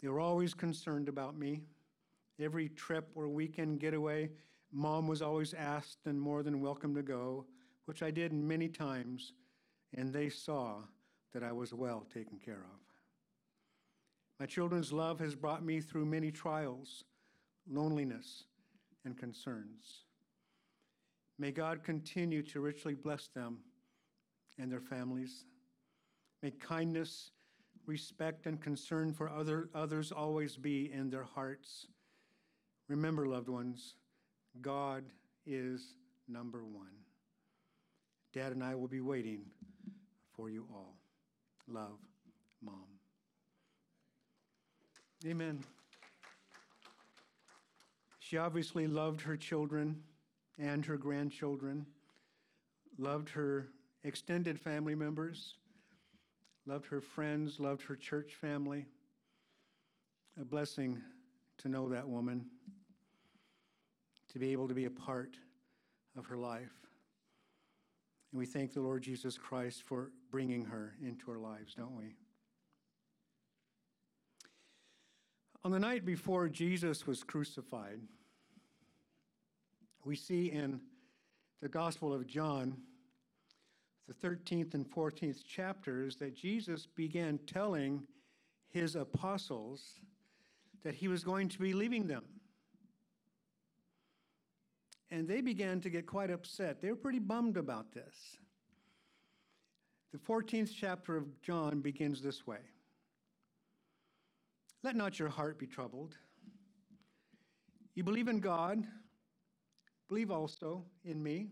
They 0.00 0.06
were 0.06 0.20
always 0.20 0.54
concerned 0.54 1.08
about 1.08 1.36
me. 1.36 1.62
Every 2.40 2.68
trip 2.68 3.10
or 3.16 3.28
weekend 3.28 3.80
getaway, 3.80 4.30
Mom 4.72 5.06
was 5.06 5.20
always 5.20 5.52
asked 5.52 6.06
and 6.06 6.18
more 6.18 6.42
than 6.42 6.62
welcome 6.62 6.94
to 6.94 7.02
go, 7.02 7.44
which 7.84 8.02
I 8.02 8.10
did 8.10 8.32
many 8.32 8.68
times, 8.68 9.34
and 9.94 10.12
they 10.12 10.30
saw 10.30 10.82
that 11.34 11.42
I 11.42 11.52
was 11.52 11.74
well 11.74 12.06
taken 12.12 12.38
care 12.38 12.64
of. 12.64 12.80
My 14.40 14.46
children's 14.46 14.92
love 14.92 15.20
has 15.20 15.34
brought 15.34 15.64
me 15.64 15.80
through 15.80 16.06
many 16.06 16.30
trials, 16.30 17.04
loneliness, 17.70 18.44
and 19.04 19.16
concerns. 19.16 20.04
May 21.38 21.50
God 21.50 21.84
continue 21.84 22.42
to 22.44 22.60
richly 22.60 22.94
bless 22.94 23.28
them 23.28 23.58
and 24.58 24.70
their 24.70 24.80
families. 24.80 25.44
May 26.42 26.50
kindness, 26.50 27.30
respect, 27.86 28.46
and 28.46 28.60
concern 28.60 29.12
for 29.12 29.28
other, 29.28 29.68
others 29.74 30.12
always 30.12 30.56
be 30.56 30.90
in 30.92 31.10
their 31.10 31.24
hearts. 31.24 31.86
Remember, 32.88 33.26
loved 33.26 33.48
ones, 33.48 33.96
God 34.60 35.04
is 35.46 35.82
number 36.28 36.64
one. 36.64 36.86
Dad 38.32 38.52
and 38.52 38.62
I 38.62 38.74
will 38.74 38.88
be 38.88 39.00
waiting 39.00 39.42
for 40.34 40.48
you 40.50 40.66
all. 40.72 40.96
Love, 41.68 41.98
Mom. 42.62 42.84
Amen. 45.26 45.62
She 48.18 48.38
obviously 48.38 48.86
loved 48.86 49.20
her 49.20 49.36
children 49.36 50.02
and 50.58 50.84
her 50.86 50.96
grandchildren, 50.96 51.86
loved 52.98 53.28
her 53.30 53.68
extended 54.04 54.58
family 54.58 54.94
members, 54.94 55.56
loved 56.66 56.86
her 56.86 57.00
friends, 57.00 57.60
loved 57.60 57.82
her 57.82 57.96
church 57.96 58.34
family. 58.40 58.86
A 60.40 60.44
blessing 60.44 60.98
to 61.58 61.68
know 61.68 61.88
that 61.90 62.08
woman, 62.08 62.46
to 64.32 64.38
be 64.38 64.52
able 64.52 64.68
to 64.68 64.74
be 64.74 64.86
a 64.86 64.90
part 64.90 65.36
of 66.16 66.26
her 66.26 66.36
life. 66.36 66.72
And 68.32 68.38
we 68.38 68.46
thank 68.46 68.72
the 68.72 68.80
Lord 68.80 69.02
Jesus 69.02 69.36
Christ 69.36 69.82
for 69.82 70.10
bringing 70.30 70.64
her 70.64 70.94
into 71.02 71.30
our 71.30 71.38
lives, 71.38 71.74
don't 71.74 71.96
we? 71.96 72.16
On 75.64 75.70
the 75.70 75.78
night 75.78 76.04
before 76.04 76.48
Jesus 76.48 77.06
was 77.06 77.22
crucified, 77.22 78.00
we 80.04 80.16
see 80.16 80.50
in 80.50 80.80
the 81.60 81.68
Gospel 81.68 82.12
of 82.12 82.26
John, 82.26 82.76
the 84.08 84.14
13th 84.14 84.74
and 84.74 84.90
14th 84.90 85.44
chapters, 85.44 86.16
that 86.16 86.34
Jesus 86.34 86.86
began 86.86 87.38
telling 87.46 88.02
his 88.70 88.96
apostles 88.96 90.00
that 90.82 90.94
he 90.94 91.06
was 91.06 91.22
going 91.22 91.48
to 91.50 91.58
be 91.60 91.72
leaving 91.72 92.08
them. 92.08 92.24
And 95.12 95.28
they 95.28 95.42
began 95.42 95.78
to 95.82 95.90
get 95.90 96.06
quite 96.06 96.30
upset. 96.30 96.80
They 96.80 96.88
were 96.88 96.96
pretty 96.96 97.18
bummed 97.18 97.58
about 97.58 97.92
this. 97.92 98.38
The 100.10 100.18
14th 100.18 100.72
chapter 100.74 101.18
of 101.18 101.40
John 101.42 101.82
begins 101.82 102.22
this 102.22 102.46
way 102.46 102.60
Let 104.82 104.96
not 104.96 105.18
your 105.18 105.28
heart 105.28 105.58
be 105.58 105.66
troubled. 105.66 106.16
You 107.94 108.02
believe 108.02 108.28
in 108.28 108.40
God, 108.40 108.86
believe 110.08 110.30
also 110.30 110.86
in 111.04 111.22
me. 111.22 111.50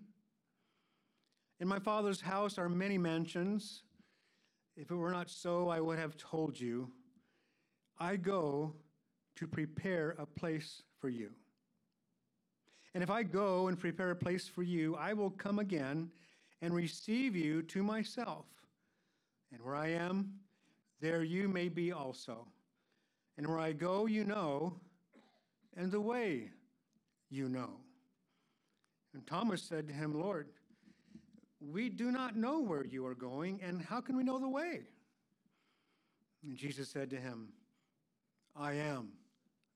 In 1.61 1.69
my 1.69 1.79
Father's 1.79 2.23
house 2.23 2.57
are 2.57 2.71
many 2.71 2.97
mansions. 2.97 3.83
If 4.75 4.91
it 4.91 4.95
were 4.95 5.13
not 5.13 5.29
so, 5.29 5.69
I 5.69 5.81
would 5.81 5.99
have 5.99 6.17
told 6.17 6.59
you. 6.59 6.91
I 7.99 8.17
go 8.17 8.75
to 9.37 9.47
prepare 9.47 10.17
a 10.19 10.25
place 10.25 10.83
for 10.99 11.11
you. 11.11 11.33
And 12.95 13.03
if 13.03 13.11
I 13.11 13.23
go 13.23 13.69
and 13.69 13.79
prepare 13.79 14.11
a 14.11 14.17
place 14.17 14.49
for 14.49 14.63
you, 14.63 14.97
I 14.97 15.13
will 15.13 15.31
come 15.31 15.59
again 15.59 16.11
and 16.61 16.75
receive 16.75 17.37
you 17.37 17.63
to 17.63 17.83
myself. 17.83 18.47
And 19.53 19.63
where 19.63 19.77
I 19.77 19.89
am, 19.89 20.35
there 21.01 21.23
you 21.23 21.49
may 21.49 21.69
be 21.69 21.93
also. 21.93 22.47
And 23.37 23.47
where 23.47 23.59
I 23.59 23.73
go, 23.73 24.07
you 24.07 24.25
know, 24.25 24.75
and 25.77 25.91
the 25.91 26.01
way 26.01 26.51
you 27.31 27.49
know. 27.49 27.71
And 29.15 29.27
Thomas 29.27 29.63
said 29.63 29.87
to 29.89 29.95
him, 29.95 30.21
Lord, 30.21 30.49
we 31.61 31.89
do 31.89 32.11
not 32.11 32.37
know 32.37 32.61
where 32.61 32.85
you 32.85 33.07
are 33.07 33.15
going, 33.15 33.61
and 33.63 33.83
how 33.83 34.01
can 34.01 34.17
we 34.17 34.25
know 34.25 34.39
the 34.39 34.49
way? 34.49 34.81
And 36.43 36.57
Jesus 36.57 36.89
said 36.89 37.11
to 37.11 37.17
him, 37.17 37.49
I 38.57 38.75
am 38.75 39.13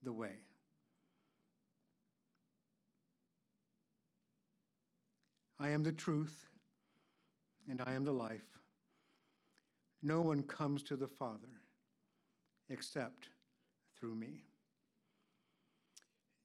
the 0.03 0.13
way. 0.13 0.44
I 5.65 5.71
am 5.71 5.83
the 5.83 5.93
truth, 5.93 6.47
and 7.71 7.81
I 7.87 7.95
am 7.95 8.05
the 8.05 8.13
life. 8.13 8.61
No 10.03 10.21
one 10.21 10.43
comes 10.43 10.83
to 10.83 10.95
the 10.95 11.09
Father 11.09 11.63
except 12.69 13.31
through 13.99 14.15
me. 14.15 14.43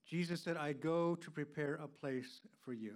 Jesus 0.07 0.41
said, 0.41 0.55
I 0.55 0.71
go 0.71 1.15
to 1.15 1.31
prepare 1.31 1.75
a 1.83 1.87
place 1.89 2.39
for 2.63 2.71
you. 2.71 2.93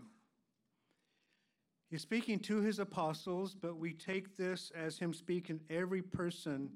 He's 1.89 2.03
speaking 2.03 2.39
to 2.39 2.61
his 2.61 2.79
apostles, 2.79 3.53
but 3.53 3.75
we 3.75 3.91
take 3.91 4.37
this 4.37 4.71
as 4.73 4.97
him 4.97 5.13
speaking 5.13 5.59
every 5.69 6.01
person 6.01 6.69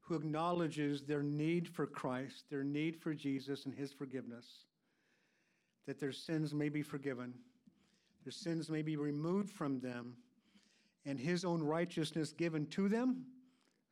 who 0.00 0.16
acknowledges 0.16 1.02
their 1.02 1.22
need 1.22 1.68
for 1.68 1.86
Christ, 1.86 2.46
their 2.50 2.64
need 2.64 2.96
for 2.96 3.14
Jesus 3.14 3.64
and 3.64 3.72
his 3.76 3.92
forgiveness, 3.92 4.64
that 5.86 6.00
their 6.00 6.10
sins 6.10 6.52
may 6.52 6.68
be 6.68 6.82
forgiven, 6.82 7.34
their 8.24 8.32
sins 8.32 8.70
may 8.70 8.82
be 8.82 8.96
removed 8.96 9.50
from 9.50 9.80
them, 9.80 10.16
and 11.04 11.18
his 11.18 11.44
own 11.44 11.62
righteousness 11.62 12.32
given 12.32 12.66
to 12.66 12.88
them 12.88 13.24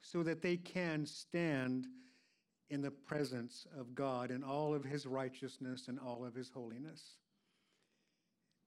so 0.03 0.23
that 0.23 0.43
they 0.43 0.57
can 0.57 1.05
stand 1.05 1.87
in 2.71 2.81
the 2.81 2.91
presence 2.91 3.67
of 3.77 3.95
God 3.95 4.31
in 4.31 4.43
all 4.43 4.75
of 4.75 4.85
his 4.85 5.07
righteousness 5.07 5.89
and 5.89 5.99
all 5.99 6.25
of 6.25 6.35
his 6.35 6.51
holiness. 6.51 7.17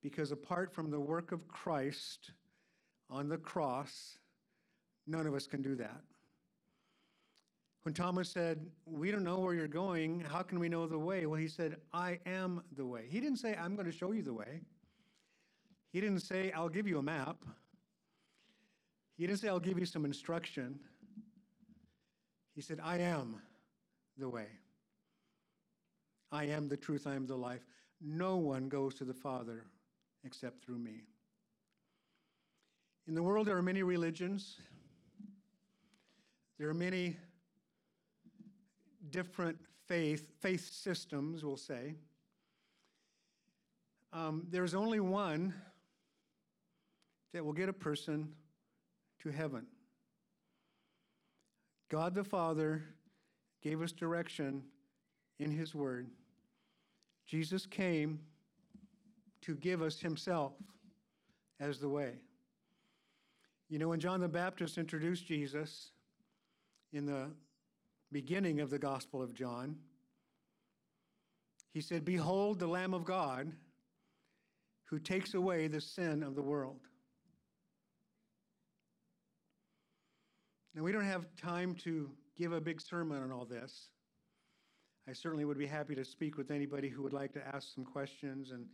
Because 0.02 0.32
apart 0.32 0.74
from 0.74 0.92
the 0.92 1.00
work 1.00 1.32
of 1.32 1.48
Christ 1.48 2.32
on 3.10 3.30
the 3.30 3.38
cross, 3.38 4.18
none 5.08 5.26
of 5.26 5.34
us 5.34 5.48
can 5.48 5.62
do 5.62 5.76
that. 5.76 6.02
When 7.84 7.94
Thomas 7.94 8.30
said, 8.30 8.66
We 8.86 9.12
don't 9.12 9.24
know 9.24 9.40
where 9.40 9.54
you're 9.54 9.68
going, 9.68 10.22
how 10.22 10.42
can 10.42 10.60
we 10.60 10.70
know 10.70 10.88
the 10.88 11.00
way? 11.00 11.26
Well, 11.26 11.40
he 11.40 11.48
said, 11.48 11.78
I 11.94 12.20
am 12.26 12.62
the 12.76 12.86
way. 12.86 13.06
He 13.10 13.20
didn't 13.20 13.40
say, 13.40 13.56
I'm 13.56 13.76
going 13.76 13.86
to 13.86 13.98
show 13.98 14.12
you 14.12 14.22
the 14.22 14.34
way. 14.34 14.62
He 15.94 16.02
didn't 16.02 16.22
say, 16.22 16.52
I'll 16.52 16.70
give 16.70 16.88
you 16.88 16.98
a 16.98 17.04
map. 17.04 17.38
He 19.16 19.28
didn't 19.28 19.40
say, 19.40 19.48
I'll 19.48 19.60
give 19.60 19.78
you 19.78 19.86
some 19.86 20.06
instruction. 20.06 20.80
He 22.56 22.62
said, 22.62 22.80
I 22.84 22.98
am 22.98 23.40
the 24.18 24.28
way. 24.28 24.48
I 26.32 26.46
am 26.46 26.68
the 26.68 26.78
truth, 26.78 27.06
I 27.06 27.14
am 27.14 27.28
the 27.28 27.36
life. 27.36 27.62
No 28.02 28.38
one 28.38 28.70
goes 28.70 28.96
to 28.96 29.06
the 29.06 29.14
Father 29.14 29.66
except 30.26 30.66
through 30.66 30.80
me. 30.80 31.04
In 33.08 33.14
the 33.14 33.22
world, 33.22 33.46
there 33.46 33.58
are 33.58 33.62
many 33.62 33.84
religions, 33.84 34.58
there 36.58 36.70
are 36.70 36.74
many 36.74 37.18
different 39.12 39.60
faith, 39.88 40.32
faith 40.40 40.72
systems, 40.74 41.46
we'll 41.46 41.56
say. 41.56 41.94
Um, 44.12 44.48
there's 44.50 44.74
only 44.74 45.00
one 45.00 45.54
that 47.34 47.44
will 47.44 47.54
get 47.54 47.70
a 47.70 47.74
person 47.74 48.30
to 49.22 49.30
heaven. 49.30 49.66
God 51.90 52.16
the 52.16 52.24
Father 52.24 52.84
gave 53.62 53.82
us 53.82 53.92
direction 53.92 54.64
in 55.40 55.52
His 55.52 55.74
Word. 55.74 56.08
Jesus 57.26 57.66
came 57.66 58.20
to 59.42 59.56
give 59.56 59.82
us 59.82 60.00
Himself 60.00 60.54
as 61.60 61.80
the 61.80 61.90
way. 61.90 62.14
You 63.70 63.80
know, 63.80 63.90
when 63.90 64.00
John 64.00 64.20
the 64.20 64.28
Baptist 64.28 64.78
introduced 64.78 65.26
Jesus 65.26 65.92
in 66.92 67.06
the 67.06 67.32
beginning 68.12 68.60
of 68.60 68.70
the 68.70 68.78
Gospel 68.78 69.22
of 69.22 69.34
John, 69.34 69.76
he 71.74 71.82
said, 71.82 72.06
Behold 72.06 72.60
the 72.60 72.68
Lamb 72.68 72.94
of 72.94 73.04
God 73.04 73.52
who 74.86 75.00
takes 75.00 75.34
away 75.34 75.68
the 75.68 75.82
sin 75.82 76.22
of 76.22 76.36
the 76.36 76.42
world. 76.42 76.82
Now, 80.76 80.82
we 80.82 80.92
don't 80.92 81.06
have 81.06 81.26
time 81.36 81.76
to 81.84 82.10
give 82.36 82.52
a 82.52 82.60
big 82.60 82.82
sermon 82.82 83.22
on 83.22 83.32
all 83.32 83.46
this. 83.46 83.90
I 85.08 85.14
certainly 85.14 85.46
would 85.46 85.58
be 85.58 85.68
happy 85.68 85.94
to 85.96 86.04
speak 86.04 86.38
with 86.38 86.50
anybody 86.50 86.90
who 86.90 87.04
would 87.04 87.14
like 87.14 87.32
to 87.34 87.48
ask 87.56 87.74
some 87.74 87.86
questions 87.86 88.52
and 88.52 88.66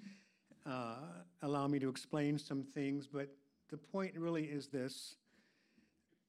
uh, 0.66 0.95
allow 1.42 1.68
me 1.68 1.80
to 1.80 1.90
explain 1.90 2.38
some 2.38 2.64
things, 2.64 3.08
but 3.08 3.28
the 3.69 3.78
point 3.78 4.14
really 4.16 4.45
is 4.45 4.68
this 4.68 5.16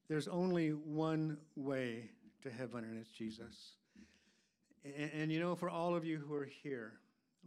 there's 0.08 0.26
only 0.26 0.70
one 0.70 1.36
way 1.54 2.10
to 2.42 2.50
heaven, 2.50 2.82
and 2.82 2.98
it's 2.98 3.10
Jesus. 3.10 3.76
And, 4.84 5.10
and, 5.14 5.32
you 5.32 5.38
know, 5.38 5.54
for 5.54 5.70
all 5.70 5.94
of 5.94 6.04
you 6.04 6.18
who 6.18 6.34
are 6.34 6.48
here, 6.62 6.94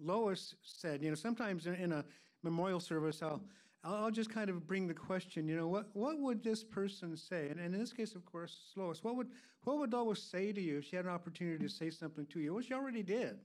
Lois 0.02 0.56
said, 0.64 1.04
you 1.04 1.10
know, 1.10 1.16
sometimes 1.16 1.68
in, 1.68 1.76
in 1.76 1.92
a 1.92 2.06
memorial 2.42 2.80
service, 2.80 3.22
I'll 3.22 3.42
I'll, 3.84 4.12
just 4.12 4.30
kind 4.30 4.50
of 4.50 4.66
bring 4.66 4.88
the 4.88 4.94
question, 4.94 5.48
you 5.48 5.58
know, 5.58 5.68
what, 5.68 5.88
what 5.94 6.18
would 6.20 6.42
this 6.42 6.64
person 6.64 7.18
say? 7.18 7.50
And, 7.50 7.60
and 7.60 7.74
in 7.74 7.80
this 7.80 7.92
case, 7.92 8.16
of 8.16 8.26
course, 8.26 8.72
Lois, 8.78 9.04
what 9.04 9.18
would, 9.18 9.28
what 9.64 9.78
would 9.78 9.92
Lois 9.92 10.24
say 10.24 10.54
to 10.54 10.62
you 10.62 10.78
if 10.78 10.86
she 10.86 10.96
had 10.96 11.06
an 11.06 11.12
opportunity 11.12 11.62
to 11.64 11.70
say 11.70 11.90
something 11.90 12.26
to 12.28 12.40
you? 12.40 12.54
Well, 12.54 12.64
she 12.64 12.74
already 12.74 13.04
did. 13.04 13.40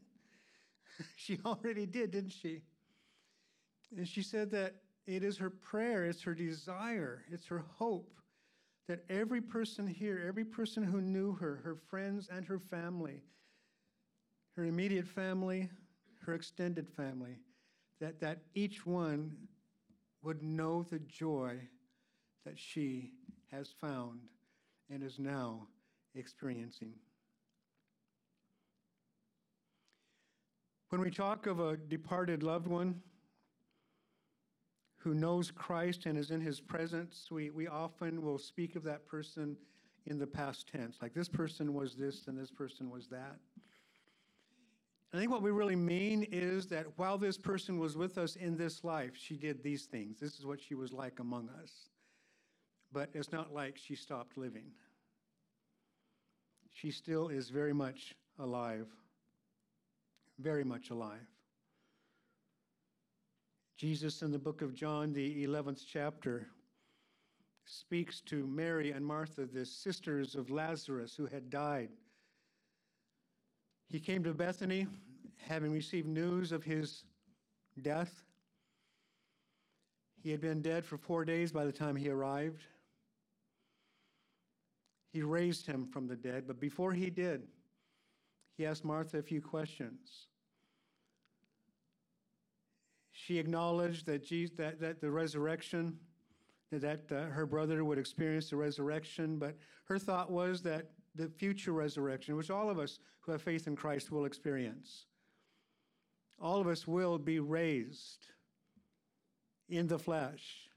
she 1.16 1.40
already 1.44 1.86
did, 1.86 2.12
didn't 2.12 2.32
she? 2.32 2.62
And 3.96 4.06
she 4.06 4.22
said 4.22 4.50
that 4.52 4.76
it 5.06 5.24
is 5.24 5.38
her 5.38 5.50
prayer, 5.50 6.04
it's 6.04 6.22
her 6.22 6.34
desire, 6.34 7.24
it's 7.32 7.46
her 7.46 7.64
hope 7.76 8.14
that 8.88 9.04
every 9.10 9.40
person 9.40 9.86
here, 9.86 10.24
every 10.26 10.44
person 10.44 10.82
who 10.82 11.00
knew 11.00 11.32
her, 11.34 11.60
her 11.62 11.76
friends 11.88 12.28
and 12.32 12.44
her 12.46 12.58
family, 12.58 13.22
her 14.56 14.64
immediate 14.64 15.06
family, 15.06 15.68
her 16.24 16.34
extended 16.34 16.88
family, 16.88 17.36
that, 18.00 18.18
that 18.20 18.38
each 18.54 18.86
one 18.86 19.30
would 20.22 20.42
know 20.42 20.82
the 20.82 20.98
joy 21.00 21.56
that 22.44 22.58
she 22.58 23.12
has 23.50 23.70
found 23.80 24.20
and 24.90 25.02
is 25.02 25.18
now 25.18 25.66
experiencing. 26.14 26.92
When 30.90 31.00
we 31.00 31.10
talk 31.10 31.46
of 31.46 31.60
a 31.60 31.76
departed 31.76 32.42
loved 32.42 32.66
one 32.66 33.02
who 34.98 35.14
knows 35.14 35.50
Christ 35.50 36.06
and 36.06 36.18
is 36.18 36.30
in 36.30 36.40
his 36.40 36.60
presence, 36.60 37.28
we, 37.30 37.50
we 37.50 37.68
often 37.68 38.22
will 38.22 38.38
speak 38.38 38.74
of 38.74 38.82
that 38.84 39.06
person 39.06 39.56
in 40.06 40.18
the 40.18 40.26
past 40.26 40.68
tense. 40.68 40.96
Like 41.02 41.14
this 41.14 41.28
person 41.28 41.74
was 41.74 41.94
this 41.94 42.26
and 42.26 42.38
this 42.38 42.50
person 42.50 42.90
was 42.90 43.06
that. 43.08 43.36
I 45.12 45.16
think 45.16 45.30
what 45.30 45.42
we 45.42 45.50
really 45.50 45.76
mean 45.76 46.26
is 46.30 46.66
that 46.66 46.86
while 46.96 47.16
this 47.16 47.38
person 47.38 47.78
was 47.78 47.96
with 47.96 48.18
us 48.18 48.36
in 48.36 48.56
this 48.56 48.84
life, 48.84 49.12
she 49.16 49.36
did 49.36 49.62
these 49.62 49.86
things. 49.86 50.20
This 50.20 50.38
is 50.38 50.44
what 50.44 50.60
she 50.60 50.74
was 50.74 50.92
like 50.92 51.18
among 51.18 51.48
us. 51.62 51.88
But 52.92 53.08
it's 53.14 53.32
not 53.32 53.52
like 53.52 53.78
she 53.78 53.94
stopped 53.94 54.36
living. 54.36 54.70
She 56.70 56.90
still 56.90 57.28
is 57.28 57.48
very 57.48 57.72
much 57.72 58.14
alive, 58.38 58.86
very 60.38 60.64
much 60.64 60.90
alive. 60.90 61.26
Jesus, 63.78 64.22
in 64.22 64.30
the 64.30 64.38
book 64.38 64.60
of 64.60 64.74
John, 64.74 65.12
the 65.12 65.46
11th 65.46 65.84
chapter, 65.90 66.48
speaks 67.64 68.20
to 68.22 68.46
Mary 68.46 68.90
and 68.90 69.04
Martha, 69.04 69.46
the 69.46 69.64
sisters 69.64 70.34
of 70.34 70.50
Lazarus 70.50 71.14
who 71.14 71.26
had 71.26 71.48
died. 71.48 71.90
He 73.88 74.00
came 74.00 74.22
to 74.24 74.34
Bethany, 74.34 74.86
having 75.38 75.72
received 75.72 76.06
news 76.06 76.52
of 76.52 76.62
his 76.62 77.04
death. 77.80 78.22
He 80.22 80.30
had 80.30 80.40
been 80.40 80.60
dead 80.60 80.84
for 80.84 80.98
four 80.98 81.24
days 81.24 81.52
by 81.52 81.64
the 81.64 81.72
time 81.72 81.96
he 81.96 82.10
arrived. 82.10 82.62
He 85.12 85.22
raised 85.22 85.66
him 85.66 85.86
from 85.86 86.06
the 86.06 86.16
dead, 86.16 86.44
but 86.46 86.60
before 86.60 86.92
he 86.92 87.08
did, 87.08 87.42
he 88.56 88.66
asked 88.66 88.84
Martha 88.84 89.18
a 89.18 89.22
few 89.22 89.40
questions. 89.40 90.26
She 93.12 93.38
acknowledged 93.38 94.06
that, 94.06 94.24
Jesus, 94.24 94.54
that, 94.56 94.80
that 94.80 95.00
the 95.00 95.10
resurrection 95.10 95.98
that 96.70 97.10
uh, 97.10 97.22
her 97.30 97.46
brother 97.46 97.84
would 97.84 97.98
experience 97.98 98.50
the 98.50 98.56
resurrection, 98.56 99.38
but 99.38 99.56
her 99.84 99.98
thought 99.98 100.30
was 100.30 100.62
that 100.62 100.90
the 101.18 101.28
future 101.28 101.72
resurrection, 101.72 102.36
which 102.36 102.48
all 102.48 102.70
of 102.70 102.78
us 102.78 103.00
who 103.20 103.32
have 103.32 103.42
faith 103.42 103.66
in 103.66 103.76
Christ 103.76 104.10
will 104.10 104.24
experience, 104.24 105.04
all 106.40 106.60
of 106.60 106.68
us 106.68 106.86
will 106.86 107.18
be 107.18 107.40
raised 107.40 108.28
in 109.68 109.88
the 109.88 109.98
flesh 109.98 110.68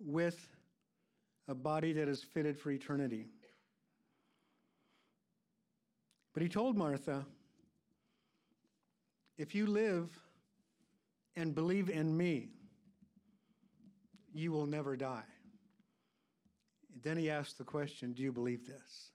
with 0.00 0.48
a 1.46 1.54
body 1.54 1.92
that 1.92 2.08
is 2.08 2.24
fitted 2.24 2.58
for 2.58 2.70
eternity. 2.70 3.26
But 6.32 6.42
he 6.42 6.48
told 6.48 6.78
Martha, 6.78 7.26
if 9.36 9.54
you 9.54 9.66
live 9.66 10.08
and 11.36 11.54
believe 11.54 11.90
in 11.90 12.16
me, 12.16 12.48
you 14.32 14.52
will 14.52 14.66
never 14.66 14.96
die. 14.96 15.24
Then 17.02 17.18
he 17.18 17.28
asked 17.28 17.58
the 17.58 17.64
question, 17.64 18.12
Do 18.12 18.22
you 18.22 18.32
believe 18.32 18.66
this? 18.66 19.10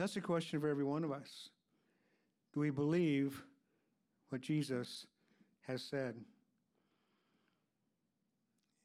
That's 0.00 0.16
a 0.16 0.22
question 0.22 0.58
for 0.60 0.68
every 0.68 0.82
one 0.82 1.04
of 1.04 1.12
us. 1.12 1.50
Do 2.54 2.60
we 2.60 2.70
believe 2.70 3.44
what 4.30 4.40
Jesus 4.40 5.06
has 5.66 5.82
said? 5.82 6.14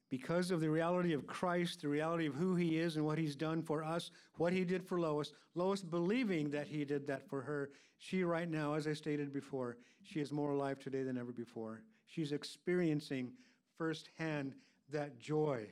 Because 0.09 0.51
of 0.51 0.59
the 0.59 0.69
reality 0.69 1.13
of 1.13 1.25
Christ, 1.25 1.81
the 1.81 1.87
reality 1.87 2.25
of 2.25 2.35
who 2.35 2.55
he 2.55 2.79
is 2.79 2.97
and 2.97 3.05
what 3.05 3.17
he's 3.17 3.37
done 3.37 3.61
for 3.63 3.81
us, 3.81 4.11
what 4.35 4.51
he 4.51 4.65
did 4.65 4.83
for 4.83 4.99
Lois, 4.99 5.31
Lois 5.55 5.81
believing 5.81 6.49
that 6.49 6.67
he 6.67 6.83
did 6.83 7.07
that 7.07 7.29
for 7.29 7.41
her, 7.41 7.69
she 7.97 8.25
right 8.25 8.51
now, 8.51 8.73
as 8.73 8.85
I 8.85 8.91
stated 8.91 9.31
before, 9.31 9.77
she 10.03 10.19
is 10.19 10.33
more 10.33 10.51
alive 10.51 10.79
today 10.79 11.03
than 11.03 11.17
ever 11.17 11.31
before. 11.31 11.81
She's 12.07 12.33
experiencing 12.33 13.31
firsthand 13.77 14.53
that 14.91 15.17
joy 15.17 15.65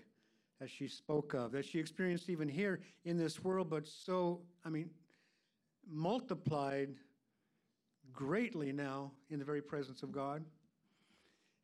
that 0.62 0.70
she 0.70 0.88
spoke 0.88 1.34
of, 1.34 1.52
that 1.52 1.66
she 1.66 1.80
experienced 1.80 2.30
even 2.30 2.48
here 2.48 2.80
in 3.04 3.18
this 3.18 3.44
world, 3.44 3.70
but 3.70 3.86
so, 3.86 4.40
I 4.64 4.70
mean, 4.70 4.90
multiplied 5.90 6.90
greatly 8.12 8.72
now 8.72 9.12
in 9.30 9.40
the 9.40 9.46
very 9.46 9.62
presence 9.62 10.04
of 10.04 10.12
God. 10.12 10.44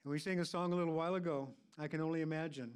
And 0.03 0.11
we 0.11 0.19
sang 0.19 0.39
a 0.39 0.45
song 0.45 0.73
a 0.73 0.75
little 0.75 0.93
while 0.93 1.15
ago, 1.15 1.49
I 1.77 1.88
Can 1.88 2.01
Only 2.01 2.22
Imagine. 2.22 2.72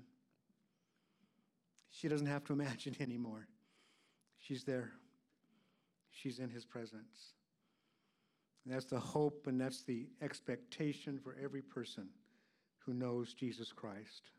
She 1.92 2.08
doesn't 2.08 2.28
have 2.28 2.44
to 2.46 2.54
imagine 2.60 2.96
anymore. 3.00 3.48
She's 4.40 4.64
there, 4.64 4.92
she's 6.12 6.40
in 6.40 6.50
His 6.50 6.66
presence. 6.66 7.34
And 8.66 8.74
that's 8.74 8.86
the 8.86 9.00
hope 9.00 9.48
and 9.48 9.60
that's 9.60 9.84
the 9.84 10.08
expectation 10.22 11.20
for 11.20 11.36
every 11.42 11.62
person 11.62 12.08
who 12.86 12.94
knows 12.94 13.34
Jesus 13.34 13.72
Christ. 13.72 14.32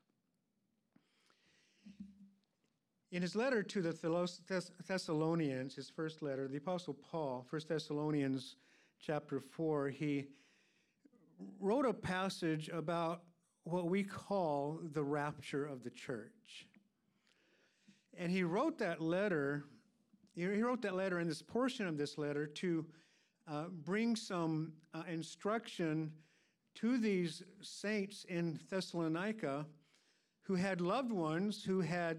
In 3.14 3.22
his 3.22 3.36
letter 3.36 3.62
to 3.62 3.80
the 3.80 4.66
Thessalonians, 4.88 5.76
his 5.76 5.88
first 5.88 6.20
letter, 6.20 6.48
the 6.48 6.56
Apostle 6.56 6.94
Paul, 6.94 7.46
1 7.48 7.62
Thessalonians 7.68 8.56
chapter 8.98 9.38
4, 9.38 9.90
he 9.90 10.26
wrote 11.60 11.86
a 11.86 11.92
passage 11.92 12.68
about 12.70 13.22
what 13.62 13.88
we 13.88 14.02
call 14.02 14.80
the 14.92 15.04
rapture 15.04 15.64
of 15.64 15.84
the 15.84 15.90
church. 15.90 16.66
And 18.18 18.32
he 18.32 18.42
wrote 18.42 18.78
that 18.78 19.00
letter, 19.00 19.62
he 20.34 20.46
wrote 20.46 20.82
that 20.82 20.96
letter 20.96 21.20
in 21.20 21.28
this 21.28 21.40
portion 21.40 21.86
of 21.86 21.96
this 21.96 22.18
letter 22.18 22.48
to 22.48 22.84
uh, 23.46 23.66
bring 23.68 24.16
some 24.16 24.72
uh, 24.92 25.04
instruction 25.08 26.10
to 26.74 26.98
these 26.98 27.44
saints 27.62 28.26
in 28.28 28.58
Thessalonica 28.70 29.66
who 30.42 30.56
had 30.56 30.80
loved 30.80 31.12
ones 31.12 31.62
who 31.62 31.80
had 31.80 32.18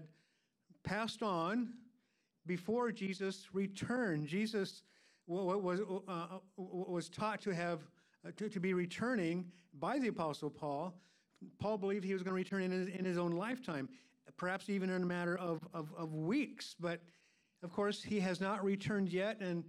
passed 0.86 1.22
on 1.22 1.68
before 2.46 2.92
Jesus 2.92 3.48
returned. 3.52 4.26
Jesus 4.26 4.82
was, 5.26 5.80
uh, 6.08 6.38
was 6.56 7.08
taught 7.08 7.42
to 7.42 7.50
have 7.54 7.80
uh, 8.26 8.30
to, 8.36 8.48
to, 8.48 8.60
be 8.60 8.72
returning 8.72 9.44
by 9.78 9.98
the 9.98 10.08
Apostle 10.08 10.48
Paul. 10.48 10.94
Paul 11.58 11.76
believed 11.76 12.04
he 12.04 12.14
was 12.14 12.22
going 12.22 12.32
to 12.32 12.36
return 12.36 12.62
in 12.62 12.70
his, 12.70 12.88
in 12.88 13.04
his 13.04 13.18
own 13.18 13.32
lifetime, 13.32 13.88
perhaps 14.36 14.70
even 14.70 14.88
in 14.88 15.02
a 15.02 15.06
matter 15.06 15.36
of, 15.36 15.60
of, 15.74 15.92
of 15.98 16.14
weeks. 16.14 16.74
But 16.78 17.00
of 17.62 17.72
course, 17.72 18.02
he 18.02 18.20
has 18.20 18.40
not 18.40 18.64
returned 18.64 19.08
yet. 19.08 19.40
And 19.40 19.64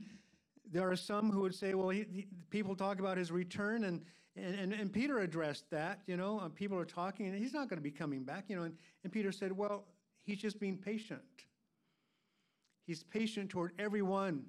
there 0.72 0.90
are 0.90 0.96
some 0.96 1.32
who 1.32 1.42
would 1.42 1.56
say, 1.56 1.74
well, 1.74 1.90
he, 1.90 2.06
he, 2.12 2.28
people 2.52 2.76
talk 2.76 3.00
about 3.00 3.18
his 3.18 3.32
return, 3.32 3.86
and, 3.86 4.02
and, 4.36 4.56
and, 4.56 4.74
and 4.74 4.94
Peter 4.94 5.20
addressed 5.20 5.70
that. 5.72 6.02
You 6.06 6.16
know, 6.16 6.40
uh, 6.40 6.50
people 6.50 6.78
are 6.78 6.86
talking, 6.86 7.26
and 7.26 7.36
he's 7.36 7.54
not 7.54 7.70
going 7.70 7.78
to 7.78 7.84
be 7.84 7.92
coming 7.92 8.24
back. 8.24 8.46
You 8.50 8.58
know, 8.58 8.64
and, 8.64 8.76
and 9.04 9.12
Peter 9.12 9.32
said, 9.32 9.52
well, 9.52 9.86
he's 10.28 10.38
just 10.38 10.60
being 10.60 10.78
patient. 10.78 11.22
He's 12.86 13.04
patient 13.04 13.50
toward 13.50 13.72
everyone 13.80 14.44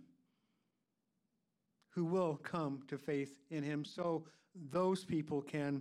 who 1.90 2.04
will 2.04 2.36
come 2.36 2.82
to 2.88 2.98
faith 2.98 3.38
in 3.50 3.62
him 3.62 3.84
so 3.84 4.24
those 4.70 5.04
people 5.04 5.40
can 5.40 5.80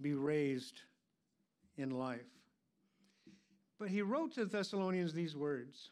be 0.00 0.14
raised 0.14 0.80
in 1.76 1.90
life. 1.90 2.26
But 3.78 3.90
he 3.90 4.02
wrote 4.02 4.32
to 4.34 4.40
the 4.46 4.56
Thessalonians 4.56 5.12
these 5.12 5.36
words. 5.36 5.90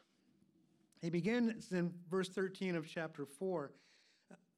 He 1.03 1.11
begins 1.11 1.71
in 1.71 1.93
verse 2.11 2.31
13 2.31 2.77
of 2.77 2.89
chapter 2.89 3.27
4. 3.27 3.71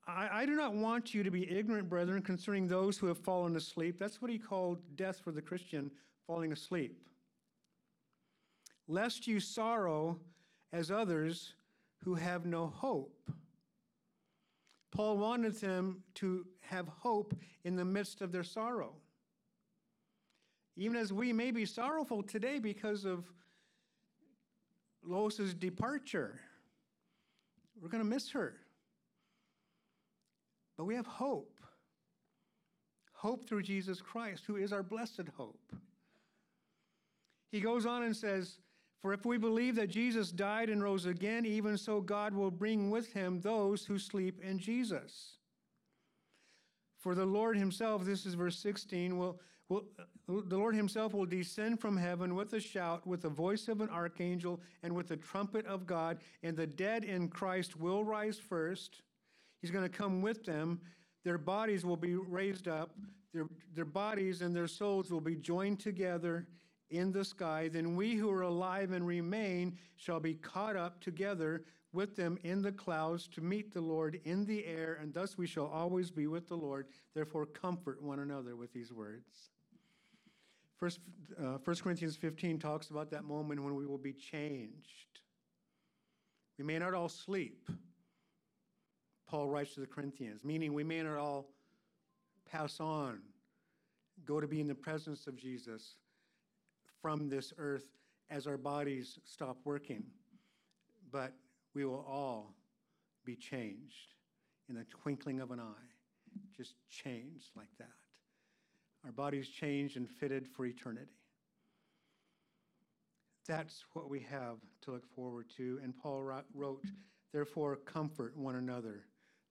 I, 0.07 0.29
I, 0.33 0.47
do 0.47 0.55
not 0.55 0.75
want 0.75 1.13
you 1.13 1.25
to 1.25 1.31
be 1.33 1.51
ignorant, 1.51 1.89
brethren, 1.89 2.23
concerning 2.23 2.69
those 2.69 2.97
who 2.97 3.09
have 3.09 3.19
fallen 3.19 3.57
asleep. 3.57 3.99
That's 3.99 4.23
what 4.23 4.31
he 4.31 4.39
called 4.39 4.79
death 4.95 5.19
for 5.19 5.33
the 5.33 5.43
Christian, 5.43 5.91
falling 6.29 6.53
asleep. 6.53 7.01
Lest 8.89 9.27
you 9.27 9.41
sorrow 9.41 10.19
as 10.73 10.91
others 10.91 11.55
who 12.05 12.15
have 12.15 12.47
no 12.47 12.67
hope. 12.67 13.31
Paul 14.93 15.19
wanted 15.19 15.55
them 15.61 16.03
to 16.15 16.47
have 16.61 16.89
hope 16.89 17.35
in 17.65 17.77
the 17.77 17.85
midst 17.85 18.21
of 18.21 18.33
their 18.33 18.45
sorrow. 18.45 18.95
Even 20.77 20.97
as 20.97 21.13
we 21.13 21.33
may 21.33 21.51
be 21.51 21.65
sorrowful 21.65 22.23
today 22.23 22.59
because 22.59 23.05
of 23.05 23.31
Lois's 25.03 25.55
departure, 25.55 26.41
we're 27.81 27.89
going 27.89 28.03
to 28.03 28.09
miss 28.09 28.31
her. 28.31 28.55
But 30.77 30.85
we 30.85 30.95
have 30.95 31.07
hope. 31.07 31.53
Hope 33.13 33.49
through 33.49 33.63
Jesus 33.63 34.01
Christ, 34.01 34.45
who 34.47 34.57
is 34.57 34.73
our 34.73 34.83
blessed 34.83 35.29
hope. 35.37 35.73
He 37.51 37.61
goes 37.61 37.87
on 37.87 38.03
and 38.03 38.15
says, 38.15 38.59
For 39.01 39.13
if 39.13 39.25
we 39.25 39.39
believe 39.39 39.77
that 39.77 39.89
Jesus 39.89 40.33
died 40.33 40.69
and 40.69 40.83
rose 40.83 41.07
again, 41.07 41.45
even 41.45 41.77
so 41.77 42.01
God 42.01 42.35
will 42.35 42.51
bring 42.51 42.91
with 42.91 43.13
him 43.13 43.41
those 43.41 43.85
who 43.85 43.99
sleep 43.99 44.41
in 44.43 44.59
Jesus. 44.59 45.37
For 46.99 47.15
the 47.15 47.27
Lord 47.27 47.57
himself, 47.57 48.05
this 48.05 48.27
is 48.27 48.35
verse 48.35 48.59
16, 48.59 49.17
will, 49.17 49.41
will, 49.69 49.85
the 50.27 50.57
Lord 50.57 50.75
himself 50.75 51.15
will 51.15 51.27
descend 51.27 51.79
from 51.81 51.97
heaven 51.97 52.35
with 52.35 52.53
a 52.55 52.61
shout, 52.61 53.07
with 53.07 53.23
the 53.23 53.29
voice 53.29 53.69
of 53.69 53.81
an 53.81 53.91
archangel, 53.91 54.61
and 54.83 54.93
with 54.95 55.09
the 55.09 55.17
trumpet 55.17 55.67
of 55.67 55.87
God, 55.87 56.19
and 56.43 56.57
the 56.57 56.67
dead 56.67 57.05
in 57.05 57.29
Christ 57.29 57.79
will 57.79 58.03
rise 58.03 58.39
first. 58.39 59.03
He's 59.61 59.71
going 59.71 59.89
to 59.89 59.97
come 59.97 60.21
with 60.21 60.45
them. 60.45 60.81
Their 61.23 61.39
bodies 61.39 61.85
will 61.85 61.97
be 61.97 62.15
raised 62.15 62.67
up, 62.67 62.91
their, 63.37 63.47
their 63.75 63.85
bodies 63.85 64.41
and 64.41 64.57
their 64.57 64.67
souls 64.67 65.11
will 65.11 65.21
be 65.21 65.37
joined 65.37 65.79
together 65.79 66.47
in 66.91 67.13
the 67.13 67.25
sky. 67.25 67.69
Then 67.69 67.97
we 67.97 68.15
who 68.15 68.31
are 68.31 68.43
alive 68.43 68.93
and 68.93 69.07
remain 69.07 69.79
shall 69.97 70.21
be 70.21 70.35
caught 70.35 70.77
up 70.77 71.01
together 71.01 71.65
with 71.93 72.15
them 72.17 72.39
in 72.43 72.63
the 72.63 72.73
clouds 72.73 73.27
to 73.29 73.41
meet 73.41 73.73
the 73.73 73.81
Lord 73.81 74.21
in 74.25 74.45
the 74.45 74.67
air, 74.67 74.99
and 75.01 75.15
thus 75.15 75.39
we 75.39 75.47
shall 75.47 75.67
always 75.67 76.11
be 76.11 76.27
with 76.27 76.49
the 76.49 76.57
Lord. 76.57 76.87
Therefore, 77.15 77.47
comfort 77.47 78.03
one 78.03 78.21
another 78.21 78.55
with 78.55 78.73
these 78.73 78.93
words. 78.93 79.51
First, 80.77 81.01
uh, 81.41 81.57
1 81.65 81.77
Corinthians 81.77 82.17
15 82.17 82.59
talks 82.59 82.91
about 82.91 83.11
that 83.11 83.25
moment 83.25 83.63
when 83.63 83.75
we 83.75 83.87
will 83.87 83.99
be 83.99 84.13
changed. 84.13 85.21
We 86.59 86.65
may 86.65 86.79
not 86.79 86.93
all 86.93 87.09
sleep, 87.09 87.69
Paul 89.27 89.49
writes 89.49 89.75
to 89.75 89.81
the 89.81 89.87
Corinthians, 89.87 90.45
meaning 90.45 90.75
we 90.75 90.85
may 90.85 91.03
not 91.03 91.17
all 91.17 91.49
pass 92.51 92.79
on, 92.79 93.21
go 94.25 94.39
to 94.41 94.47
be 94.47 94.61
in 94.61 94.67
the 94.67 94.75
presence 94.75 95.27
of 95.27 95.37
Jesus 95.37 95.97
from 97.07 97.29
this 97.29 97.53
earth 97.59 97.87
as 98.31 98.49
our 98.49 98.57
bodies 98.57 99.21
stop 99.25 99.59
working. 99.63 100.03
But 101.13 101.33
we 101.73 101.85
will 101.85 102.05
all 102.05 102.57
be 103.25 103.37
changed 103.37 104.15
in 104.69 104.75
the 104.75 104.83
twinkling 104.91 105.39
of 105.39 105.53
an 105.53 105.61
eye, 105.61 105.89
just 106.57 106.75
changed 106.91 107.51
like 107.55 107.69
that. 107.79 107.95
Our 109.05 109.13
bodies 109.13 109.49
changed 109.49 109.97
and 109.97 110.11
fitted 110.11 110.49
for 110.49 110.67
eternity. 110.67 111.13
That's 113.47 113.85
what 113.93 114.11
we 114.11 114.19
have 114.29 114.57
to 114.83 114.91
look 114.91 115.07
forward 115.15 115.47
to. 115.59 115.79
And 115.85 115.97
Paul 115.97 116.25
wrote, 116.53 116.83
Therefore, 117.33 117.77
comfort 117.77 118.37
one 118.37 118.57
another 118.57 119.05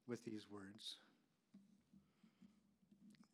with 0.09 0.25
these 0.25 0.47
words. 0.51 0.97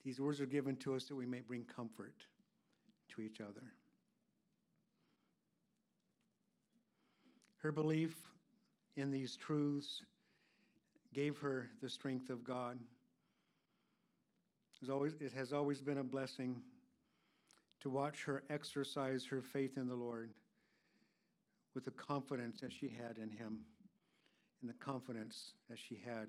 These 0.05 0.19
words 0.19 0.39
are 0.39 0.45
given 0.45 0.75
to 0.75 0.93
us 0.93 1.05
that 1.05 1.15
we 1.15 1.25
may 1.25 1.39
bring 1.39 1.63
comfort 1.63 2.17
to 3.15 3.21
each 3.21 3.41
other. 3.41 3.73
Her 7.61 7.71
belief 7.71 8.15
in 8.95 9.11
these 9.11 9.35
truths 9.35 10.01
gave 11.13 11.37
her 11.37 11.69
the 11.81 11.89
strength 11.89 12.29
of 12.29 12.43
God. 12.43 12.79
It 14.81 15.31
has 15.33 15.53
always, 15.53 15.79
been 15.81 15.99
a 15.99 16.03
blessing 16.03 16.59
to 17.81 17.89
watch 17.89 18.23
her 18.23 18.43
exercise 18.49 19.23
her 19.25 19.43
faith 19.43 19.77
in 19.77 19.87
the 19.87 19.95
Lord 19.95 20.31
with 21.75 21.85
the 21.85 21.91
confidence 21.91 22.61
that 22.61 22.73
she 22.73 22.89
had 22.89 23.17
in 23.17 23.29
Him 23.29 23.59
and 24.61 24.69
the 24.69 24.73
confidence 24.73 25.53
that 25.69 25.77
she 25.77 26.01
had 26.03 26.27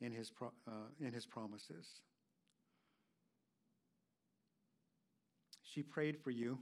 in 0.00 0.12
His, 0.12 0.30
uh, 0.40 0.70
in 1.00 1.12
his 1.12 1.26
promises. 1.26 1.88
She 5.64 5.82
prayed 5.82 6.18
for 6.18 6.30
you. 6.30 6.58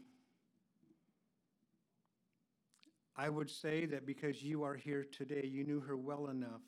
I 3.21 3.29
would 3.29 3.51
say 3.51 3.85
that 3.85 4.07
because 4.07 4.43
you 4.43 4.63
are 4.63 4.75
here 4.75 5.05
today, 5.13 5.47
you 5.47 5.63
knew 5.63 5.79
her 5.81 5.95
well 5.95 6.29
enough 6.29 6.63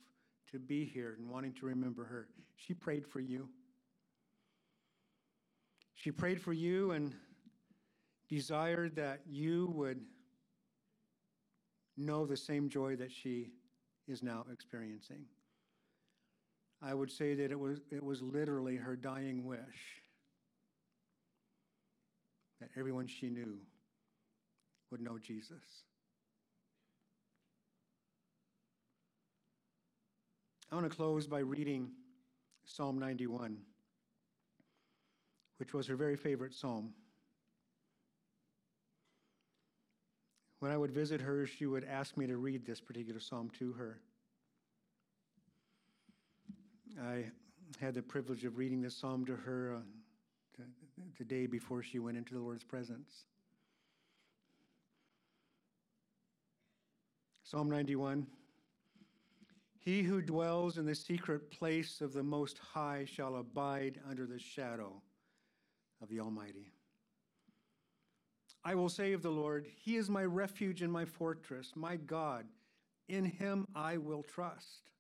to 0.51 0.59
be 0.59 0.85
here 0.85 1.17
and 1.19 1.31
wanting 1.31 1.55
to 1.55 1.65
remember 1.65 2.05
her. 2.05 2.29
She 2.57 2.75
prayed 2.75 3.07
for 3.07 3.21
you. 3.21 3.49
She 5.95 6.11
prayed 6.11 6.43
for 6.43 6.53
you 6.53 6.91
and 6.91 7.15
desired 8.29 8.97
that 8.97 9.21
you 9.27 9.73
would 9.75 10.03
know 11.97 12.27
the 12.27 12.37
same 12.37 12.69
joy 12.69 12.97
that 12.97 13.11
she 13.11 13.53
is 14.07 14.23
now 14.23 14.45
experiencing. 14.53 15.25
I 16.83 16.93
would 16.93 17.11
say 17.11 17.35
that 17.35 17.51
it 17.51 17.59
was, 17.59 17.81
it 17.91 18.05
was 18.05 18.21
literally 18.21 18.77
her 18.77 18.95
dying 18.95 19.47
wish 19.47 20.03
that 22.61 22.69
everyone 22.77 23.07
she 23.07 23.31
knew 23.31 23.57
would 24.91 25.01
know 25.01 25.17
Jesus. 25.19 25.87
I 30.73 30.75
want 30.75 30.91
to 30.91 30.97
close 30.97 31.27
by 31.27 31.41
reading 31.41 31.91
Psalm 32.65 32.99
91, 32.99 33.59
which 35.59 35.75
was 35.75 35.87
her 35.87 35.97
very 35.97 36.17
favorite 36.17 36.55
psalm. 36.55 36.95
When 40.61 40.73
I 40.73 40.79
would 40.79 40.91
visit 40.91 41.21
her, 41.21 41.47
she 41.47 41.67
would 41.67 41.85
ask 41.85 42.17
me 42.17 42.27
to 42.27 42.39
read 42.39 42.65
this 42.65 42.81
particular 42.81 43.21
psalm 43.21 43.51
to 43.59 43.73
her. 43.75 44.01
I 47.03 47.27
had 47.79 47.93
the 47.93 48.01
privilege 48.01 48.47
of 48.47 48.57
reading 48.57 48.81
this 48.81 48.97
psalm 48.97 49.27
to 49.27 49.37
her 49.37 49.77
uh, 49.77 49.81
the, 50.57 50.65
the 51.19 51.25
day 51.25 51.45
before 51.45 51.83
she 51.83 51.99
went 51.99 52.17
into 52.17 52.33
the 52.33 52.41
Lord's 52.41 52.65
presence. 52.65 53.27
Psalm 57.45 57.69
91. 57.69 58.27
He 59.85 60.03
who 60.03 60.23
dwells 60.23 60.79
in 60.79 60.87
the 60.87 60.95
secret 60.95 61.51
place 61.51 62.01
of 62.01 62.13
the 62.13 62.23
Most 62.23 62.57
High 62.59 63.05
shall 63.05 63.35
abide 63.35 63.99
under 64.09 64.27
the 64.27 64.39
shadow 64.39 65.03
of 66.01 66.09
the 66.09 66.21
Almighty. 66.21 66.73
I 68.65 68.77
will 68.77 68.89
say 68.89 69.13
of 69.13 69.23
the 69.23 69.31
Lord, 69.31 69.67
He 69.75 69.97
is 69.97 70.09
my 70.09 70.25
refuge 70.25 70.83
and 70.83 70.93
my 70.93 71.05
fortress, 71.05 71.73
my 71.75 71.97
God. 71.97 72.47
In 73.09 73.25
Him 73.25 73.67
I 73.75 73.97
will 73.97 74.23
trust. 74.23 74.93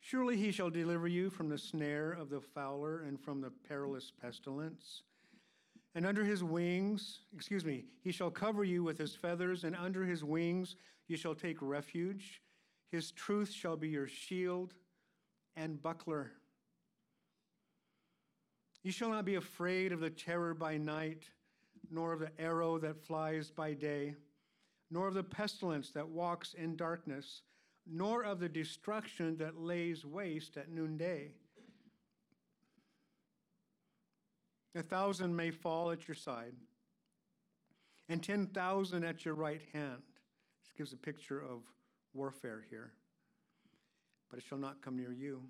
Surely 0.00 0.36
He 0.36 0.52
shall 0.52 0.68
deliver 0.68 1.08
you 1.08 1.30
from 1.30 1.48
the 1.48 1.56
snare 1.56 2.12
of 2.12 2.28
the 2.28 2.42
fowler 2.42 3.00
and 3.00 3.18
from 3.18 3.40
the 3.40 3.52
perilous 3.66 4.12
pestilence. 4.20 5.00
And 5.94 6.04
under 6.04 6.24
His 6.24 6.44
wings, 6.44 7.20
excuse 7.34 7.64
me, 7.64 7.86
He 8.02 8.12
shall 8.12 8.30
cover 8.30 8.64
you 8.64 8.84
with 8.84 8.98
His 8.98 9.14
feathers, 9.14 9.64
and 9.64 9.74
under 9.76 10.04
His 10.04 10.22
wings 10.22 10.76
you 11.08 11.16
shall 11.16 11.34
take 11.34 11.56
refuge. 11.62 12.42
His 12.92 13.10
truth 13.10 13.50
shall 13.50 13.76
be 13.76 13.88
your 13.88 14.06
shield 14.06 14.74
and 15.56 15.82
buckler. 15.82 16.30
You 18.82 18.92
shall 18.92 19.08
not 19.08 19.24
be 19.24 19.36
afraid 19.36 19.92
of 19.92 20.00
the 20.00 20.10
terror 20.10 20.52
by 20.52 20.76
night, 20.76 21.22
nor 21.90 22.12
of 22.12 22.20
the 22.20 22.30
arrow 22.38 22.78
that 22.78 23.02
flies 23.02 23.50
by 23.50 23.72
day, 23.72 24.14
nor 24.90 25.08
of 25.08 25.14
the 25.14 25.22
pestilence 25.22 25.88
that 25.92 26.06
walks 26.06 26.52
in 26.52 26.76
darkness, 26.76 27.40
nor 27.90 28.24
of 28.24 28.40
the 28.40 28.48
destruction 28.48 29.38
that 29.38 29.58
lays 29.58 30.04
waste 30.04 30.58
at 30.58 30.70
noonday. 30.70 31.32
A 34.74 34.82
thousand 34.82 35.34
may 35.34 35.50
fall 35.50 35.90
at 35.90 36.06
your 36.06 36.14
side, 36.14 36.54
and 38.10 38.22
10,000 38.22 39.02
at 39.02 39.24
your 39.24 39.34
right 39.34 39.62
hand. 39.72 40.02
This 40.62 40.72
gives 40.76 40.92
a 40.92 40.96
picture 40.96 41.40
of 41.40 41.62
warfare 42.14 42.64
here. 42.70 42.92
But 44.30 44.38
it 44.38 44.44
shall 44.48 44.58
not 44.58 44.82
come 44.82 44.96
near 44.96 45.12
you. 45.12 45.42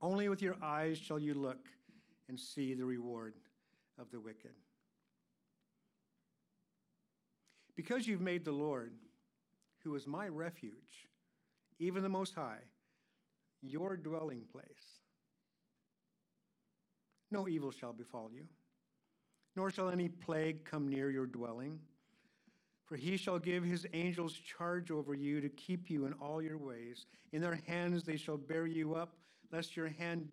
Only 0.00 0.28
with 0.28 0.42
your 0.42 0.56
eyes 0.62 0.98
shall 0.98 1.18
you 1.18 1.34
look 1.34 1.66
and 2.28 2.38
see 2.38 2.74
the 2.74 2.84
reward 2.84 3.34
of 3.98 4.10
the 4.10 4.20
wicked. 4.20 4.52
Because 7.74 8.06
you've 8.06 8.20
made 8.20 8.44
the 8.44 8.52
Lord, 8.52 8.92
who 9.82 9.94
is 9.94 10.06
my 10.06 10.28
refuge, 10.28 11.08
even 11.78 12.02
the 12.02 12.08
Most 12.08 12.34
High, 12.34 12.58
your 13.62 13.96
dwelling 13.96 14.42
place, 14.52 15.00
no 17.30 17.48
evil 17.48 17.70
shall 17.70 17.92
befall 17.92 18.30
you, 18.32 18.44
nor 19.56 19.70
shall 19.70 19.90
any 19.90 20.08
plague 20.08 20.64
come 20.64 20.88
near 20.88 21.10
your 21.10 21.26
dwelling. 21.26 21.78
For 22.88 22.96
he 22.96 23.18
shall 23.18 23.38
give 23.38 23.62
his 23.64 23.86
angels 23.92 24.32
charge 24.32 24.90
over 24.90 25.12
you 25.12 25.42
to 25.42 25.50
keep 25.50 25.90
you 25.90 26.06
in 26.06 26.14
all 26.14 26.40
your 26.40 26.56
ways. 26.56 27.04
In 27.32 27.42
their 27.42 27.60
hands 27.66 28.02
they 28.02 28.16
shall 28.16 28.38
bear 28.38 28.66
you 28.66 28.94
up, 28.94 29.14
lest 29.52 29.76
your 29.76 29.88
hand, 29.88 30.26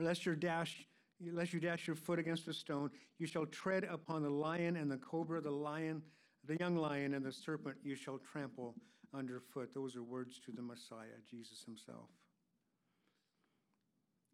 lest 0.00 0.26
your 0.26 0.34
dash, 0.34 0.88
lest 1.32 1.52
you 1.52 1.60
dash 1.60 1.86
your 1.86 1.94
foot 1.94 2.18
against 2.18 2.48
a 2.48 2.52
stone. 2.52 2.90
You 3.20 3.26
shall 3.28 3.46
tread 3.46 3.84
upon 3.84 4.24
the 4.24 4.30
lion 4.30 4.74
and 4.74 4.90
the 4.90 4.96
cobra, 4.96 5.40
the 5.40 5.52
lion, 5.52 6.02
the 6.44 6.56
young 6.56 6.76
lion 6.76 7.14
and 7.14 7.24
the 7.24 7.30
serpent. 7.30 7.76
You 7.84 7.94
shall 7.94 8.18
trample 8.18 8.74
underfoot. 9.14 9.72
Those 9.72 9.94
are 9.94 10.02
words 10.02 10.40
to 10.46 10.50
the 10.50 10.62
Messiah, 10.62 11.20
Jesus 11.30 11.62
Himself. 11.64 12.08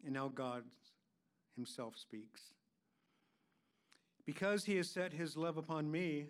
And 0.03 0.15
now 0.15 0.31
God 0.33 0.63
Himself 1.55 1.95
speaks. 1.97 2.41
Because 4.25 4.65
He 4.65 4.77
has 4.77 4.89
set 4.89 5.13
His 5.13 5.37
love 5.37 5.57
upon 5.57 5.91
me. 5.91 6.29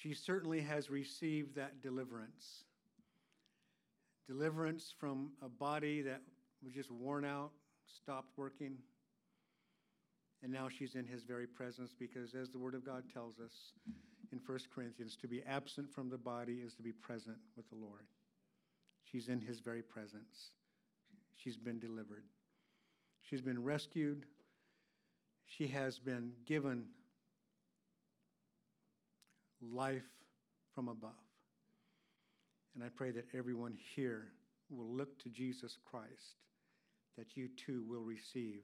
she 0.00 0.14
certainly 0.14 0.60
has 0.60 0.88
received 0.88 1.54
that 1.56 1.82
deliverance. 1.82 2.64
Deliverance 4.26 4.94
from 4.98 5.32
a 5.42 5.48
body 5.48 6.00
that 6.02 6.22
was 6.64 6.72
just 6.72 6.90
worn 6.90 7.24
out, 7.24 7.50
stopped 7.86 8.32
working. 8.36 8.76
And 10.42 10.50
now 10.50 10.68
she's 10.70 10.94
in 10.94 11.04
his 11.04 11.22
very 11.24 11.46
presence 11.46 11.94
because, 11.98 12.34
as 12.34 12.48
the 12.48 12.58
Word 12.58 12.74
of 12.74 12.84
God 12.84 13.04
tells 13.12 13.38
us 13.40 13.52
in 14.32 14.40
1 14.46 14.58
Corinthians, 14.74 15.16
to 15.16 15.28
be 15.28 15.42
absent 15.46 15.92
from 15.92 16.08
the 16.08 16.16
body 16.16 16.62
is 16.64 16.74
to 16.74 16.82
be 16.82 16.92
present 16.92 17.36
with 17.54 17.68
the 17.68 17.76
Lord. 17.76 18.06
She's 19.04 19.28
in 19.28 19.40
his 19.40 19.60
very 19.60 19.82
presence. 19.82 20.52
She's 21.36 21.58
been 21.58 21.78
delivered. 21.78 22.24
She's 23.20 23.42
been 23.42 23.62
rescued. 23.62 24.24
She 25.44 25.66
has 25.66 25.98
been 25.98 26.32
given 26.46 26.84
life 29.62 30.02
from 30.74 30.88
above. 30.88 31.10
And 32.74 32.84
I 32.84 32.88
pray 32.88 33.10
that 33.10 33.26
everyone 33.34 33.76
here 33.94 34.28
will 34.70 34.88
look 34.94 35.18
to 35.22 35.28
Jesus 35.28 35.76
Christ, 35.84 36.36
that 37.18 37.36
you 37.36 37.48
too 37.56 37.84
will 37.88 38.02
receive 38.02 38.62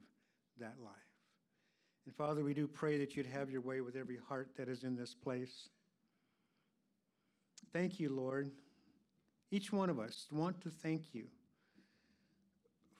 that 0.59 0.75
life. 0.83 0.93
And 2.05 2.15
Father, 2.15 2.43
we 2.43 2.53
do 2.53 2.67
pray 2.67 2.97
that 2.99 3.15
you'd 3.15 3.25
have 3.25 3.49
your 3.49 3.61
way 3.61 3.81
with 3.81 3.95
every 3.95 4.17
heart 4.29 4.51
that 4.57 4.69
is 4.69 4.83
in 4.83 4.95
this 4.95 5.13
place. 5.13 5.69
Thank 7.73 7.99
you, 7.99 8.09
Lord. 8.09 8.49
Each 9.51 9.73
one 9.73 9.89
of 9.89 9.99
us 9.99 10.27
want 10.31 10.61
to 10.61 10.69
thank 10.69 11.13
you 11.13 11.25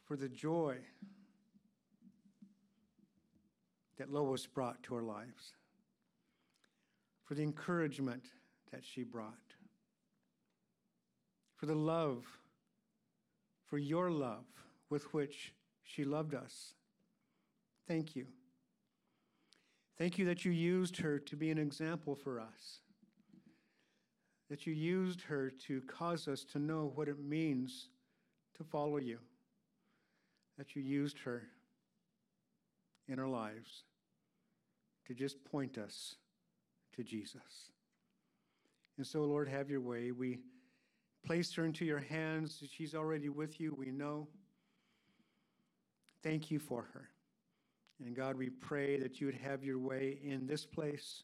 for 0.06 0.18
the 0.18 0.30
joy 0.30 0.78
that 3.98 4.12
Lois 4.12 4.46
brought 4.46 4.82
to 4.84 4.96
our 4.96 5.04
lives 5.04 5.54
for 7.28 7.36
the 7.36 7.44
encouragement 7.44 8.24
that 8.72 8.86
she 8.86 9.04
brought, 9.04 9.34
for 11.58 11.66
the 11.66 11.76
love, 11.76 12.26
for 13.66 13.78
your 13.78 14.10
love 14.10 14.46
with 14.90 15.14
which 15.14 15.54
she 15.84 16.06
loved 16.06 16.34
us. 16.34 16.74
Thank 17.86 18.16
you. 18.16 18.28
Thank 19.98 20.18
you 20.18 20.26
that 20.26 20.46
you 20.46 20.52
used 20.52 20.98
her 20.98 21.20
to 21.20 21.36
be 21.36 21.52
an 21.52 21.58
example 21.58 22.16
for 22.16 22.40
us, 22.40 22.80
that 24.50 24.66
you 24.66 24.72
used 24.72 25.22
her 25.24 25.50
to 25.68 25.82
cause 25.82 26.30
us 26.30 26.46
to 26.46 26.60
know 26.60 26.94
what 26.96 27.10
it 27.10 27.20
means 27.20 27.90
to 28.56 28.64
follow 28.64 28.98
you, 28.98 29.20
that 30.58 30.78
you 30.78 30.82
used 30.82 31.20
her 31.20 31.44
in 33.10 33.20
our 33.20 33.28
lives 33.28 33.84
to 35.08 35.14
just 35.14 35.44
point 35.44 35.78
us 35.78 36.16
to 36.98 37.04
Jesus. 37.04 37.72
And 38.98 39.06
so, 39.06 39.22
Lord, 39.22 39.48
have 39.48 39.70
your 39.70 39.82
way. 39.82 40.12
We 40.12 40.40
place 41.26 41.54
her 41.54 41.66
into 41.66 41.86
your 41.86 42.00
hands. 42.00 42.62
She's 42.70 42.96
already 42.96 43.30
with 43.30 43.60
you, 43.60 43.74
we 43.78 43.92
know. 43.92 44.28
Thank 46.24 46.52
you 46.52 46.60
for 46.60 46.88
her. 46.94 47.10
And 48.04 48.16
God, 48.16 48.38
we 48.38 48.50
pray 48.50 49.00
that 49.00 49.20
you 49.20 49.28
would 49.28 49.36
have 49.36 49.64
your 49.64 49.80
way 49.80 50.20
in 50.24 50.46
this 50.46 50.66
place 50.66 51.24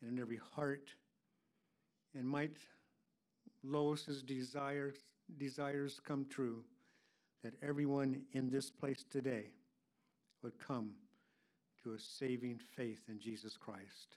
and 0.00 0.12
in 0.12 0.22
every 0.22 0.40
heart. 0.54 0.90
And 2.14 2.26
might 2.26 2.56
Lois's 3.64 4.22
desires, 4.22 4.96
desires 5.38 6.00
come 6.04 6.26
true, 6.28 6.64
that 7.42 7.54
everyone 7.62 8.22
in 8.32 8.50
this 8.50 8.70
place 8.70 9.04
today 9.10 9.50
would 10.42 10.58
come 10.58 10.92
to 11.82 11.94
a 11.94 11.98
saving 11.98 12.60
faith 12.76 13.02
in 13.08 13.18
Jesus 13.18 13.56
Christ. 13.56 14.16